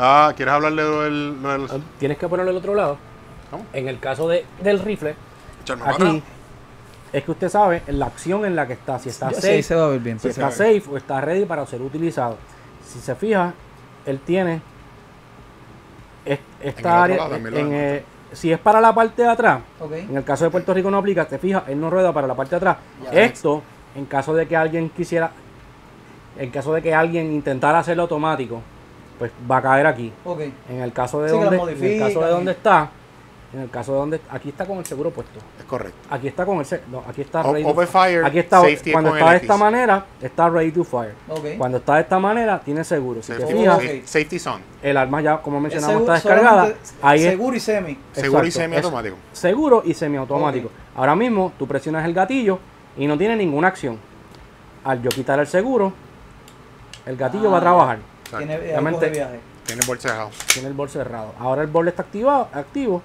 Ah, 0.00 0.32
¿Quieres 0.36 0.54
hablarle 0.54 0.84
del, 0.84 1.42
del, 1.42 1.66
Ah, 1.70 1.78
Tienes 1.98 2.16
que 2.18 2.28
ponerlo 2.28 2.52
al 2.52 2.56
otro 2.56 2.74
lado. 2.74 2.96
¿Cómo? 3.50 3.66
En 3.72 3.88
el 3.88 3.98
caso 3.98 4.28
de, 4.28 4.46
del 4.62 4.78
rifle, 4.78 5.16
echarme 5.62 5.84
aquí 5.88 6.22
es 7.12 7.24
que 7.24 7.30
usted 7.30 7.48
sabe 7.48 7.82
la 7.88 8.06
acción 8.06 8.44
en 8.44 8.54
la 8.54 8.66
que 8.66 8.74
está. 8.74 8.98
Si 8.98 9.08
está 9.08 9.32
safe, 9.32 9.50
ahí 9.50 9.62
se 9.62 9.74
va 9.74 9.86
a 9.86 9.88
ver 9.88 10.00
bien. 10.00 10.20
si 10.20 10.28
está 10.28 10.50
safe 10.50 10.82
o 10.90 10.96
está 10.96 11.20
ready 11.20 11.44
para 11.46 11.64
ser 11.66 11.80
utilizado. 11.82 12.36
Si 12.86 13.00
se 13.00 13.14
fija, 13.14 13.54
él 14.06 14.20
tiene 14.20 14.60
En 16.24 16.38
esta 16.62 17.02
área. 17.02 17.26
en, 17.26 17.72
eh, 17.72 18.04
si 18.32 18.52
es 18.52 18.58
para 18.58 18.80
la 18.80 18.94
parte 18.94 19.22
de 19.22 19.28
atrás, 19.28 19.60
en 19.90 20.16
el 20.16 20.24
caso 20.24 20.44
de 20.44 20.50
Puerto 20.50 20.74
Rico 20.74 20.90
no 20.90 20.98
aplica, 20.98 21.24
te 21.26 21.38
fijas, 21.38 21.64
él 21.68 21.80
no 21.80 21.88
rueda 21.88 22.12
para 22.12 22.26
la 22.26 22.34
parte 22.34 22.50
de 22.50 22.56
atrás. 22.56 22.76
Ya. 23.04 23.22
Esto, 23.22 23.62
en 23.96 24.04
caso 24.04 24.34
de 24.34 24.46
que 24.46 24.54
alguien 24.54 24.90
quisiera, 24.90 25.30
en 26.38 26.50
caso 26.50 26.74
de 26.74 26.82
que 26.82 26.94
alguien 26.94 27.32
intentara 27.32 27.78
hacerlo 27.78 28.02
automático, 28.02 28.60
pues 29.18 29.32
va 29.50 29.56
a 29.58 29.62
caer 29.62 29.86
aquí. 29.86 30.12
Ok. 30.24 30.40
En 30.68 30.80
el 30.80 30.92
caso 30.92 31.20
de 31.22 31.28
Sí, 31.30 31.34
donde, 31.34 31.56
en 31.56 31.84
el 31.84 31.98
caso 32.00 32.20
de 32.20 32.30
donde 32.30 32.52
está, 32.52 32.90
en 33.52 33.60
el 33.60 33.70
caso 33.70 33.92
de 33.92 33.98
donde 33.98 34.20
aquí 34.30 34.50
está 34.50 34.66
con 34.66 34.76
el 34.78 34.84
seguro 34.86 35.10
puesto. 35.10 35.38
Es 35.58 35.64
correcto. 35.64 35.98
Aquí 36.10 36.28
está 36.28 36.44
con 36.44 36.58
el 36.58 36.64
se- 36.66 36.82
no, 36.90 37.02
aquí 37.08 37.22
está 37.22 37.40
O- 37.40 37.52
ready 37.52 37.64
to- 37.64 37.86
fire, 37.86 38.24
Aquí 38.24 38.38
está 38.38 38.60
safety 38.60 38.92
cuando 38.92 39.16
está 39.16 39.30
de 39.30 39.36
esta 39.38 39.56
manera, 39.56 40.04
está 40.20 40.48
ready 40.50 40.70
to 40.70 40.84
fire. 40.84 41.14
Ok. 41.28 41.44
Cuando 41.56 41.78
está 41.78 41.94
de 41.96 42.00
esta 42.02 42.18
manera, 42.18 42.60
tiene 42.60 42.84
seguro. 42.84 43.22
Si 43.22 43.32
te 43.32 43.40
Safety, 43.40 43.58
fijas, 43.58 43.78
safe- 43.78 44.02
safety 44.06 44.38
zone. 44.38 44.62
el 44.82 44.96
arma 44.98 45.20
ya, 45.22 45.38
como 45.38 45.60
mencionamos, 45.60 45.96
seguro- 45.96 46.14
está 46.14 46.28
descargada. 46.30 46.72
Ahí 47.02 47.24
es 47.24 47.30
seguro 47.30 47.56
y 47.56 47.60
semi. 47.60 47.98
Seguro 48.12 48.44
y 48.44 48.48
Exacto, 48.48 48.62
semiautomático. 48.64 49.16
es 49.32 49.38
seguro 49.38 49.82
y 49.84 49.94
semiautomático. 49.94 50.70
Ahora 50.94 51.16
mismo 51.16 51.52
tú 51.58 51.66
presionas 51.66 52.04
el 52.04 52.12
gatillo 52.14 52.58
y 52.98 53.06
no 53.06 53.16
tiene 53.16 53.34
ninguna 53.36 53.68
acción. 53.68 53.98
Al 54.84 55.00
yo 55.02 55.08
quitar 55.08 55.38
el 55.40 55.46
seguro, 55.46 55.92
el 57.06 57.16
gatillo 57.16 57.48
Ah. 57.48 57.52
va 57.52 57.58
a 57.58 57.60
trabajar. 57.60 57.98
Tiene 58.36 58.54
eh, 58.54 58.58
Obviamente- 58.58 58.88
algo 58.88 59.00
de 59.00 59.10
viaje. 59.10 59.40
Tiene 59.64 59.80
el 59.82 59.86
bolt 59.86 60.00
cerrado. 60.00 60.30
Tiene 60.52 60.68
el 60.68 60.74
bol 60.74 60.88
cerrado. 60.88 61.34
Ahora 61.38 61.62
el 61.62 61.68
bol 61.68 61.88
está 61.88 62.02
activado, 62.02 62.48
activo. 62.52 63.02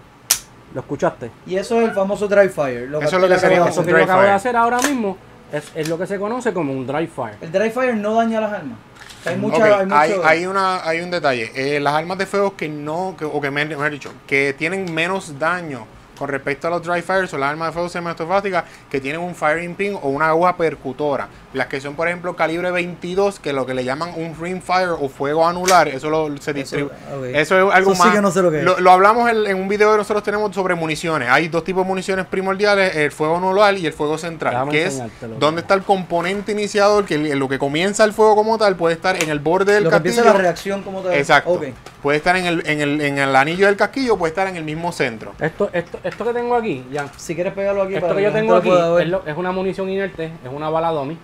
Lo 0.73 0.79
escuchaste. 0.81 1.29
Y 1.45 1.55
eso 1.57 1.79
es 1.81 1.89
el 1.89 1.93
famoso 1.93 2.27
dry 2.27 2.49
fire. 2.49 2.89
Lo 2.89 2.99
Eso 3.01 3.15
es 3.17 3.21
lo 3.21 3.27
que 3.27 3.37
sería 3.37 3.67
Eso 3.67 3.83
yo 3.83 3.97
acabo 3.97 4.21
de 4.21 4.31
hacer 4.31 4.55
ahora 4.55 4.79
mismo 4.81 5.17
es, 5.51 5.71
es 5.75 5.87
lo 5.89 5.97
que 5.99 6.07
se 6.07 6.17
conoce 6.17 6.53
como 6.53 6.71
un 6.73 6.87
dry 6.87 7.05
fire. 7.07 7.35
El 7.41 7.51
dry 7.51 7.69
fire 7.69 7.95
no 7.95 8.15
daña 8.15 8.41
las 8.41 8.53
armas. 8.53 8.77
Hay 9.25 9.37
mucha, 9.37 9.63
hay 9.79 9.85
mucho- 9.85 9.95
hay, 9.95 10.13
hay 10.23 10.45
una, 10.45 10.87
hay 10.87 10.99
un 11.01 11.11
detalle. 11.11 11.51
Eh, 11.55 11.79
las 11.79 11.93
armas 11.93 12.17
de 12.17 12.25
fuego 12.25 12.55
que 12.57 12.67
no, 12.67 13.15
que, 13.17 13.23
o 13.25 13.39
que 13.39 13.51
me, 13.51 13.63
mejor 13.65 13.91
dicho, 13.91 14.11
que 14.25 14.53
tienen 14.57 14.91
menos 14.93 15.37
daño 15.37 15.85
con 16.17 16.27
respecto 16.29 16.67
a 16.67 16.71
los 16.71 16.83
dry 16.83 17.01
fire 17.01 17.27
son 17.27 17.39
las 17.39 17.49
armas 17.51 17.69
de 17.69 17.73
fuego 17.73 17.89
semiautomáticas 17.89 18.63
que 18.89 18.99
tienen 18.99 19.21
un 19.21 19.35
firing 19.35 19.75
pin 19.75 19.95
o 20.01 20.09
una 20.09 20.29
aguja 20.29 20.55
percutora. 20.57 21.27
Las 21.53 21.67
que 21.67 21.79
son, 21.79 21.93
por 21.95 22.07
ejemplo, 22.07 22.35
calibre 22.35 22.71
22, 22.71 23.39
que 23.39 23.53
lo 23.53 23.65
que 23.67 23.75
le 23.75 23.83
llaman 23.83 24.09
un 24.15 24.35
ring 24.41 24.59
fire 24.61 24.89
o 24.99 25.07
fuego 25.07 25.47
anular, 25.47 25.87
eso 25.87 26.09
lo, 26.09 26.35
se 26.37 26.51
distribuye. 26.51 26.91
ok. 27.15 27.25
Eso 27.35 27.69
es 27.69 27.75
algo 27.75 27.91
Eso 27.91 28.01
sí 28.01 28.07
más. 28.07 28.15
que 28.15 28.21
no 28.21 28.31
sé 28.31 28.41
lo 28.41 28.49
que 28.49 28.57
es. 28.59 28.63
Lo, 28.63 28.79
lo 28.79 28.91
hablamos 28.91 29.29
en, 29.29 29.45
en 29.45 29.57
un 29.61 29.67
video 29.67 29.91
que 29.91 29.97
nosotros 29.99 30.23
tenemos 30.23 30.53
sobre 30.55 30.73
municiones. 30.73 31.29
Hay 31.29 31.49
dos 31.49 31.63
tipos 31.63 31.83
de 31.83 31.87
municiones 31.89 32.25
primordiales, 32.25 32.95
el 32.95 33.11
fuego 33.11 33.37
anular 33.37 33.77
y 33.77 33.85
el 33.85 33.93
fuego 33.93 34.17
central, 34.17 34.53
Déjame 34.53 34.71
que 34.71 34.85
es 34.85 35.01
donde 35.39 35.61
está 35.61 35.75
el 35.75 35.83
componente 35.83 36.53
iniciador, 36.53 37.05
que 37.05 37.17
lo 37.35 37.47
que 37.47 37.59
comienza 37.59 38.03
el 38.03 38.13
fuego 38.13 38.35
como 38.35 38.57
tal 38.57 38.75
puede 38.75 38.95
estar 38.95 39.21
en 39.21 39.29
el 39.29 39.39
borde 39.39 39.73
del 39.73 39.83
lo 39.83 39.89
que 39.91 39.93
casquillo. 39.97 40.15
empieza 40.15 40.33
la 40.33 40.39
reacción 40.41 40.81
como 40.81 41.01
tal. 41.01 41.13
Exacto. 41.13 41.51
Ok. 41.51 41.65
Puede 42.01 42.17
estar 42.17 42.35
en 42.35 42.45
el, 42.47 42.67
en, 42.67 42.81
el, 42.81 42.99
en 42.99 43.17
el 43.19 43.35
anillo 43.35 43.67
del 43.67 43.77
casquillo, 43.77 44.17
puede 44.17 44.29
estar 44.31 44.47
en 44.47 44.55
el 44.57 44.63
mismo 44.63 44.91
centro. 44.91 45.33
Esto, 45.39 45.69
esto, 45.71 45.99
esto 46.03 46.25
que 46.25 46.33
tengo 46.33 46.55
aquí, 46.55 46.83
ya. 46.91 47.05
Si 47.15 47.35
quieres 47.35 47.53
pegarlo 47.53 47.83
aquí 47.83 47.93
Esto 47.93 48.07
para 48.07 48.17
que 48.17 48.23
yo 48.23 48.31
tengo 48.33 48.55
aquí 48.55 48.69
es, 49.01 49.07
lo- 49.07 49.23
es 49.25 49.37
una 49.37 49.51
munición 49.51 49.87
inerte, 49.89 50.25
es 50.43 50.51
una 50.51 50.69
bala 50.69 50.89
dummy. 50.89 51.17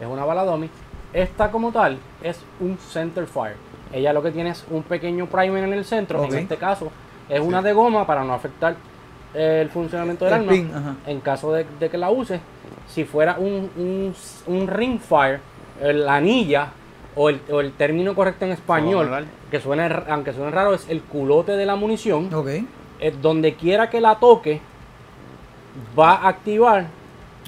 Es 0.00 0.06
una 0.06 0.24
bala 0.24 0.44
dummy. 0.44 0.68
Esta 1.12 1.50
como 1.50 1.72
tal 1.72 1.98
es 2.22 2.40
un 2.60 2.78
center 2.78 3.26
fire. 3.26 3.56
Ella 3.92 4.12
lo 4.12 4.22
que 4.22 4.30
tiene 4.30 4.50
es 4.50 4.64
un 4.70 4.82
pequeño 4.82 5.26
primer 5.26 5.64
en 5.64 5.72
el 5.72 5.84
centro. 5.84 6.18
En 6.24 6.34
este 6.42 6.56
caso 6.56 6.90
es 7.28 7.40
una 7.40 7.60
de 7.62 7.72
goma 7.72 8.06
para 8.06 8.24
no 8.24 8.32
afectar 8.32 8.76
el 9.34 9.68
funcionamiento 9.70 10.24
del 10.24 10.34
El 10.34 10.40
arma, 10.40 10.52
pin, 10.52 10.70
en 11.06 11.20
caso 11.20 11.52
de, 11.52 11.64
de 11.78 11.88
que 11.88 11.98
la 11.98 12.10
uses, 12.10 12.40
si 12.88 13.04
fuera 13.04 13.36
un, 13.38 13.70
un, 13.76 14.14
un 14.46 14.66
ring 14.68 14.98
fire, 15.00 15.40
la 15.80 16.16
anilla, 16.16 16.68
o 17.16 17.28
el, 17.28 17.40
o 17.50 17.60
el 17.60 17.72
término 17.72 18.14
correcto 18.14 18.44
en 18.44 18.52
español, 18.52 19.26
que 19.50 19.60
suene, 19.60 19.86
r- 19.86 20.04
aunque 20.08 20.32
suene 20.32 20.50
raro, 20.52 20.74
es 20.74 20.88
el 20.88 21.02
culote 21.02 21.52
de 21.52 21.66
la 21.66 21.74
munición, 21.76 22.32
Ok. 22.32 22.48
eh, 23.00 23.14
donde 23.20 23.54
quiera 23.54 23.90
que 23.90 24.00
la 24.00 24.16
toque, 24.16 24.60
va 25.98 26.14
a 26.14 26.28
activar 26.28 26.86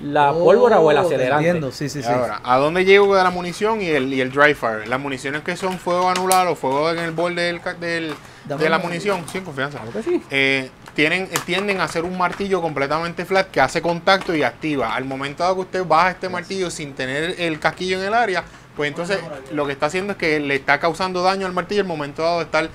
la 0.03 0.33
Oh, 0.33 0.45
pólvora 0.45 0.81
o 0.81 0.91
el 0.91 0.97
te 0.97 1.03
acelerante. 1.03 1.47
Entiendo, 1.47 1.73
sí, 1.73 1.89
sí, 1.89 2.03
sí. 2.03 2.09
Ahora, 2.09 2.41
¿a 2.43 2.59
dónde 2.59 2.85
llego 2.85 3.15
de 3.15 3.23
la 3.23 3.31
munición 3.31 3.81
y 3.81 3.87
el, 3.89 4.13
y 4.13 4.21
el 4.21 4.31
dry 4.33 4.55
fire? 4.55 4.89
Las 4.89 4.99
municiones 5.01 5.43
que 5.43 5.57
son 5.57 5.79
fuego 5.79 6.09
anular 6.11 6.47
o 6.49 6.55
fuego 6.57 6.91
en 6.91 6.99
el 6.99 7.13
borde 7.13 7.43
del, 7.43 7.61
del- 7.81 8.15
de 8.45 8.69
la 8.69 8.79
munición, 8.79 9.25
sin 9.31 9.45
confianza. 9.45 9.79
Claro 9.79 9.93
que 9.93 10.03
sí. 10.03 10.23
eh, 10.31 10.71
tienen, 10.95 11.23
eh, 11.25 11.35
tienden 11.47 11.81
a 11.81 11.87
ser 11.89 12.05
un 12.05 12.19
martillo 12.19 12.61
completamente 12.61 13.25
flat 13.25 13.51
que 13.51 13.61
hace 13.61 13.81
contacto 13.81 14.35
y 14.35 14.43
activa. 14.43 14.95
Al 14.95 15.05
momento 15.05 15.47
de 15.49 15.55
que 15.55 15.61
usted 15.61 15.85
baja 15.87 16.11
este 16.11 16.29
martillo 16.29 16.69
sin 16.71 16.93
tener 16.95 17.37
el 17.41 17.61
casquillo 17.61 18.01
en 18.01 18.07
el 18.09 18.15
área, 18.15 18.43
pues 18.77 18.89
entonces 18.89 19.21
lo 19.53 19.67
que 19.67 19.73
está 19.73 19.87
haciendo 19.87 20.13
es 20.13 20.19
que 20.19 20.41
le 20.41 20.55
está 20.55 20.81
causando 20.81 21.23
daño 21.23 21.47
al 21.47 21.53
martillo 21.53 21.83
al 21.83 21.87
momento 21.87 22.23
dado 22.23 22.39
de 22.39 22.45
estar 22.45 22.69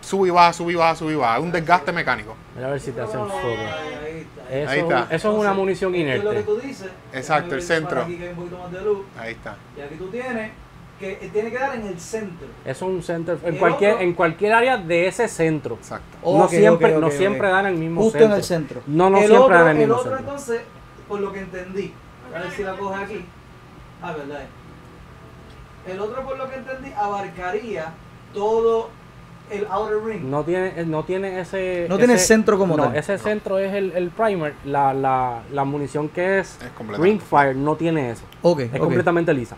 sube 0.00 0.28
y 0.28 0.30
baja, 0.30 0.52
sube 0.52 0.72
y 0.72 0.76
baja, 0.76 0.94
sube 0.96 1.12
y 1.12 1.16
baja. 1.16 1.36
Es 1.38 1.42
un 1.42 1.52
desgaste 1.52 1.92
mecánico. 1.92 2.34
Mira 2.54 2.68
a 2.68 2.70
ver 2.70 2.80
si 2.80 2.92
te 2.92 3.00
hacen 3.00 3.20
fuego. 3.26 3.56
Eso, 4.50 4.70
Ahí 4.70 4.78
está. 4.80 5.06
eso 5.10 5.32
es 5.32 5.38
una 5.38 5.52
munición 5.52 5.94
Esto 5.94 6.10
es 6.18 6.24
lo 6.24 6.30
que 6.30 6.36
inerte. 6.38 6.52
tú 6.52 6.66
dices. 6.66 6.88
Exacto, 7.12 7.54
el 7.54 7.62
centro. 7.62 7.90
para 7.96 8.02
Aquí 8.06 8.16
que 8.16 8.24
hay 8.24 8.30
un 8.30 8.36
poquito 8.36 8.58
más 8.58 8.72
de 8.72 8.80
luz. 8.80 8.98
Ahí 9.18 9.32
está. 9.32 9.56
Y 9.76 9.80
aquí 9.82 9.94
tú 9.96 10.08
tienes 10.08 10.50
que 10.98 11.12
eh, 11.12 11.30
tiene 11.32 11.50
que 11.50 11.58
dar 11.58 11.74
en 11.76 11.86
el 11.86 12.00
centro. 12.00 12.46
Eso 12.64 12.86
es 12.86 12.90
un 12.90 13.02
center 13.02 13.38
en 13.44 13.54
El 13.54 13.58
cualquier, 13.60 13.92
otro- 13.92 14.04
en 14.04 14.14
cualquier 14.14 14.52
área 14.54 14.76
de 14.78 15.06
ese 15.06 15.28
centro. 15.28 15.74
Exacto. 15.76 16.08
no 16.24 16.48
siempre, 16.48 16.94
ok, 16.94 17.00
no 17.00 17.06
ok, 17.08 17.12
siempre 17.12 17.48
dan 17.48 17.66
el 17.66 17.74
mismo 17.76 18.00
Justo 18.02 18.18
centro. 18.18 18.34
en 18.34 18.38
el 18.40 18.44
centro. 18.44 18.82
No, 18.86 19.10
no 19.10 19.18
el 19.18 19.26
siempre 19.26 19.44
otro, 19.44 19.58
dan 19.58 19.68
el 19.68 19.76
mismo 19.76 19.94
otro, 19.94 20.10
centro. 20.16 20.18
entonces, 20.20 20.60
por 21.06 21.20
lo 21.20 21.32
que 21.32 21.40
entendí, 21.40 21.92
a 22.34 22.38
ver 22.40 22.50
si 22.50 22.62
la 22.64 22.72
coge 22.74 23.04
aquí. 23.04 23.24
Ah, 24.02 24.12
verdad. 24.12 24.40
El 25.88 26.00
otro, 26.00 26.24
por 26.24 26.36
lo 26.36 26.48
que 26.50 26.56
entendí, 26.56 26.92
abarcaría 26.92 27.92
todo 28.34 28.90
el 29.50 29.66
outer 29.70 30.02
ring. 30.04 30.24
No 30.24 30.44
tiene, 30.44 30.72
eh, 30.76 30.84
no 30.86 31.04
tiene 31.04 31.40
ese. 31.40 31.86
No 31.88 31.96
tiene 31.96 32.18
centro 32.18 32.58
como 32.58 32.76
no, 32.76 32.84
tal. 32.84 32.96
ese 32.96 33.18
centro 33.18 33.58
es 33.58 33.72
el, 33.72 33.92
el 33.92 34.10
primer. 34.10 34.54
La, 34.64 34.92
la, 34.92 35.40
la 35.52 35.64
munición 35.64 36.08
que 36.08 36.40
es, 36.40 36.58
Es 36.62 36.70
completamente 36.76 37.24
Ringfire 37.24 37.54
no 37.54 37.76
tiene 37.76 38.10
eso. 38.10 38.22
Ok, 38.42 38.60
Es 38.60 38.78
completamente 38.78 39.32
lisa. 39.32 39.56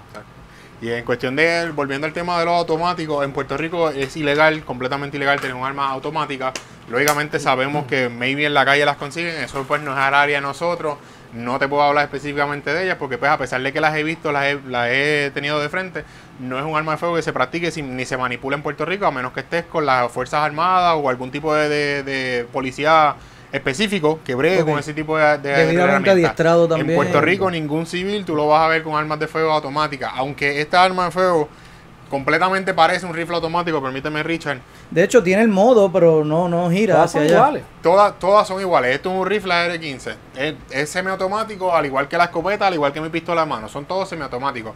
Y 0.83 0.91
en 0.91 1.05
cuestión 1.05 1.37
de, 1.37 1.71
volviendo 1.75 2.07
al 2.07 2.13
tema 2.15 2.39
de 2.39 2.47
los 2.47 2.55
automáticos, 2.55 3.23
en 3.23 3.33
Puerto 3.33 3.57
Rico 3.57 3.91
es 3.91 4.17
ilegal, 4.17 4.65
completamente 4.65 5.19
ilegal 5.19 5.39
tener 5.39 5.55
un 5.55 5.65
arma 5.65 5.91
automática. 5.91 6.53
Lógicamente 6.89 7.39
sabemos 7.39 7.87
que 7.87 8.09
maybe 8.09 8.47
en 8.47 8.55
la 8.55 8.65
calle 8.65 8.87
las 8.87 8.97
consiguen, 8.97 9.43
eso 9.43 9.63
pues 9.69 9.83
no 9.83 9.93
es 9.93 9.99
área 9.99 10.37
de 10.39 10.41
nosotros. 10.41 10.97
No 11.33 11.59
te 11.59 11.69
puedo 11.69 11.83
hablar 11.83 12.05
específicamente 12.05 12.73
de 12.75 12.85
ellas 12.85 12.97
porque 12.99 13.17
pues 13.17 13.31
a 13.31 13.39
pesar 13.39 13.63
de 13.63 13.73
que 13.73 13.81
las 13.81 13.95
he 13.97 14.03
visto, 14.03 14.33
las 14.33 14.47
he, 14.47 14.59
las 14.67 14.89
he 14.91 15.31
tenido 15.33 15.61
de 15.61 15.69
frente, 15.69 16.05
no 16.41 16.59
es 16.59 16.65
un 16.65 16.77
arma 16.77 16.93
de 16.93 16.99
fuego 16.99 17.15
que 17.17 17.23
se 17.23 17.33
practique 17.33 17.71
ni 17.83 18.05
se 18.05 18.17
manipula 18.17 18.57
en 18.57 18.63
Puerto 18.63 18.85
Rico 18.85 19.07
a 19.07 19.11
menos 19.13 19.33
que 19.33 19.41
estés 19.41 19.65
con 19.65 19.87
las 19.87 20.11
Fuerzas 20.11 20.41
Armadas 20.43 20.97
o 20.99 21.09
algún 21.09 21.31
tipo 21.31 21.55
de, 21.55 21.69
de- 21.69 22.03
de 22.03 22.45
policía 22.53 23.15
específico 23.53 24.21
que 24.25 24.35
bregue 24.35 24.65
con 24.65 24.79
ese 24.79 24.95
tipo 24.95 25.17
de, 25.19 25.39
de- 25.39 25.53
Debidamente 25.67 26.11
adiestrado 26.11 26.69
también. 26.69 26.91
En 26.91 26.97
Puerto 26.97 27.21
Rico 27.21 27.51
ningún 27.51 27.87
civil 27.87 28.25
tú 28.25 28.35
lo 28.35 28.49
vas 28.49 28.63
a 28.63 28.69
ver 28.69 28.83
con 28.83 28.95
armas 28.95 29.19
de 29.19 29.27
fuego 29.27 29.53
automáticas. 29.53 30.13
Aunque 30.17 30.61
esta 30.61 30.83
arma 30.83 31.07
de 31.07 31.11
fuego 31.11 31.49
completamente 32.11 32.75
parece 32.75 33.07
un 33.07 33.15
rifle 33.15 33.37
automático, 33.37 33.81
permíteme 33.81 34.23
Richard, 34.23 34.59
De 34.91 35.03
hecho, 35.05 35.23
tiene 35.23 35.43
el 35.43 35.49
modo, 35.49 35.91
pero 35.91 36.25
no, 36.25 36.49
no 36.49 36.71
gira 36.71 36.95
Todas 36.95 37.11
hacia 37.11 37.21
son 37.21 37.27
allá. 37.29 37.37
iguales. 37.39 37.63
todas, 37.83 38.19
todas 38.19 38.47
son 38.49 38.61
iguales. 38.61 38.95
Esto 38.97 39.11
es 39.13 39.17
un 39.21 39.27
rifle 39.27 39.55
AR-15. 39.55 40.15
Es, 40.37 40.55
es 40.71 40.91
semiautomático, 40.91 41.75
al 41.75 41.87
igual 41.87 42.09
que 42.09 42.19
la 42.19 42.25
escopeta, 42.25 42.67
al 42.67 42.75
igual 42.75 42.93
que 42.93 43.01
mi 43.01 43.09
pistola 43.09 43.43
de 43.43 43.47
mano. 43.47 43.69
Son 43.69 43.85
todos 43.87 44.09
semiautomáticos. 44.09 44.73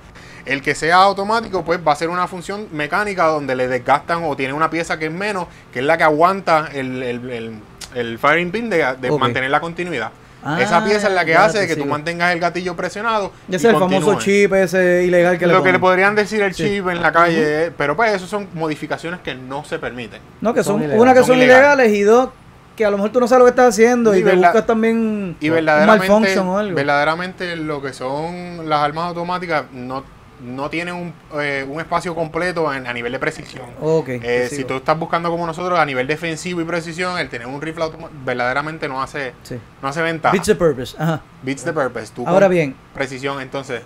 El 0.46 0.62
que 0.62 0.74
sea 0.74 0.96
automático, 0.96 1.64
pues 1.64 1.80
va 1.86 1.92
a 1.92 1.96
ser 1.96 2.08
una 2.08 2.26
función 2.28 2.68
mecánica 2.72 3.24
donde 3.26 3.54
le 3.56 3.66
desgastan 3.68 4.22
o 4.24 4.36
tiene 4.36 4.52
una 4.54 4.70
pieza 4.70 4.98
que 4.98 5.06
es 5.06 5.12
menos, 5.12 5.46
que 5.72 5.80
es 5.80 5.84
la 5.84 5.98
que 5.98 6.04
aguanta 6.04 6.68
el, 6.72 7.02
el, 7.02 7.30
el- 7.30 7.60
el 7.94 8.18
firing 8.18 8.50
pin 8.50 8.68
de, 8.70 8.84
mantener 9.20 9.50
la 9.50 9.60
continuidad. 9.60 10.10
Ah, 10.44 10.60
Esa 10.60 10.84
pieza 10.84 11.08
es 11.08 11.14
la 11.14 11.24
que 11.24 11.34
hace 11.34 11.66
que 11.66 11.74
tú 11.76 11.86
mantengas 11.86 12.32
el 12.32 12.40
gatillo 12.40 12.76
presionado. 12.76 13.32
Ya 13.48 13.54
y 13.54 13.56
es 13.56 13.64
el 13.64 13.76
famoso 13.76 14.18
chip 14.18 14.52
ese 14.52 15.04
ilegal 15.04 15.38
que 15.38 15.46
le 15.46 15.52
lo 15.54 15.62
que 15.62 15.72
le 15.72 15.78
ponen. 15.78 15.80
podrían 15.80 16.14
decir 16.14 16.42
el 16.42 16.54
Sí. 16.54 16.64
chip 16.64 16.88
en 16.88 17.00
la 17.00 17.12
calle, 17.12 17.72
pero 17.78 17.96
pues 17.96 18.12
eso 18.12 18.26
son 18.26 18.48
modificaciones 18.52 19.20
que 19.20 19.34
no 19.34 19.64
se 19.64 19.78
permiten. 19.78 20.20
No, 20.40 20.52
que 20.52 20.62
Son 20.62 20.74
son, 20.74 20.80
ilegales. 20.82 21.00
una 21.02 21.12
que 21.14 21.18
Son 21.20 21.26
son 21.28 21.36
ilegales. 21.38 21.88
ilegales 21.88 21.98
y 21.98 22.02
dos 22.02 22.28
que 22.76 22.84
a 22.84 22.90
lo 22.90 22.96
mejor 22.96 23.12
tú 23.12 23.20
no 23.20 23.28
sabes 23.28 23.38
lo 23.38 23.44
que 23.44 23.50
estás 23.50 23.68
haciendo 23.68 24.14
y, 24.16 24.18
Y 24.18 24.24
te 24.24 24.34
buscas 24.34 24.66
también 24.66 25.36
Y 25.40 25.48
un 25.48 25.54
verdaderamente, 25.54 26.08
malfunction 26.08 26.48
o 26.48 26.58
algo. 26.58 26.74
verdaderamente 26.74 27.54
lo 27.56 27.80
que 27.80 27.92
son 27.92 28.68
las 28.68 28.80
armas 28.80 29.06
automáticas 29.08 29.64
no, 29.72 30.02
no 30.44 30.68
tienen 30.70 30.94
un, 30.94 31.14
eh, 31.40 31.64
un 31.68 31.80
espacio 31.80 32.14
completo 32.14 32.72
en- 32.72 32.86
a 32.86 32.92
nivel 32.92 33.12
de 33.12 33.18
precisión. 33.18 33.66
Ok. 33.80 34.08
Eh, 34.10 34.48
si 34.50 34.64
tú 34.64 34.74
estás 34.74 34.98
buscando 34.98 35.30
como 35.30 35.46
nosotros 35.46 35.78
a 35.78 35.84
nivel 35.86 36.06
defensivo 36.06 36.60
y 36.60 36.64
precisión, 36.64 37.18
el 37.18 37.28
tener 37.28 37.46
un 37.46 37.60
rifle 37.62 37.84
automático 37.84 38.18
verdaderamente 38.24 38.88
no 38.88 39.02
hace, 39.02 39.32
Sí. 39.42 39.58
no 39.82 39.88
hace 39.88 40.02
ventaja. 40.02 40.32
Beats 40.32 40.46
the 40.46 40.54
purpose. 40.54 40.96
Ajá. 40.98 41.20
Beats 41.42 41.64
the 41.64 41.72
purpose. 41.72 42.12
Tú 42.14 42.26
Ahora 42.28 42.48
bien, 42.48 42.76
Precisión, 42.92 43.40
entonces, 43.40 43.82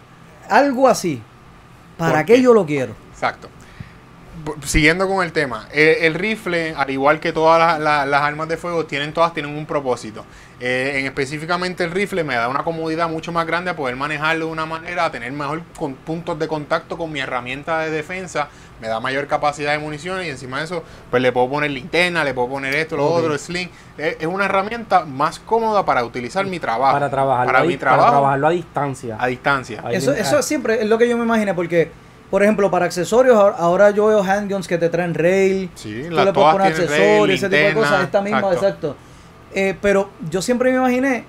algo 0.48 0.88
así. 0.88 1.22
¿Para 1.96 2.18
¿Por 2.18 2.26
qué 2.26 2.34
qué? 2.34 2.42
yo 2.42 2.52
lo 2.54 2.66
quiero? 2.66 2.94
Exacto. 3.12 3.48
Siguiendo 4.64 5.09
con 5.09 5.24
el 5.24 5.32
tema, 5.32 5.68
el, 5.72 5.88
el 5.88 6.14
rifle, 6.14 6.72
al 6.76 6.88
igual 6.90 7.18
que 7.18 7.32
todas 7.32 7.59
las, 7.59 7.80
las- 7.80 8.06
las 8.06 8.22
armas 8.22 8.48
de 8.48 8.56
fuego, 8.56 8.86
tienen 8.86 9.12
todas 9.12 9.34
tienen 9.34 9.54
un 9.56 9.66
propósito. 9.66 10.24
Eh, 10.61 10.98
en 10.98 11.06
específicamente 11.06 11.84
el 11.84 11.92
rifle 11.92 12.24
me 12.24 12.34
da 12.34 12.48
una 12.48 12.64
comodidad 12.64 13.09
mucho 13.09 13.30
más 13.30 13.46
grande 13.46 13.70
a 13.70 13.76
poder 13.76 13.94
manejarlo 13.94 14.46
de 14.46 14.52
una 14.52 14.66
manera, 14.66 15.04
a 15.04 15.11
tener 15.12 15.30
mejor 15.30 15.62
con- 15.78 15.94
puntos 15.94 16.36
de 16.36 16.48
contacto 16.48 16.98
con 16.98 17.12
mi 17.12 17.20
herramienta 17.20 17.78
de 17.78 17.90
defensa, 17.92 18.48
me 18.80 18.88
da 18.88 18.98
mayor 18.98 19.28
capacidad 19.28 19.70
de 19.70 19.78
munición 19.78 20.20
y 20.24 20.28
encima 20.28 20.59
de 20.59 20.64
eso, 20.64 20.82
pues 21.12 21.22
le 21.22 21.30
puedo 21.30 21.48
poner 21.48 21.70
linterna, 21.70 22.24
le 22.24 22.34
puedo 22.34 22.48
poner 22.48 22.74
esto, 22.74 22.96
lo 22.96 23.06
otro, 23.06 23.38
sling. 23.38 23.68
Es, 23.96 24.16
es 24.18 24.26
una 24.26 24.46
herramienta 24.46 25.04
más 25.04 25.38
cómoda 25.38 25.84
para 25.84 26.04
utilizar 26.04 26.44
mi 26.44 26.59
trabajo. 26.59 26.92
Para 26.94 27.09
trabajarlo, 27.09 27.46
para 27.46 27.59
a, 27.61 27.62
mi 27.62 27.68
di- 27.68 27.76
para 27.76 27.92
trabajo 27.92 28.12
trabajarlo 28.14 28.46
a 28.48 28.50
distancia. 28.50 29.16
a 29.20 29.26
distancia. 29.28 29.84
Eso, 29.92 30.12
eso 30.12 30.42
siempre 30.42 30.82
es 30.82 30.88
lo 30.88 30.98
que 30.98 31.09
yo 31.09 31.16
me 31.16 31.22
imaginé 31.24 31.54
porque, 31.54 31.90
por 32.32 32.42
ejemplo, 32.42 32.68
para 32.68 32.84
accesorios, 32.86 33.36
ahora- 33.36 33.90
yo 33.90 34.06
veo 34.06 34.24
handguns 34.24 34.66
que 34.66 34.76
te 34.78 34.88
traen 34.88 35.14
rail. 35.14 35.70
Sí, 35.76 36.02
tú 36.09 36.16
le 36.16 36.32
puedes 36.32 36.50
poner 36.52 36.66
accesorios, 36.72 36.98
rail, 36.98 37.30
ese 37.30 37.46
tipo 37.48 37.56
de 37.56 37.62
linterna, 37.64 37.80
cosas. 37.90 38.04
Esta 38.04 38.20
misma, 38.22 38.38
exacto. 38.38 38.64
exacto. 38.66 38.96
Eh, 39.55 39.74
pero 39.80 40.11
yo 40.30 40.42
siempre 40.42 40.70
me 40.70 40.76
imaginé, 40.78 41.24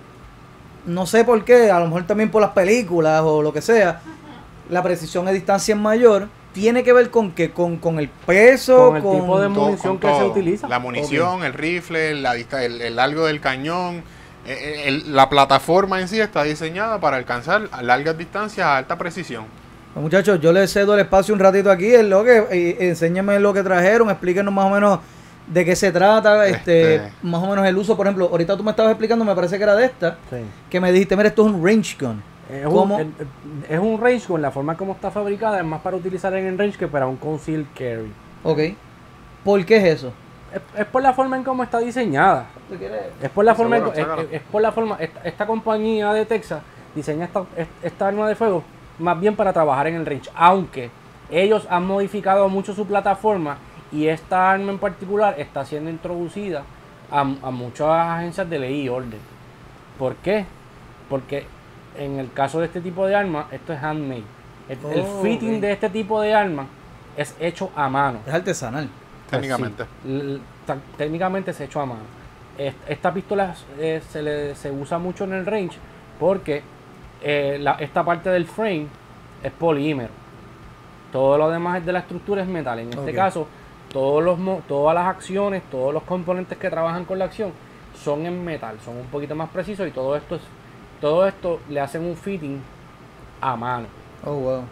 no 0.86 1.06
sé 1.06 1.24
por 1.24 1.44
qué, 1.46 1.72
a 1.72 1.80
lo 1.80 1.86
mejor 1.86 2.06
también 2.08 2.30
por 2.32 2.42
las 2.42 2.52
películas 2.52 3.22
o 3.24 3.42
lo 3.42 3.54
que 3.54 3.62
sea, 3.62 4.02
la 4.70 4.84
precisión 4.84 5.26
de 5.26 5.34
distancia 5.34 5.74
es 5.76 5.82
mayor. 5.82 6.28
Tiene 6.54 6.84
que 6.84 6.92
ver 6.94 7.12
con 7.12 7.32
que 7.32 7.52
con, 7.52 7.78
con 7.78 8.00
el 8.00 8.10
peso, 8.10 8.88
Con 8.88 8.98
el 8.98 9.04
con, 9.04 9.20
tipo 9.22 9.40
de 9.40 9.48
Todo- 9.50 9.66
munición 9.66 9.98
con 9.98 10.12
que 10.12 10.18
se 10.18 10.24
utiliza. 10.26 10.68
La 10.68 10.80
munición, 10.80 11.44
el 11.44 11.54
rifle, 11.54 12.16
la 12.16 12.34
dista- 12.34 12.64
el, 12.64 12.82
el 12.82 12.96
largo 12.96 13.26
del 13.26 13.40
cañón. 13.40 14.04
eh, 14.48 14.54
eh, 14.58 14.84
el- 14.88 15.16
la 15.16 15.30
plataforma 15.30 16.00
en 16.02 16.08
sí 16.08 16.20
está 16.20 16.44
diseñada 16.44 17.00
para 17.00 17.18
alcanzar 17.18 17.68
a 17.72 17.84
largas 17.84 18.18
distancias 18.18 18.66
a 18.66 18.78
alta 18.78 18.98
precisión. 18.98 19.46
Pues, 19.94 20.02
Muchachos, 20.02 20.40
yo 20.42 20.52
les 20.52 20.72
cedo 20.74 20.94
el 20.96 21.02
espacio 21.02 21.34
un 21.36 21.40
ratito 21.40 21.70
aquí. 21.70 21.88
Es 21.94 22.06
lo 22.06 22.24
que, 22.24 22.38
eh, 22.50 22.78
enséñenme 22.80 23.40
lo 23.40 23.54
que 23.54 23.62
trajeron, 23.62 24.10
explíquenos 24.10 24.52
más 24.54 24.66
o 24.66 24.70
menos 24.70 25.00
de 25.50 25.66
qué 25.66 25.76
se 25.76 25.92
trata, 25.92 26.48
este, 26.48 26.96
Este- 26.96 27.12
más 27.24 27.42
o 27.44 27.48
menos 27.48 27.66
el 27.66 27.78
uso. 27.78 27.98
Por 27.98 28.06
ejemplo, 28.08 28.28
ahorita 28.32 28.56
tú 28.56 28.64
me 28.64 28.72
estabas 28.72 28.92
explicando, 28.92 29.26
me 29.26 29.36
parece 29.36 29.58
que 29.58 29.64
era 29.64 29.76
de 29.76 29.86
esta, 29.86 30.18
Sí. 30.30 30.38
que 30.70 30.80
me 30.80 30.92
dijiste, 30.92 31.16
mira, 31.18 31.30
esto 31.30 31.46
es 31.48 31.54
un 31.54 31.66
range 31.66 31.98
gun. 32.00 32.22
Es 32.50 32.66
¿Cómo? 32.66 32.96
un, 32.96 33.02
el- 33.02 33.14
es 33.70 33.80
un 33.80 34.00
range 34.00 34.26
gun, 34.28 34.42
la 34.42 34.52
forma 34.52 34.76
como 34.78 34.94
está 34.94 35.12
fabricada 35.12 35.60
es 35.60 35.66
más 35.66 35.82
para 35.82 35.98
utilizar 35.98 36.34
en 36.36 36.46
el 36.48 36.58
range 36.58 36.78
que 36.78 36.88
para 36.88 37.06
un 37.08 37.18
concealed 37.18 37.66
carry. 37.78 38.12
Ok. 38.44 38.60
¿Por 39.44 39.66
qué 39.66 39.78
es 39.78 39.84
eso? 40.00 40.12
Es, 40.54 40.62
es 40.82 40.86
por 40.88 41.02
la 41.04 41.14
forma 41.14 41.38
en 41.38 41.44
cómo 41.44 41.62
está 41.64 41.78
diseñada. 41.80 42.48
Es 43.22 43.30
por 43.30 43.46
la 43.46 43.54
forma, 43.56 43.78
en- 43.78 43.84
Seguro, 43.84 43.98
es, 44.00 44.04
sácalo. 44.06 44.22
es- 44.24 44.34
es 44.34 44.42
por 44.52 44.62
la 44.62 44.72
forma, 44.72 44.98
esta, 45.00 45.22
esta 45.24 45.46
compañía 45.46 46.12
de 46.14 46.26
Texas 46.26 46.62
diseña 46.96 47.26
esta, 47.26 47.44
es- 47.56 47.68
esta 47.84 48.08
arma 48.08 48.28
de 48.28 48.36
fuego 48.36 48.64
más 48.98 49.20
bien 49.20 49.36
para 49.36 49.54
trabajar 49.54 49.88
en 49.88 49.96
el 49.96 50.06
range, 50.06 50.30
aunque 50.36 50.90
ellos 51.30 51.68
han 51.70 51.86
modificado 51.86 52.50
mucho 52.50 52.74
su 52.74 52.86
plataforma 52.88 53.58
y 53.92 54.08
esta 54.08 54.52
arma 54.52 54.72
en 54.72 54.78
particular 54.80 55.36
está 55.40 55.66
siendo 55.66 55.90
introducida 55.90 56.64
a, 57.12 57.22
a 57.22 57.52
muchas 57.52 57.88
agencias 57.90 58.50
de 58.50 58.60
ley 58.60 58.82
y 58.84 58.90
orden. 58.90 59.20
¿Por 59.98 60.16
qué? 60.18 60.46
Porque 61.10 61.46
en 61.98 62.20
el 62.20 62.32
caso 62.32 62.60
de 62.60 62.68
este 62.68 62.82
tipo 62.82 63.06
de 63.08 63.16
arma, 63.16 63.48
esto 63.52 63.74
es 63.74 63.82
handmade. 63.82 64.24
El, 64.70 64.78
el 64.92 65.06
Oh, 65.06 65.22
fitting 65.24 65.60
de 65.60 65.72
este 65.72 65.90
tipo 65.90 66.22
de 66.22 66.34
arma 66.34 66.68
es 67.18 67.36
hecho 67.40 67.72
a 67.76 67.90
mano. 67.90 68.20
Es 68.28 68.34
artesanal. 68.34 68.88
Pues 69.30 69.42
Técnicamente. 69.42 69.84
sí, 70.06 70.42
técnicamente 70.98 71.54
se 71.54 71.66
hecho 71.66 71.82
a 71.82 71.86
mano. 71.86 72.02
Est- 72.58 72.78
Esta 72.88 73.14
pistola 73.14 73.56
eh, 73.80 74.02
se, 74.10 74.22
le, 74.22 74.56
se 74.56 74.72
usa 74.72 74.98
mucho 75.00 75.24
en 75.24 75.34
el 75.34 75.46
range 75.46 75.78
porque 76.20 76.62
eh, 77.22 77.58
la- 77.60 77.74
esta 77.74 78.04
parte 78.04 78.30
del 78.30 78.46
frame 78.46 78.88
es 79.44 79.52
polímero. 79.52 80.10
Todo 81.12 81.38
lo 81.38 81.50
demás 81.50 81.84
de 81.86 81.92
la 81.92 82.00
estructura 82.00 82.42
es 82.44 82.48
metal. 82.48 82.80
En 82.80 82.90
este 82.94 83.14
caso, 83.14 83.48
todos 83.92 84.24
los, 84.24 84.38
todas 84.68 84.96
las 84.96 85.08
acciones, 85.08 85.64
todos 85.72 85.94
los 85.94 86.04
componentes 86.04 86.58
que 86.58 86.70
trabajan 86.70 87.06
con 87.06 87.20
la 87.20 87.26
acción 87.26 87.52
son 88.04 88.26
en 88.26 88.44
metal, 88.44 88.78
son 88.84 88.98
un 88.98 89.08
poquito 89.08 89.36
más 89.36 89.50
precisos 89.50 89.88
y 89.88 89.92
todo 89.92 90.16
esto 90.16 90.36
es, 90.36 90.42
todo 91.02 91.28
esto 91.28 91.60
le 91.70 91.80
hacen 91.80 92.04
un 92.06 92.16
fitting 92.18 92.62
a 93.42 93.56
mano. 93.56 93.88
Oh, 94.26 94.34
wow. 94.36 94.64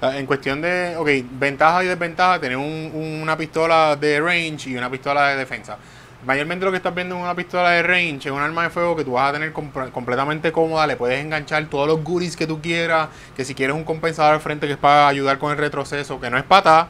Ah, 0.00 0.18
En 0.18 0.26
cuestión 0.26 0.60
de, 0.60 0.96
ok, 0.96 1.08
ventaja 1.38 1.82
y 1.84 1.86
desventaja, 1.86 2.38
tener 2.40 2.56
un- 2.58 3.20
una 3.22 3.36
pistola 3.36 3.96
de 3.96 4.20
range 4.20 4.70
y 4.70 4.76
una 4.76 4.90
pistola 4.90 5.28
de 5.28 5.36
defensa. 5.36 5.78
Mayormente 6.26 6.64
lo 6.64 6.70
que 6.70 6.78
estás 6.78 6.94
viendo 6.94 7.14
en 7.14 7.22
una 7.22 7.34
pistola 7.34 7.70
de 7.70 7.82
range 7.82 8.28
es 8.28 8.32
un 8.32 8.40
arma 8.40 8.64
de 8.64 8.70
fuego 8.70 8.96
que 8.96 9.04
tú 9.04 9.12
vas 9.12 9.30
a 9.30 9.32
tener 9.34 9.52
completamente 9.52 10.50
cómoda, 10.52 10.86
le 10.86 10.96
puedes 10.96 11.22
enganchar 11.24 11.64
todos 11.66 11.86
los 11.86 12.02
goodies 12.02 12.36
que 12.36 12.46
tú 12.46 12.60
quieras, 12.60 13.08
que 13.36 13.44
si 13.44 13.54
quieres 13.54 13.76
un 13.76 13.84
compensador 13.84 14.34
al 14.34 14.40
frente 14.40 14.66
que 14.66 14.72
es 14.74 14.78
para 14.78 15.08
ayudar 15.08 15.38
con 15.38 15.52
el 15.52 15.58
retroceso, 15.58 16.20
que 16.20 16.30
no 16.30 16.36
es 16.38 16.44
pata, 16.44 16.88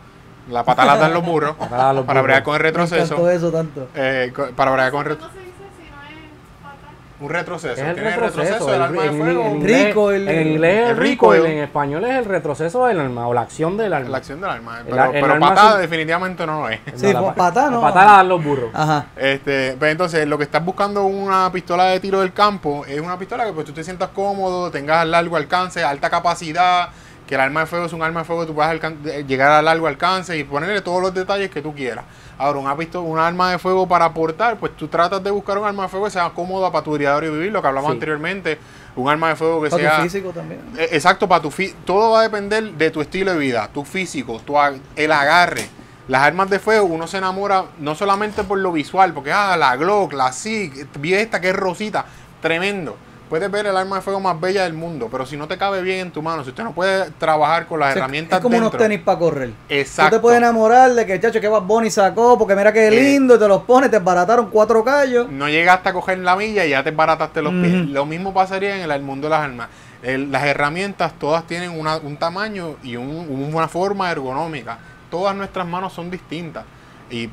la 0.49 0.65
pata 0.65 0.85
la 0.85 0.97
dan 0.97 1.13
los 1.13 1.23
a 1.25 1.93
los 1.93 2.05
para 2.05 2.23
bregar 2.23 2.43
con 2.43 2.55
el 2.55 2.61
retroceso. 2.61 3.29
eso 3.31 3.51
tanto. 3.51 3.89
eh, 3.95 4.33
para 4.55 4.71
bregar 4.71 4.93
con 4.93 5.07
el 5.07 5.17
¿Cómo 5.17 5.29
retro- 5.29 5.33
se 5.33 5.41
dice 5.41 5.53
si 5.77 5.91
no 5.91 6.03
es 6.03 6.63
fatal? 6.63 6.95
un 7.21 7.31
retroceso. 7.31 7.73
Es 7.73 7.79
el 7.81 7.95
Tiene 7.95 8.11
retroceso, 8.11 8.67
del 8.67 8.75
el- 8.77 8.83
arma 8.83 9.03
de 9.03 9.09
en, 9.09 9.19
fuego. 9.19 9.43
en 9.47 9.65
Rico, 9.65 10.11
el- 10.13 10.29
en 10.29 10.47
inglés 10.49 10.85
es 10.85 10.91
el 10.91 10.97
rico, 10.99 11.35
el- 11.35 11.47
en 11.47 11.59
español 11.65 12.05
es 12.05 12.17
el 12.17 12.25
retroceso 12.27 12.87
del 12.87 13.01
arma 13.01 13.27
o 13.27 13.35
la 13.35 13.41
acción 13.41 13.77
del 13.77 13.93
arma. 13.93 14.09
la 14.09 14.17
acción 14.19 14.41
del 14.41 14.51
arma. 14.51 14.79
El- 14.81 14.85
Pero, 14.87 15.05
el 15.05 15.11
pero 15.21 15.33
arma 15.33 15.49
patada 15.49 15.73
sí- 15.77 15.81
definitivamente 15.83 16.47
no 16.47 16.61
lo 16.61 16.69
es. 16.69 16.81
Sí, 16.95 17.13
la 17.13 17.21
pues, 17.23 17.35
patada 17.35 17.71
no. 17.71 17.81
la 17.81 17.89
patada 17.89 18.07
la 18.07 18.13
dan 18.19 18.29
los 18.29 18.45
burros. 18.45 18.71
Ajá. 18.73 19.07
Este, 19.17 19.77
pues 19.79 19.91
entonces, 19.93 20.27
lo 20.29 20.39
que 20.39 20.45
estás 20.45 20.65
buscando 20.65 21.05
una 21.05 21.51
pistola 21.51 21.85
de 21.87 21.99
tiro 22.01 22.21
del 22.21 22.33
campo 22.33 22.85
es 22.87 23.01
una 23.01 23.19
pistola 23.19 23.45
que 23.47 23.53
pues 23.53 23.67
tú 23.67 23.73
te 23.73 23.83
sientas 23.83 24.11
cómodo, 24.11 24.71
tengas 24.71 25.05
largo 25.07 25.37
alcance, 25.37 25.83
alta 25.83 26.09
capacidad, 26.11 26.91
que 27.27 27.35
el 27.35 27.41
arma 27.41 27.61
de 27.61 27.67
fuego 27.67 27.87
es 27.87 27.93
un 27.93 28.03
arma 28.03 28.21
de 28.21 28.25
fuego 28.27 28.43
que 28.43 28.47
tú 28.49 28.55
puedas 28.55 28.73
eh, 29.07 29.25
llegar 29.27 29.51
a 29.51 29.61
largo 29.63 29.87
alcance 29.87 30.37
y 30.39 30.45
ponerle 30.45 30.81
todos 30.81 31.03
los 31.03 31.13
detalles 31.13 31.51
que 31.51 31.61
tú 31.61 31.75
quieras. 31.75 32.05
Ahora, 32.39 32.59
una 32.61 32.77
pistola, 32.77 33.05
un 33.09 33.19
arma 33.19 33.51
de 33.51 33.59
fuego 33.59 33.89
para 33.89 34.05
aportar, 34.05 34.59
pues 34.59 34.77
tú 34.77 34.89
tratas 34.89 35.23
de 35.25 35.31
buscar 35.31 35.59
un 35.59 35.65
arma 35.67 35.85
de 35.85 35.89
fuego 35.89 36.05
que 36.07 36.13
sea 36.13 36.31
cómoda 36.31 36.71
para 36.71 36.85
tu 36.85 36.97
diario 36.97 37.33
vivir, 37.33 37.51
lo 37.51 37.61
que 37.63 37.69
hablamos 37.69 37.89
Sí. 37.91 37.95
anteriormente, 37.95 38.59
un 38.95 39.09
arma 39.09 39.31
de 39.31 39.37
fuego 39.37 39.63
que 39.63 39.71
Para 39.71 39.83
sea... 39.83 39.97
tu 39.97 40.03
físico 40.05 40.31
también. 40.31 40.61
Eh, 40.79 40.89
Exacto, 40.93 41.27
para 41.29 41.43
tu 41.43 41.51
fi- 41.51 41.75
todo 41.85 42.13
va 42.13 42.21
a 42.21 42.23
depender 42.23 42.63
de 42.73 42.91
tu 42.91 43.01
estilo 43.01 43.33
de 43.33 43.39
vida, 43.39 43.69
tu 43.73 43.85
físico, 43.85 44.41
tu 44.45 44.55
ag- 44.55 44.79
el 44.95 45.11
agarre. 45.13 45.67
Las 46.09 46.23
armas 46.23 46.49
de 46.51 46.61
fuego, 46.61 46.87
uno 46.87 47.09
se 47.09 47.19
enamora 47.19 47.65
no 47.81 47.97
solamente 47.97 48.45
por 48.45 48.59
lo 48.59 48.71
visual, 48.71 49.13
porque 49.13 49.33
ah, 49.33 49.57
la 49.57 49.75
Glock, 49.77 50.13
la 50.13 50.31
SIG, 50.33 50.87
vi 51.01 51.15
esta 51.15 51.41
que 51.41 51.49
es 51.51 51.57
rosita, 51.57 52.05
tremendo. 52.41 52.97
Puedes 53.29 53.51
ver 53.51 53.67
el 53.67 53.77
arma 53.77 53.97
de 53.97 54.03
fuego 54.03 54.21
más 54.21 54.41
bella 54.41 54.63
del 54.63 54.75
mundo, 54.75 55.09
pero 55.11 55.27
si 55.27 55.37
no 55.37 55.49
te 55.49 55.59
cabe 55.59 55.83
bien 55.83 55.99
en 55.99 56.11
tu 56.13 56.23
mano, 56.23 56.45
si 56.45 56.51
usted 56.51 56.63
no 56.63 56.73
puede 56.73 57.11
trabajar 57.19 57.67
con 57.67 57.81
las 57.81 57.91
O 57.91 57.93
sea, 57.95 58.03
herramientas 58.03 58.39
es 58.39 58.43
como 58.43 58.53
dentro, 58.55 58.69
unos 58.71 58.79
tenis 58.81 59.01
para 59.01 59.19
correr. 59.19 59.51
Exacto. 59.69 60.11
Tú 60.11 60.17
te 60.17 60.23
puedes 60.23 60.39
enamorar 60.39 60.93
de 60.95 61.05
que, 61.07 61.19
chacho, 61.21 61.41
que 61.41 61.49
Bad 61.49 61.63
Bunny 61.63 61.91
sacó, 61.91 62.39
porque 62.39 62.55
mira 62.55 62.73
qué 62.73 62.87
Eh. 62.87 62.91
lindo, 62.93 63.35
y 63.35 63.39
te 63.41 63.49
los 63.49 63.63
pones, 63.63 63.91
te 63.91 63.99
barataron 63.99 64.49
cuatro 64.51 64.85
callos. 64.85 65.29
no 65.29 65.49
llegaste 65.49 65.89
a 65.89 65.93
coger 65.93 66.19
la 66.19 66.37
milla 66.37 66.65
y 66.65 66.71
ya 66.71 66.85
te 66.85 66.93
barataste 66.93 67.43
los 67.43 67.53
pies. 67.53 67.83
Ujú. 67.85 67.93
Lo 67.93 68.07
mismo 68.07 68.33
pasaría 68.33 68.77
en 68.83 68.89
el 68.91 69.03
mundo 69.03 69.27
de 69.27 69.31
las 69.31 69.41
armas. 69.41 69.69
El- 70.03 70.31
las 70.31 70.45
herramientas 70.45 71.13
todas 71.19 71.45
tienen 71.49 71.71
una- 71.71 71.97
un 71.97 72.17
tamaño 72.17 72.77
y 72.85 72.95
un- 72.97 73.51
una 73.53 73.67
forma 73.67 74.11
ergonómica. 74.13 74.79
Todas 75.11 75.35
nuestras 75.35 75.67
manos 75.67 75.93
son 75.93 76.11
distintas. 76.13 76.65
Y 77.11 77.29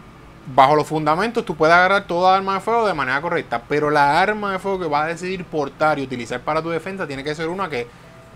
bajo 0.56 0.76
los 0.76 0.86
fundamentos 0.88 1.45
tú 1.45 1.56
puedes 1.56 1.74
agarrar 1.76 2.06
toda 2.06 2.36
arma 2.36 2.56
de 2.56 2.60
fuego 2.60 2.88
de 2.88 2.94
manera 2.94 3.22
correcta. 3.22 3.61
Pero 3.68 3.90
la 3.90 4.20
arma 4.22 4.52
de 4.53 4.60
fuego 4.60 4.80
que 4.80 4.88
vas 4.88 5.06
a 5.06 5.07
decidir 5.07 5.45
portar 5.45 5.99
y 5.99 6.03
utilizar 6.03 6.40
para 6.41 6.61
tu 6.61 6.70
defensa 6.70 7.07
tiene 7.07 7.24
que 7.24 7.34
ser 7.36 7.48
una 7.49 7.70
que 7.70 7.88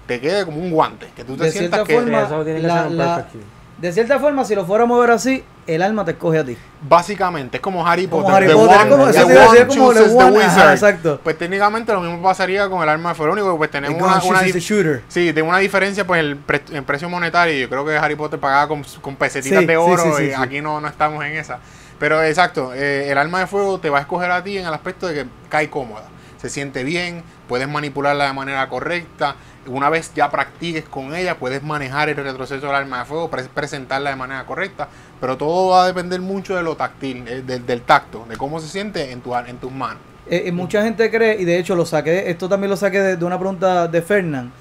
te 0.07 0.19
quede 0.21 0.45
como 0.45 0.57
un 0.57 0.71
guante. 0.71 1.09
Que 1.15 1.23
tú 1.23 1.35
te 1.35 1.45
De 1.45 1.51
sientas 1.51 1.85
cierta 1.85 1.87
que... 1.87 1.95
forma, 1.99 2.21
eso 2.23 2.43
tiene 2.43 2.61
que 2.61 2.67
la- 2.67 2.77
ser 2.83 2.87
un 2.91 2.97
la- 2.97 3.15
perfect 3.15 3.31
kill. 3.33 3.41
De 3.77 3.91
cierta 3.91 4.17
forma, 4.17 4.43
si 4.43 4.55
lo 4.55 4.65
fuéramos 4.65 4.97
a 4.97 5.01
ver 5.01 5.11
así, 5.11 5.43
el 5.67 5.83
alma 5.83 6.03
te 6.03 6.09
escoge 6.11 6.39
a 6.39 6.43
ti. 6.43 6.57
Básicamente, 6.81 7.57
es 7.57 7.61
como 7.61 7.85
Harry 7.85 8.07
Como 8.07 8.23
Potter. 8.23 8.35
Harry 8.37 8.47
The 8.47 8.53
one- 8.55 8.67
como- 8.89 9.11
the 9.11 9.19
one 9.21 9.65
como 9.67 10.33
the 10.39 10.43
ajá, 10.43 10.71
exacto. 10.73 11.19
Pues 11.23 11.37
técnicamente 11.37 11.93
lo 11.93 12.01
mismo 12.01 12.19
pasaría 12.23 12.67
con 12.69 12.81
el 12.81 12.89
arma 12.89 13.09
de 13.09 13.15
fuego. 13.15 13.33
Único 13.33 13.51
que 13.51 13.57
pues 13.59 13.69
tenemos 13.69 14.01
una, 14.01 14.23
una 14.23 14.41
shooter. 14.47 15.03
Sí, 15.09 15.31
de 15.31 15.41
una 15.43 15.59
diferencia 15.59 16.07
pues 16.07 16.21
el 16.21 16.37
pre- 16.37 16.63
en 16.71 16.83
precio 16.85 17.07
monetario. 17.07 17.53
Yo 17.55 17.69
creo 17.69 17.85
que 17.85 17.95
Harry 17.95 18.15
Potter 18.15 18.39
pagaba 18.39 18.67
con, 18.67 18.83
con 18.99 19.15
pesetitas 19.15 19.59
Sí, 19.59 19.65
de 19.67 19.77
oro 19.77 20.01
sí, 20.01 20.09
sí, 20.17 20.23
y 20.23 20.27
sí. 20.29 20.33
aquí 20.35 20.59
no, 20.59 20.81
no 20.81 20.87
estamos 20.87 21.23
en 21.23 21.33
esa. 21.33 21.59
Pero 21.99 22.21
exacto, 22.23 22.73
eh, 22.73 23.11
el 23.11 23.17
arma 23.17 23.39
de 23.39 23.47
fuego 23.47 23.79
te 23.79 23.89
va 23.89 23.97
a 23.97 24.01
escoger 24.01 24.29
a 24.31 24.43
ti 24.43 24.57
en 24.57 24.67
el 24.67 24.73
aspecto 24.73 25.07
de 25.07 25.13
que 25.15 25.25
cae 25.49 25.69
cómoda. 25.69 26.03
Se 26.37 26.49
siente 26.49 26.83
bien, 26.83 27.23
puedes 27.47 27.67
manipularla 27.67 28.27
de 28.27 28.33
manera 28.33 28.69
correcta. 28.69 29.35
Una 29.65 29.89
vez 29.89 30.13
ya 30.13 30.29
practiques 30.29 30.85
con 30.85 31.15
ella, 31.15 31.39
puedes 31.39 31.63
manejar 31.63 32.09
el 32.09 32.15
retroceso 32.15 32.67
del 32.67 32.75
arma 32.75 32.99
de 32.99 33.05
fuego, 33.05 33.29
pre- 33.29 33.45
presentarla 33.45 34.11
de 34.11 34.15
manera 34.15 34.45
correcta. 34.45 34.87
Pero 35.19 35.35
todo 35.37 35.71
va 35.71 35.83
a 35.83 35.87
depender 35.87 36.21
mucho 36.21 36.55
de 36.55 36.61
lo 36.61 36.75
táctil, 36.77 37.27
eh, 37.27 37.41
del- 37.41 37.81
tacto, 37.81 38.25
de 38.29 38.37
cómo 38.37 38.59
se 38.59 38.67
siente 38.67 39.11
en, 39.11 39.21
tu, 39.21 39.35
en 39.35 39.57
tus 39.57 39.71
manos. 39.71 39.97
Eh, 40.29 40.43
eh, 40.45 40.51
mucha 40.51 40.83
gente 40.83 41.09
cree, 41.09 41.41
y 41.41 41.45
de 41.45 41.57
hecho 41.57 41.75
lo 41.75 41.85
saqué, 41.85 42.29
esto 42.29 42.47
también 42.47 42.69
lo 42.69 42.77
saqué 42.77 42.99
de, 43.01 43.17
de 43.17 43.25
una 43.25 43.39
pregunta 43.39 43.87
de 43.87 44.01
Fernán, 44.03 44.51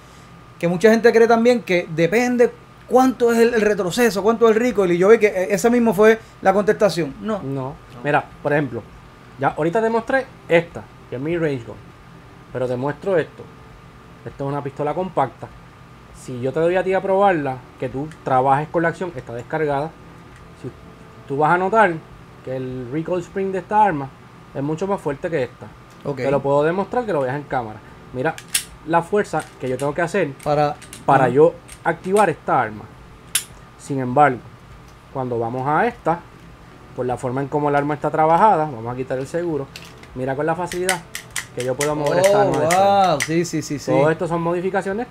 que 0.59 0.69
mucha 0.69 0.91
gente 0.91 1.13
cree 1.13 1.29
también 1.29 1.61
que 1.63 1.87
depende 1.95 2.51
cuánto 2.89 3.33
es 3.33 3.39
el, 3.39 3.55
el 3.55 3.61
retroceso, 3.61 4.23
cuánto 4.23 4.49
es 4.49 4.57
el 4.57 4.63
rico, 4.63 4.87
y 4.87 4.99
yo 4.99 5.09
vi 5.09 5.19
que 5.19 5.27
eh, 5.29 5.49
esa 5.51 5.71
mismo 5.71 5.95
fue 5.95 6.19
la 6.43 6.53
contestación. 6.53 7.15
No, 7.21 7.41
No. 7.43 7.75
Mira, 8.05 8.25
por 8.43 8.53
ejemplo, 8.53 8.83
ya 9.39 9.49
ahorita 9.49 9.83
te 9.83 9.91
mostré 9.91 10.27
esta, 10.49 10.85
que 11.11 11.17
es 11.17 11.23
mi 11.23 11.37
range 11.37 11.65
gun. 11.67 11.77
Pero 12.53 12.69
te 12.69 12.77
muestro 12.77 13.17
esto. 13.17 13.43
Esto 14.25 14.45
es 14.45 14.49
una 14.49 14.63
pistola 14.63 14.95
compacta. 14.95 15.49
Si 16.15 16.41
yo 16.41 16.53
te 16.53 16.61
doy 16.61 16.77
a 16.77 16.85
ti 16.85 16.95
a 16.95 17.01
probarla, 17.01 17.57
que 17.81 17.89
tú 17.89 18.09
trabajes 18.25 18.69
con 18.69 18.83
la 18.83 18.89
acción, 18.89 19.13
está 19.17 19.35
descargada. 19.35 19.91
Si 20.63 20.71
tú 21.27 21.39
vas 21.39 21.53
a 21.53 21.59
notar 21.59 21.95
que 22.45 22.57
el 22.57 22.89
recoil 22.93 23.23
spring 23.23 23.51
de 23.51 23.59
esta 23.59 23.83
arma 23.83 24.09
es 24.55 24.63
mucho 24.63 24.87
más 24.87 25.01
fuerte 25.01 25.29
que 25.29 25.43
esta. 25.43 25.67
ok. 26.05 26.17
Te 26.17 26.31
lo 26.31 26.41
puedo 26.41 26.63
demostrar 26.63 27.05
que 27.05 27.13
lo 27.13 27.21
veas 27.23 27.37
en 27.37 27.43
cámara. 27.43 27.79
Mira 28.13 28.35
la 28.87 29.03
fuerza 29.03 29.43
que 29.61 29.69
yo 29.69 29.77
tengo 29.77 29.93
que 29.93 30.01
hacer 30.03 30.31
Para, 30.45 30.77
para 31.05 31.29
yo 31.29 31.55
activar 31.89 32.29
esta 32.31 32.61
arma. 32.63 32.85
Sin 33.79 33.99
embargo, 34.01 34.39
cuando 35.13 35.39
vamos 35.39 35.67
a 35.67 35.87
esta, 35.87 36.21
por 36.95 37.07
la 37.07 37.17
forma 37.17 37.41
en 37.43 37.49
cómo 37.49 37.69
el 37.69 37.77
arma 37.77 37.95
está 37.95 38.11
trabajada, 38.11 38.65
vamos 38.65 38.93
a 38.93 38.97
quitar 38.97 39.19
el 39.19 39.27
seguro, 39.27 39.67
mira 40.15 40.35
con 40.35 40.47
la 40.47 40.55
facilidad 40.55 41.01
que 41.55 41.65
yo 41.65 41.75
puedo 41.75 41.95
mover 41.95 42.19
esta 42.19 42.39
Oh, 42.39 42.41
arma. 42.55 42.59
de 42.59 42.67
wow, 43.11 43.21
sí, 43.21 43.45
sí, 43.45 43.63
sí, 43.63 43.79
sí. 43.79 43.91
Todo 43.91 44.11
esto 44.11 44.27
son 44.29 44.43
modificaciones 44.43 45.07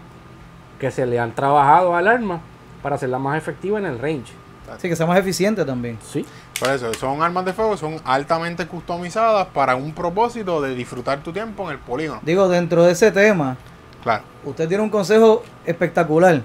que 0.79 0.91
se 0.91 1.05
le 1.05 1.19
han 1.19 1.33
trabajado 1.33 1.95
al 1.95 2.07
arma 2.07 2.39
para 2.83 2.95
hacerla 2.95 3.17
más 3.17 3.37
efectiva 3.37 3.79
en 3.79 3.85
el 3.85 3.97
range. 3.99 4.33
Sí, 4.79 4.89
que 4.89 4.95
sea 4.95 5.05
más 5.05 5.17
eficiente 5.19 5.63
también. 5.63 5.97
Sí. 6.03 6.25
Por 6.59 6.69
eso, 6.69 6.91
son 6.95 7.21
armas 7.21 7.45
de 7.45 7.53
fuego, 7.53 7.77
son 7.77 7.97
altamente 8.03 8.65
customizadas 8.67 9.47
para 9.47 9.75
un 9.75 9.93
propósito 9.93 10.59
de 10.59 10.73
disfrutar 10.73 11.19
tu 11.21 11.31
tiempo 11.31 11.65
en 11.65 11.73
el 11.73 11.79
polígono. 11.79 12.19
Digo, 12.23 12.47
dentro 12.47 12.83
de 12.83 12.91
ese 12.91 13.11
tema, 13.11 13.57
Claro. 14.03 14.23
usted 14.43 14.67
tiene 14.67 14.83
un 14.83 14.89
consejo 14.89 15.43
espectacular. 15.65 16.41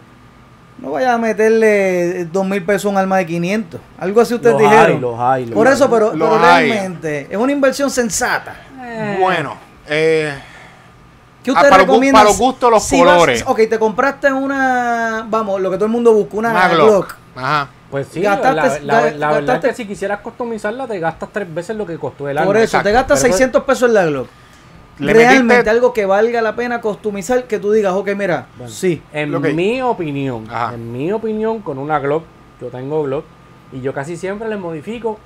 No 0.81 0.93
vaya 0.93 1.12
a 1.15 1.19
meterle 1.19 2.24
dos 2.27 2.47
mil 2.47 2.65
pesos 2.65 2.86
a 2.86 2.89
un 2.89 2.97
alma 2.98 3.19
de 3.19 3.27
500. 3.27 3.81
Algo 3.98 4.20
así 4.20 4.35
ustedes 4.35 4.55
Los 4.55 4.62
dijeron. 4.62 4.86
hay, 4.94 4.98
los 5.01 5.20
hay, 5.20 5.44
los 5.47 5.55
Por 5.55 5.66
eso, 5.69 5.90
pero, 5.90 6.15
Los 6.15 6.31
pero 6.31 6.44
hay. 6.44 6.70
realmente 6.73 7.27
es 7.31 7.36
una 7.36 7.52
inversión 7.52 7.90
sensata. 7.90 8.55
Bueno, 9.20 9.57
eh, 9.89 10.32
¿Qué 11.43 11.51
Ah, 11.52 11.55
usted 11.55 11.69
para 11.70 11.78
los 11.78 11.86
gu- 11.86 11.90
recomienda? 11.93 12.19
para 12.19 12.28
los 12.31 12.39
gustos, 12.39 12.70
los 12.70 12.82
vas- 12.90 12.98
colores. 13.01 13.44
ok, 13.47 13.57
te 13.69 13.78
compraste 13.78 14.31
una, 14.32 15.24
vamos, 15.28 15.59
lo 15.61 15.70
que 15.70 15.77
todo 15.77 15.86
el 15.86 15.90
mundo 15.93 16.12
busca, 16.12 16.36
una, 16.36 16.51
una 16.51 16.69
Glock. 16.69 16.89
Glock. 16.89 17.16
Ajá. 17.36 17.69
Pues 17.90 18.07
sí, 18.12 18.20
Gastaste- 18.20 18.43
la, 18.55 19.01
la- 19.01 19.11
ga- 19.11 19.15
la 19.16 19.31
verdad 19.32 19.55
gastaste- 19.55 19.69
es 19.70 19.77
que 19.77 19.82
si 19.82 19.89
quisieras 19.89 20.20
customizarla 20.20 20.86
te 20.86 20.98
gastas 21.01 21.31
tres 21.32 21.52
veces 21.52 21.77
lo 21.77 21.86
que 21.86 21.97
costó 21.98 22.28
el 22.28 22.36
arma. 22.36 22.47
Por 22.47 22.57
eso, 22.59 22.65
exacto. 22.65 22.89
te 22.89 22.93
gastas 22.93 23.19
Pero 23.20 23.28
eso- 23.28 23.36
600 23.39 23.65
pesos 23.65 23.89
en 23.89 23.94
la 23.94 24.05
Glock. 24.07 24.28
Le 25.01 25.12
Realmente 25.14 25.55
metiste- 25.55 25.70
algo 25.70 25.93
que 25.93 26.05
valga 26.06 26.43
la 26.43 26.55
pena 26.55 26.81
customizar, 26.81 27.44
que 27.44 27.59
tú 27.59 27.72
digas, 27.72 27.93
ok, 27.94 28.10
mira, 28.16 28.47
Bueno, 28.59 28.70
sí. 28.72 29.02
En 29.12 29.31
mi 29.56 29.81
opinión, 29.82 30.47
Ajá. 30.51 30.74
en 30.74 30.93
mi 30.93 31.10
opinión, 31.10 31.60
con 31.62 31.78
una 31.78 31.98
Glock, 31.98 32.24
yo 32.60 32.68
tengo 32.68 33.02
Glock, 33.05 33.24
y 33.72 33.81
yo 33.81 33.93
casi 33.94 34.16
siempre 34.16 34.48
les 34.48 34.59
modifico 34.59 35.18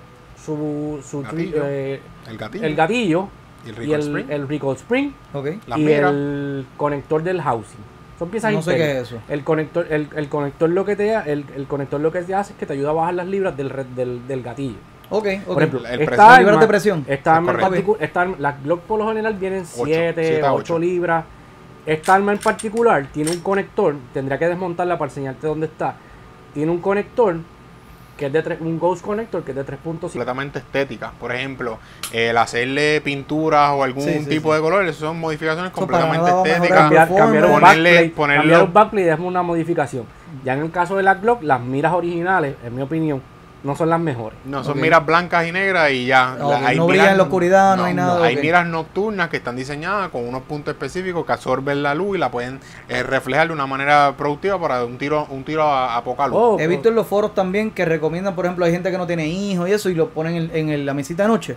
su, 0.45 1.01
su 1.09 1.23
Gatillo. 1.23 1.63
eh, 1.67 2.01
El 2.29 2.37
gatillo. 2.39 2.65
el 2.67 2.75
gatillo 2.77 3.29
Y 3.67 3.71
el 3.71 3.93
el, 3.95 4.01
spring. 4.01 4.27
el 4.31 4.49
recoil 4.49 4.77
spring 4.77 5.13
Ok. 5.33 5.47
Las 5.67 5.79
y 5.79 5.91
el 5.91 6.67
conector 6.77 7.23
del 7.23 7.41
housing. 7.41 7.81
Son 8.19 8.29
piezas 8.29 8.53
No 8.53 8.63
sé 8.63 8.77
qué 8.77 8.93
es 8.93 9.09
eso. 9.09 9.19
El 9.29 9.43
conector, 9.43 9.87
el, 9.91 10.09
el 10.15 10.29
conector 10.29 10.71
lo 10.71 10.85
que 10.85 10.95
te 10.95 11.15
el, 11.15 11.45
el 11.57 11.67
conector 11.67 12.01
lo 12.01 12.13
que 12.13 12.23
te 12.23 12.35
hace 12.35 12.53
es 12.53 12.59
que 12.59 12.67
te 12.67 12.75
ayuda 12.75 12.91
a 12.91 12.93
bajar 12.93 13.15
las 13.15 13.27
libras 13.27 13.57
del, 13.57 13.71
re- 13.71 13.85
del, 13.97 14.29
del 14.29 14.43
gatillo. 14.43 14.77
Ok, 15.11 15.27
ok. 15.27 15.45
Por 15.55 15.63
ejemplo, 15.63 15.87
El 15.89 16.01
esta 16.03 16.35
arma, 16.35 16.57
de 16.59 16.67
presión. 16.67 17.05
Esta 17.07 17.37
arma 17.37 17.53
en 17.53 17.85
esta 18.01 18.21
arma- 18.23 18.37
las 18.39 18.63
Glock 18.63 18.81
por 18.83 18.99
lo 18.99 19.09
general 19.09 19.35
vienen 19.35 19.63
Ocho, 19.63 19.85
7, 19.85 20.25
siete 20.25 20.43
a 20.47 20.53
8 20.55 20.75
ocho. 20.75 20.79
libras. 20.79 21.25
Esta 21.87 22.15
arma 22.15 22.33
en 22.33 22.39
particular 22.39 23.07
tiene 23.13 23.31
un 23.31 23.41
conector, 23.41 23.95
tendría 24.15 24.39
que 24.39 24.49
desmontarla 24.49 24.97
para 24.99 25.11
enseñarte 25.11 25.47
dónde 25.47 25.67
está. 25.67 25.97
Tiene 26.55 26.73
un 26.73 26.79
conector 26.81 27.37
que 28.17 28.27
es 28.27 28.33
de 28.33 28.43
tres- 28.43 28.61
un 28.61 28.79
Ghost 28.79 29.05
Connector 29.05 29.43
que 29.43 29.51
es 29.51 29.57
de 29.57 29.65
3.5. 29.65 30.13
completamente 30.13 30.61
estéticas. 30.61 31.11
Por 31.19 31.33
ejemplo, 31.33 31.79
el 32.13 32.37
hacerle 32.39 33.01
pinturas 33.01 33.73
o 33.73 33.83
algún 33.83 34.05
Sí, 34.05 34.21
sí, 34.21 34.27
tipo 34.27 34.51
sí. 34.51 34.55
de 34.57 34.61
colores, 34.63 34.97
eso 34.97 35.07
son 35.07 35.19
modificaciones 35.19 35.73
Eso 35.73 35.81
completamente 35.81 36.31
estéticas. 36.31 36.79
Cambiar, 36.79 37.09
cambiar 37.15 37.45
un 37.47 37.51
Ponerle- 37.51 37.61
backplate, 37.61 38.13
cambiar 38.39 38.63
un 38.63 38.73
backplate 38.73 39.11
es 39.13 39.19
una 39.19 39.43
modificación. 39.43 40.05
Ya 40.45 40.55
en 40.55 40.61
el 40.61 40.71
caso 40.71 40.97
de 40.97 41.03
la 41.03 41.15
Glock, 41.15 41.43
las 41.43 41.61
miras 41.61 41.93
originales, 41.93 42.55
en 42.65 42.75
mi 42.77 42.83
opinión, 42.83 43.21
no 43.65 43.74
son 43.74 43.89
las 43.91 43.99
mejores. 43.99 44.39
No, 44.45 44.62
son 44.62 44.81
miras 44.81 45.05
blancas 45.05 45.47
y 45.49 45.51
negras 45.53 45.91
y 45.91 46.07
ya. 46.07 46.35
Hay 46.35 46.77
no 46.77 46.85
miras- 46.85 46.86
brilla 46.86 47.11
en 47.12 47.16
la 47.16 47.23
oscuridad, 47.24 47.77
no 47.77 47.85
hay 47.85 47.95
nada, 47.95 48.23
Hay 48.24 48.36
miras 48.36 48.66
nocturnas 48.66 49.28
que 49.31 49.39
están 49.39 49.57
diseñadas 49.57 50.11
con 50.11 50.28
unos 50.28 50.43
puntos 50.43 50.73
específicos 50.74 51.24
que 51.27 51.32
absorben 51.32 51.82
la 51.82 51.95
luz 51.95 52.16
y 52.16 52.20
la 52.20 52.31
pueden 52.31 52.61
eh, 52.89 53.03
reflejar 53.03 53.47
de 53.49 53.53
una 53.55 53.66
manera 53.66 54.15
productiva 54.16 54.61
para 54.61 54.85
un 54.85 54.99
tiro 54.99 55.27
un 55.31 55.43
tiro 55.45 55.62
a, 55.65 55.97
a 55.97 56.05
poca 56.05 56.27
luz. 56.28 56.36
Oh, 56.39 56.57
He 56.61 56.66
visto 56.69 56.89
en 56.91 56.95
los 56.95 57.07
foros 57.07 57.35
también 57.35 57.70
que 57.70 57.85
recomiendan, 57.85 58.35
por 58.35 58.45
ejemplo, 58.45 58.65
hay 58.66 58.73
gente 58.73 58.91
que 58.91 58.99
no 58.99 59.07
tiene 59.07 59.27
hijos 59.27 59.69
y 59.69 59.73
eso 59.73 59.89
y 59.89 59.95
lo 59.95 60.11
ponen 60.11 60.35
en, 60.36 60.51
en 60.55 60.69
el- 60.69 60.86
la 60.86 60.95
mesita 60.95 61.23
de 61.24 61.28
noche. 61.31 61.57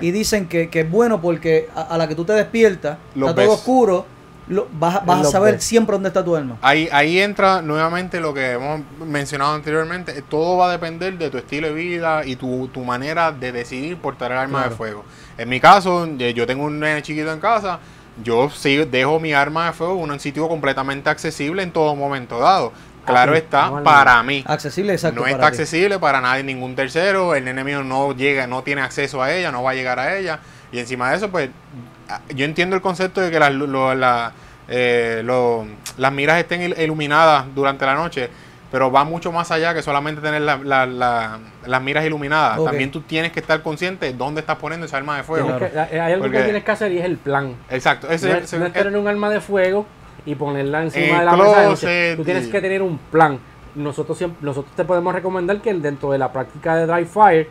Y 0.00 0.10
dicen 0.10 0.48
que, 0.48 0.68
que 0.68 0.80
es 0.80 0.90
bueno 0.90 1.20
porque 1.20 1.68
a, 1.74 1.80
a 1.82 1.98
la 1.98 2.06
que 2.06 2.14
tú 2.14 2.24
te 2.24 2.34
despiertas, 2.34 2.98
Lo 3.14 3.30
está 3.30 3.42
todo 3.42 3.54
oscuro, 3.54 4.06
lo- 4.48 4.66
vas, 4.72 4.96
a- 4.96 5.00
vas 5.00 5.26
a 5.26 5.30
saber 5.30 5.60
siempre 5.60 5.92
dónde 5.94 6.08
está 6.08 6.24
tu 6.24 6.34
alma. 6.36 6.56
Ahí, 6.62 6.88
ahí 6.92 7.20
entra 7.20 7.60
nuevamente 7.62 8.20
lo 8.20 8.32
que 8.34 8.52
hemos 8.52 8.80
mencionado 9.06 9.54
anteriormente. 9.54 10.22
Todo 10.22 10.56
va 10.56 10.68
a 10.68 10.72
depender 10.72 11.16
de 11.18 11.30
tu 11.30 11.38
estilo 11.38 11.68
de 11.68 11.74
vida 11.74 12.24
y 12.24 12.36
tu, 12.36 12.68
tu 12.68 12.84
manera 12.84 13.30
de 13.32 13.52
decidir 13.52 13.96
portar 13.98 14.32
el 14.32 14.38
arma 14.38 14.58
Claro. 14.60 14.70
de 14.70 14.76
fuego. 14.76 15.04
En 15.36 15.48
mi 15.48 15.60
caso, 15.60 16.06
eh, 16.18 16.34
yo 16.34 16.46
tengo 16.46 16.64
un 16.64 16.80
nene 16.80 17.02
chiquito 17.02 17.32
en 17.32 17.40
casa. 17.40 17.78
Yo 18.24 18.50
sí 18.50 18.76
dejo 18.76 19.20
mi 19.20 19.32
arma 19.32 19.66
de 19.66 19.72
fuego 19.72 20.02
en 20.04 20.10
un 20.10 20.18
sitio 20.20 20.48
completamente 20.48 21.08
accesible 21.08 21.62
en 21.62 21.70
todo 21.70 21.94
momento 21.94 22.38
dado. 22.40 22.72
Claro 23.06 23.34
está, 23.34 23.82
para 23.84 24.22
mí. 24.22 24.44
Accesible, 24.46 24.92
exacto. 24.92 25.16
no 25.16 25.22
para 25.22 25.32
está 25.32 25.46
ti. 25.46 25.48
accesible 25.56 25.98
para 25.98 26.20
nadie, 26.20 26.42
ningún 26.42 26.74
tercero. 26.74 27.34
El 27.34 27.44
nene 27.44 27.64
mío 27.64 27.82
no 27.82 28.12
llega, 28.14 28.46
no 28.46 28.62
tiene 28.62 28.82
acceso 28.82 29.22
a 29.22 29.32
ella, 29.32 29.50
no 29.50 29.62
va 29.62 29.70
a 29.70 29.74
llegar 29.74 29.98
a 29.98 30.18
ella. 30.18 30.40
Y 30.72 30.78
encima 30.78 31.10
de 31.10 31.16
eso, 31.16 31.30
pues, 31.30 31.50
yo 32.34 32.44
entiendo 32.44 32.76
el 32.76 32.82
concepto 32.82 33.20
de 33.20 33.30
que 33.30 33.38
las, 33.38 33.52
lo- 33.52 33.94
la- 33.94 34.32
eh, 34.68 35.22
lo- 35.24 35.66
las 35.96 36.12
miras 36.12 36.38
estén 36.38 36.60
il- 36.62 36.78
iluminadas 36.78 37.46
durante 37.54 37.86
la 37.86 37.94
noche, 37.94 38.28
pero 38.70 38.92
va 38.92 39.02
mucho 39.04 39.32
más 39.32 39.50
allá 39.50 39.72
que 39.72 39.80
solamente 39.80 40.20
tener 40.20 40.42
la- 40.42 40.58
la- 40.58 40.84
la- 40.86 41.38
las 41.66 41.82
miras 41.82 42.04
iluminadas. 42.04 42.62
También 42.62 42.90
tú 42.90 43.00
tienes 43.00 43.32
que 43.32 43.40
estar 43.40 43.62
consciente 43.62 44.06
de 44.06 44.12
dónde 44.12 44.40
estás 44.40 44.56
poniendo 44.56 44.84
esa 44.86 44.98
arma 44.98 45.16
de 45.16 45.22
fuego. 45.22 45.56
Que- 45.58 45.78
hay 45.78 46.12
algo 46.12 46.24
Porque- 46.24 46.38
que 46.38 46.44
tienes 46.44 46.64
que 46.64 46.70
hacer 46.70 46.92
y 46.92 46.98
es 46.98 47.04
el 47.06 47.16
plan. 47.16 47.54
Exacto. 47.70 48.10
Ese, 48.10 48.28
no, 48.28 48.34
es, 48.36 48.44
ese- 48.44 48.58
no 48.58 48.66
es 48.66 48.72
tener 48.74 48.94
un 48.96 49.08
arma 49.08 49.30
de 49.30 49.40
fuego 49.40 49.86
y 50.26 50.34
ponerla 50.34 50.82
encima 50.82 51.06
En 51.06 51.18
de 51.20 51.24
la 51.24 51.32
mesa 51.36 51.60
de 51.60 51.66
noche. 51.66 51.80
closet 51.80 52.16
Tú 52.16 52.24
tienes 52.24 52.48
que 52.48 52.60
tener 52.60 52.82
un 52.82 52.98
plan. 52.98 53.38
Nosotros 53.74 54.18
siempre, 54.18 54.38
nosotros 54.44 54.74
te 54.76 54.84
podemos 54.84 55.14
recomendar 55.14 55.62
que 55.62 55.72
dentro 55.72 56.10
de 56.12 56.18
la 56.18 56.30
práctica 56.30 56.76
de 56.76 56.84
dry 56.86 57.06
fire, 57.06 57.48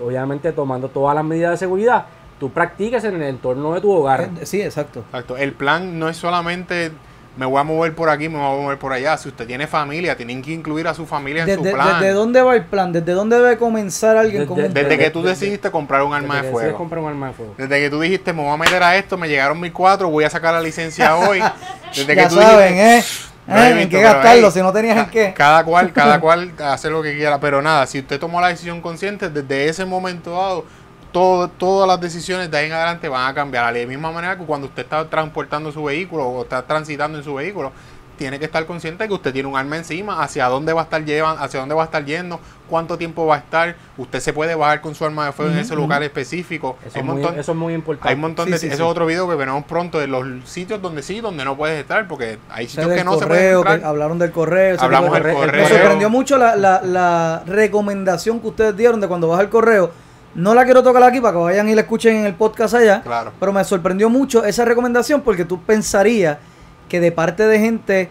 obviamente 0.00 0.52
tomando 0.52 0.88
todas 0.88 1.14
las 1.16 1.24
medidas 1.24 1.50
de 1.52 1.56
seguridad, 1.56 2.06
tú 2.40 2.50
practiques 2.50 3.04
en 3.04 3.14
el 3.16 3.22
entorno 3.22 3.74
de 3.74 3.80
tu 3.80 3.92
hogar. 3.92 4.30
Eh, 4.40 4.46
Sí, 4.46 4.60
exacto. 4.60 5.00
Exacto. 5.06 5.36
El 5.36 5.52
plan 5.52 5.98
no 5.98 6.08
es 6.08 6.16
solamente 6.16 6.90
me 7.36 7.46
voy 7.46 7.60
a 7.60 7.62
mover 7.62 7.94
por 7.94 8.10
aquí, 8.10 8.28
me 8.28 8.36
voy 8.38 8.46
a 8.58 8.60
mover 8.62 8.78
por 8.78 8.92
allá. 8.92 9.16
Si 9.16 9.28
usted 9.28 9.46
tiene 9.46 9.66
familia, 9.68 10.16
tienen 10.16 10.42
que 10.42 10.50
incluir 10.52 10.88
a 10.88 10.94
su 10.94 11.06
familia 11.06 11.42
en 11.42 11.46
Desde, 11.46 11.70
su 11.70 11.76
plan. 11.76 12.00
¿Desde 12.00 12.12
dónde 12.12 12.42
va 12.42 12.56
el 12.56 12.64
plan? 12.64 12.92
¿Desde 12.92 13.12
dónde 13.12 13.36
debe 13.38 13.56
comenzar 13.56 14.16
alguien 14.16 14.46
con 14.46 14.56
Desde- 14.56 14.68
un 14.68 14.74
Desde 14.74 14.86
plan? 14.88 14.98
que 14.98 15.10
tú 15.10 15.22
Desde- 15.22 15.30
decidiste 15.46 15.70
comprar 15.70 16.02
un 16.02 16.10
Desde 16.10 16.24
arma 16.24 16.34
de 16.34 16.40
decides 16.42 16.60
fuego. 16.60 16.76
comprar 16.78 17.02
un 17.02 17.08
arma 17.08 17.28
de 17.28 17.32
fuego. 17.34 17.54
Desde 17.56 17.80
que 17.80 17.88
tú 17.88 18.00
dijiste, 18.00 18.32
me 18.32 18.42
voy 18.42 18.52
a 18.52 18.56
meter 18.56 18.82
a 18.82 18.96
esto, 18.96 19.16
me 19.16 19.28
llegaron 19.28 19.60
mis 19.60 19.70
cuatro, 19.72 20.10
voy 20.10 20.24
a 20.24 20.30
sacar 20.30 20.52
la 20.52 20.60
licencia 20.60 21.16
hoy. 21.16 21.40
Desde 21.94 22.16
ya 22.16 22.28
tú 22.28 22.34
saben, 22.34 22.74
dijiste, 22.74 22.98
¿eh? 22.98 23.04
No 23.46 23.56
¿Eh? 23.56 23.70
¿En 23.70 23.76
visto, 23.78 23.90
qué 23.96 24.02
gastarlo 24.02 24.46
ahí, 24.46 24.52
si 24.52 24.60
no 24.60 24.72
tenías 24.72 24.98
en 24.98 25.06
qué? 25.10 25.32
Cada 25.34 25.64
cual, 25.64 25.92
cada 25.92 26.20
cual 26.20 26.52
hace 26.62 26.90
lo 26.90 27.00
que 27.02 27.14
quiera. 27.16 27.40
Pero 27.40 27.62
nada, 27.62 27.86
si 27.86 28.00
usted 28.00 28.18
tomó 28.20 28.40
la 28.40 28.48
decisión 28.48 28.80
consciente, 28.82 29.30
desde 29.30 29.68
ese 29.68 29.84
momento 29.84 30.32
dado, 30.32 30.64
todo, 31.12 31.48
todas 31.48 31.86
las 31.88 32.00
decisiones 32.00 32.50
de 32.50 32.58
ahí 32.58 32.66
en 32.66 32.72
adelante 32.72 33.08
van 33.08 33.28
a 33.28 33.34
cambiar. 33.34 33.72
De 33.72 33.82
la 33.82 33.86
misma 33.88 34.10
manera 34.12 34.36
que 34.38 34.44
cuando 34.44 34.66
usted 34.68 34.82
está 34.82 35.04
transportando 35.08 35.72
su 35.72 35.84
vehículo 35.84 36.26
o 36.26 36.42
está 36.42 36.62
transitando 36.62 37.18
en 37.18 37.24
su 37.24 37.34
vehículo, 37.34 37.72
tiene 38.16 38.38
que 38.38 38.44
estar 38.44 38.66
consciente 38.66 39.04
de 39.04 39.08
que 39.08 39.14
usted 39.14 39.32
tiene 39.32 39.48
un 39.48 39.56
arma 39.56 39.78
encima, 39.78 40.22
hacia 40.22 40.46
dónde 40.46 40.74
va 40.74 40.82
a 40.82 40.84
estar 40.84 41.02
llevando, 41.02 41.42
hacia 41.42 41.58
dónde 41.58 41.74
va 41.74 41.80
a 41.80 41.84
estar 41.86 42.04
yendo, 42.04 42.38
cuánto 42.68 42.98
tiempo 42.98 43.24
va 43.24 43.36
a 43.36 43.38
estar. 43.38 43.74
Usted 43.96 44.20
se 44.20 44.34
puede 44.34 44.54
bajar 44.54 44.82
con 44.82 44.94
su 44.94 45.06
arma 45.06 45.24
de 45.24 45.32
fuego 45.32 45.52
en 45.52 45.58
ese 45.58 45.74
lugar 45.74 46.02
específico. 46.02 46.76
Eso, 46.84 46.96
Hay 46.96 47.00
es 47.00 47.00
un 47.00 47.06
muy, 47.14 47.22
montón- 47.22 47.38
eso 47.40 47.52
es 47.52 47.58
muy 47.58 47.72
importante. 47.72 48.08
hay 48.10 48.14
un 48.16 48.20
montón 48.20 48.44
Sí, 48.44 48.52
de 48.52 48.58
sí, 48.58 48.66
eso 48.66 48.76
sí. 48.76 48.82
es 48.82 48.88
otro 48.88 49.06
video 49.06 49.26
que 49.26 49.36
veremos 49.36 49.64
pronto 49.64 49.98
de 49.98 50.06
los 50.06 50.26
sitios 50.46 50.82
donde 50.82 51.02
sí, 51.02 51.22
donde 51.22 51.46
no 51.46 51.56
puedes 51.56 51.80
estar, 51.80 52.06
porque 52.08 52.38
hay 52.50 52.68
sitios 52.68 52.92
que 52.92 53.04
no 53.04 53.18
se 53.18 53.26
pueden 53.26 53.42
que 53.64 53.70
entrar. 53.70 53.84
hablaron 53.84 54.18
del 54.18 54.32
correo. 54.32 54.76
Hablamos 54.78 55.12
del 55.14 55.22
correo. 55.32 55.52
Me 55.62 55.66
sorprendió 55.68 56.10
mucho 56.10 56.36
la, 56.36 56.56
la, 56.56 56.82
la 56.82 57.42
recomendación 57.46 58.38
que 58.40 58.48
ustedes 58.48 58.76
dieron 58.76 59.00
de 59.00 59.08
cuando 59.08 59.28
vas 59.28 59.40
al 59.40 59.48
correo. 59.48 59.90
No 60.34 60.54
la 60.54 60.64
quiero 60.64 60.82
tocar 60.82 61.02
aquí 61.02 61.20
para 61.20 61.32
que 61.32 61.38
vayan 61.38 61.68
y 61.68 61.74
la 61.74 61.80
escuchen 61.82 62.16
en 62.16 62.26
el 62.26 62.34
podcast 62.34 62.74
allá. 62.74 63.02
Claro. 63.02 63.32
Pero 63.40 63.52
me 63.52 63.64
sorprendió 63.64 64.08
mucho 64.08 64.44
esa 64.44 64.64
recomendación 64.64 65.22
porque 65.22 65.44
tú 65.44 65.60
pensarías 65.62 66.38
que 66.88 67.00
de 67.00 67.10
parte 67.12 67.46
de 67.46 67.58
gente 67.58 68.08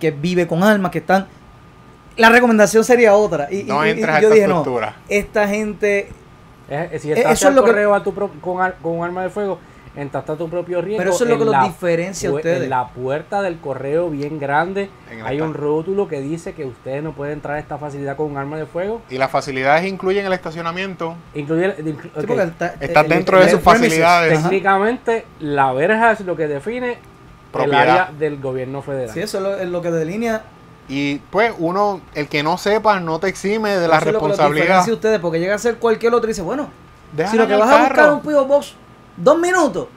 que 0.00 0.10
vive 0.10 0.46
con 0.46 0.62
almas, 0.62 0.90
que 0.90 0.98
están... 0.98 1.26
La 2.16 2.28
recomendación 2.30 2.84
sería 2.84 3.14
otra. 3.14 3.50
Y, 3.52 3.64
No 3.64 3.84
y- 3.84 3.88
y 3.88 3.92
entras 3.92 4.16
a 4.16 4.20
yo 4.20 4.28
esta 4.28 4.34
dije, 4.34 4.46
no, 4.48 4.56
estructura. 4.58 4.96
esta 5.08 5.48
gente... 5.48 6.08
Es- 6.68 6.92
es- 6.92 7.02
si 7.02 7.10
Eh, 7.12 7.14
estás 7.16 7.32
eso 7.32 7.48
es 7.48 7.54
lo 7.54 7.62
que- 7.64 7.70
correo 7.70 7.94
a 7.94 8.02
tu 8.02 8.12
pro- 8.14 8.30
con, 8.40 8.72
con 8.82 8.98
un 8.98 9.04
arma 9.04 9.22
de 9.22 9.30
fuego, 9.30 9.58
entraste 9.96 10.32
a 10.32 10.36
tu 10.36 10.48
propio 10.48 10.80
riesgo. 10.82 10.98
Pero 10.98 11.10
eso 11.14 11.24
es 11.24 11.28
lo 11.30 11.34
en 11.36 11.38
que 11.40 11.44
los 11.46 11.52
la 11.54 11.62
diferencia 11.64 12.28
a 12.28 12.32
ustedes. 12.32 12.62
En 12.64 12.70
la 12.70 12.88
puerta 12.88 13.42
del 13.42 13.58
correo 13.58 14.10
bien 14.10 14.38
grande 14.38 14.90
hay 15.24 15.40
un 15.40 15.54
rótulo 15.54 16.06
que 16.06 16.20
dice 16.20 16.52
que 16.52 16.64
ustedes 16.66 17.02
no 17.02 17.12
pueden 17.12 17.34
entrar 17.34 17.56
a 17.56 17.58
esta 17.58 17.78
facilidad 17.78 18.16
con 18.16 18.30
un 18.30 18.36
arma 18.36 18.56
de 18.58 18.66
fuego. 18.66 19.00
Y 19.10 19.18
las 19.18 19.30
facilidades 19.30 19.86
incluyen 19.86 20.26
el 20.26 20.32
estacionamiento. 20.34 21.14
Incluye, 21.34 21.74
inclu- 21.78 22.02
Sí, 22.02 22.10
ok. 22.14 22.26
porque 22.26 22.42
está, 22.42 22.74
Está 22.80 23.00
el- 23.00 23.08
dentro 23.08 23.38
el- 23.38 23.44
de 23.46 23.50
el 23.50 23.56
sus 23.56 23.64
premises. 23.64 23.88
facilidades. 23.88 24.38
Ajá. 24.38 24.48
Técnicamente, 24.50 25.26
la 25.40 25.72
verja 25.72 26.12
es 26.12 26.20
lo 26.20 26.36
que 26.36 26.46
define 26.46 26.98
Propiedad. 27.52 27.82
el 27.84 27.90
área 27.90 28.10
del 28.18 28.38
gobierno 28.40 28.82
federal. 28.82 29.14
Sí, 29.14 29.20
eso 29.20 29.38
es 29.38 29.42
lo, 29.42 29.56
es 29.56 29.68
lo 29.68 29.80
que 29.82 29.90
delinea. 29.90 30.42
Y 30.88 31.16
pues 31.30 31.52
uno, 31.58 32.00
el 32.14 32.28
que 32.28 32.42
no 32.44 32.58
sepa, 32.58 33.00
no 33.00 33.18
te 33.18 33.26
exime 33.28 33.70
de 33.76 33.88
la 33.88 33.96
eso 33.96 34.08
es 34.08 34.12
lo 34.12 34.20
que 34.20 34.28
los 34.28 34.38
responsabilidad. 34.38 34.88
ustedes, 34.88 35.18
porque 35.20 35.40
llega 35.40 35.54
a 35.54 35.58
ser 35.58 35.78
cualquier 35.78 36.14
otro 36.14 36.28
y 36.28 36.32
dice, 36.32 36.42
bueno, 36.42 36.68
Déjala 37.12 37.30
si 37.32 37.36
lo 37.38 37.46
que 37.48 37.56
vas 37.56 37.70
a 37.70 37.78
buscar 37.84 38.12
un 38.12 38.20
P.O. 38.20 38.44
Box, 38.44 38.74
dos 39.16 39.38
minutos, 39.38 39.88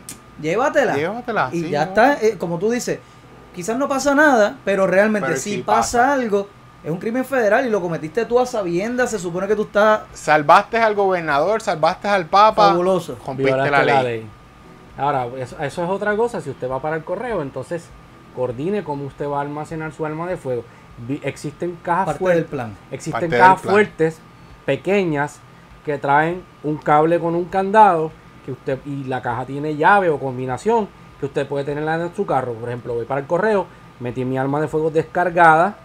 llévatela. 0.42 0.96
Llévatela, 0.96 1.50
Y 1.52 1.62
sí, 1.64 1.70
ya 1.70 1.86
¿no? 1.86 1.90
está, 1.90 2.14
eh, 2.22 2.38
como 2.38 2.58
tú 2.60 2.70
dices, 2.72 3.00
quizás 3.54 3.78
no 3.78 3.88
pasa 3.88 4.16
nada, 4.16 4.58
pero 4.66 4.88
realmente 4.88 5.28
Pero 5.28 5.40
si 5.40 5.56
sí 5.56 5.64
pasa, 5.64 6.00
pasa. 6.00 6.14
algo, 6.14 6.48
es 6.84 6.92
un 6.92 6.98
crimen 6.98 7.26
federal 7.26 7.66
y 7.66 7.70
lo 7.70 7.82
cometiste 7.82 8.26
tú 8.26 8.40
a 8.40 8.46
sabiendas, 8.46 9.12
se 9.12 9.20
supone 9.20 9.48
que 9.48 9.56
tú 9.56 9.64
estás 9.64 10.02
Salvaste 10.14 10.78
al 10.78 10.96
gobernador, 10.96 11.62
salvaste 11.62 12.08
al 12.08 12.26
papa. 12.28 12.70
fabuloso. 12.70 13.18
Rompiste 13.26 13.52
Violaste 13.54 13.86
la 13.86 14.04
ley. 14.04 14.28
Ahora, 14.98 15.28
eso, 15.38 15.56
eso 15.62 15.84
es 15.84 15.90
otra 15.90 16.16
cosa. 16.16 16.42
Si 16.42 16.50
usted 16.50 16.70
va 16.70 16.82
para 16.82 16.96
el 16.98 17.04
correo, 17.04 17.42
entonces 17.42 17.86
coordine 18.36 18.84
cómo 18.84 19.06
usted 19.06 19.28
va 19.28 19.40
a 19.40 19.42
almacenar 19.42 19.92
su 19.94 20.06
arma 20.06 20.28
de 20.28 20.38
fuego. 20.38 20.64
Existen 21.24 21.78
cajas 21.82 22.06
Parte 22.06 22.20
fuertes. 22.20 22.42
del 22.44 22.50
plan. 22.50 22.78
Existen 22.92 23.12
Parte 23.14 23.28
del 23.30 23.40
cajas 23.40 23.62
plan. 23.62 23.72
fuertes, 23.74 24.20
pequeñas, 24.66 25.40
que 25.86 25.98
traen 25.98 26.44
un 26.64 26.78
cable 26.78 27.20
con 27.20 27.36
un 27.36 27.46
candado 27.46 28.12
que 28.46 28.52
usted 28.52 28.80
y 28.86 29.04
la 29.06 29.22
caja 29.22 29.46
tiene 29.46 29.76
llave 29.76 30.10
o 30.10 30.20
combinación 30.20 30.88
que 31.20 31.26
usted 31.26 31.48
puede 31.48 31.66
tenerla 31.66 31.96
en 31.96 32.16
su 32.16 32.26
carro. 32.26 32.54
Por 32.54 32.70
ejemplo, 32.70 32.94
voy 32.94 33.06
para 33.06 33.22
el 33.22 33.28
correo, 33.28 33.66
metí 34.00 34.24
mi 34.26 34.38
arma 34.38 34.62
de 34.62 34.68
fuego 34.68 34.90
descargada 34.90 35.76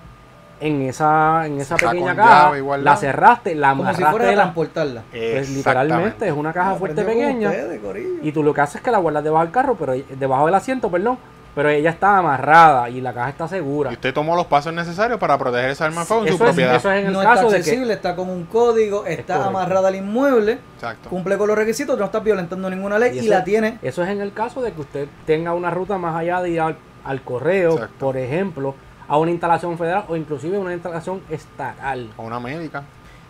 en 0.60 0.82
esa 0.82 1.46
en 1.46 1.60
esa 1.60 1.76
pequeña 1.76 2.14
caja, 2.14 2.52
la 2.78 2.96
cerraste, 2.96 3.54
la 3.56 3.70
Como 3.70 3.82
si 3.82 3.88
amarraste 3.88 4.10
fuera 4.12 4.26
de 4.26 4.36
la- 4.36 4.42
transportarla. 4.44 5.02
pues 5.10 5.50
literalmente 5.50 6.26
es 6.28 6.32
una 6.32 6.52
caja 6.52 6.74
fuerte 6.76 7.02
pequeña 7.02 7.48
ustedes, 7.48 7.80
y 8.22 8.30
tú 8.32 8.42
lo 8.44 8.54
que 8.54 8.60
haces 8.60 8.76
es 8.76 8.82
que 8.82 8.90
la 8.92 8.98
guardas 8.98 9.24
debajo 9.24 9.44
del 9.44 9.52
carro, 9.52 9.74
pero 9.74 9.94
debajo 10.16 10.46
del 10.46 10.54
asiento, 10.54 10.88
perdón, 10.90 11.18
pero 11.54 11.68
ella 11.68 11.90
está 11.90 12.18
amarrada 12.18 12.88
y 12.90 13.00
la 13.00 13.12
caja 13.12 13.30
está 13.30 13.48
segura. 13.48 13.90
Y 13.90 13.94
usted 13.94 14.12
tomó 14.12 14.34
los 14.36 14.46
pasos 14.46 14.72
necesarios 14.72 15.18
para 15.18 15.38
proteger 15.38 15.70
esa 15.70 15.84
arma 15.86 16.00
de 16.00 16.06
fuego 16.06 16.22
en 16.24 16.28
su 16.28 16.34
es, 16.34 16.40
propiedad. 16.40 16.74
eso 16.76 16.90
es 16.92 17.00
en 17.00 17.06
el 17.06 17.12
no 17.12 17.20
está 17.22 17.34
caso 17.34 17.46
de 17.46 17.50
que 17.52 17.56
accesible, 17.58 17.92
está 17.94 18.16
con 18.16 18.28
un 18.28 18.44
código, 18.44 19.06
está 19.06 19.44
amarrada 19.46 19.88
al 19.88 19.94
inmueble, 19.96 20.58
Exacto. 20.74 21.08
cumple 21.08 21.38
con 21.38 21.48
los 21.48 21.56
requisitos, 21.56 21.98
no 21.98 22.04
está 22.04 22.20
violentando 22.20 22.68
ninguna 22.70 22.98
ley 22.98 23.14
y, 23.16 23.18
eso- 23.20 23.30
la 23.30 23.44
tiene. 23.44 23.78
Eso 23.82 24.02
es 24.02 24.08
en 24.10 24.20
el 24.20 24.32
caso 24.32 24.62
de 24.62 24.72
que 24.72 24.80
usted 24.80 25.08
tenga 25.26 25.54
una 25.54 25.70
ruta 25.70 25.96
más 25.98 26.16
allá 26.16 26.40
de 26.42 26.50
ir 26.50 26.60
al, 26.60 26.76
al 27.04 27.22
correo, 27.22 27.72
Exacto. 27.74 27.94
por 27.98 28.16
ejemplo, 28.16 28.74
a 29.06 29.18
una 29.18 29.30
instalación 29.30 29.76
federal 29.78 30.04
o 30.08 30.16
inclusive 30.16 30.58
una 30.58 30.72
instalación 30.72 31.20
estatal. 31.30 32.08
A 32.18 32.22
una 32.22 32.40
médica. 32.40 32.82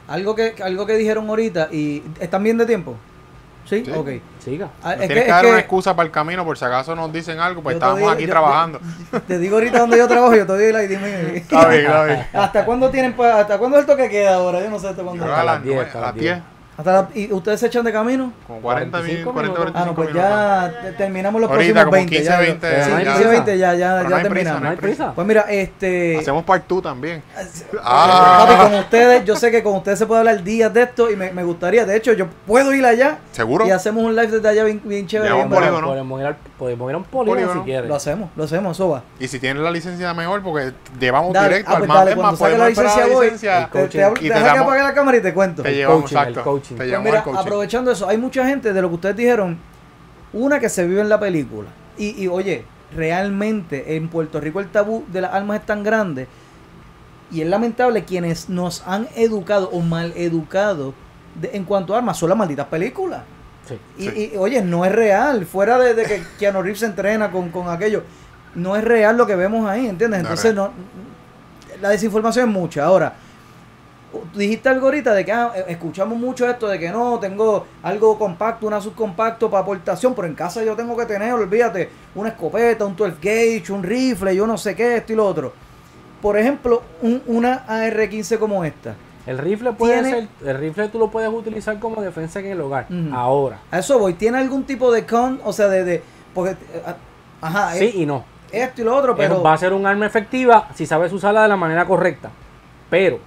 Algo 0.06 0.34
que, 0.34 0.54
algo 0.62 0.86
que 0.86 0.96
dijeron 0.96 1.28
ahorita 1.28 1.68
y 1.72 2.02
¿están 2.20 2.42
bien 2.42 2.58
de 2.58 2.66
tiempo? 2.66 2.94
¿Sí? 3.64 3.82
Sí. 3.84 3.90
Ok. 3.94 4.08
Siga. 4.40 4.68
Ah, 4.82 4.92
Nos 4.96 5.00
es 5.02 5.06
tienes 5.06 5.08
que- 5.08 5.14
que, 5.14 5.20
es 5.20 5.26
dar 5.28 5.44
que 5.44 5.50
una 5.50 5.58
excusa 5.58 5.96
para 5.96 6.06
el 6.06 6.12
camino 6.12 6.44
por 6.44 6.58
si 6.58 6.64
acaso 6.66 6.94
nos 6.94 7.10
dicen 7.12 7.40
algo, 7.40 7.62
pues 7.62 7.74
yo 7.74 7.78
te 7.78 7.84
estábamos 7.84 7.98
digo- 8.00 8.10
aquí 8.10 8.22
yo- 8.24 8.28
trabajando. 8.28 8.80
yo- 9.12 9.22
te 9.26 9.38
digo 9.38 9.54
ahorita 9.56 9.78
donde 9.78 9.96
yo 9.98 10.06
trabajo, 10.08 10.34
yo 10.36 10.46
te 10.46 10.52
doy 10.52 10.72
la 10.72 10.82
ID 10.82 10.98
mía. 10.98 11.20
Está 11.34 11.68
bien, 11.68 11.80
está 11.86 12.04
bien. 12.04 12.26
¿Hasta 12.34 12.64
cuándo 12.66 12.90
tienen 12.90 13.14
pa- 13.14 13.40
hasta 13.40 13.56
cuándo 13.58 13.78
es 13.78 13.82
el 13.82 13.86
toque 13.86 14.08
queda 14.10 14.34
ahora? 14.34 14.60
Yo 14.62 14.70
no 14.70 14.78
sé 14.78 14.88
hasta 14.88 15.02
cuándo. 15.02 15.24
a 15.24 15.28
las 15.28 15.44
las 15.46 15.62
10, 15.62 15.74
nueve, 15.74 15.86
hasta 15.86 15.98
a 15.98 16.02
las 16.02 16.14
10. 16.14 16.38
Hasta 16.76 16.92
la- 16.92 17.08
¿Y 17.14 17.32
ustedes 17.32 17.60
se 17.60 17.66
echan 17.66 17.84
de 17.84 17.92
camino? 17.92 18.32
Como 18.46 18.60
40 18.60 18.98
45 18.98 19.32
minutos, 19.32 19.56
40, 19.56 19.60
minutos. 19.60 19.82
Ah, 19.82 19.86
no, 19.86 19.94
45 19.94 19.94
pues 19.94 20.08
minutos. 20.08 20.74
ya 20.74 20.82
te- 20.90 20.92
terminamos 20.96 21.40
los 21.40 21.50
Ahorita, 21.50 21.72
próximos 21.72 21.84
como 21.84 21.92
20. 21.96 22.16
15, 22.16 22.30
ya, 22.30 22.38
20, 22.40 22.84
Sí, 22.84 22.90
ya. 22.90 22.98
15, 23.14 23.26
20 23.28 23.58
ya, 23.58 23.74
ya, 23.74 23.76
ya 23.78 23.92
no 23.92 23.98
hay 24.00 24.04
prisa, 24.04 24.22
terminamos. 24.22 24.62
¿No 24.62 24.68
hay 24.70 24.76
prisa? 24.76 25.12
Pues 25.14 25.26
mira, 25.26 25.40
este... 25.48 26.18
Hacemos 26.18 26.44
part 26.44 26.64
2 26.68 26.82
también. 26.82 27.22
Ah. 27.82 28.44
Papi, 28.48 28.62
con 28.70 28.74
ustedes, 28.80 29.24
yo 29.24 29.36
sé 29.36 29.50
que 29.50 29.62
con 29.62 29.76
ustedes 29.76 29.98
se 29.98 30.06
puede 30.06 30.20
hablar 30.20 30.42
días 30.42 30.72
de 30.74 30.82
esto 30.82 31.10
y 31.10 31.16
me, 31.16 31.32
me 31.32 31.44
gustaría, 31.44 31.84
de 31.84 31.96
hecho, 31.96 32.12
yo 32.12 32.26
puedo 32.46 32.72
ir 32.74 32.84
allá 32.84 33.18
¿Seguro? 33.32 33.66
y 33.66 33.70
hacemos 33.70 34.02
un 34.04 34.14
live 34.16 34.28
desde 34.28 34.48
allá 34.48 34.64
bien, 34.64 34.80
bien 34.84 35.06
chévere. 35.06 35.32
Bien 35.32 35.48
polígono. 35.48 35.86
Podemos 35.88 36.20
ir, 36.20 36.26
al- 36.26 36.36
podemos 36.58 36.88
ir 36.90 36.94
a 36.94 36.98
un 36.98 37.04
polígono, 37.04 37.40
Polígono. 37.40 37.60
si 37.60 37.64
quieres. 37.66 37.88
Lo 37.88 37.94
hacemos, 37.94 38.30
lo 38.36 38.44
hacemos, 38.44 38.76
eso 38.76 38.88
va. 38.88 39.02
Y 39.20 39.28
si 39.28 39.38
tienes 39.38 39.62
la 39.62 39.70
licencia 39.70 40.12
mejor, 40.14 40.42
porque 40.42 40.72
llevamos 40.98 41.32
Dale, 41.32 41.48
directo 41.48 41.70
ah, 41.70 41.74
al 41.74 41.78
pues 41.78 41.88
más. 41.88 41.98
dale, 41.98 42.16
más, 42.16 42.32
la 42.32 42.38
podemos 42.38 42.68
esperar 42.68 42.70
licencia 42.70 43.14
voy, 43.14 43.24
licencia 43.26 43.68
Te, 43.72 43.88
te, 43.88 43.98
Y 44.26 44.28
te 44.28 44.34
deja 44.34 44.52
que 44.52 44.58
apague 44.58 44.82
la 44.82 44.94
cámara 44.94 45.16
y 45.16 45.20
te 45.20 45.34
cuento. 45.34 45.62
Te 45.62 45.74
llevamos, 45.74 46.02
coaching, 46.02 46.16
el 46.16 46.22
exacto. 46.28 46.44
Coaching. 46.68 46.76
Te 46.76 46.88
Pues 46.90 47.00
mira, 47.04 47.18
al 47.18 47.24
coaching. 47.24 47.40
aprovechando 47.40 47.90
eso, 47.90 48.08
hay 48.08 48.18
mucha 48.18 48.46
gente 48.46 48.72
de 48.72 48.82
lo 48.82 48.88
que 48.88 48.94
ustedes 48.94 49.16
dijeron, 49.16 49.58
una 50.32 50.58
que 50.60 50.68
se 50.68 50.86
vive 50.86 51.00
en 51.00 51.08
la 51.08 51.20
película. 51.20 51.68
Y, 51.96 52.22
y, 52.22 52.28
oye, 52.28 52.64
realmente 52.96 53.96
en 53.96 54.08
Puerto 54.08 54.40
Rico 54.40 54.60
el 54.60 54.68
tabú 54.68 55.04
de 55.12 55.20
las 55.20 55.32
armas 55.34 55.60
es 55.60 55.66
tan 55.66 55.82
grande. 55.82 56.26
Y 57.30 57.40
es 57.40 57.48
lamentable 57.48 58.04
quienes 58.04 58.48
nos 58.48 58.82
han 58.86 59.08
educado 59.16 59.68
o 59.70 59.80
mal 59.80 60.12
educado 60.16 60.94
de- 61.40 61.50
en 61.54 61.64
cuanto 61.64 61.94
a 61.94 61.98
armas 61.98 62.16
son 62.18 62.28
las 62.28 62.38
malditas 62.38 62.66
películas. 62.66 63.22
Sí. 63.66 63.78
Y, 63.98 64.08
Sí. 64.08 64.30
y, 64.34 64.36
oye, 64.36 64.62
no 64.62 64.84
es 64.84 64.92
real. 64.92 65.46
Fuera 65.46 65.78
de, 65.78 65.94
de 65.94 66.04
que 66.04 66.22
Keanu 66.38 66.62
Reeves 66.62 66.80
se 66.80 66.86
entrena 66.86 67.30
con, 67.30 67.50
con 67.50 67.68
aquello, 67.68 68.02
no 68.54 68.76
es 68.76 68.84
real 68.84 69.16
lo 69.16 69.26
que 69.26 69.34
vemos 69.36 69.68
ahí, 69.68 69.86
¿entiendes? 69.86 70.20
Entonces, 70.20 70.54
no, 70.54 70.70
la 71.80 71.88
desinformación 71.88 72.48
es 72.48 72.54
mucha. 72.54 72.84
Ahora, 72.84 73.14
dijiste 74.34 74.68
algo 74.68 74.86
ahorita 74.86 75.12
de 75.14 75.24
que 75.24 75.32
ah, 75.32 75.52
eh, 75.56 75.64
escuchamos 75.68 76.18
mucho 76.18 76.48
esto 76.48 76.68
de 76.68 76.78
que 76.78 76.90
no, 76.90 77.18
tengo 77.18 77.66
algo 77.82 78.18
compacto, 78.18 78.66
una 78.66 78.80
subcompacto 78.80 79.50
para 79.50 79.62
aportación, 79.62 80.14
pero 80.14 80.26
en 80.28 80.34
casa 80.34 80.62
yo 80.64 80.74
tengo 80.76 80.96
que 80.96 81.06
tener, 81.06 81.32
olvídate, 81.32 81.88
una 82.14 82.30
escopeta, 82.30 82.84
un 82.84 82.96
12 82.96 83.16
gauge, 83.22 83.72
un 83.72 83.82
rifle, 83.82 84.34
yo 84.34 84.46
no 84.46 84.56
sé 84.58 84.74
qué, 84.74 84.96
esto 84.96 85.12
y 85.12 85.16
lo 85.16 85.26
otro. 85.26 85.52
Por 86.22 86.38
ejemplo, 86.38 86.82
un- 87.02 87.22
una 87.26 87.64
AR-15 87.68 88.38
como 88.38 88.64
esta. 88.64 88.94
El 89.26 89.38
rifle 89.38 89.72
puede 89.72 90.02
Tiene- 90.02 90.28
ser, 90.40 90.48
el 90.48 90.58
rifle 90.58 90.88
tú 90.88 90.98
lo 90.98 91.10
puedes 91.10 91.30
utilizar 91.32 91.78
como 91.78 92.02
defensa 92.02 92.40
en 92.40 92.46
el 92.46 92.60
hogar. 92.60 92.86
Ahora, 93.12 93.58
A 93.70 93.78
eso 93.78 93.98
voy. 93.98 94.14
¿Tiene 94.14 94.38
algún 94.38 94.64
tipo 94.64 94.92
de 94.92 95.06
con? 95.06 95.40
O 95.44 95.52
sea, 95.52 95.68
de... 95.68 95.84
de 95.84 96.02
porque, 96.34 96.52
eh, 96.52 96.82
ah, 96.86 96.96
ajá, 97.40 97.72
sí 97.74 97.84
es- 97.86 97.94
y 97.94 98.06
no. 98.06 98.24
esto 98.52 98.82
y 98.82 98.84
lo 98.84 98.94
otro, 98.96 99.16
pero... 99.16 99.42
va 99.42 99.54
a 99.54 99.58
ser 99.58 99.72
un 99.72 99.86
arma 99.86 100.04
efectiva 100.06 100.68
si 100.74 100.84
sabes 100.86 101.12
usarla 101.12 101.42
de 101.42 101.48
la 101.48 101.56
manera 101.56 101.86
correcta. 101.86 102.30
Pero 102.90 103.18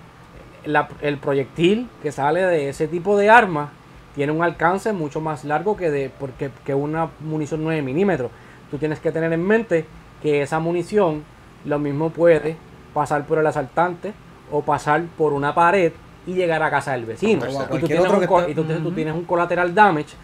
la- 0.68 0.90
el 1.02 1.18
proyectil 1.18 1.90
que 2.04 2.12
sale 2.12 2.42
de 2.42 2.70
ese 2.70 2.88
tipo 2.88 3.18
de 3.18 3.30
arma 3.30 3.70
tiene 4.16 4.32
un 4.32 4.44
alcance 4.44 4.94
mucho 4.94 5.22
más 5.22 5.44
largo 5.46 5.78
que, 5.78 5.90
de, 5.92 6.10
porque, 6.10 6.50
que 6.66 6.74
una 6.74 7.10
munición 7.20 7.64
9 7.64 7.82
milímetros. 7.82 8.32
Tú 8.72 8.78
tienes 8.78 9.00
que 9.00 9.12
tener 9.12 9.32
en 9.34 9.44
mente 9.46 9.86
que 10.22 10.42
esa 10.42 10.60
munición 10.60 11.24
lo 11.66 11.80
mismo 11.80 12.10
puede 12.10 12.58
pasar 12.94 13.26
por 13.26 13.38
el 13.38 13.48
asaltante 13.48 14.14
o 14.52 14.62
pasar 14.62 15.04
por 15.18 15.34
una 15.34 15.54
pared 15.54 15.92
y 16.26 16.34
llegar 16.34 16.62
a 16.64 16.70
casa 16.70 16.94
del 16.94 17.06
vecino. 17.06 17.46
Y 17.72 17.80
tú 17.80 17.88
tienes, 17.88 18.10
un, 18.10 18.24
está- 18.24 18.50
y 18.50 18.54
tú 18.56 18.64
tienes- 18.64 18.82
tú 18.84 18.88
Ujú. 18.90 18.96
tienes 18.96 19.14
un 19.14 19.26
collateral 19.26 19.74
damage 19.76 20.16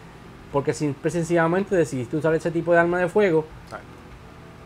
porque 0.51 0.73
simple 0.73 1.09
sencillamente 1.11 1.75
decidiste 1.75 2.17
usar 2.17 2.33
ese 2.35 2.51
tipo 2.51 2.73
de 2.73 2.79
arma 2.79 2.99
de 2.99 3.07
fuego 3.07 3.45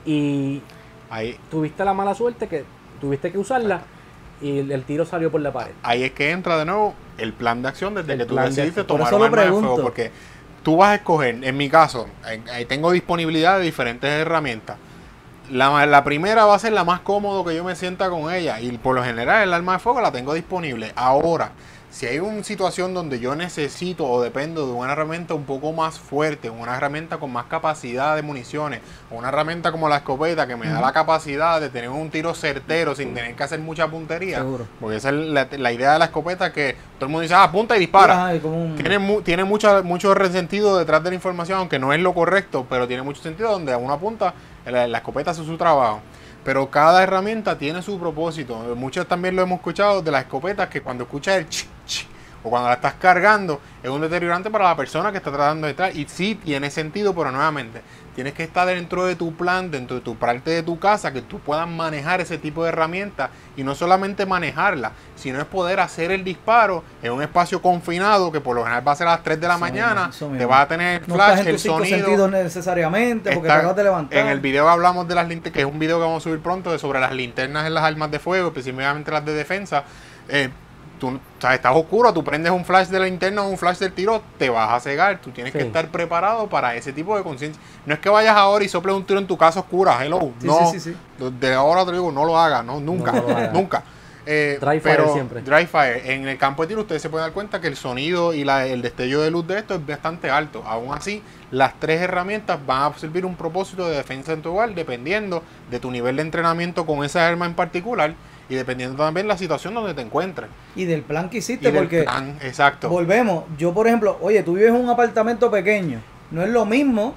y 0.05 0.61
Ahí, 1.09 1.37
tuviste 1.49 1.83
la 1.85 1.93
mala 1.93 2.13
suerte 2.13 2.47
que 2.47 2.63
tuviste 2.99 3.31
que 3.31 3.37
usarla 3.37 3.81
y 4.41 4.59
el, 4.59 4.71
el 4.71 4.83
tiro 4.83 5.05
salió 5.05 5.31
por 5.31 5.41
la 5.41 5.51
pared. 5.51 5.71
ahí 5.83 6.03
es 6.03 6.11
que 6.11 6.31
entra 6.31 6.57
de 6.57 6.65
nuevo 6.65 6.93
el 7.17 7.33
plan 7.33 7.61
de 7.61 7.69
acción 7.69 7.95
desde 7.95 8.13
El 8.13 8.19
que 8.19 8.25
tú 8.25 8.35
decidiste 8.35 8.83
tomar 8.83 9.13
un 9.13 9.23
arma 9.23 9.41
de 9.41 9.49
fuego. 9.49 9.81
Porque 9.81 10.11
tú 10.63 10.77
vas 10.77 10.89
a 10.89 10.95
escoger, 10.95 11.43
en 11.43 11.57
mi 11.57 11.69
caso, 11.69 12.07
ahí 12.51 12.65
tengo 12.65 12.91
disponibilidad 12.91 13.57
de 13.57 13.63
diferentes 13.65 14.09
herramientas. 14.09 14.77
La, 15.51 15.85
la 15.85 16.03
primera 16.03 16.45
va 16.45 16.55
a 16.55 16.59
ser 16.59 16.73
la 16.73 16.83
más 16.83 16.99
cómodo 16.99 17.45
que 17.45 17.55
yo 17.55 17.63
me 17.63 17.75
sienta 17.75 18.09
con 18.09 18.31
ella. 18.33 18.59
Y 18.59 18.77
por 18.77 18.95
lo 18.95 19.03
general 19.03 19.43
el 19.43 19.53
arma 19.53 19.73
de 19.73 19.79
fuego 19.79 20.01
la 20.01 20.11
tengo 20.11 20.33
disponible. 20.33 20.91
Ahora, 20.95 21.51
si 21.89 22.05
hay 22.05 22.19
una 22.19 22.43
situación 22.43 22.93
donde 22.93 23.19
yo 23.19 23.33
necesito 23.35 24.05
o 24.05 24.21
dependo 24.21 24.67
de 24.67 24.73
una 24.73 24.91
herramienta 24.91 25.33
un 25.33 25.45
poco 25.45 25.71
más 25.71 25.97
fuerte, 25.97 26.49
una 26.49 26.75
herramienta 26.75 27.17
con 27.17 27.31
más 27.31 27.45
capacidad 27.45 28.15
de 28.15 28.21
municiones, 28.21 28.81
una 29.09 29.29
herramienta 29.29 29.71
como 29.71 29.87
la 29.89 29.97
escopeta 29.97 30.45
que 30.45 30.55
me 30.55 30.67
da 30.67 30.81
la 30.81 30.91
capacidad 30.93 31.59
de 31.61 31.69
tener 31.69 31.89
un 31.89 32.09
tiro 32.09 32.35
certero 32.35 32.93
sin 32.93 33.13
tener 33.13 33.35
que 33.35 33.43
hacer 33.43 33.59
mucha 33.59 33.87
puntería. 33.87 34.37
Seguro. 34.39 34.67
Porque 34.79 34.97
esa 34.97 35.09
es 35.09 35.15
la, 35.15 35.47
la 35.49 35.71
idea 35.71 35.93
de 35.93 35.99
la 35.99 36.05
escopeta 36.05 36.51
que 36.51 36.75
todo 36.99 37.05
el 37.05 37.11
mundo 37.11 37.21
dice, 37.21 37.33
ah, 37.33 37.43
apunta 37.43 37.75
y 37.77 37.79
dispara. 37.79 38.25
Como 38.41 38.63
un- 38.63 38.75
Tiene, 38.75 38.99
mu- 38.99 39.21
tiene 39.21 39.43
mucho, 39.45 39.83
mucho 39.83 40.13
resentido 40.13 40.77
detrás 40.77 41.01
de 41.03 41.09
la 41.09 41.15
información, 41.15 41.59
aunque 41.59 41.79
no 41.79 41.93
es 41.93 41.99
lo 42.01 42.13
correcto, 42.13 42.65
pero 42.69 42.87
tiene 42.87 43.01
mucho 43.01 43.21
sentido 43.23 43.49
donde 43.51 43.71
a 43.73 43.77
una 43.77 43.97
punta 43.97 44.33
la, 44.65 44.87
la 44.87 44.97
escopeta 44.97 45.31
hace 45.31 45.43
su 45.45 45.57
trabajo. 45.57 46.01
Pero 46.47 46.71
cada 46.71 47.03
herramienta 47.03 47.57
tiene 47.57 47.81
su 47.81 47.99
propósito. 47.99 48.57
Muchos 48.73 49.05
también 49.05 49.35
lo 49.35 49.41
hemos 49.41 49.57
escuchado 49.57 50.01
de 50.01 50.11
las 50.11 50.21
escopetas 50.21 50.69
que 50.69 50.79
cuando 50.79 51.03
escuchas 51.03 51.35
el 51.39 51.49
ch, 51.49 51.65
ch, 51.85 52.07
o 52.47 52.49
cuando 52.49 52.69
la 52.69 52.75
estás 52.75 52.93
cargando 52.95 53.59
es 53.83 53.89
un 53.89 54.01
deteriorante 54.01 54.49
para 54.49 54.63
la 54.65 54.75
persona 54.75 55.11
que 55.11 55.17
está 55.17 55.31
tratando 55.31 55.67
de 55.67 55.71
entrar. 55.71 55.95
Y 55.95 56.07
sí 56.07 56.35
tiene 56.35 56.69
sentido, 56.71 57.13
pero 57.13 57.31
nuevamente 57.31 57.81
tienes 58.15 58.33
que 58.33 58.43
estar 58.43 58.65
dentro 58.67 59.05
de 59.05 59.15
tu 59.15 59.35
plan, 59.35 59.69
dentro 59.69 59.95
de 59.97 60.01
tu 60.01 60.15
parte 60.15 60.49
de 60.49 60.63
tu 60.63 60.79
casa, 60.79 61.13
que 61.13 61.21
tú 61.21 61.39
puedas 61.39 61.67
manejar 61.67 62.19
ese 62.19 62.39
tipo 62.39 62.63
de 62.63 62.69
herramientas 62.69 63.29
y 63.55 63.63
no 63.63 63.75
solamente 63.75 64.25
manejarla, 64.25 64.91
sino 65.15 65.39
es 65.39 65.45
poder 65.45 65.79
hacer 65.79 66.09
el 66.11 66.23
disparo 66.23 66.83
en 67.03 67.11
un 67.11 67.21
espacio 67.21 67.61
confinado 67.61 68.31
que 68.31 68.41
por 68.41 68.55
lo 68.55 68.63
general 68.63 68.87
va 68.87 68.93
a 68.93 68.95
ser 68.95 69.07
a 69.07 69.11
las 69.11 69.23
3 69.23 69.39
de 69.39 69.47
la 69.47 69.53
Eso 69.53 69.59
mañana, 69.61 70.07
mismo, 70.07 70.35
te 70.37 70.45
va 70.47 70.61
a 70.61 70.67
tener 70.67 71.07
no 71.07 71.13
flash, 71.13 71.39
en 71.41 71.47
el 71.47 71.59
sonido. 71.59 72.27
necesariamente 72.27 73.31
porque 73.33 73.41
te 73.41 73.47
Está- 73.49 73.57
acabas 73.59 73.75
de 73.75 73.83
levantar. 73.83 74.17
En 74.19 74.27
el 74.27 74.39
video 74.39 74.67
hablamos 74.67 75.07
de 75.07 75.13
las 75.13 75.27
linternas, 75.27 75.53
que 75.53 75.59
es 75.59 75.65
un 75.67 75.77
video 75.77 75.97
que 75.99 76.05
vamos 76.05 76.23
a 76.23 76.29
subir 76.29 76.39
pronto 76.41 76.71
de 76.71 76.79
sobre 76.79 76.99
las 76.99 77.11
linternas 77.11 77.67
en 77.67 77.73
las 77.75 77.83
armas 77.83 78.09
de 78.09 78.17
fuego, 78.19 78.47
específicamente 78.47 79.11
las 79.11 79.23
de 79.25 79.33
defensa. 79.33 79.83
Eh, 80.29 80.49
tú 80.99 81.19
sea, 81.39 81.53
estás 81.55 81.75
oscuro, 81.75 82.13
tú 82.13 82.23
prendes 82.23 82.51
un 82.51 82.65
flash 82.65 82.87
de 82.87 82.99
la 82.99 83.05
linterna 83.05 83.43
o 83.43 83.49
un 83.49 83.57
flash 83.57 83.77
del 83.77 83.93
tiro, 83.93 84.21
te 84.37 84.49
vas 84.49 84.71
a 84.71 84.79
cegar. 84.79 85.19
Tú 85.21 85.31
tienes 85.31 85.53
Sí. 85.53 85.59
que 85.59 85.65
estar 85.65 85.87
preparado 85.89 86.47
para 86.47 86.75
ese 86.75 86.93
tipo 86.93 87.15
de 87.17 87.23
conciencia. 87.23 87.61
No 87.85 87.93
es 87.93 87.99
que 87.99 88.09
vayas 88.09 88.35
ahora 88.35 88.63
y 88.65 88.69
soples 88.69 88.95
un 88.95 89.05
tiro 89.05 89.19
en 89.19 89.27
tu 89.27 89.37
casa 89.37 89.59
oscura, 89.61 90.03
hello. 90.03 90.31
Sí, 90.39 90.47
no, 90.47 90.71
sí, 90.71 90.79
sí, 90.79 90.93
sí. 91.19 91.29
de 91.39 91.53
ahora 91.53 91.85
te 91.85 91.91
digo, 91.93 92.11
no 92.11 92.25
lo 92.25 92.37
hagas, 92.37 92.63
no, 92.65 92.79
nunca, 92.79 93.11
No 93.11 93.51
nunca. 93.53 93.83
Eh, 94.29 94.57
Dry 94.59 94.81
fire 94.81 94.97
pero 94.97 95.13
siempre. 95.13 95.41
dry 95.41 95.65
fire. 95.65 96.01
En 96.11 96.27
el 96.27 96.37
campo 96.37 96.61
de 96.63 96.67
tiro 96.67 96.81
ustedes 96.81 97.01
se 97.01 97.09
pueden 97.09 97.27
dar 97.27 97.33
cuenta 97.33 97.61
que 97.61 97.67
el 97.67 97.77
sonido 97.77 98.33
y 98.33 98.43
la- 98.43 98.65
el 98.67 98.81
destello 98.81 99.21
de 99.21 99.31
luz 99.31 99.47
de 99.47 99.57
esto 99.59 99.75
es 99.75 99.87
bastante 99.87 100.29
alto. 100.29 100.63
Aún 100.67 100.93
así, 100.93 101.23
las 101.49 101.79
tres 101.79 102.01
herramientas 102.01 102.59
van 102.67 102.91
a 102.91 102.97
servir 102.97 103.25
un 103.25 103.35
propósito 103.37 103.87
de 103.87 103.95
defensa 103.95 104.33
en 104.33 104.41
tu 104.41 104.51
hogar 104.51 104.75
dependiendo 104.75 105.43
de 105.71 105.79
tu 105.79 105.89
nivel 105.91 106.17
de 106.17 106.23
entrenamiento 106.23 106.85
con 106.85 107.05
esa 107.05 107.25
arma 107.25 107.45
en 107.45 107.53
particular 107.53 108.15
y 108.49 108.55
dependiendo 108.55 108.95
también 109.03 109.27
la 109.27 109.37
situación 109.37 109.73
donde 109.73 109.93
te 109.93 110.01
encuentres. 110.01 110.49
Y 110.75 110.85
del 110.85 111.01
plan 111.01 111.29
que 111.29 111.37
Y 111.37 111.39
hiciste 111.39 111.71
del 111.71 111.81
porque 111.83 112.03
plan, 112.03 112.37
exacto. 112.41 112.89
volvemos. 112.89 113.43
Yo, 113.57 113.73
por 113.73 113.87
ejemplo, 113.87 114.17
oye, 114.21 114.41
tú 114.43 114.53
vives 114.53 114.69
en 114.69 114.75
un 114.75 114.89
apartamento 114.89 115.49
pequeño. 115.51 115.99
No 116.31 116.41
es 116.43 116.49
lo 116.49 116.65
mismo 116.65 117.15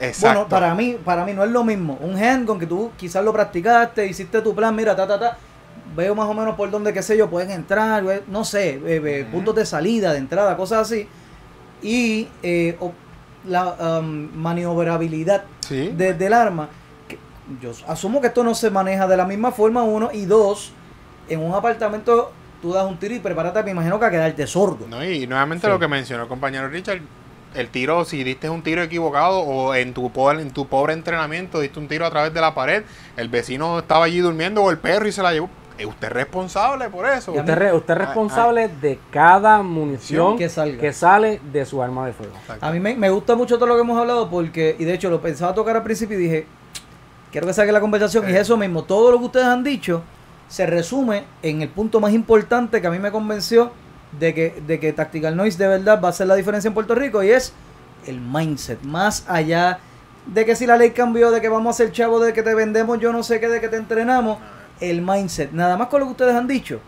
Exacto. 0.00 0.28
Bueno, 0.40 0.48
para 0.48 0.74
mí, 0.76 0.96
para 1.04 1.24
mí 1.24 1.32
no 1.32 1.42
es 1.42 1.50
lo 1.50 1.64
mismo. 1.64 1.98
Un 2.00 2.16
handgun 2.22 2.60
que 2.60 2.66
tú 2.66 2.92
quizás 2.96 3.24
lo 3.24 3.32
practicaste, 3.32 4.06
hiciste 4.06 4.40
tu 4.42 4.54
plan, 4.54 4.72
mira, 4.76 4.94
ta, 4.94 5.08
ta, 5.08 5.18
ta. 5.18 5.36
Veo 5.96 6.14
más 6.14 6.28
o 6.28 6.34
menos 6.34 6.54
por 6.54 6.70
dónde, 6.70 6.92
qué 6.92 7.02
sé 7.02 7.16
yo, 7.16 7.28
pueden 7.28 7.50
entrar, 7.50 8.04
no 8.28 8.44
sé, 8.44 8.74
eh, 8.74 8.80
eh, 9.04 9.26
puntos 9.32 9.56
de 9.56 9.66
salida, 9.66 10.12
de 10.12 10.18
entrada, 10.18 10.56
cosas 10.56 10.82
así. 10.82 11.08
Y 11.82 12.28
eh, 12.44 12.78
la 13.44 13.98
um, 14.00 14.28
maniobrabilidad 14.36 15.42
Sí. 15.60 15.88
de- 15.96 16.14
del 16.14 16.32
arma. 16.32 16.68
Yo 17.60 17.72
asumo 17.86 18.20
que 18.20 18.28
esto 18.28 18.44
no 18.44 18.54
se 18.54 18.70
maneja 18.70 19.06
de 19.06 19.16
la 19.16 19.24
misma 19.24 19.52
forma, 19.52 19.82
uno. 19.82 20.10
Y 20.12 20.24
dos, 20.26 20.72
en 21.28 21.40
un 21.40 21.54
apartamento 21.54 22.32
tú 22.62 22.72
das 22.72 22.84
un 22.86 22.98
tiro 22.98 23.14
y 23.14 23.20
prepárate, 23.20 23.62
me 23.62 23.70
imagino 23.70 23.98
que 24.00 24.06
a 24.06 24.10
quedarte 24.10 24.46
sordo. 24.46 24.86
No, 24.88 25.04
y 25.04 25.26
nuevamente 25.26 25.66
Sí. 25.66 25.72
lo 25.72 25.78
que 25.78 25.86
mencionó 25.88 26.24
el 26.24 26.28
compañero 26.28 26.68
Richard, 26.68 27.00
el 27.54 27.68
tiro, 27.68 28.04
si 28.04 28.24
diste 28.24 28.50
un 28.50 28.62
tiro 28.62 28.82
equivocado 28.82 29.40
o 29.40 29.74
en 29.74 29.94
tu, 29.94 30.10
pobre, 30.12 30.42
en 30.42 30.50
tu 30.50 30.66
pobre 30.66 30.92
entrenamiento 30.92 31.60
diste 31.60 31.78
un 31.78 31.88
tiro 31.88 32.04
a 32.04 32.10
través 32.10 32.34
de 32.34 32.40
la 32.40 32.54
pared, 32.54 32.82
el 33.16 33.28
vecino 33.28 33.78
estaba 33.78 34.04
allí 34.04 34.18
durmiendo 34.18 34.62
o 34.62 34.70
el 34.70 34.78
perro 34.78 35.06
y 35.08 35.12
se 35.12 35.22
la 35.22 35.32
llevó. 35.32 35.48
Usted 35.78 36.08
es 36.08 36.12
responsable 36.12 36.88
por 36.88 37.06
eso. 37.08 37.30
Usted, 37.32 37.54
re- 37.54 37.72
usted 37.72 37.94
es 37.94 38.00
Ah, 38.00 38.04
responsable 38.06 38.66
de 38.68 38.98
cada 39.12 39.62
munición 39.62 40.36
Que 40.36 40.48
salga. 40.48 40.76
que 40.80 40.92
sale 40.92 41.40
de 41.52 41.64
su 41.64 41.80
arma 41.80 42.04
de 42.04 42.12
fuego. 42.12 42.32
A 42.60 42.72
mí 42.72 42.80
me, 42.80 42.96
me 42.96 43.08
gusta 43.10 43.36
mucho 43.36 43.54
todo 43.58 43.68
lo 43.68 43.76
que 43.76 43.82
hemos 43.82 43.96
hablado 43.96 44.28
porque, 44.28 44.74
y 44.76 44.84
de 44.84 44.94
hecho 44.94 45.08
lo 45.08 45.20
pensaba 45.22 45.54
tocar 45.54 45.76
al 45.76 45.84
principio 45.84 46.18
y 46.18 46.22
dije, 46.22 46.46
quiero 47.32 47.46
que 47.46 47.54
saque 47.54 47.72
la 47.72 47.80
conversación. 47.80 48.28
Y 48.28 48.32
es 48.32 48.38
eso 48.38 48.56
mismo, 48.56 48.84
todo 48.84 49.10
lo 49.10 49.18
que 49.18 49.24
ustedes 49.26 49.46
han 49.46 49.64
dicho 49.64 50.02
se 50.48 50.66
resume 50.66 51.24
en 51.42 51.62
el 51.62 51.68
punto 51.68 52.00
más 52.00 52.12
importante 52.12 52.80
que 52.80 52.86
a 52.86 52.90
mí 52.90 52.98
me 52.98 53.12
convenció 53.12 53.70
de 54.18 54.34
que, 54.34 54.62
de 54.66 54.80
que 54.80 54.92
Tactical 54.92 55.36
Noise 55.36 55.58
de 55.58 55.68
verdad 55.68 56.00
va 56.02 56.08
a 56.08 56.10
hacer 56.10 56.26
la 56.26 56.34
diferencia 56.34 56.68
en 56.68 56.74
Puerto 56.74 56.94
Rico 56.94 57.22
y 57.22 57.30
es 57.30 57.52
el 58.06 58.20
mindset. 58.20 58.82
Más 58.82 59.24
allá 59.28 59.78
de 60.26 60.44
que 60.44 60.56
si 60.56 60.66
la 60.66 60.76
ley 60.76 60.90
cambió, 60.90 61.30
de 61.30 61.40
que 61.40 61.48
vamos 61.48 61.74
a 61.74 61.76
ser 61.76 61.92
chavos, 61.92 62.24
de 62.24 62.32
que 62.32 62.42
te 62.42 62.54
vendemos 62.54 62.98
yo 62.98 63.12
no 63.12 63.22
sé 63.22 63.40
qué, 63.40 63.48
de 63.48 63.60
que 63.60 63.68
te 63.68 63.76
entrenamos, 63.76 64.38
el 64.80 65.02
mindset. 65.02 65.52
Nada 65.52 65.76
más 65.76 65.88
con 65.88 66.00
lo 66.00 66.06
que 66.06 66.12
ustedes 66.12 66.34
han 66.34 66.46
dicho. 66.46 66.80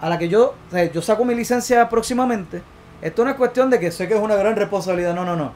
A 0.00 0.08
la 0.08 0.18
que 0.18 0.28
yo, 0.28 0.54
o 0.68 0.70
sea, 0.70 0.90
yo 0.90 1.02
saco 1.02 1.24
mi 1.24 1.34
licencia 1.34 1.88
próximamente 1.88 2.62
Esto 3.02 3.24
no 3.24 3.30
es 3.30 3.36
cuestión 3.36 3.68
de 3.68 3.80
que 3.80 3.90
sé 3.90 4.06
que 4.06 4.14
es 4.14 4.20
una 4.20 4.36
gran 4.36 4.54
responsabilidad, 4.54 5.14
no, 5.14 5.24
no, 5.24 5.36
no. 5.36 5.52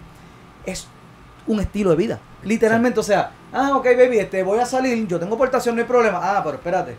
Es 0.67 0.89
un 1.47 1.61
estilo 1.61 1.91
de 1.91 1.97
vida. 1.97 2.19
Literalmente, 2.43 3.01
o 3.01 3.03
sea, 3.03 3.31
ah, 3.53 3.77
ok, 3.77 3.85
baby, 3.85 4.19
este, 4.19 4.43
voy 4.43 4.59
a 4.59 4.67
salir, 4.67 5.07
yo 5.07 5.19
tengo 5.21 5.37
portación, 5.39 5.75
no 5.77 5.81
hay 5.83 5.87
problema. 5.89 6.19
Ah, 6.23 6.41
pero 6.45 6.57
espérate. 6.57 6.97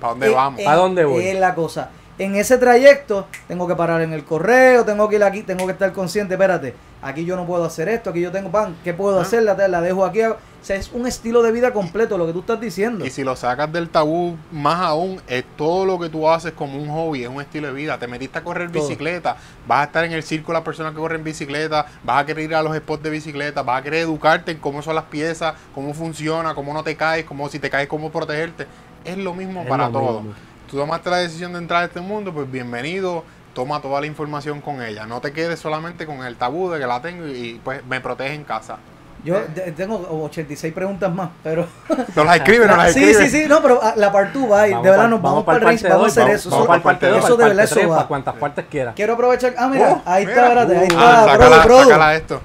¿Para 0.00 0.10
dónde 0.12 0.26
Eh, 0.26 0.30
vamos? 0.34 0.60
eh, 0.60 0.66
¿A 0.66 0.74
dónde 0.74 1.04
voy? 1.04 1.24
Es 1.26 1.38
la 1.40 1.54
cosa. 1.54 1.90
En 2.18 2.34
ese 2.34 2.56
trayecto 2.56 3.26
tengo 3.46 3.68
que 3.68 3.74
parar 3.76 4.00
en 4.00 4.12
el 4.14 4.24
correo, 4.24 4.84
tengo 4.86 5.06
que 5.08 5.16
ir 5.16 5.22
aquí, 5.24 5.42
tengo 5.42 5.66
que 5.66 5.72
estar 5.72 5.92
consciente, 5.92 6.32
espérate, 6.34 6.74
aquí 7.02 7.26
yo 7.26 7.36
no 7.36 7.44
puedo 7.46 7.64
hacer 7.66 7.88
esto, 7.90 8.08
aquí 8.08 8.22
yo 8.22 8.32
tengo 8.32 8.50
pan, 8.50 8.74
¿qué 8.84 8.94
puedo 8.94 9.18
Ah. 9.18 9.22
hacer? 9.22 9.42
La, 9.42 9.54
la 9.68 9.80
dejo 9.82 10.02
aquí. 10.04 10.22
O 10.22 10.36
sea, 10.62 10.76
es 10.76 10.90
un 10.92 11.06
estilo 11.06 11.42
de 11.42 11.52
vida 11.52 11.72
completo 11.72 12.16
lo 12.18 12.26
que 12.26 12.32
tú 12.32 12.40
estás 12.40 12.58
diciendo. 12.58 13.04
Y 13.06 13.10
si 13.10 13.22
lo 13.22 13.36
sacas 13.36 13.70
del 13.70 13.88
tabú, 13.90 14.36
más 14.50 14.80
aún, 14.80 15.20
es 15.28 15.44
todo 15.56 15.84
lo 15.84 15.98
que 16.00 16.08
tú 16.08 16.28
haces 16.28 16.52
como 16.52 16.76
un 16.82 16.88
hobby, 16.88 17.22
es 17.22 17.28
un 17.28 17.40
estilo 17.40 17.68
de 17.68 17.74
vida. 17.74 17.98
Te 17.98 18.08
metiste 18.08 18.38
a 18.38 18.42
correr 18.42 18.72
Todo. 18.72 18.82
bicicleta, 18.82 19.36
vas 19.68 19.80
a 19.82 19.84
estar 19.84 20.04
en 20.04 20.12
el 20.12 20.22
círculo 20.24 20.54
de 20.54 20.60
las 20.60 20.64
personas 20.64 20.92
que 20.94 20.98
corren 20.98 21.22
bicicleta, 21.22 21.86
vas 22.02 22.22
a 22.22 22.26
querer 22.26 22.44
ir 22.44 22.54
a 22.56 22.62
los 22.62 22.74
spots 22.76 23.02
de 23.02 23.10
bicicleta, 23.10 23.62
vas 23.62 23.80
a 23.80 23.84
querer 23.84 24.00
educarte 24.00 24.50
en 24.52 24.58
cómo 24.58 24.80
son 24.82 24.94
las 24.96 25.04
piezas, 25.04 25.54
cómo 25.74 25.92
funciona, 25.94 26.54
cómo 26.54 26.72
no 26.72 26.82
te 26.82 26.96
caes, 26.96 27.24
cómo 27.26 27.48
si 27.50 27.58
te 27.60 27.68
caes, 27.70 27.86
cómo 27.86 28.10
protegerte. 28.10 28.66
Es 29.04 29.18
lo 29.18 29.34
mismo 29.34 29.62
Es 29.62 29.68
para 29.68 29.86
lo 29.86 29.92
todo. 29.92 30.20
mismo. 30.22 30.34
Tú 30.70 30.76
tomaste 30.76 31.10
la 31.10 31.18
decisión 31.18 31.52
de 31.52 31.58
entrar 31.58 31.82
a 31.82 31.86
este 31.86 32.00
mundo, 32.00 32.32
pues 32.32 32.50
bienvenido. 32.50 33.24
Toma 33.54 33.80
toda 33.80 34.00
la 34.00 34.06
información 34.06 34.60
con 34.60 34.82
ella. 34.82 35.06
No 35.06 35.20
te 35.20 35.32
quedes 35.32 35.58
solamente 35.60 36.04
con 36.06 36.24
el 36.24 36.36
tabú 36.36 36.70
de 36.70 36.78
que 36.80 36.86
la 36.86 37.00
tengo 37.00 37.26
y 37.26 37.60
pues 37.64 37.84
me 37.86 38.00
protege 38.00 38.34
en 38.34 38.44
casa. 38.44 38.76
Yo 39.24 39.40
de- 39.54 39.72
tengo 39.72 39.96
86 40.24 40.72
preguntas 40.74 41.12
más, 41.12 41.30
pero... 41.42 41.66
No 42.14 42.22
las 42.24 42.36
escribe, 42.36 42.66
no 42.66 42.76
las 42.76 42.92
sí, 42.92 43.02
escribe. 43.02 43.30
sí, 43.30 43.42
sí, 43.42 43.48
no, 43.48 43.62
pero 43.62 43.80
ah, 43.82 43.94
la 43.96 44.12
part 44.12 44.32
2 44.32 44.42
va. 44.44 44.66
Vamos 44.66 44.82
de 44.84 44.90
verdad, 44.90 45.08
nos 45.08 45.22
vamos, 45.22 45.44
para 45.44 45.58
el 45.58 45.64
race, 45.64 45.88
vamos 45.88 46.04
a 46.18 46.22
hacer 46.22 46.34
eso. 46.34 46.50
Vamos 46.50 46.66
para 46.66 46.76
el 46.76 46.82
parte 46.82 47.06
dos, 47.08 47.18
eso 47.24 47.36
para 47.36 47.48
de 47.48 47.54
verdad, 47.56 47.78
eso 47.78 47.88
va. 47.88 48.06
cuantas 48.08 48.34
partes 48.34 48.64
quieras. 48.70 48.94
Quiero 48.94 49.14
aprovechar. 49.14 49.54
Ah, 49.56 49.68
mira, 49.68 50.02
ahí 50.04 50.24
está, 50.24 50.42
espérate, 50.42 50.76
ahí 50.78 50.88
Ah, 50.96 51.26
está, 51.32 51.62
sácala 51.64 52.14
esto. 52.14 52.40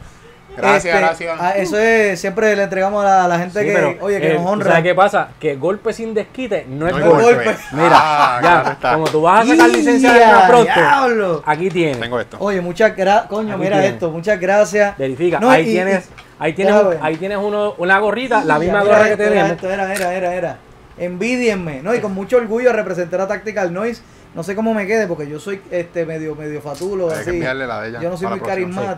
Gracias, 0.57 0.85
Este, 0.85 0.97
gracias. 0.99 1.37
ah, 1.39 1.51
eso 1.55 1.77
es, 1.79 2.19
siempre 2.19 2.55
le 2.55 2.63
entregamos 2.63 3.03
a 3.03 3.07
la, 3.07 3.25
a 3.25 3.27
la 3.27 3.39
gente 3.39 3.59
Sí, 3.61 3.65
que, 3.65 3.73
pero, 3.73 3.95
oye, 4.01 4.19
que 4.19 4.31
eh, 4.31 4.33
nos 4.35 4.43
¿tú 4.43 4.49
honra. 4.49 4.67
¿Sabes 4.71 4.83
qué 4.83 4.95
pasa? 4.95 5.29
Que 5.39 5.55
golpe 5.55 5.93
sin 5.93 6.13
desquite 6.13 6.65
no 6.69 6.87
es 6.87 6.95
No 6.95 7.09
golpe. 7.11 7.23
golpe. 7.23 7.55
Mira, 7.71 7.89
Ah, 7.93 8.37
claro 8.41 8.63
ya, 8.65 8.71
está. 8.73 8.93
como 8.93 9.07
tú 9.07 9.21
vas 9.21 9.45
a 9.45 9.49
sacar 9.51 9.69
licencia 9.69 10.13
de 10.13 10.19
¡Ya, 10.19 10.31
más 10.31 10.49
pronto, 10.49 10.73
diablo! 10.73 11.43
aquí 11.45 11.69
tienes. 11.69 11.99
Tengo 11.99 12.19
esto. 12.19 12.37
Oye, 12.39 12.59
muchas 12.61 12.95
gracias. 12.95 13.27
Coño, 13.27 13.53
Aquí 13.53 13.61
mira 13.63 13.77
tienes. 13.77 13.93
esto, 13.93 14.11
muchas 14.11 14.39
gracias. 14.39 14.97
Verifica, 14.97 15.39
No, 15.39 15.49
ahí 15.49 15.63
y- 15.63 15.71
tienes, 15.73 16.05
y- 16.05 16.09
ahí 16.39 16.53
tienes, 16.53 16.75
ahí 17.01 17.15
tienes 17.17 17.37
uno, 17.37 17.73
una 17.77 17.97
gorrita, 17.99 18.43
la 18.43 18.59
misma 18.59 18.81
Mira 18.81 18.93
gorra 18.95 19.09
que 19.09 19.17
tenemos. 19.17 19.51
esto, 19.51 19.69
Era, 19.69 19.93
era, 19.95 20.13
era, 20.13 20.33
era. 20.35 20.57
Envidienme, 20.97 21.81
¿no? 21.81 21.95
Y 21.95 21.99
con 21.99 22.13
mucho 22.13 22.37
orgullo 22.37 22.73
representar 22.73 23.21
a 23.21 23.27
Tactical 23.27 23.73
Noise. 23.73 24.01
No 24.35 24.43
sé 24.43 24.55
cómo 24.55 24.73
me 24.73 24.85
quede 24.85 25.07
porque 25.07 25.27
yo 25.27 25.39
soy 25.39 25.61
este 25.71 26.05
medio 26.05 26.35
medio 26.35 26.61
fatulo 26.61 27.07
Hay 27.09 27.15
que 27.15 27.19
así. 27.21 27.29
enviarle 27.31 27.67
la 27.67 27.81
de 27.81 27.89
ella 27.89 27.99
Yo 28.01 28.09
no 28.09 28.17
soy 28.17 28.27
muy 28.27 28.39
próxima. 28.39 28.95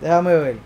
Déjame 0.00 0.34
ver. 0.36 0.56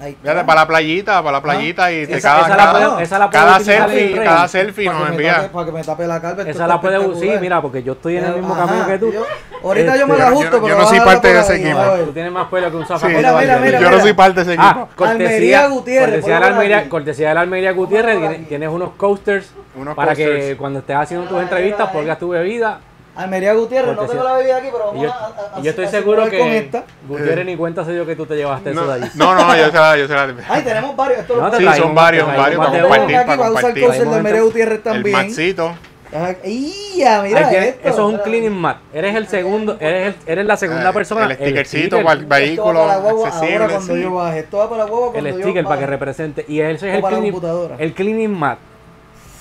Ahí 0.00 0.12
está. 0.12 0.22
Fíjate, 0.30 0.44
para 0.46 0.60
la 0.62 0.66
playita, 0.66 1.22
para 1.22 1.32
la 1.38 1.42
playita 1.42 1.92
y 1.92 2.06
te 2.08 2.16
Esa, 2.16 2.28
cada, 2.30 2.40
esa 2.46 2.56
la 2.56 2.56
cada, 2.72 3.02
esa 3.02 3.18
la 3.20 3.30
puede 3.30 3.44
cada 3.44 3.60
selfie, 3.60 4.24
cada 4.24 4.48
selfie 4.48 4.86
nos 4.86 4.98
tape, 4.98 5.10
envía. 5.12 5.52
para 5.52 5.66
que 5.66 5.72
me 5.72 5.84
tape 5.84 6.06
la 6.08 6.16
Esa 6.46 6.66
la 6.66 6.80
puede 6.80 6.98
usar, 6.98 7.20
sí, 7.22 7.30
mira, 7.40 7.62
porque 7.62 7.82
yo 7.84 7.92
estoy 7.92 8.16
en 8.16 8.24
el 8.24 8.32
mismo 8.34 8.52
Ajá, 8.54 8.66
camino 8.66 8.86
que 8.88 8.98
tú. 8.98 9.12
yo- 9.12 9.24
ahorita 9.62 9.96
yo 9.96 10.06
me 10.08 10.14
Este, 10.14 10.24
la 10.24 10.28
yo- 10.30 10.34
ajusto, 10.34 10.56
yo 10.56 10.62
pero 10.64 10.78
no 10.78 10.86
soy 10.88 11.00
parte 11.00 11.32
de 11.32 11.40
ese 11.40 11.54
equipo. 11.56 11.78
Tú 12.04 12.12
tienes 12.12 12.32
más 12.32 12.48
pelo 12.48 12.70
que 12.70 12.76
un 12.78 12.82
Sí, 12.82 12.88
zapato. 12.88 13.08
Mira, 13.08 13.32
mira, 13.38 13.58
mira, 13.58 13.80
yo 13.80 13.90
no 13.92 14.00
soy 14.00 14.12
parte 14.12 14.34
de 14.34 14.42
ese 14.42 14.52
equipo. 14.54 14.68
Ah, 14.68 14.88
Almería 15.04 15.28
cortesía, 15.28 15.66
Gutiérrez, 15.68 16.08
cortesía, 16.10 16.34
de 16.34 16.40
la 16.40 16.46
Almería, 16.48 16.88
cortesía 16.88 17.28
de 17.28 17.34
la 17.34 17.40
Almería 17.42 17.72
Gutiérrez, 17.72 18.48
tienes, 18.48 18.68
unos 18.70 18.90
coasters 18.96 19.52
para 19.94 20.16
que 20.16 20.56
cuando 20.58 20.80
estés 20.80 20.96
haciendo 20.96 21.26
tus 21.28 21.40
entrevistas 21.40 21.90
pongas 21.90 22.18
tu 22.18 22.30
bebida. 22.30 22.80
Almería 23.14 23.52
Gutiérrez, 23.52 23.94
no 23.94 24.06
tengo 24.06 24.24
la 24.24 24.32
bebida 24.34 24.56
aquí, 24.56 24.68
pero 24.72 24.86
vamos 24.86 25.02
yo, 25.02 25.10
a, 25.12 25.56
a- 25.56 25.60
yo 25.60 25.70
estoy 25.70 25.84
a 25.84 25.90
seguro 25.90 26.22
simular 26.24 26.40
con 26.40 26.48
que 26.50 26.58
esta. 26.58 26.84
Gutiérrez 27.06 27.44
ni 27.46 27.56
cuenta 27.56 27.84
se 27.84 27.92
dio 27.92 28.06
que 28.06 28.16
tú 28.16 28.24
te 28.24 28.36
llevaste 28.36 28.70
eso 28.70 28.80
No, 28.80 28.86
de 28.86 28.94
allí. 28.94 29.10
no, 29.16 29.34
no, 29.34 29.54
yo 29.56 29.66
se 29.66 29.72
la, 29.76 29.96
yo 29.98 30.06
se 30.08 30.14
la. 30.14 30.34
Ay, 30.48 30.62
tenemos 30.62 30.96
varios. 30.96 31.18
Esto 31.20 31.36
No, 31.36 31.48
lo 31.48 31.56
Sí, 31.58 31.64
son 31.80 31.94
varios, 31.94 32.26
varios 32.26 32.58
para 32.64 32.80
compartir, 32.80 33.16
aquí, 33.16 33.26
para 33.26 33.36
va 33.42 33.46
a 33.46 33.50
usar 33.50 33.62
compartir. 33.62 33.86
cosas 33.86 34.08
de 34.10 34.16
Almería 34.16 34.40
Gutiérrez 34.42 34.76
El 34.78 34.82
también. 34.82 35.16
maxito. 35.16 35.74
Ajá. 36.14 36.36
¡Ia! 36.44 37.22
Mira 37.22 37.50
esto. 37.52 37.88
eso 37.88 38.08
es 38.08 38.14
un 38.14 38.18
cleaning 38.20 38.52
mat. 38.52 38.78
Eres 38.92 39.14
el 39.16 39.28
segundo, 39.28 39.76
eres, 39.80 40.14
el- 40.26 40.32
eres 40.32 40.44
la 40.46 40.56
segunda 40.58 40.90
Eh, 40.90 40.92
persona. 40.92 41.24
El 41.26 41.36
stickercito 41.36 41.96
sticker, 41.96 42.04
para 42.04 42.20
el 42.20 42.26
vehículo 42.26 42.80
para 42.80 42.94
ahora 42.94 43.68
cuando 43.68 43.94
sí. 43.94 44.02
yo 44.02 44.14
baje. 44.14 44.38
Esto 44.40 44.56
va 44.58 44.68
para 44.70 44.84
la 44.84 44.90
guagua 44.90 45.12
cuando 45.12 45.28
el 45.30 45.34
yo 45.36 45.42
sticker 45.42 45.64
para 45.64 45.80
que 45.80 45.86
represente. 45.86 46.44
Y 46.48 46.60
ese 46.60 46.88
es 46.90 46.96
el 46.96 47.02
cleaning, 47.02 47.40
el 47.78 47.92
cleaning 47.94 48.38
mat. 48.38 48.58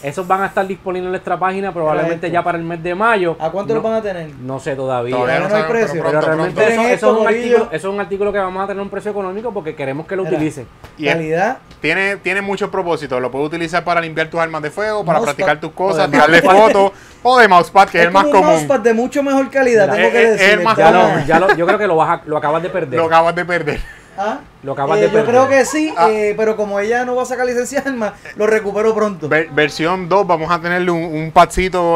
Esos 0.04 0.28
van 0.28 0.42
a 0.42 0.48
estar 0.48 0.66
disponibles 0.66 1.06
en 1.08 1.12
nuestra 1.12 1.38
página 1.38 1.72
probablemente 1.74 2.30
ya 2.32 2.44
para 2.44 2.58
el 2.58 2.64
mes 2.64 2.82
de 2.82 2.96
mayo. 2.96 3.36
¿A 3.40 3.50
cuánto 3.50 3.74
no, 3.74 3.82
lo 3.82 3.88
van 3.90 3.98
a 4.00 4.02
tener? 4.02 4.30
No 4.42 4.60
sé 4.60 4.76
todavía. 4.76 5.16
Todavía 5.16 5.40
no 5.40 5.50
no 5.50 5.56
hay 5.56 5.64
precio. 5.64 6.04
pero 6.04 6.22
realmente 6.22 6.68
eso, 6.74 6.82
eso 6.82 7.14
es 7.14 7.20
un 7.22 7.28
artículo, 7.28 7.64
eso 7.72 7.88
es 7.90 7.94
un 7.94 8.00
artículo 8.00 8.34
que 8.34 8.40
vamos 8.40 8.64
a 8.64 8.68
tener 8.68 8.82
un 8.82 8.90
precio 8.90 9.12
económico 9.12 9.54
porque 9.54 9.76
queremos 9.76 10.08
que 10.08 10.16
lo 10.16 10.24
utilicen. 10.24 10.68
Y 10.98 11.06
Calidad. 11.06 11.58
Tiene, 11.82 12.18
tiene 12.18 12.42
muchos 12.42 12.70
propósitos. 12.70 13.22
Lo 13.22 13.32
puedes 13.32 13.48
utilizar 13.48 13.84
para 13.84 14.02
limpiar 14.02 14.28
tus 14.30 14.40
armas 14.40 14.62
de 14.62 14.70
fuego, 14.72 15.04
para 15.04 15.20
Mousepad. 15.20 15.36
practicar 15.36 15.60
tus 15.60 15.72
cosas, 15.72 16.10
tirarle 16.12 16.42
fotos, 16.42 16.92
o 17.24 17.40
de 17.40 17.48
mousepad, 17.48 17.90
que 17.90 18.00
es, 18.00 18.06
el 18.06 18.12
más 18.12 18.24
como 18.24 18.36
un 18.36 18.42
común. 18.42 18.52
mousepad 18.54 18.80
de 18.82 18.94
mucho 18.94 19.24
mejor 19.24 19.50
calidad, 19.50 19.86
Mira, 19.90 19.96
tengo 19.96 20.08
es- 20.08 20.14
que 20.14 20.24
es- 20.24 20.30
es 20.34 20.40
decir. 20.40 20.54
el 20.60 20.64
más 20.64 20.78
Ya 20.78 20.92
común. 20.92 21.12
lo, 21.20 21.26
ya 21.26 21.40
lo, 21.40 21.56
yo 21.56 21.66
creo 21.66 21.78
que 21.80 21.88
lo, 21.88 21.96
vas 21.96 22.20
a- 22.20 22.24
lo 22.26 22.38
acabas 22.38 22.62
de 22.64 22.70
perder. 22.70 23.00
Lo 23.00 23.06
acabas 23.06 23.36
de 23.36 23.46
perder. 23.46 23.80
¿Ah? 24.18 24.40
Lo 24.64 24.74
acabas 24.74 25.00
Eh, 25.00 25.02
de 25.08 25.12
yo 25.12 25.26
creo 25.26 25.48
que 25.48 25.66
sí, 25.66 25.94
Ah. 25.98 26.10
eh, 26.12 26.34
pero 26.38 26.56
como 26.56 26.80
ella 26.80 27.04
no 27.04 27.16
va 27.16 27.24
a 27.24 27.26
sacar 27.26 27.46
licencia 27.46 27.82
de 27.82 27.90
arma, 27.90 28.14
lo 28.36 28.46
recupero 28.46 28.94
pronto. 28.94 29.28
Ver- 29.28 29.50
versión 29.50 30.08
2, 30.08 30.28
vamos 30.28 30.52
a 30.52 30.60
tenerle 30.62 30.92
un, 30.92 31.04
un 31.04 31.32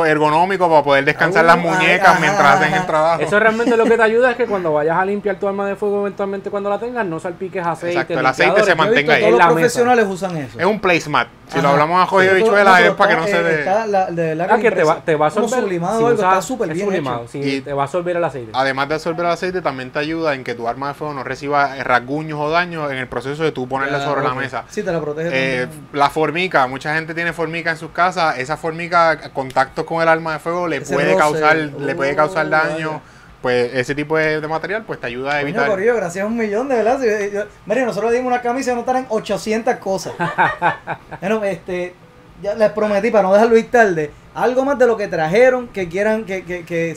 ergonómico 0.05 0.67
para 0.67 0.83
poder 0.83 1.05
descansar 1.05 1.43
Uh, 1.43 1.47
las 1.47 1.57
ay, 1.57 1.61
muñecas 1.63 2.07
ajá, 2.09 2.19
mientras 2.19 2.55
hacen 2.55 2.67
ajá. 2.73 2.77
el 2.81 2.87
trabajo. 2.87 3.21
Eso 3.21 3.39
realmente 3.39 3.77
lo 3.77 3.83
que 3.83 3.97
te 3.97 4.01
ayuda 4.03 4.31
es 4.31 4.37
que 4.37 4.45
cuando 4.47 4.73
vayas 4.73 4.97
a 4.97 5.05
limpiar 5.05 5.35
tu 5.37 5.47
arma 5.47 5.67
de 5.67 5.75
fuego 5.75 6.01
eventualmente 6.01 6.49
cuando 6.49 6.69
la 6.69 6.79
tengas, 6.79 7.05
no 7.05 7.19
salpiques 7.19 7.65
aceite. 7.65 7.93
Exacto, 7.93 8.19
el 8.19 8.25
aceite 8.25 8.63
se 8.63 8.75
mantenga 8.75 9.13
ahí. 9.13 9.19
todos 9.21 9.31
los 9.33 9.39
la 9.39 9.45
mesa. 9.45 9.53
profesionales 9.55 10.05
usan 10.09 10.37
eso. 10.37 10.59
Es 10.59 10.65
un 10.65 10.79
placemat. 10.79 11.27
Si 11.47 11.61
lo 11.61 11.69
hablamos 11.69 12.01
a 12.01 12.07
Jodido 12.07 12.33
Sí, 12.35 12.41
Bichuela 12.41 12.81
es 12.81 12.91
para 12.95 13.09
que 13.11 13.21
no 13.21 13.27
se 13.27 13.39
eh, 13.39 13.43
dé. 13.43 13.59
está 13.59 13.85
la- 13.85 14.07
de 14.09 14.33
verdad 14.35 14.47
Ah, 14.49 14.57
que 14.59 14.71
te 14.71 14.83
va, 14.83 14.95
te 15.05 15.15
va 15.15 15.27
a 15.27 15.29
como 15.29 15.43
absorber. 15.45 15.63
sublimado 15.65 16.11
está 16.11 16.41
súper 16.41 16.69
es 16.69 16.73
bien 16.75 16.87
sublimado, 16.87 17.21
hecho. 17.21 17.31
sí, 17.31 17.39
Y- 17.43 17.61
te 17.61 17.71
va 17.71 17.83
a 17.83 17.85
absorber 17.85 18.17
el 18.17 18.23
aceite. 18.23 18.51
Además 18.53 18.89
de 18.89 18.95
absorber 18.95 19.25
el 19.27 19.31
aceite, 19.31 19.61
también 19.61 19.91
te 19.91 19.99
ayuda 19.99 20.33
en 20.33 20.43
que 20.43 20.55
tu 20.55 20.67
arma 20.67 20.87
de 20.87 20.93
fuego 20.95 21.13
no 21.13 21.23
reciba 21.23 21.75
rasguños 21.83 22.39
o 22.39 22.49
daños 22.55 22.91
en 22.91 22.97
el 22.97 23.07
proceso 23.07 23.43
de 23.43 23.51
tú 23.51 23.67
ponerla 23.67 24.03
sobre 24.03 24.23
la 24.23 24.33
mesa. 24.33 24.63
Sí, 24.69 24.81
te 24.83 24.91
la 24.91 24.99
protege. 25.01 25.29
Eh, 25.63 25.67
la 25.93 26.09
formica, 26.09 26.65
mucha 26.67 26.95
gente 26.95 27.13
tiene 27.13 27.33
formica 27.33 27.71
en 27.71 27.77
sus 27.77 27.91
casas. 27.91 28.37
Esa 28.39 28.57
formica, 28.57 29.31
contacto 29.33 29.85
con 29.85 30.01
el 30.01 30.07
arma 30.07 30.33
de 30.33 30.39
fuego, 30.39 30.67
le 30.67 30.81
puede 30.81 31.07
roce. 31.13 31.17
causar, 31.17 31.55
le 31.57 31.95
puede 31.95 32.15
causar 32.15 32.45
Oh, 32.45 32.49
daño. 32.49 32.87
vaya. 32.89 33.01
Pues 33.41 33.71
ese 33.75 33.93
tipo 33.93 34.17
de, 34.17 34.41
de 34.41 34.47
material, 34.47 34.83
pues 34.87 34.99
te 34.99 35.05
ayuda 35.05 35.29
a 35.29 35.33
Coño, 35.33 35.41
evitar. 35.43 35.69
Corillo, 35.69 35.95
gracias 35.95 36.23
a 36.23 36.27
un 36.27 36.35
millón, 36.35 36.67
de 36.67 36.75
verdad. 36.77 36.99
Si- 36.99 37.31
yo- 37.31 37.43
Mire, 37.67 37.85
nosotros 37.85 38.09
le 38.11 38.17
dimos 38.17 38.33
una 38.33 38.41
camisa 38.41 38.71
y 38.71 38.73
no 38.73 38.79
estarán 38.79 39.05
800 39.09 39.75
cosas. 39.75 40.13
bueno, 41.21 41.43
este, 41.43 41.93
ya 42.41 42.55
les 42.55 42.71
prometí, 42.71 43.11
para 43.11 43.23
no 43.23 43.33
dejarlo 43.33 43.55
ir 43.57 43.69
tarde, 43.69 44.11
algo 44.33 44.65
más 44.65 44.79
de 44.79 44.87
lo 44.87 44.97
que 44.97 45.07
trajeron, 45.07 45.67
que 45.67 45.87
quieran, 45.87 46.25
que, 46.25 46.43
que, 46.43 46.95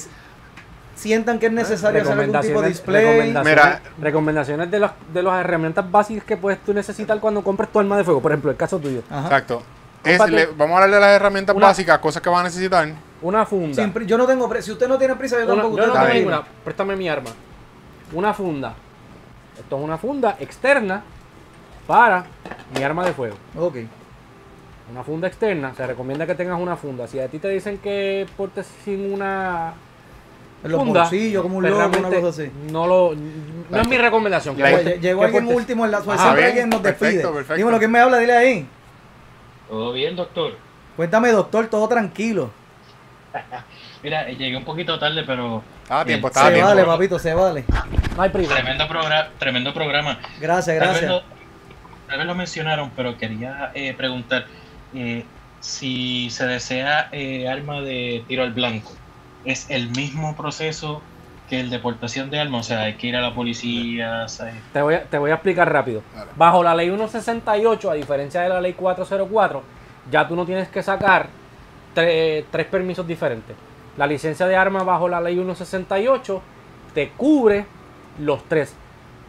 sientan 0.98 1.38
que 1.38 1.46
es 1.46 1.52
necesario 1.52 2.02
hacer 2.02 2.18
algún 2.18 2.40
tipo 2.40 2.60
de 2.60 2.68
display. 2.68 3.04
recomendaciones, 3.04 3.44
Mira. 3.56 3.80
recomendaciones 4.00 4.70
de, 4.70 4.78
los, 4.80 4.90
de 5.14 5.22
las 5.22 5.40
herramientas 5.40 5.88
básicas 5.90 6.24
que 6.24 6.36
puedes 6.36 6.58
tú 6.64 6.74
necesitar 6.74 7.20
cuando 7.20 7.42
compres 7.44 7.70
tu 7.70 7.78
arma 7.78 7.96
de 7.96 8.02
fuego. 8.04 8.20
Por 8.20 8.32
ejemplo, 8.32 8.50
el 8.50 8.56
caso 8.56 8.78
tuyo. 8.78 9.02
Ajá. 9.08 9.26
Exacto. 9.26 9.62
Es- 10.04 10.18
Cómprate- 10.18 10.30
le- 10.30 10.46
vamos 10.46 10.78
a 10.80 10.84
hablar 10.84 11.00
de 11.00 11.06
las 11.06 11.16
herramientas 11.16 11.54
Una- 11.54 11.66
básicas, 11.68 11.98
cosas 11.98 12.20
que 12.22 12.28
van 12.28 12.40
a 12.40 12.44
necesitar. 12.44 12.88
Una 13.22 13.46
funda. 13.46 13.74
Sin 13.74 13.92
yo 14.06 14.18
no 14.18 14.26
tengo 14.26 14.48
prisa. 14.48 14.66
Si 14.66 14.72
usted 14.72 14.88
no 14.88 14.98
tiene 14.98 15.14
prisa, 15.16 15.36
yo 15.38 15.44
Una- 15.44 15.62
tampoco. 15.62 15.76
yo 15.76 15.86
no 15.86 15.92
tengo 15.92 16.08
ninguna. 16.14 16.42
Préstame 16.64 16.96
mi 16.96 17.08
arma. 17.08 17.30
Una 18.12 18.34
funda. 18.34 18.74
Esto 19.58 19.76
es 19.78 19.82
una 19.84 19.98
funda 19.98 20.36
externa 20.40 21.02
para 21.86 22.24
mi 22.76 22.82
arma 22.82 23.04
de 23.04 23.12
fuego. 23.12 23.36
Ok. 23.56 23.76
Una 24.90 25.02
funda 25.04 25.28
externa. 25.28 25.74
Se 25.76 25.86
recomienda 25.86 26.26
que 26.26 26.34
tengas 26.34 26.58
una 26.60 26.76
funda. 26.76 27.06
Si 27.06 27.20
a 27.20 27.28
ti 27.28 27.38
te 27.38 27.48
dicen 27.48 27.78
que 27.78 28.26
portes 28.36 28.66
sin 28.84 29.12
una 29.12 29.74
En 30.64 30.72
los 30.72 30.80
funda, 30.82 31.00
bolsillos, 31.02 31.42
como 31.42 31.58
un 31.58 31.64
logo, 31.70 31.98
una 31.98 32.08
cosa 32.20 32.28
así. 32.28 32.50
No, 32.72 32.86
lo, 32.86 33.14
no 33.70 33.80
es 33.80 33.88
mi 33.88 33.96
recomendación. 33.96 34.56
que 34.56 34.98
Llegó 35.00 35.20
que 35.20 35.26
alguien 35.26 35.46
último 35.54 35.84
en 35.84 35.90
la 35.92 36.00
siempre 36.02 36.34
bien, 36.34 36.46
alguien 36.46 36.68
nos 36.70 36.80
perfecto, 36.80 37.06
despide. 37.06 37.32
perfecto. 37.32 37.54
Dímelo, 37.54 37.78
¿quién 37.78 37.90
me 37.92 37.98
habla? 38.00 38.18
Dile 38.18 38.36
ahí. 38.36 38.66
Todo 39.68 39.92
bien, 39.92 40.16
doctor. 40.16 40.56
Cuéntame, 40.96 41.30
doctor, 41.30 41.68
todo 41.68 41.86
tranquilo. 41.88 42.50
Mira, 44.02 44.28
llegué 44.28 44.56
un 44.56 44.64
poquito 44.64 44.98
tarde, 44.98 45.22
pero 45.26 45.62
Estaba 45.82 46.00
a 46.00 46.04
tiempo, 46.04 46.28
Eh, 46.28 46.30
se 46.34 46.50
tiempo. 46.50 46.66
vale, 46.66 46.84
papito, 46.84 47.18
se 47.18 47.34
vale. 47.34 47.64
No 48.16 48.22
hay 48.22 48.30
prisa. 48.30 48.54
tremendo, 48.54 48.86
progra- 48.88 49.28
tremendo 49.38 49.72
programa. 49.74 50.18
Gracias, 50.40 50.78
Tal 50.78 50.88
vez, 50.88 51.00
gracias. 51.02 51.10
lo, 51.10 51.22
tal 52.08 52.18
vez 52.18 52.26
lo 52.26 52.34
mencionaron, 52.34 52.90
pero 52.96 53.16
quería 53.16 53.70
eh, 53.74 53.94
preguntar 53.94 54.46
eh, 54.94 55.24
si 55.60 56.30
se 56.30 56.46
desea 56.46 57.08
eh, 57.12 57.48
arma 57.48 57.80
de 57.80 58.24
tiro 58.26 58.42
al 58.42 58.52
blanco. 58.52 58.90
¿Es 59.44 59.70
el 59.70 59.90
mismo 59.90 60.36
proceso 60.36 61.00
que 61.48 61.60
el 61.60 61.70
de 61.70 61.78
portación 61.78 62.28
de 62.30 62.40
armas? 62.40 62.66
O 62.66 62.68
sea, 62.68 62.82
hay 62.82 62.94
que 62.94 63.06
ir 63.06 63.16
a 63.16 63.20
la 63.20 63.34
policía. 63.34 64.28
¿sabes? 64.28 64.54
Te 64.72 64.82
voy, 64.82 64.94
a, 64.94 65.04
te 65.04 65.18
voy 65.18 65.30
a 65.30 65.34
explicar 65.34 65.72
rápido. 65.72 66.02
Bajo 66.36 66.62
la 66.62 66.74
ley 66.74 66.88
168, 66.88 67.90
a 67.90 67.94
diferencia 67.94 68.40
de 68.42 68.48
la 68.50 68.60
ley 68.60 68.74
404, 68.74 69.62
ya 70.10 70.26
tú 70.28 70.36
no 70.36 70.44
tienes 70.44 70.68
que 70.68 70.82
sacar 70.82 71.28
tre- 71.94 72.44
tres 72.50 72.66
permisos 72.66 73.06
diferentes. 73.06 73.56
La 73.96 74.06
licencia 74.06 74.46
de 74.46 74.56
armas 74.56 74.84
bajo 74.84 75.08
la 75.08 75.20
ley 75.20 75.34
168 75.34 76.42
te 76.94 77.10
cubre 77.10 77.66
los 78.18 78.44
tres. 78.44 78.74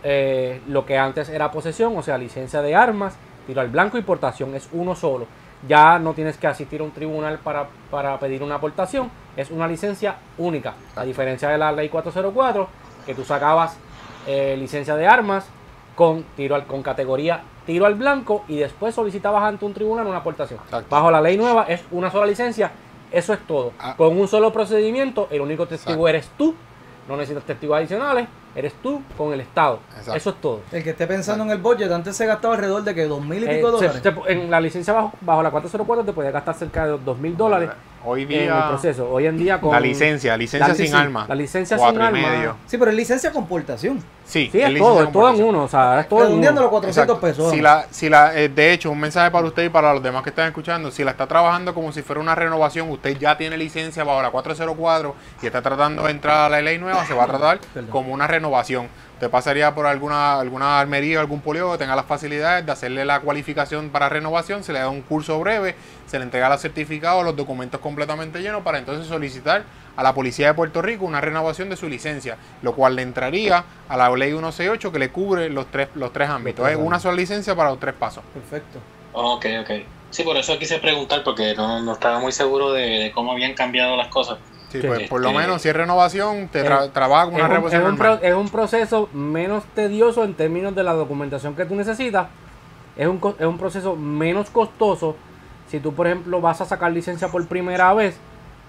Eh, 0.04 0.62
lo 0.68 0.86
que 0.86 0.98
antes 0.98 1.28
era 1.30 1.52
posesión, 1.52 1.98
o 1.98 2.02
sea, 2.04 2.18
licencia 2.18 2.62
de 2.62 2.76
armas, 2.76 3.16
tiro 3.48 3.62
al 3.62 3.68
blanco 3.70 3.98
y 3.98 4.02
portación, 4.02 4.56
es 4.56 4.70
uno 4.72 4.96
solo. 4.96 5.28
Ya 5.68 6.00
no 6.00 6.14
tienes 6.14 6.38
que 6.38 6.48
asistir 6.48 6.82
a 6.82 6.84
un 6.84 6.92
tribunal 6.92 7.40
para, 7.40 7.68
para 7.92 8.18
pedir 8.20 8.44
una 8.44 8.56
aportación, 8.56 9.12
es 9.36 9.52
una 9.52 9.68
licencia 9.68 10.16
única. 10.38 10.74
A 10.96 11.04
diferencia 11.04 11.50
de 11.50 11.58
la 11.58 11.72
ley 11.72 11.90
404, 11.90 12.68
que 13.06 13.14
tú 13.14 13.24
sacabas 13.24 13.78
eh, 14.26 14.56
licencia 14.58 14.96
de 14.96 15.08
armas 15.08 15.48
con 15.96 16.24
tiro 16.36 16.56
al, 16.56 16.66
con 16.66 16.82
categoría 16.82 17.42
tiro 17.66 17.86
al 17.86 17.96
blanco 17.96 18.46
y 18.48 18.58
después 18.58 18.96
solicitabas 18.96 19.44
ante 19.44 19.64
un 19.64 19.76
tribunal 19.76 20.08
una 20.08 20.18
aportación. 20.18 20.60
Exacto. 20.64 20.88
Bajo 20.90 21.12
la 21.12 21.22
ley 21.22 21.38
nueva 21.38 21.66
es 21.66 21.84
una 21.92 22.10
sola 22.10 22.26
licencia, 22.26 22.72
eso 23.12 23.32
es 23.32 23.40
todo. 23.46 23.74
Ah. 23.78 23.96
Con 23.96 24.20
un 24.20 24.28
solo 24.28 24.52
procedimiento, 24.52 25.28
el 25.30 25.42
único 25.42 25.68
testigo 25.68 26.08
Exacto. 26.08 26.08
eres 26.08 26.30
tú, 26.36 26.56
no 27.08 27.16
necesitas 27.16 27.44
testigos 27.44 27.78
adicionales, 27.78 28.28
eres 28.60 28.74
tú 28.84 29.02
con 29.18 29.34
el 29.34 29.42
Estado. 29.42 29.80
Exacto. 29.90 30.16
Eso 30.16 30.30
es 30.32 30.36
todo. 30.42 30.62
El 30.72 30.84
que 30.84 30.92
esté 30.92 31.08
pensando 31.08 31.44
en 31.44 31.50
el 31.52 31.58
budget, 31.58 31.92
antes 31.92 32.16
se 32.16 32.26
gastaba 32.26 32.54
alrededor 32.56 32.84
de 32.84 32.94
que 32.96 33.06
dos 33.06 33.24
mil 33.24 33.44
y 33.44 33.48
Eh, 33.48 33.56
pico 33.58 33.78
se- 33.80 33.88
dólares. 33.88 34.02
se- 34.04 34.32
en 34.34 34.52
la 34.52 34.62
licencia 34.62 34.94
bajo, 34.94 35.14
bajo 35.22 35.42
la 35.44 35.52
404 35.52 36.06
te 36.06 36.14
podías 36.14 36.34
gastar 36.34 36.56
cerca 36.56 36.86
de 36.86 36.98
dos 36.98 37.18
mil 37.18 37.36
dólares 37.36 37.70
Hoy 38.06 38.24
en 38.24 38.32
el 38.32 38.40
día, 38.46 38.68
proceso. 38.70 39.10
Hoy 39.10 39.26
en 39.26 39.38
día 39.38 39.60
con 39.60 39.72
la 39.72 39.80
licencia, 39.80 40.38
licencia 40.38 40.68
la 40.70 40.76
sin 40.76 40.94
arma. 40.96 41.26
La 41.28 41.36
licencia 41.36 41.78
sin 41.78 41.86
y 41.86 41.90
arma. 41.98 42.12
medio. 42.12 42.56
Sí, 42.66 42.78
pero 42.78 42.92
es 42.92 42.98
licencia 42.98 43.32
con 43.32 43.46
portación. 43.46 44.02
Sí, 44.26 44.50
Sí, 44.52 44.62
es 44.62 44.78
todo, 44.78 45.04
es 45.04 45.12
todo 45.12 45.30
en 45.34 45.44
uno. 45.44 45.64
O 45.64 45.68
sea, 45.68 46.02
es 46.02 46.08
todo 46.08 46.20
en 46.20 46.26
Redondeando 46.28 46.62
los 46.62 46.70
uno. 46.72 46.80
400 46.82 47.16
Exacto. 47.16 47.20
pesos. 47.22 47.52
Si 47.52 47.62
la, 47.62 47.86
si 47.90 48.10
la, 48.10 48.38
eh, 48.40 48.48
de 48.48 48.74
hecho, 48.74 48.92
un 48.92 49.00
mensaje 49.00 49.32
para 49.32 49.46
usted 49.48 49.64
y 49.66 49.70
para 49.70 49.94
los 49.94 50.04
demás 50.04 50.24
que 50.24 50.30
están 50.30 50.48
escuchando, 50.48 50.92
si 50.92 51.04
la 51.04 51.12
está 51.12 51.28
trabajando 51.28 51.74
como 51.74 51.92
si 51.92 52.02
fuera 52.02 52.22
una 52.22 52.36
renovación, 52.36 52.90
usted 52.90 53.18
ya 53.18 53.38
tiene 53.38 53.58
licencia 53.58 54.04
bajo 54.04 54.22
la 54.22 54.30
404 54.30 55.16
y 55.42 55.46
está 55.48 55.62
tratando 55.62 56.04
de 56.04 56.12
entrar 56.12 56.46
a 56.46 56.50
la 56.50 56.62
ley 56.62 56.78
nueva, 56.78 57.06
se 57.06 57.14
va 57.14 57.24
a 57.24 57.28
tratar 57.28 57.60
como 57.90 58.14
una 58.14 58.28
renovación. 58.28 58.88
Usted 59.20 59.30
pasaría 59.30 59.76
por 59.76 59.86
alguna, 59.86 60.40
alguna 60.40 60.80
armería 60.80 61.18
o 61.18 61.20
algún 61.20 61.42
poliólogo 61.42 61.74
que 61.74 61.80
tenga 61.80 61.94
las 61.94 62.06
facilidades 62.06 62.66
de 62.66 62.72
hacerle 62.72 63.04
la 63.04 63.20
cualificación 63.20 63.90
para 63.90 64.08
renovación, 64.08 64.64
se 64.64 64.72
le 64.72 64.80
da 64.80 64.88
un 64.88 65.02
curso 65.02 65.38
breve, 65.42 65.76
se 66.08 66.20
le 66.20 66.24
entrega 66.24 66.48
los 66.48 66.62
certificados, 66.62 67.26
los 67.26 67.36
documentos 67.36 67.82
completamente 67.82 68.42
llenos 68.42 68.64
para 68.64 68.78
entonces 68.78 69.08
solicitar 69.08 69.66
a 69.98 70.04
la 70.04 70.14
Policía 70.14 70.48
de 70.48 70.54
Puerto 70.54 70.82
Rico 70.82 71.04
una 71.04 71.20
renovación 71.20 71.70
de 71.70 71.76
su 71.76 71.90
licencia, 71.90 72.38
lo 72.62 72.74
cual 72.76 72.96
le 72.96 73.02
entraría 73.02 73.66
a 73.90 73.98
la 73.98 74.10
ley 74.10 74.30
168 74.30 74.90
que 74.90 75.00
le 75.00 75.10
cubre 75.10 75.50
los 75.50 75.70
tres, 75.70 75.90
los 75.96 76.14
tres 76.14 76.30
ámbitos. 76.30 76.70
Es 76.70 76.78
una 76.78 76.98
sola 77.02 77.18
licencia 77.18 77.54
para 77.54 77.72
los 77.72 77.80
tres 77.82 77.96
pasos. 77.96 78.24
Perfecto. 78.34 78.80
Ok, 79.12 79.46
ok. 79.60 79.70
Sí, 80.12 80.24
por 80.24 80.38
eso 80.38 80.58
quise 80.58 80.80
preguntar, 80.80 81.26
porque 81.26 81.56
no, 81.56 81.82
no 81.82 81.92
estaba 81.92 82.20
muy 82.20 82.32
seguro 82.32 82.72
de, 82.72 82.84
de 82.84 83.12
cómo 83.12 83.34
habían 83.34 83.54
cambiado 83.54 83.98
las 83.98 84.08
cosas. 84.08 84.38
Sí, 84.70 84.80
pues 84.86 85.10
por 85.10 85.22
lo 85.22 85.30
Este- 85.30 85.40
menos 85.42 85.62
si 85.62 85.70
es 85.70 85.76
renovación, 85.76 86.48
te 86.50 86.64
tra- 86.64 86.86
Es- 86.86 86.94
trabaja 86.94 87.26
con 87.26 87.36
una 87.36 87.46
es, 87.46 87.60
un, 87.60 87.68
es 87.68 87.74
un 87.74 87.82
normal. 87.82 87.98
pro- 88.20 88.28
es 88.28 88.36
un 88.36 88.50
proceso 88.50 89.10
menos 89.14 89.64
tedioso 89.76 90.24
en 90.24 90.34
términos 90.36 90.76
de 90.76 90.84
la 90.84 90.94
documentación 90.94 91.56
que 91.56 91.66
tú 91.66 91.76
necesitas. 91.76 92.28
Es 92.96 93.08
un, 93.08 93.18
co- 93.18 93.36
es 93.40 93.46
un 93.46 93.58
proceso 93.58 93.96
menos 93.96 94.50
costoso. 94.50 95.16
Si 95.70 95.80
tú, 95.80 95.94
por 95.94 96.06
ejemplo, 96.08 96.40
vas 96.42 96.62
a 96.62 96.66
sacar 96.66 96.92
licencia 96.92 97.28
por 97.30 97.46
primera 97.48 97.94
vez, 97.94 98.18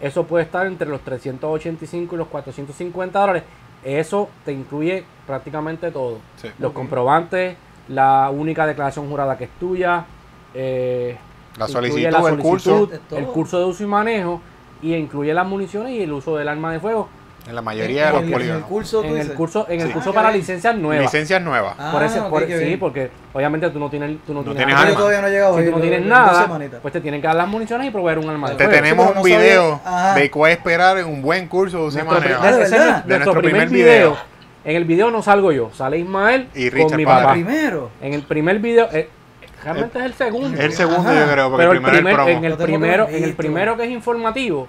eso 0.01 0.25
puede 0.25 0.45
estar 0.45 0.67
entre 0.67 0.89
los 0.89 1.01
385 1.03 2.15
y 2.15 2.19
los 2.19 2.29
450 2.29 3.19
dólares. 3.21 3.43
Eso 3.85 4.29
te 4.45 4.53
incluye 4.53 5.05
prácticamente 5.27 5.91
todo. 5.91 6.19
Sí. 6.37 6.49
Los 6.59 6.73
comprobantes, 6.73 7.57
la 7.89 8.31
única 8.31 8.67
declaración 8.67 9.09
jurada 9.09 9.37
que 9.37 9.45
es 9.45 9.51
tuya, 9.59 10.05
eh, 10.55 11.17
La 11.59 11.67
solicitud, 11.69 12.11
la 12.11 12.37
curso, 12.37 12.89
el 13.11 13.25
curso 13.27 13.59
de 13.59 13.65
uso 13.65 13.83
y 13.83 13.87
manejo, 13.87 14.41
y 14.83 14.95
incluye 14.95 15.33
las 15.35 15.47
municiones 15.47 15.93
y 15.93 16.03
el 16.03 16.13
uso 16.13 16.37
del 16.37 16.49
arma 16.49 16.73
de 16.73 16.81
fuego. 16.81 17.09
en 17.49 17.55
la 17.55 17.63
mayoría 17.63 18.07
de 18.07 18.13
los 18.13 18.23
en 18.23 18.51
el 18.51 18.61
curso, 18.63 19.03
En 19.03 19.17
el 19.17 19.33
curso, 19.33 19.67
en 19.69 19.81
el 19.81 19.91
curso 19.93 20.11
Ah, 20.11 20.15
para 20.15 20.31
licencias 20.31 20.77
nuevas. 20.77 21.05
Licencias 21.07 21.41
nuevas. 21.43 21.75
Ah, 21.79 21.91
por 21.91 22.03
ese, 22.03 22.21
ok, 22.21 22.29
por- 22.29 22.47
qué 22.47 22.59
sí, 22.59 22.65
bien. 22.67 22.79
porque 22.79 23.11
obviamente 23.33 23.71
tú 23.71 23.79
no 23.79 23.89
tienes, 23.89 24.19
tú 24.27 24.35
no 24.35 24.41
No 24.41 24.45
tienes 24.53 24.59
tienes 24.59 24.75
arma. 24.77 24.91
Yo 24.91 24.97
todavía 24.97 25.21
no 25.23 25.27
he 25.27 25.31
llegado 25.31 25.59
Si 25.59 25.65
tú 25.65 25.71
no 25.71 25.81
tienes 25.81 26.03
en 26.03 26.09
nada, 26.09 26.59
pues 26.83 26.93
te 26.93 27.01
tienen 27.01 27.21
que 27.23 27.27
dar 27.27 27.37
las 27.37 27.49
municiones 27.49 27.87
y 27.87 27.91
proveer 27.91 28.19
un 28.19 28.29
arma 28.29 28.51
de 28.51 28.57
Te 28.57 28.65
fuego. 28.67 28.81
tenemos 28.83 29.07
pero 29.07 29.15
no 29.15 29.21
un 29.23 29.27
video 29.27 29.81
sabía- 29.83 30.15
de 30.15 30.31
cuál 30.31 30.53
esperar 30.53 30.99
en 30.99 31.07
un 31.07 31.23
buen 31.23 31.49
curso 31.49 31.91
de 31.91 32.05
Nuestro, 32.05 32.19
pri- 32.21 32.29
¿de 32.29 32.35
nuestro 32.35 32.79
De 33.07 33.19
nuestro 33.19 33.33
primer 33.35 33.43
primer 33.43 33.69
video. 33.71 33.87
video. 34.11 34.17
En 34.63 34.77
el 34.77 34.85
video 34.85 35.11
no 35.11 35.23
salgo 35.23 35.51
yo, 35.53 35.71
sale 35.73 35.99
Ismael 35.99 36.47
Y 36.55 36.71
con 36.71 36.95
mi 36.95 37.07
papá. 37.07 37.33
Primero. 37.33 37.91
En 38.03 38.13
el 38.13 38.23
primer 38.23 38.59
video, 38.59 38.89
eh, 38.93 39.09
realmente 39.63 39.99
es 39.99 40.05
el 40.05 40.15
segundo. 40.15 40.61
El 40.61 40.73
segundo 40.73 41.11
Ajá. 41.11 41.27
yo 41.27 41.33
creo, 41.33 41.51
porque 41.51 41.63
pero 41.63 41.73
el 41.73 41.83
primero 41.83 41.97
primer, 41.99 42.21
es 42.21 42.29
el 42.29 42.37
en 42.37 42.45
el 42.45 42.57
primero, 42.57 43.09
en 43.09 43.25
el 43.25 43.35
primero 43.35 43.77
que 43.77 43.85
es 43.85 43.91
informativo, 43.91 44.69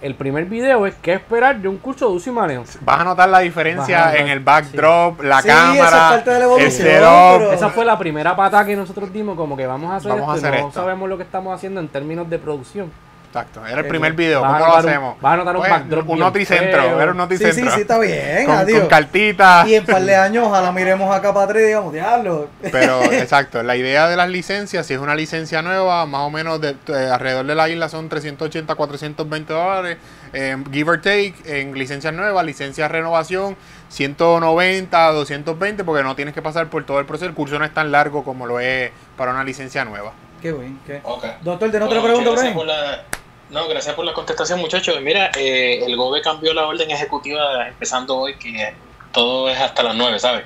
el 0.00 0.14
primer 0.16 0.46
video 0.46 0.84
es 0.86 0.94
qué 1.00 1.12
esperar 1.14 1.56
de 1.58 1.68
un 1.68 1.76
curso 1.78 2.08
de 2.08 2.14
uso 2.16 2.30
y 2.30 2.32
manejo. 2.32 2.64
Vas 2.80 3.00
a 3.00 3.04
notar 3.04 3.28
la 3.28 3.38
diferencia 3.38 3.98
notar, 3.98 4.16
en 4.16 4.28
el 4.28 4.40
backdrop, 4.40 5.20
la 5.22 5.40
Sí, 5.42 5.48
esa 5.48 5.72
es 5.74 5.78
cámara, 5.78 6.08
parte 6.08 6.30
de 6.30 6.38
la 6.40 6.44
evolución, 6.44 6.88
pero- 6.88 7.52
Esa 7.52 7.70
fue 7.70 7.84
la 7.84 7.96
primera 7.98 8.34
pata 8.34 8.64
que 8.66 8.74
nosotros 8.74 9.12
dimos, 9.12 9.36
como 9.36 9.56
que 9.56 9.64
vamos 9.66 9.90
a 9.92 9.96
hacer 9.96 10.10
Vamos 10.10 10.28
a 10.28 10.34
esto 10.36 10.46
hacer 10.48 10.60
no 10.60 10.68
esto. 10.68 10.80
sabemos 10.80 11.08
lo 11.08 11.16
que 11.16 11.22
estamos 11.22 11.54
haciendo 11.54 11.78
en 11.80 11.86
términos 11.88 12.28
de 12.28 12.38
producción. 12.38 12.90
Exacto, 13.32 13.64
era 13.66 13.80
el 13.80 13.86
primer 13.86 14.12
video. 14.12 14.42
¿Cómo 14.42 14.58
lo 14.58 14.76
hacemos? 14.76 15.18
vas 15.18 15.32
a 15.32 15.36
notar 15.38 15.56
un 15.56 15.60
Pues, 15.62 15.70
backdrop 15.72 16.10
un 16.10 16.18
noticentro, 16.18 17.00
era 17.00 17.06
un 17.06 17.12
Sí, 17.12 17.16
noticentro. 17.16 17.64
sí, 17.64 17.70
sí, 17.76 17.80
está 17.80 17.98
bien, 17.98 18.44
con, 18.44 18.56
adiós. 18.56 18.80
con 18.80 18.88
cartitas. 18.90 19.66
Y 19.68 19.74
en 19.74 19.86
par 19.86 20.02
de 20.02 20.14
años 20.16 20.44
ojalá 20.46 20.70
miremos 20.70 21.16
acá 21.16 21.32
para 21.32 21.46
atrás 21.46 21.62
y 21.62 21.66
digamos, 21.68 21.94
diablo. 21.94 22.48
Pero 22.70 23.02
exacto, 23.10 23.62
la 23.62 23.74
idea 23.76 24.06
de 24.06 24.16
las 24.16 24.28
licencias, 24.28 24.84
si 24.86 24.92
es 24.92 25.00
una 25.00 25.14
licencia 25.14 25.62
nueva, 25.62 26.04
más 26.04 26.20
o 26.20 26.30
menos 26.30 26.60
de, 26.60 26.76
de 26.86 27.10
alrededor 27.10 27.46
de 27.46 27.54
la 27.54 27.70
isla 27.70 27.88
son 27.88 28.10
380, 28.10 28.74
420 28.74 29.50
dólares, 29.54 29.96
eh, 30.34 30.56
give 30.70 30.90
or 30.90 31.00
take, 31.00 31.34
en 31.46 31.72
licencias 31.72 32.12
nuevas, 32.12 32.44
licencias 32.44 32.90
renovación, 32.90 33.56
190, 33.88 35.10
220, 35.12 35.84
porque 35.84 36.02
no 36.02 36.14
tienes 36.14 36.34
que 36.34 36.42
pasar 36.42 36.66
por 36.68 36.84
todo 36.84 37.00
el 37.00 37.06
proceso, 37.06 37.30
el 37.30 37.34
curso 37.34 37.58
no 37.58 37.64
es 37.64 37.72
tan 37.72 37.90
largo 37.92 38.24
como 38.24 38.46
lo 38.46 38.60
es 38.60 38.90
para 39.16 39.30
una 39.32 39.42
licencia 39.42 39.86
nueva. 39.86 40.12
Qué 40.42 40.52
bien, 40.52 40.78
qué. 40.84 41.00
Ok. 41.04 41.24
Doctor, 41.42 41.70
¿tiene 41.70 41.86
otra 41.86 42.00
Bueno, 42.00 42.14
pregunta, 42.16 42.30
muchas 42.30 42.52
Brian? 42.52 43.00
No, 43.52 43.68
gracias 43.68 43.94
por 43.94 44.04
la 44.06 44.14
contestación, 44.14 44.58
muchachos. 44.60 44.98
Mira, 45.02 45.30
eh, 45.36 45.84
el 45.84 45.94
GOBE 45.96 46.22
cambió 46.22 46.54
la 46.54 46.66
orden 46.66 46.90
ejecutiva 46.90 47.68
empezando 47.68 48.16
hoy, 48.16 48.34
que 48.36 48.74
todo 49.12 49.50
es 49.50 49.60
hasta 49.60 49.82
las 49.82 49.94
9, 49.94 50.18
¿sabes? 50.18 50.44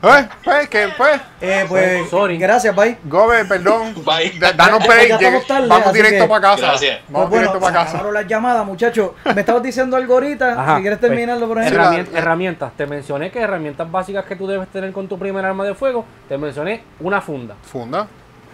Pues, 0.00 0.26
pues, 0.44 0.68
pues, 0.96 1.20
Eh, 1.40 1.64
pues, 1.68 2.08
Sorry. 2.08 2.38
gracias, 2.38 2.72
bye. 2.76 2.96
Gobe, 3.02 3.44
perdón, 3.46 3.92
Bye. 4.04 4.38
da- 4.38 4.52
danos 4.52 4.86
tarde, 4.86 5.66
vamos 5.66 5.92
directo 5.92 6.22
que- 6.22 6.28
para 6.28 6.40
casa. 6.40 6.66
Gracias. 6.68 7.00
Vamos 7.08 7.28
Pues 7.28 7.40
directo 7.40 7.58
bueno, 7.58 7.60
para 7.66 7.72
casa. 7.84 7.88
acabaron 7.96 8.14
las 8.14 8.26
llamadas, 8.28 8.64
muchachos. 8.64 9.10
Me 9.34 9.40
estabas 9.40 9.60
diciendo 9.64 9.96
algo 9.96 10.14
ahorita. 10.14 10.52
Ajá, 10.52 10.76
si 10.76 10.82
quieres 10.82 11.00
pues, 11.00 11.10
terminarlo 11.10 11.48
por 11.48 11.58
Herramien- 11.58 12.06
herramientas. 12.14 12.72
Te 12.76 12.86
mencioné 12.86 13.32
que 13.32 13.40
herramientas 13.40 13.90
básicas 13.90 14.24
que 14.26 14.36
tú 14.36 14.46
debes 14.46 14.68
tener 14.68 14.92
con 14.92 15.08
tu 15.08 15.18
primer 15.18 15.44
arma 15.44 15.64
de 15.64 15.74
fuego. 15.74 16.04
Te 16.28 16.38
mencioné 16.38 16.84
una 17.00 17.20
funda. 17.20 17.56
Funda, 17.62 18.06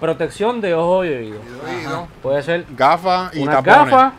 Protección 0.04 0.60
de 0.60 0.74
ojo 0.74 1.02
y 1.06 1.08
oído. 1.14 1.38
Puede 2.22 2.42
ser 2.42 2.66
gafas 2.76 3.34
y 3.34 3.40
unas 3.42 3.64
tapones. 3.64 3.90
gafas. 3.94 4.12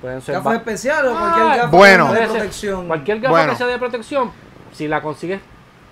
Pueden 0.00 0.20
ser 0.22 0.34
¿Gafas 0.34 0.52
ba- 0.52 0.56
especiales 0.56 1.12
o 1.12 1.14
Ah, 1.16 1.20
cualquier 1.20 1.46
gafa 1.56 1.76
bueno. 1.76 2.12
de 2.12 2.20
protección? 2.26 2.86
Cualquier 2.88 3.20
gafa 3.20 3.30
Bueno. 3.30 3.52
que 3.52 3.58
sea 3.58 3.66
de 3.68 3.78
protección, 3.78 4.32
si 4.72 4.88
la 4.88 5.00
consigues 5.02 5.40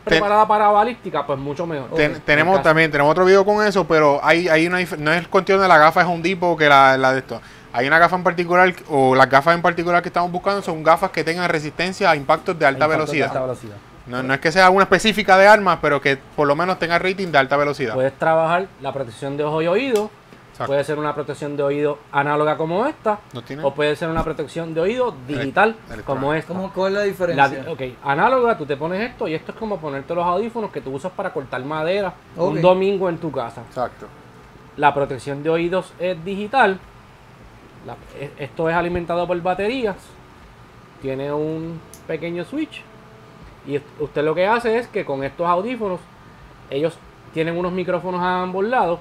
preparada 0.02 0.48
para 0.48 0.68
balística, 0.70 1.24
pues 1.24 1.38
mucho 1.38 1.66
mejor. 1.68 1.90
Ten- 1.94 2.20
tenemos 2.24 2.60
también 2.64 2.90
tenemos 2.90 3.12
otro 3.12 3.24
video 3.26 3.44
con 3.44 3.64
eso, 3.64 3.86
pero 3.86 4.18
hay, 4.24 4.48
hay 4.48 4.66
una 4.66 4.80
dif- 4.80 4.96
no 4.98 5.12
es 5.12 5.28
cuestión 5.28 5.60
de 5.60 5.68
la 5.68 5.78
gafa 5.78 6.00
es 6.00 6.08
un 6.08 6.20
tipo 6.22 6.56
que 6.56 6.68
la, 6.68 6.96
la 6.98 7.12
de 7.12 7.20
esto. 7.20 7.40
Hay 7.72 7.86
una 7.86 8.00
gafa 8.00 8.16
en 8.16 8.24
particular 8.24 8.74
o 8.88 9.14
las 9.14 9.30
gafas 9.30 9.54
en 9.54 9.62
particular 9.62 10.02
que 10.02 10.08
estamos 10.08 10.32
buscando 10.32 10.62
son 10.62 10.82
gafas 10.82 11.12
que 11.12 11.22
tengan 11.22 11.48
resistencia 11.48 12.10
a 12.10 12.16
impactos 12.16 12.58
de 12.58 12.66
alta 12.66 12.86
Impactos 12.86 12.90
de 12.90 12.96
velocidad. 13.18 13.28
alta 13.28 13.40
velocidad. 13.42 13.76
No, 14.08 14.22
no 14.22 14.34
es 14.34 14.40
que 14.40 14.50
sea 14.50 14.70
una 14.70 14.84
específica 14.84 15.36
de 15.36 15.46
armas, 15.46 15.78
pero 15.82 16.00
que 16.00 16.16
por 16.16 16.46
lo 16.48 16.56
menos 16.56 16.78
tenga 16.78 16.98
rating 16.98 17.28
de 17.28 17.38
alta 17.38 17.56
velocidad. 17.56 17.94
Puedes 17.94 18.14
trabajar 18.18 18.66
la 18.80 18.92
protección 18.92 19.36
de 19.36 19.44
ojo 19.44 19.62
y 19.62 19.66
oído. 19.66 20.10
Exacto. 20.52 20.72
Puede 20.72 20.82
ser 20.84 20.98
una 20.98 21.14
protección 21.14 21.56
de 21.56 21.62
oído 21.62 21.98
análoga 22.10 22.56
como 22.56 22.84
esta. 22.86 23.20
¿No 23.32 23.42
tiene? 23.42 23.62
O 23.62 23.72
puede 23.74 23.94
ser 23.94 24.08
una 24.08 24.24
protección 24.24 24.74
de 24.74 24.80
oído 24.80 25.14
digital 25.28 25.76
como 26.04 26.34
esta. 26.34 26.48
¿Cómo, 26.52 26.72
¿Cuál 26.72 26.88
es 26.88 26.94
la 26.94 27.00
La, 27.00 27.04
diferencia? 27.48 27.64
ok, 27.72 27.80
análoga, 28.02 28.58
tú 28.58 28.66
te 28.66 28.76
pones 28.76 29.00
esto 29.08 29.28
y 29.28 29.34
esto 29.34 29.52
es 29.52 29.58
como 29.58 29.78
ponerte 29.78 30.14
los 30.16 30.24
audífonos 30.26 30.72
que 30.72 30.80
tú 30.80 30.90
usas 30.92 31.12
para 31.12 31.32
cortar 31.32 31.62
madera 31.64 32.12
un 32.36 32.60
domingo 32.60 33.08
en 33.08 33.18
tu 33.18 33.30
casa. 33.30 33.60
Exacto. 33.68 34.06
La 34.78 34.92
protección 34.94 35.42
de 35.44 35.50
oídos 35.50 35.92
es 36.00 36.24
digital. 36.24 36.80
La- 37.86 37.96
e- 38.18 38.32
esto 38.38 38.68
es 38.68 38.74
alimentado 38.74 39.26
por 39.28 39.40
baterías. 39.40 39.96
Tiene 41.00 41.32
un 41.32 41.80
pequeño 42.08 42.44
switch. 42.44 42.82
Y 43.68 43.76
us- 43.76 43.82
usted 44.00 44.24
lo 44.24 44.34
que 44.34 44.46
hace 44.46 44.78
es 44.78 44.88
que 44.88 45.04
con 45.04 45.22
estos 45.22 45.46
audífonos, 45.46 46.00
ellos 46.70 46.98
tienen 47.32 47.56
unos 47.56 47.70
micrófonos 47.70 48.20
a 48.20 48.42
ambos 48.42 48.64
lados. 48.64 48.98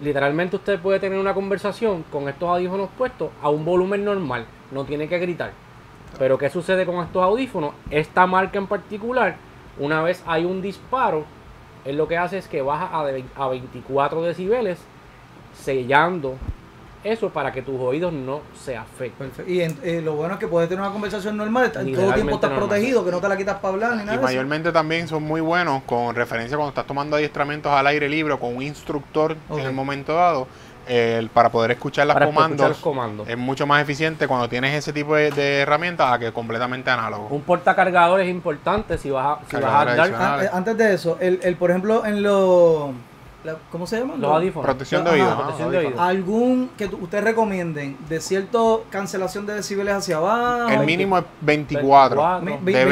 Literalmente 0.00 0.56
usted 0.56 0.78
puede 0.78 1.00
tener 1.00 1.18
una 1.18 1.34
conversación 1.34 2.04
con 2.12 2.28
estos 2.28 2.48
audífonos 2.48 2.88
puestos 2.96 3.30
a 3.42 3.48
un 3.48 3.64
volumen 3.64 4.04
normal. 4.04 4.46
No 4.70 4.84
tiene 4.84 5.08
que 5.08 5.18
gritar. 5.18 5.52
Pero 6.18 6.36
¿qué 6.38 6.50
sucede 6.50 6.84
con 6.86 6.96
estos 7.04 7.22
audífonos? 7.22 7.72
Esta 7.90 8.26
marca 8.26 8.58
en 8.58 8.66
particular, 8.66 9.36
una 9.78 10.02
vez 10.02 10.22
hay 10.26 10.44
un 10.44 10.60
disparo, 10.60 11.24
él 11.84 11.96
lo 11.96 12.06
que 12.06 12.18
hace 12.18 12.38
es 12.38 12.46
que 12.48 12.60
baja 12.62 12.90
a, 12.92 13.00
a 13.44 13.48
24 13.48 14.22
decibeles, 14.22 14.78
sellando 15.54 16.36
eso 17.04 17.30
para 17.30 17.50
que 17.52 17.62
tus 17.62 17.80
oídos 17.80 18.12
no 18.12 18.40
se 18.54 18.76
afecten. 18.76 19.28
Perfecto. 19.28 19.50
Y 19.50 19.60
en- 19.62 19.78
eh, 19.82 20.00
lo 20.04 20.14
bueno 20.14 20.34
es 20.34 20.40
que 20.40 20.46
puedes 20.48 20.68
tener 20.68 20.82
una 20.82 20.92
conversación 20.92 21.36
normal, 21.36 21.64
está- 21.66 21.80
todo 21.80 21.88
el 22.08 22.14
tiempo 22.14 22.34
estás 22.34 22.50
normal. 22.50 22.68
protegido, 22.68 23.04
que 23.04 23.10
no 23.10 23.20
te 23.20 23.28
la 23.28 23.36
quitas 23.36 23.56
para 23.56 23.74
hablar 23.74 23.90
ni 23.92 23.98
nada 24.04 24.12
Y 24.12 24.14
eso. 24.16 24.22
mayormente 24.22 24.70
también 24.72 25.08
son 25.08 25.22
muy 25.24 25.40
buenos 25.40 25.82
con 25.84 26.14
referencia 26.14 26.56
cuando 26.56 26.70
estás 26.70 26.86
tomando 26.86 27.16
adiestramientos 27.16 27.72
al 27.72 27.86
aire 27.88 28.08
libre 28.08 28.34
o 28.34 28.38
con 28.40 28.56
un 28.56 28.62
instructor 28.62 29.36
en 29.50 29.58
el 29.60 29.72
momento 29.72 30.14
dado, 30.14 30.46
el- 30.86 31.28
para 31.28 31.48
poder 31.48 31.70
escuchar 31.72 32.06
los 32.08 32.14
Para 32.14 32.26
comandos. 32.26 32.52
escuchar 32.54 32.68
los 32.70 32.78
comandos. 32.80 33.28
Es 33.28 33.38
mucho 33.38 33.66
más 33.66 33.80
eficiente 33.82 34.26
cuando 34.26 34.48
tienes 34.48 34.74
ese 34.74 34.92
tipo 34.92 35.14
de, 35.14 35.30
de 35.30 35.60
herramientas 35.60 36.12
a 36.12 36.18
que 36.18 36.32
completamente 36.32 36.90
análogo. 36.90 37.28
Un 37.30 37.42
portacargador 37.42 38.20
es 38.20 38.28
importante 38.28 38.98
si 38.98 39.10
vas 39.10 39.38
a, 39.38 39.44
si 39.48 39.56
vas 39.56 39.64
a 39.64 39.94
dar. 39.94 40.12
Ah, 40.14 40.38
eh, 40.44 40.50
antes 40.52 40.76
de 40.76 40.94
eso, 40.94 41.18
el, 41.20 41.38
el, 41.42 41.54
por 41.56 41.70
ejemplo, 41.70 42.04
en 42.04 42.22
los... 42.22 42.90
la- 43.44 43.56
¿Cómo 43.70 43.86
se 43.86 43.98
llaman? 43.98 44.20
los 44.20 44.30
audífonos. 44.30 44.64
Protección 44.66 45.04
de 45.04 45.10
Ajá, 45.10 45.18
oído. 45.22 45.36
protección 45.36 45.68
ah, 45.68 45.70
de 45.72 45.78
oído. 45.78 46.00
¿Algún 46.00 46.70
que 46.78 46.84
ustedes 46.86 47.24
recomienden 47.24 47.96
de 48.08 48.20
cierto 48.20 48.84
cancelación 48.90 49.46
de 49.46 49.54
decibeles 49.54 49.94
hacia 49.94 50.16
abajo? 50.18 50.68
El 50.70 50.86
mínimo 50.86 51.18
es 51.18 51.24
24. 51.40 52.16
24. 52.40 52.58
Ve- 52.64 52.72
De 52.72 52.84
24 52.84 52.88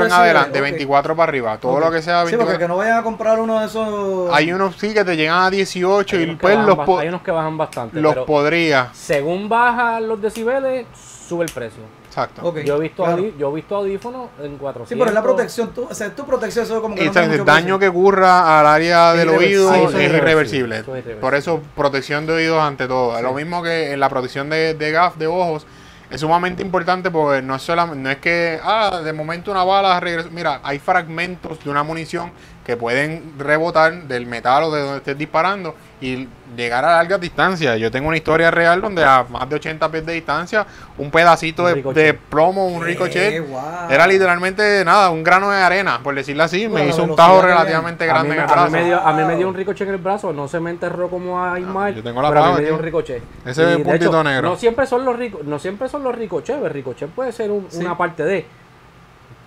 24 0.00 0.06
en 0.06 0.12
adelante, 0.12 0.50
de 0.52 0.58
ok. 0.58 0.62
24 0.62 1.16
para 1.16 1.28
arriba. 1.30 1.58
Todo 1.58 1.72
Ok. 1.72 1.80
lo 1.84 1.90
que 1.90 2.02
sea 2.02 2.20
Sí, 2.26 2.36
porque 2.36 2.36
24. 2.52 2.58
que 2.58 2.68
no 2.68 2.76
vayan 2.76 2.98
a 2.98 3.02
comprar 3.02 3.38
uno 3.40 3.60
de 3.60 3.66
esos... 3.66 4.30
Hay 4.32 4.52
unos 4.52 4.76
sí 4.76 4.92
que 4.92 5.04
te 5.04 5.16
llegan 5.16 5.42
a 5.42 5.50
18 5.50 6.16
Hay 6.16 6.22
y 6.22 6.36
pues 6.36 6.58
los, 6.58 6.78
hay 6.98 7.08
unos 7.08 7.22
que 7.22 7.30
bajan 7.30 7.56
bastante. 7.56 8.00
los 8.00 8.12
pero 8.14 8.26
podría. 8.26 8.90
según 8.92 9.48
bajan 9.48 10.06
los 10.08 10.20
decibeles, 10.20 10.86
sube 11.28 11.44
el 11.46 11.50
precio. 11.52 11.82
Exacto. 12.14 12.54
Yo 12.62 12.76
he 12.76 12.80
visto 12.80 13.02
claro. 13.02 13.24
yo 13.36 13.50
he 13.50 13.54
visto 13.56 13.74
audífonos 13.74 14.28
en 14.40 14.56
400. 14.56 14.88
Sí, 14.88 14.94
pero 14.94 15.06
es 15.06 15.14
la 15.14 15.22
protección, 15.22 15.74
tú, 15.74 15.88
o 15.90 15.94
sea, 15.94 16.14
tu 16.14 16.24
protección, 16.24 16.64
eso 16.64 16.80
como 16.80 16.94
que 16.94 17.06
no 17.06 17.10
tiene 17.10 17.34
el 17.34 17.44
daño 17.44 17.76
que 17.76 17.88
ocurra 17.88 18.60
al 18.60 18.66
área 18.66 19.12
del 19.14 19.30
irreversible. 19.30 19.66
oído 19.66 19.68
Sí, 19.72 19.74
es 19.74 19.82
irreversible. 19.82 20.16
irreversible, 20.16 20.74
eso 20.76 20.82
es 20.82 20.98
irreversible. 20.98 21.20
Por 21.20 21.34
eso, 21.34 21.60
protección 21.74 22.26
de 22.26 22.34
oídos 22.34 22.62
ante 22.62 22.86
todo. 22.86 23.20
Lo 23.20 23.34
mismo 23.34 23.64
que 23.64 23.92
en 23.92 23.98
la 23.98 24.08
protección 24.08 24.48
de, 24.48 24.74
de 24.74 24.92
gaf, 24.92 25.16
de 25.16 25.26
ojos, 25.26 25.66
es 26.08 26.20
sumamente 26.20 26.62
importante 26.62 27.10
porque 27.10 27.42
no 27.42 27.56
es, 27.56 27.62
solamente, 27.62 28.00
no 28.00 28.10
es 28.10 28.18
que, 28.18 28.60
ah, 28.62 29.00
de 29.02 29.12
momento 29.12 29.50
una 29.50 29.64
bala 29.64 29.98
regresa. 29.98 30.28
Mira, 30.30 30.60
hay 30.62 30.78
fragmentos 30.78 31.64
de 31.64 31.70
una 31.70 31.82
munición 31.82 32.30
que 32.64 32.76
pueden 32.76 33.34
rebotar 33.38 34.04
del 34.04 34.26
metal 34.26 34.62
o 34.64 34.70
de 34.70 34.82
donde 34.82 34.98
estés 34.98 35.18
disparando 35.18 35.74
y 36.04 36.28
llegar 36.54 36.84
a 36.84 36.96
largas 36.96 37.18
distancias. 37.18 37.78
Yo 37.78 37.90
tengo 37.90 38.08
una 38.08 38.16
historia 38.18 38.50
real 38.50 38.80
donde 38.82 39.02
a 39.02 39.24
más 39.28 39.48
de 39.48 39.56
80 39.56 39.90
pies 39.90 40.04
de 40.04 40.12
distancia, 40.12 40.66
un 40.98 41.10
pedacito 41.10 41.64
Un 41.64 41.94
de, 41.94 42.12
plomo, 42.14 42.66
un 42.66 42.84
ricochet, 42.84 43.40
guau. 43.48 43.90
era 43.90 44.06
literalmente 44.06 44.84
nada, 44.84 45.08
un 45.10 45.24
grano 45.24 45.50
de 45.50 45.56
arena, 45.62 46.00
por 46.02 46.14
decirlo 46.14 46.42
así. 46.44 46.66
Bueno, 46.66 46.84
me 46.84 46.90
hizo 46.90 47.02
un 47.04 47.16
tajo 47.16 47.40
relativamente 47.40 48.04
mí, 48.04 48.08
grande 48.10 48.28
me, 48.28 48.34
en 48.36 48.40
el 48.42 48.44
a 48.44 48.46
mí 48.48 48.52
brazo. 48.54 48.70
me 48.70 48.84
dio, 48.84 49.00
a 49.00 49.12
mí 49.14 49.22
me 49.24 49.36
dio 49.36 49.46
Wow. 49.46 49.48
un 49.48 49.54
ricochet 49.54 49.88
en 49.88 49.94
el 49.94 50.00
brazo, 50.00 50.32
no 50.34 50.46
se 50.46 50.60
me 50.60 50.70
enterró 50.70 51.08
como 51.08 51.42
a 51.42 51.54
Aymar, 51.54 51.94
yo 51.94 52.02
tengo 52.02 52.20
la 52.20 52.28
pero 52.28 52.44
a 52.44 52.48
mí 52.50 52.54
me 52.58 52.62
dio 52.64 52.74
un 52.74 52.82
ricochet. 52.82 53.22
Ese 53.46 53.62
Y, 53.62 53.66
de 53.66 53.78
puntito 53.78 54.04
hecho, 54.10 54.24
negro. 54.24 54.48
No 54.50 54.56
siempre 54.56 54.86
son 54.86 55.04
los 55.06 55.16
ricos, 55.18 55.42
no 55.44 55.58
siempre 55.58 55.88
son 55.88 56.04
los 56.04 56.14
ricochets, 56.14 56.62
el 56.62 56.70
ricochet 56.70 57.08
puede 57.08 57.32
ser 57.32 57.50
un- 57.50 57.66
Sí. 57.70 57.78
una 57.78 57.96
parte 57.96 58.24
de 58.24 58.44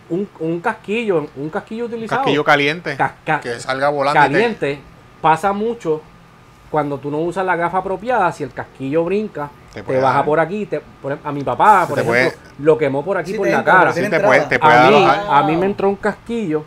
un, 0.10 0.28
un 0.40 0.60
casquillo, 0.62 1.28
un 1.36 1.50
casquillo 1.50 1.86
utilizado. 1.86 2.22
Casquillo 2.22 2.44
caliente. 2.44 2.96
Casca- 2.98 3.42
que 3.42 3.60
salga 3.60 3.90
volando. 3.90 4.20
caliente 4.20 4.80
pasa 5.22 5.52
mucho 5.54 6.02
cuando 6.72 6.98
tú 6.98 7.10
no 7.10 7.18
usas 7.20 7.46
la 7.46 7.56
gafa 7.56 7.78
apropiada, 7.80 8.32
si 8.32 8.44
el 8.44 8.52
casquillo 8.52 9.04
brinca, 9.06 9.50
Te 9.74 9.82
baja 9.82 10.18
dar. 10.18 10.26
por 10.26 10.40
aquí, 10.40 10.66
te, 10.66 10.82
por- 11.02 11.18
a 11.24 11.32
mi 11.32 11.44
papá, 11.44 11.82
Se 11.84 11.88
por 11.90 12.00
ejemplo, 12.00 12.32
puede- 12.32 12.38
lo 12.60 12.78
quemó 12.78 13.04
por 13.06 13.18
aquí 13.18 13.32
Sí, 13.32 13.38
por 13.38 13.48
la 13.48 13.58
entra, 13.60 13.74
cara. 13.74 13.94
Sí, 13.94 14.10
te 14.10 14.20
puede, 14.20 14.42
te 14.42 14.60
puede 14.60 14.76
A 14.76 14.90
mí, 14.90 15.08
a 15.30 15.44
mí 15.44 15.56
me 15.58 15.66
entró 15.68 15.88
un 15.90 15.96
casquillo 15.96 16.64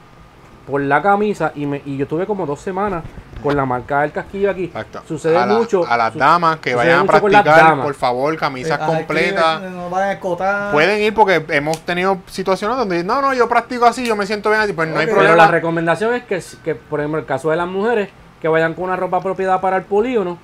por 0.66 0.81
la 0.81 1.02
camisa 1.02 1.52
y, 1.55 1.66
me, 1.66 1.82
y 1.85 1.97
yo 1.97 2.06
tuve 2.06 2.27
como 2.27 2.47
dos 2.47 2.60
semanas 2.60 3.02
con 3.43 3.56
la 3.56 3.64
marca 3.64 4.02
del 4.02 4.12
casquillo 4.12 4.51
aquí. 4.51 4.64
Exacto. 4.64 5.02
Sucede 5.09 5.36
a 5.36 5.47
la- 5.47 5.55
mucho. 5.55 5.85
A 5.86 5.97
las 5.97 6.14
damas 6.14 6.59
que 6.59 6.74
vayan 6.74 7.01
a 7.01 7.05
practicar, 7.05 7.82
por 7.82 7.94
favor, 7.94 8.36
camisas 8.36 8.78
Ah, 8.81 8.86
completas. 8.86 9.62
No 9.62 9.90
van 9.90 10.02
a 10.05 10.12
escotar. 10.12 10.70
Pueden 10.72 11.01
ir 11.02 11.12
porque 11.14 11.44
hemos 11.48 11.78
tenido 11.81 12.18
situaciones 12.27 12.77
donde 12.77 13.02
no, 13.02 13.20
no, 13.20 13.35
yo 13.35 13.48
practico 13.48 13.86
así, 13.86 14.06
yo 14.06 14.14
me 14.16 14.27
siento 14.27 14.51
bien 14.51 14.60
así, 14.62 14.72
pues 14.72 14.89
no 14.89 14.94
hay 14.98 15.05
Ok. 15.06 15.10
Pero 15.10 15.16
problema. 15.16 15.36
la 15.47 15.51
recomendación 15.51 16.14
es 16.14 16.22
que, 16.24 16.40
que, 16.62 16.74
por 16.74 17.01
ejemplo, 17.01 17.18
el 17.20 17.27
caso 17.27 17.51
de 17.51 17.56
las 17.56 17.66
mujeres, 17.66 18.10
que 18.40 18.48
vayan 18.48 18.74
con 18.74 18.84
una 18.84 18.96
ropa 18.96 19.18
apropiada 19.18 19.60
para 19.60 19.76
el 19.76 19.84
polígono, 19.84 20.38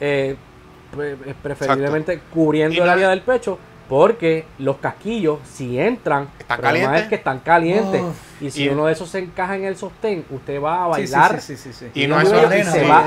eh, 0.00 0.36
eh, 0.98 1.34
preferiblemente 1.42 2.20
cubriendo 2.32 2.74
Y 2.74 2.78
el 2.80 2.88
área 2.88 3.08
del 3.10 3.22
pecho, 3.22 3.58
porque 3.88 4.44
los 4.58 4.76
casquillos, 4.76 5.40
si 5.52 5.78
entran, 5.78 6.28
¿Están 6.38 6.60
calientes? 6.60 7.02
es 7.02 7.08
que 7.08 7.14
están 7.16 7.40
calientes. 7.40 8.00
Uf. 8.02 8.16
y 8.42 8.50
si 8.50 8.62
Y- 8.64 8.68
uno 8.70 8.86
de 8.86 8.92
esos 8.94 9.10
se 9.10 9.18
encaja 9.18 9.54
en 9.56 9.64
el 9.64 9.76
sostén, 9.76 10.24
usted 10.30 10.62
va 10.62 10.84
a 10.84 10.86
bailar. 10.86 11.40
sí, 11.42 11.56
sí, 11.56 11.72
sí, 11.72 11.72
sí. 11.74 11.90
Y 11.92 12.04
Y 12.04 12.06
no 12.06 12.18
es, 12.20 12.28
se 12.28 12.34
va 12.36 12.40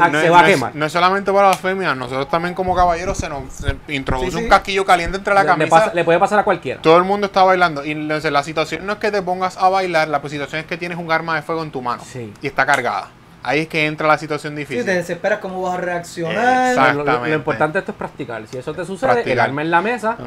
a- 0.06 0.10
no 0.10 0.20
se 0.20 0.26
es- 0.28 0.32
va 0.32 0.40
a 0.40 0.42
no 0.44 0.48
es- 0.48 0.54
quemar. 0.56 0.76
no 0.76 0.86
es 0.86 0.92
solamente 0.92 1.32
para 1.34 1.48
las 1.48 1.60
féminas, 1.60 1.98
nosotros 1.98 2.30
también 2.30 2.54
como 2.54 2.76
caballeros 2.76 3.18
se 3.18 3.30
nos 3.30 3.52
se 3.52 3.76
introduce 3.88 4.32
Sí, 4.38 4.38
un 4.44 4.48
casquillo 4.50 4.86
caliente 4.86 5.18
entre 5.18 5.34
la 5.34 5.42
le, 5.42 5.48
camisa. 5.48 5.70
pasa- 5.70 5.94
le 5.94 6.04
puede 6.04 6.20
pasar 6.20 6.38
a 6.40 6.44
cualquiera. 6.44 6.82
Todo 6.82 6.98
el 6.98 7.04
mundo 7.04 7.26
está 7.28 7.44
bailando. 7.44 7.84
Y 7.84 7.92
entonces 7.92 8.32
la 8.32 8.44
situación 8.44 8.86
no 8.86 8.94
es 8.94 9.00
que 9.00 9.10
te 9.10 9.22
pongas 9.24 9.58
a 9.58 9.70
bailar, 9.70 10.08
la 10.10 10.22
situación 10.22 10.60
es 10.62 10.68
que 10.68 10.78
tienes 10.78 10.98
un 11.00 11.12
arma 11.12 11.36
de 11.36 11.42
fuego 11.42 11.64
en 11.64 11.72
tu 11.72 11.82
mano 11.82 12.04
Sí. 12.06 12.32
y 12.42 12.46
está 12.48 12.66
cargada. 12.68 13.10
Ahí 13.44 13.60
es 13.62 13.68
que 13.68 13.86
entra 13.86 14.08
la 14.08 14.18
situación 14.18 14.54
Sí, 14.54 14.60
difícil. 14.60 14.86
te 14.86 14.94
desesperas 14.96 15.40
cómo 15.40 15.62
vas 15.62 15.74
a 15.76 15.78
reaccionar. 15.82 16.70
Exacto. 16.72 16.94
Lo- 16.94 17.02
Exactamente. 17.02 17.36
importante 17.36 17.74
de 17.74 17.80
esto 17.80 17.92
es 17.92 17.98
practicar. 17.98 18.48
Si 18.48 18.58
eso 18.58 18.74
te 18.74 18.86
sucede, 18.86 19.10
el 19.12 19.16
Practicar. 19.18 19.46
arma 19.50 19.62
en 19.62 19.72
la 19.72 19.82
mesa 19.82 20.18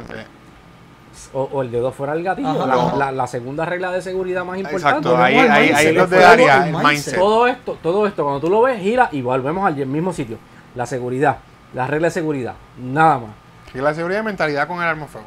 o, 1.32 1.42
o 1.52 1.62
el 1.62 1.70
dedo 1.70 1.92
fuera 1.92 2.12
del 2.14 2.22
gatillo. 2.22 2.48
Ajá. 2.50 2.66
la, 2.66 2.74
Ajá. 2.74 2.96
la- 2.96 3.12
la 3.12 3.26
segunda 3.26 3.64
regla 3.64 3.90
de 3.90 4.02
seguridad 4.02 4.44
más 4.44 4.58
importante. 4.58 4.88
Exacto, 4.88 5.16
ahí, 5.16 5.36
ahí, 5.36 5.48
ahí 5.48 5.68
es 5.70 5.84
el 5.86 5.94
lo 5.94 6.06
de 6.06 6.24
área, 6.24 6.56
el 6.58 6.62
el 6.64 6.72
mindset. 6.72 6.90
mindset. 6.90 7.14
Todo 7.18 7.46
esto, 7.46 7.78
todo 7.82 8.06
esto, 8.06 8.22
cuando 8.22 8.40
tú 8.40 8.50
lo 8.50 8.60
ves, 8.62 8.80
gira 8.80 9.08
y 9.12 9.22
volvemos 9.22 9.66
al 9.66 9.74
mismo 9.86 10.12
sitio. 10.12 10.38
La 10.74 10.84
seguridad, 10.86 11.38
la 11.74 11.86
regla 11.86 12.08
de 12.08 12.12
seguridad, 12.12 12.54
nada 12.78 13.18
más. 13.18 13.30
Y 13.74 13.78
la 13.78 13.94
seguridad 13.94 14.20
y 14.20 14.24
mentalidad 14.24 14.68
con 14.68 14.76
el 14.82 14.88
arma 14.88 15.06
fuego. 15.06 15.26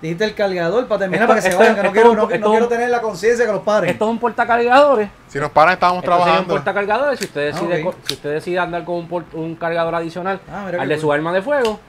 Dijiste 0.00 0.24
el 0.24 0.34
cargador 0.34 0.86
para 0.86 1.00
terminar, 1.00 1.22
Esto- 1.24 1.28
para 1.28 1.38
que 1.38 1.42
se 1.42 1.48
esto- 1.48 1.58
vayan, 1.58 1.74
que 1.74 1.82
no 1.82 1.92
quiero, 1.92 2.06
es 2.06 2.10
un 2.12 2.16
no, 2.16 2.22
no 2.28 2.32
es 2.34 2.40
quiero 2.40 2.64
un- 2.64 2.68
tener 2.68 2.88
la 2.90 3.00
conciencia 3.02 3.44
que 3.46 3.52
los 3.52 3.62
paren. 3.62 3.90
Esto 3.90 4.04
es 4.04 4.10
un 4.12 4.18
portacargadores. 4.18 5.10
Si 5.26 5.38
nos 5.40 5.50
paran, 5.50 5.74
estábamos 5.74 6.04
Esto 6.04 6.12
sería 6.12 6.22
un 6.22 6.24
trabajando. 6.26 6.54
portacargadores. 6.54 7.18
Si 7.18 7.24
usted 7.24 7.40
Ah, 7.40 7.44
decide, 7.54 7.82
ok. 7.84 7.92
co- 7.92 7.98
si 8.06 8.14
usted 8.14 8.32
decide 8.32 8.58
andar 8.60 8.84
con 8.84 8.94
un, 8.94 9.08
port- 9.08 9.34
un 9.34 9.56
cargador 9.56 9.94
adicional 9.96 10.40
Ah, 10.48 10.62
mira 10.66 10.80
al 10.82 10.88
de 10.88 10.96
su 10.98 11.06
cool. 11.06 11.16
arma 11.16 11.32
de 11.32 11.42
fuego, 11.42 11.80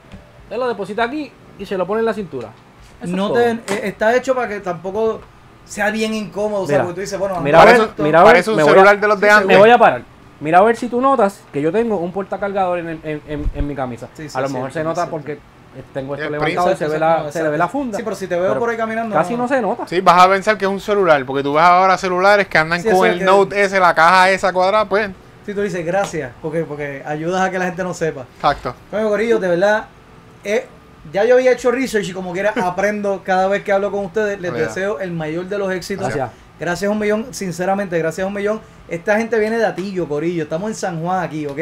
él 0.50 0.58
lo 0.58 0.66
deposita 0.68 1.04
aquí 1.04 1.30
y 1.58 1.66
se 1.66 1.78
lo 1.78 1.86
pone 1.86 2.00
en 2.00 2.06
la 2.06 2.14
cintura. 2.14 2.48
Eso 3.00 3.04
es 3.04 3.10
No 3.10 3.28
todo. 3.28 3.38
te, 3.38 3.50
eh, 3.52 3.80
está 3.84 4.14
hecho 4.16 4.34
para 4.34 4.48
que 4.48 4.58
tampoco 4.60 5.20
sea 5.64 5.90
bien 5.90 6.12
incómodo. 6.12 6.62
o 6.62 6.66
sea, 6.66 6.78
Mira, 6.78 6.84
porque 6.86 6.94
tú 6.96 7.00
dices, 7.02 7.16
bueno, 7.18 7.40
mira, 7.40 7.58
no, 7.58 7.62
a 7.62 7.64
ver, 7.66 7.80
esto- 7.80 8.02
mira, 8.02 8.18
a 8.20 8.24
ver, 8.24 8.32
Parece 8.32 8.50
un 8.50 8.56
me 8.56 8.62
voy 8.64 8.70
a- 8.70 8.74
celular 8.74 9.00
de 9.00 9.06
los 9.08 9.20
de 9.20 9.26
sí, 9.28 9.32
antes. 9.32 9.46
Me 9.46 9.56
voy 9.56 9.70
a 9.70 9.78
parar. 9.78 10.02
Mira 10.40 10.58
a 10.58 10.62
ver 10.62 10.74
si 10.76 10.88
tú 10.88 11.00
notas 11.00 11.42
que 11.52 11.62
yo 11.62 11.70
tengo 11.70 11.96
un 11.98 12.12
portacargador 12.12 12.80
en, 12.80 12.88
el- 12.88 13.00
en, 13.04 13.22
en- 13.28 13.50
en 13.54 13.66
mi 13.68 13.74
camisa. 13.76 14.08
Sí, 14.14 14.28
sí, 14.28 14.36
a 14.36 14.40
lo 14.40 14.48
sí, 14.48 14.54
mejor 14.54 14.70
sí, 14.70 14.74
se 14.74 14.84
nota 14.84 15.06
porque 15.06 15.38
tengo 15.94 16.14
esto 16.14 16.26
El 16.26 16.32
levantado 16.32 16.72
y 16.72 16.76
se 16.76 16.88
ve, 16.88 16.98
la, 16.98 17.30
se 17.30 17.42
le 17.42 17.48
ve 17.48 17.58
la 17.58 17.68
funda. 17.68 17.96
Sí, 17.96 18.02
pero 18.04 18.16
si 18.16 18.26
te 18.26 18.34
veo 18.36 18.48
Pero 18.48 18.60
por 18.60 18.70
ahí 18.70 18.76
caminando. 18.76 19.14
Casi 19.14 19.36
no 19.36 19.46
se 19.46 19.60
nota. 19.60 19.86
Sí, 19.86 20.00
vas 20.00 20.24
a 20.24 20.28
pensar 20.28 20.58
que 20.58 20.64
es 20.64 20.70
un 20.70 20.80
celular, 20.80 21.24
porque 21.24 21.42
tú 21.42 21.54
ves 21.54 21.62
ahora 21.62 21.96
celulares 21.96 22.48
que 22.48 22.58
andan 22.58 22.82
Sí, 22.82 22.90
con 22.90 23.06
el 23.08 23.18
que- 23.18 23.24
Note 23.24 23.62
S, 23.62 23.78
la 23.78 23.94
caja 23.94 24.30
esa 24.30 24.52
cuadrada, 24.52 24.84
pues. 24.88 25.10
Si 25.46 25.54
tú 25.54 25.62
dices 25.62 25.84
gracias, 25.86 26.32
porque, 26.42 26.64
porque 26.64 27.02
ayudas 27.06 27.40
a 27.40 27.50
que 27.50 27.58
la 27.58 27.66
gente 27.66 27.82
no 27.82 27.94
sepa. 27.94 28.24
Exacto. 28.36 28.74
Bueno, 28.90 29.08
Corillo, 29.08 29.38
de 29.38 29.48
verdad, 29.48 29.86
eh, 30.44 30.66
ya 31.12 31.24
yo 31.24 31.34
había 31.36 31.52
hecho 31.52 31.70
research 31.70 32.08
y 32.08 32.12
como 32.12 32.32
quiera 32.32 32.52
aprendo 32.62 33.22
cada 33.24 33.48
vez 33.48 33.62
que 33.62 33.72
hablo 33.72 33.90
con 33.90 34.04
ustedes. 34.04 34.40
Les 34.40 34.52
deseo 34.52 35.00
el 35.00 35.12
mayor 35.12 35.46
de 35.46 35.58
los 35.58 35.72
éxitos. 35.72 36.06
Gracias. 36.06 36.30
Gracias 36.58 36.90
un 36.90 36.98
millón, 36.98 37.28
sinceramente, 37.30 37.98
gracias 37.98 38.26
un 38.26 38.34
millón. 38.34 38.60
Esta 38.86 39.16
gente 39.16 39.38
viene 39.38 39.56
de 39.56 39.64
Atillo, 39.64 40.06
Corillo. 40.06 40.42
Estamos 40.42 40.68
en 40.68 40.74
San 40.74 41.00
Juan 41.00 41.22
aquí, 41.24 41.46
¿ok? 41.46 41.58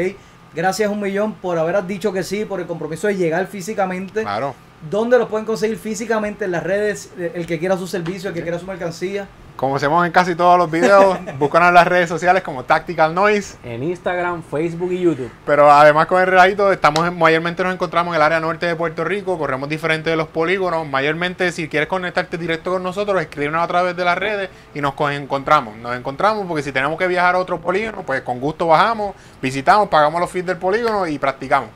Gracias 0.53 0.89
un 0.89 0.99
millón 0.99 1.33
por 1.33 1.57
haber 1.57 1.85
dicho 1.85 2.11
que 2.11 2.23
sí, 2.23 2.45
por 2.45 2.59
el 2.59 2.67
compromiso 2.67 3.07
de 3.07 3.15
llegar 3.15 3.47
físicamente. 3.47 4.21
Claro. 4.21 4.55
¿Dónde 4.89 5.17
lo 5.17 5.27
pueden 5.27 5.45
conseguir 5.45 5.77
físicamente 5.77 6.45
en 6.45 6.51
las 6.51 6.63
redes? 6.63 7.11
El 7.17 7.45
que 7.45 7.59
quiera 7.59 7.77
su 7.77 7.85
servicio, 7.85 8.29
el 8.29 8.35
que 8.35 8.41
quiera 8.41 8.57
su 8.57 8.65
mercancía. 8.65 9.27
Como 9.59 9.75
hacemos 9.75 10.05
en 10.05 10.13
casi 10.13 10.35
todos 10.35 10.57
los 10.57 10.71
videos, 10.71 11.17
búscanos 11.37 11.67
en 11.67 11.73
las 11.73 11.85
redes 11.85 12.07
sociales 12.07 12.43
como 12.43 12.63
Tactical 12.63 13.13
Noise. 13.13 13.57
En 13.65 13.83
Instagram, 13.83 14.41
Facebook 14.41 14.89
y 14.93 15.01
YouTube. 15.01 15.29
Pero 15.45 15.69
además 15.69 16.05
con 16.07 16.21
el 16.21 16.27
relajito, 16.27 16.71
estamos 16.71 17.05
en- 17.05 17.17
mayormente 17.19 17.61
nos 17.61 17.73
encontramos 17.73 18.13
en 18.13 18.15
el 18.15 18.21
área 18.21 18.39
norte 18.39 18.67
de 18.67 18.77
Puerto 18.77 19.03
Rico, 19.03 19.37
corremos 19.37 19.67
diferentes 19.67 20.09
de 20.09 20.15
los 20.15 20.29
polígonos. 20.29 20.87
Mayormente, 20.87 21.51
si 21.51 21.67
quieres 21.67 21.89
conectarte 21.89 22.37
directo 22.37 22.71
con 22.71 22.83
nosotros, 22.83 23.19
escríbenos 23.21 23.61
a 23.61 23.67
través 23.67 23.97
de 23.97 24.05
las 24.05 24.17
redes 24.17 24.49
y 24.73 24.79
nos 24.79 24.93
co- 24.93 25.09
encontramos. 25.09 25.75
Nos 25.75 25.93
encontramos 25.97 26.47
porque 26.47 26.63
si 26.63 26.71
tenemos 26.71 26.97
que 26.97 27.07
viajar 27.07 27.35
a 27.35 27.39
otro 27.39 27.59
polígono, 27.59 28.03
pues 28.03 28.21
con 28.21 28.39
gusto 28.39 28.65
bajamos, 28.67 29.13
visitamos, 29.41 29.89
pagamos 29.89 30.21
los 30.21 30.31
fees 30.31 30.45
del 30.45 30.55
polígono 30.55 31.05
y 31.05 31.19
practicamos. 31.19 31.69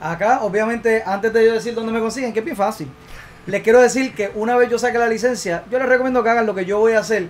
Acá, 0.00 0.40
obviamente, 0.42 1.04
antes 1.06 1.32
de 1.32 1.46
yo 1.46 1.52
decir 1.54 1.72
dónde 1.72 1.92
me 1.92 2.00
consiguen, 2.00 2.32
que 2.32 2.40
es 2.40 2.44
bien 2.44 2.56
fácil. 2.56 2.90
Les 3.46 3.62
quiero 3.62 3.80
decir 3.80 4.12
que 4.12 4.32
una 4.34 4.56
vez 4.56 4.68
yo 4.68 4.78
saque 4.78 4.98
la 4.98 5.06
licencia, 5.06 5.62
yo 5.70 5.78
les 5.78 5.88
recomiendo 5.88 6.22
que 6.24 6.30
hagan 6.30 6.46
lo 6.46 6.54
que 6.54 6.64
yo 6.64 6.80
voy 6.80 6.94
a 6.94 6.98
hacer. 6.98 7.28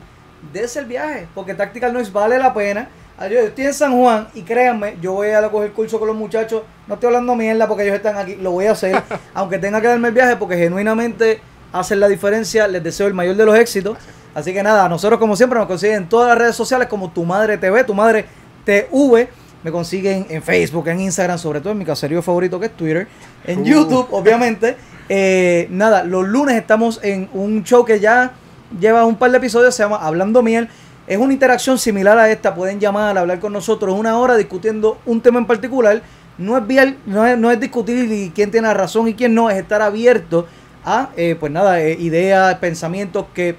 Dese 0.50 0.78
el 0.78 0.86
viaje, 0.86 1.28
porque 1.34 1.52
Tactical 1.52 1.92
Noise 1.92 2.10
vale 2.10 2.38
la 2.38 2.54
pena. 2.54 2.88
Yo 3.20 3.40
estoy 3.40 3.66
en 3.66 3.74
San 3.74 3.98
Juan 3.98 4.28
y 4.34 4.42
créanme, 4.42 4.96
yo 5.00 5.12
voy 5.12 5.30
a 5.30 5.46
coger 5.50 5.72
curso 5.72 5.98
con 5.98 6.08
los 6.08 6.16
muchachos. 6.16 6.62
No 6.86 6.94
estoy 6.94 7.08
hablando 7.08 7.34
mierda 7.34 7.68
porque 7.68 7.82
ellos 7.84 7.96
están 7.96 8.16
aquí, 8.16 8.36
lo 8.36 8.52
voy 8.52 8.64
a 8.66 8.72
hacer. 8.72 9.02
aunque 9.34 9.58
tenga 9.58 9.80
que 9.80 9.88
darme 9.88 10.08
el 10.08 10.14
viaje, 10.14 10.36
porque 10.36 10.56
genuinamente 10.56 11.40
hacen 11.72 12.00
la 12.00 12.08
diferencia. 12.08 12.66
Les 12.66 12.82
deseo 12.82 13.06
el 13.06 13.14
mayor 13.14 13.36
de 13.36 13.44
los 13.44 13.58
éxitos. 13.58 13.98
Así 14.34 14.54
que 14.54 14.62
nada, 14.62 14.88
nosotros 14.88 15.18
como 15.18 15.36
siempre 15.36 15.58
nos 15.58 15.68
consiguen 15.68 15.96
en 15.96 16.08
todas 16.08 16.28
las 16.28 16.38
redes 16.38 16.56
sociales 16.56 16.88
como 16.88 17.10
Tu 17.10 17.24
Madre 17.24 17.58
TV, 17.58 17.84
Tu 17.84 17.94
Madre 17.94 18.26
TV. 18.64 19.28
Me 19.66 19.72
consiguen 19.72 20.26
en 20.28 20.44
Facebook, 20.44 20.86
en 20.86 21.00
Instagram, 21.00 21.38
sobre 21.40 21.60
todo 21.60 21.72
en 21.72 21.78
mi 21.78 21.84
caserío 21.84 22.22
favorito 22.22 22.60
que 22.60 22.66
es 22.66 22.76
Twitter. 22.76 23.08
En 23.44 23.64
YouTube, 23.64 24.06
obviamente. 24.12 24.76
Eh, 25.08 25.66
nada, 25.70 26.04
los 26.04 26.24
lunes 26.24 26.54
estamos 26.54 27.00
en 27.02 27.28
un 27.32 27.64
show 27.64 27.84
que 27.84 27.98
ya 27.98 28.30
lleva 28.78 29.04
un 29.04 29.16
par 29.16 29.32
de 29.32 29.38
episodios, 29.38 29.74
se 29.74 29.82
llama 29.82 29.96
Hablando 29.96 30.40
Miel. 30.40 30.68
Es 31.08 31.18
una 31.18 31.32
interacción 31.32 31.80
similar 31.80 32.16
a 32.16 32.30
esta, 32.30 32.54
pueden 32.54 32.78
llamar, 32.78 33.18
hablar 33.18 33.40
con 33.40 33.52
nosotros 33.52 33.98
una 33.98 34.16
hora 34.16 34.36
discutiendo 34.36 34.98
un 35.04 35.20
tema 35.20 35.40
en 35.40 35.46
particular. 35.46 36.00
No 36.38 36.56
es, 36.56 36.64
bien, 36.64 36.98
no 37.04 37.26
es, 37.26 37.36
no 37.36 37.50
es 37.50 37.58
discutir 37.58 38.30
quién 38.36 38.52
tiene 38.52 38.68
la 38.68 38.74
razón 38.74 39.08
y 39.08 39.14
quién 39.14 39.34
no, 39.34 39.50
es 39.50 39.56
estar 39.56 39.82
abierto 39.82 40.46
a, 40.84 41.10
eh, 41.16 41.36
pues 41.40 41.50
nada, 41.50 41.80
eh, 41.80 41.96
ideas, 41.98 42.54
pensamientos 42.58 43.26
que 43.34 43.56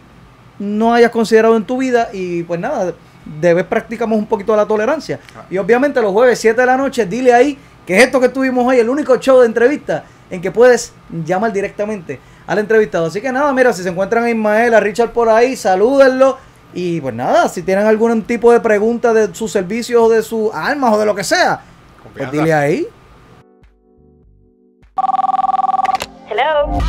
no 0.58 0.94
hayas 0.94 1.12
considerado 1.12 1.58
en 1.58 1.66
tu 1.66 1.76
vida 1.76 2.08
y 2.14 2.44
pues 2.44 2.62
nada, 2.62 2.94
debes 3.40 3.66
practicamos 3.66 4.18
un 4.18 4.26
poquito 4.26 4.54
de 4.54 4.58
la 4.58 4.66
tolerancia. 4.66 5.20
Y 5.50 5.58
obviamente 5.58 6.02
los 6.02 6.12
jueves 6.12 6.40
7 6.40 6.60
de 6.60 6.66
la 6.66 6.78
noche, 6.78 7.06
dile 7.06 7.34
ahí 7.34 7.58
que 7.86 7.98
es 7.98 8.04
esto 8.04 8.20
que 8.20 8.30
tuvimos 8.30 8.68
hoy, 8.68 8.80
el 8.80 8.90
único 8.90 9.16
show 9.18 9.40
de 9.40 9.46
entrevista 9.46 10.04
en 10.30 10.42
que 10.42 10.52
puedes 10.52 10.92
llamar 11.26 11.54
directamente 11.54 12.20
al 12.46 12.60
entrevistado. 12.60 13.06
Así 13.06 13.22
que 13.22 13.32
nada, 13.32 13.54
mira, 13.54 13.72
si 13.72 13.82
se 13.82 13.90
encuentran 13.90 14.26
a 14.26 14.30
Ismael, 14.30 14.74
a 14.74 14.80
Richard 14.82 15.12
por 15.12 15.30
ahí, 15.30 15.56
salúdenlo. 15.56 16.38
Y 16.74 17.00
pues 17.00 17.16
nada, 17.16 17.48
si 17.48 17.62
tienen 17.62 17.86
algún 17.86 18.24
tipo 18.24 18.52
de 18.52 18.60
pregunta 18.60 19.14
de 19.14 19.34
sus 19.34 19.52
servicios 19.52 20.02
o 20.04 20.10
de 20.10 20.22
sus 20.22 20.54
armas 20.54 20.94
o 20.94 21.00
de 21.00 21.06
lo 21.06 21.16
que 21.16 21.24
sea, 21.24 21.62
pues 22.14 22.30
dile 22.30 22.54
ahí. 22.54 22.88
Hello. 26.30 26.80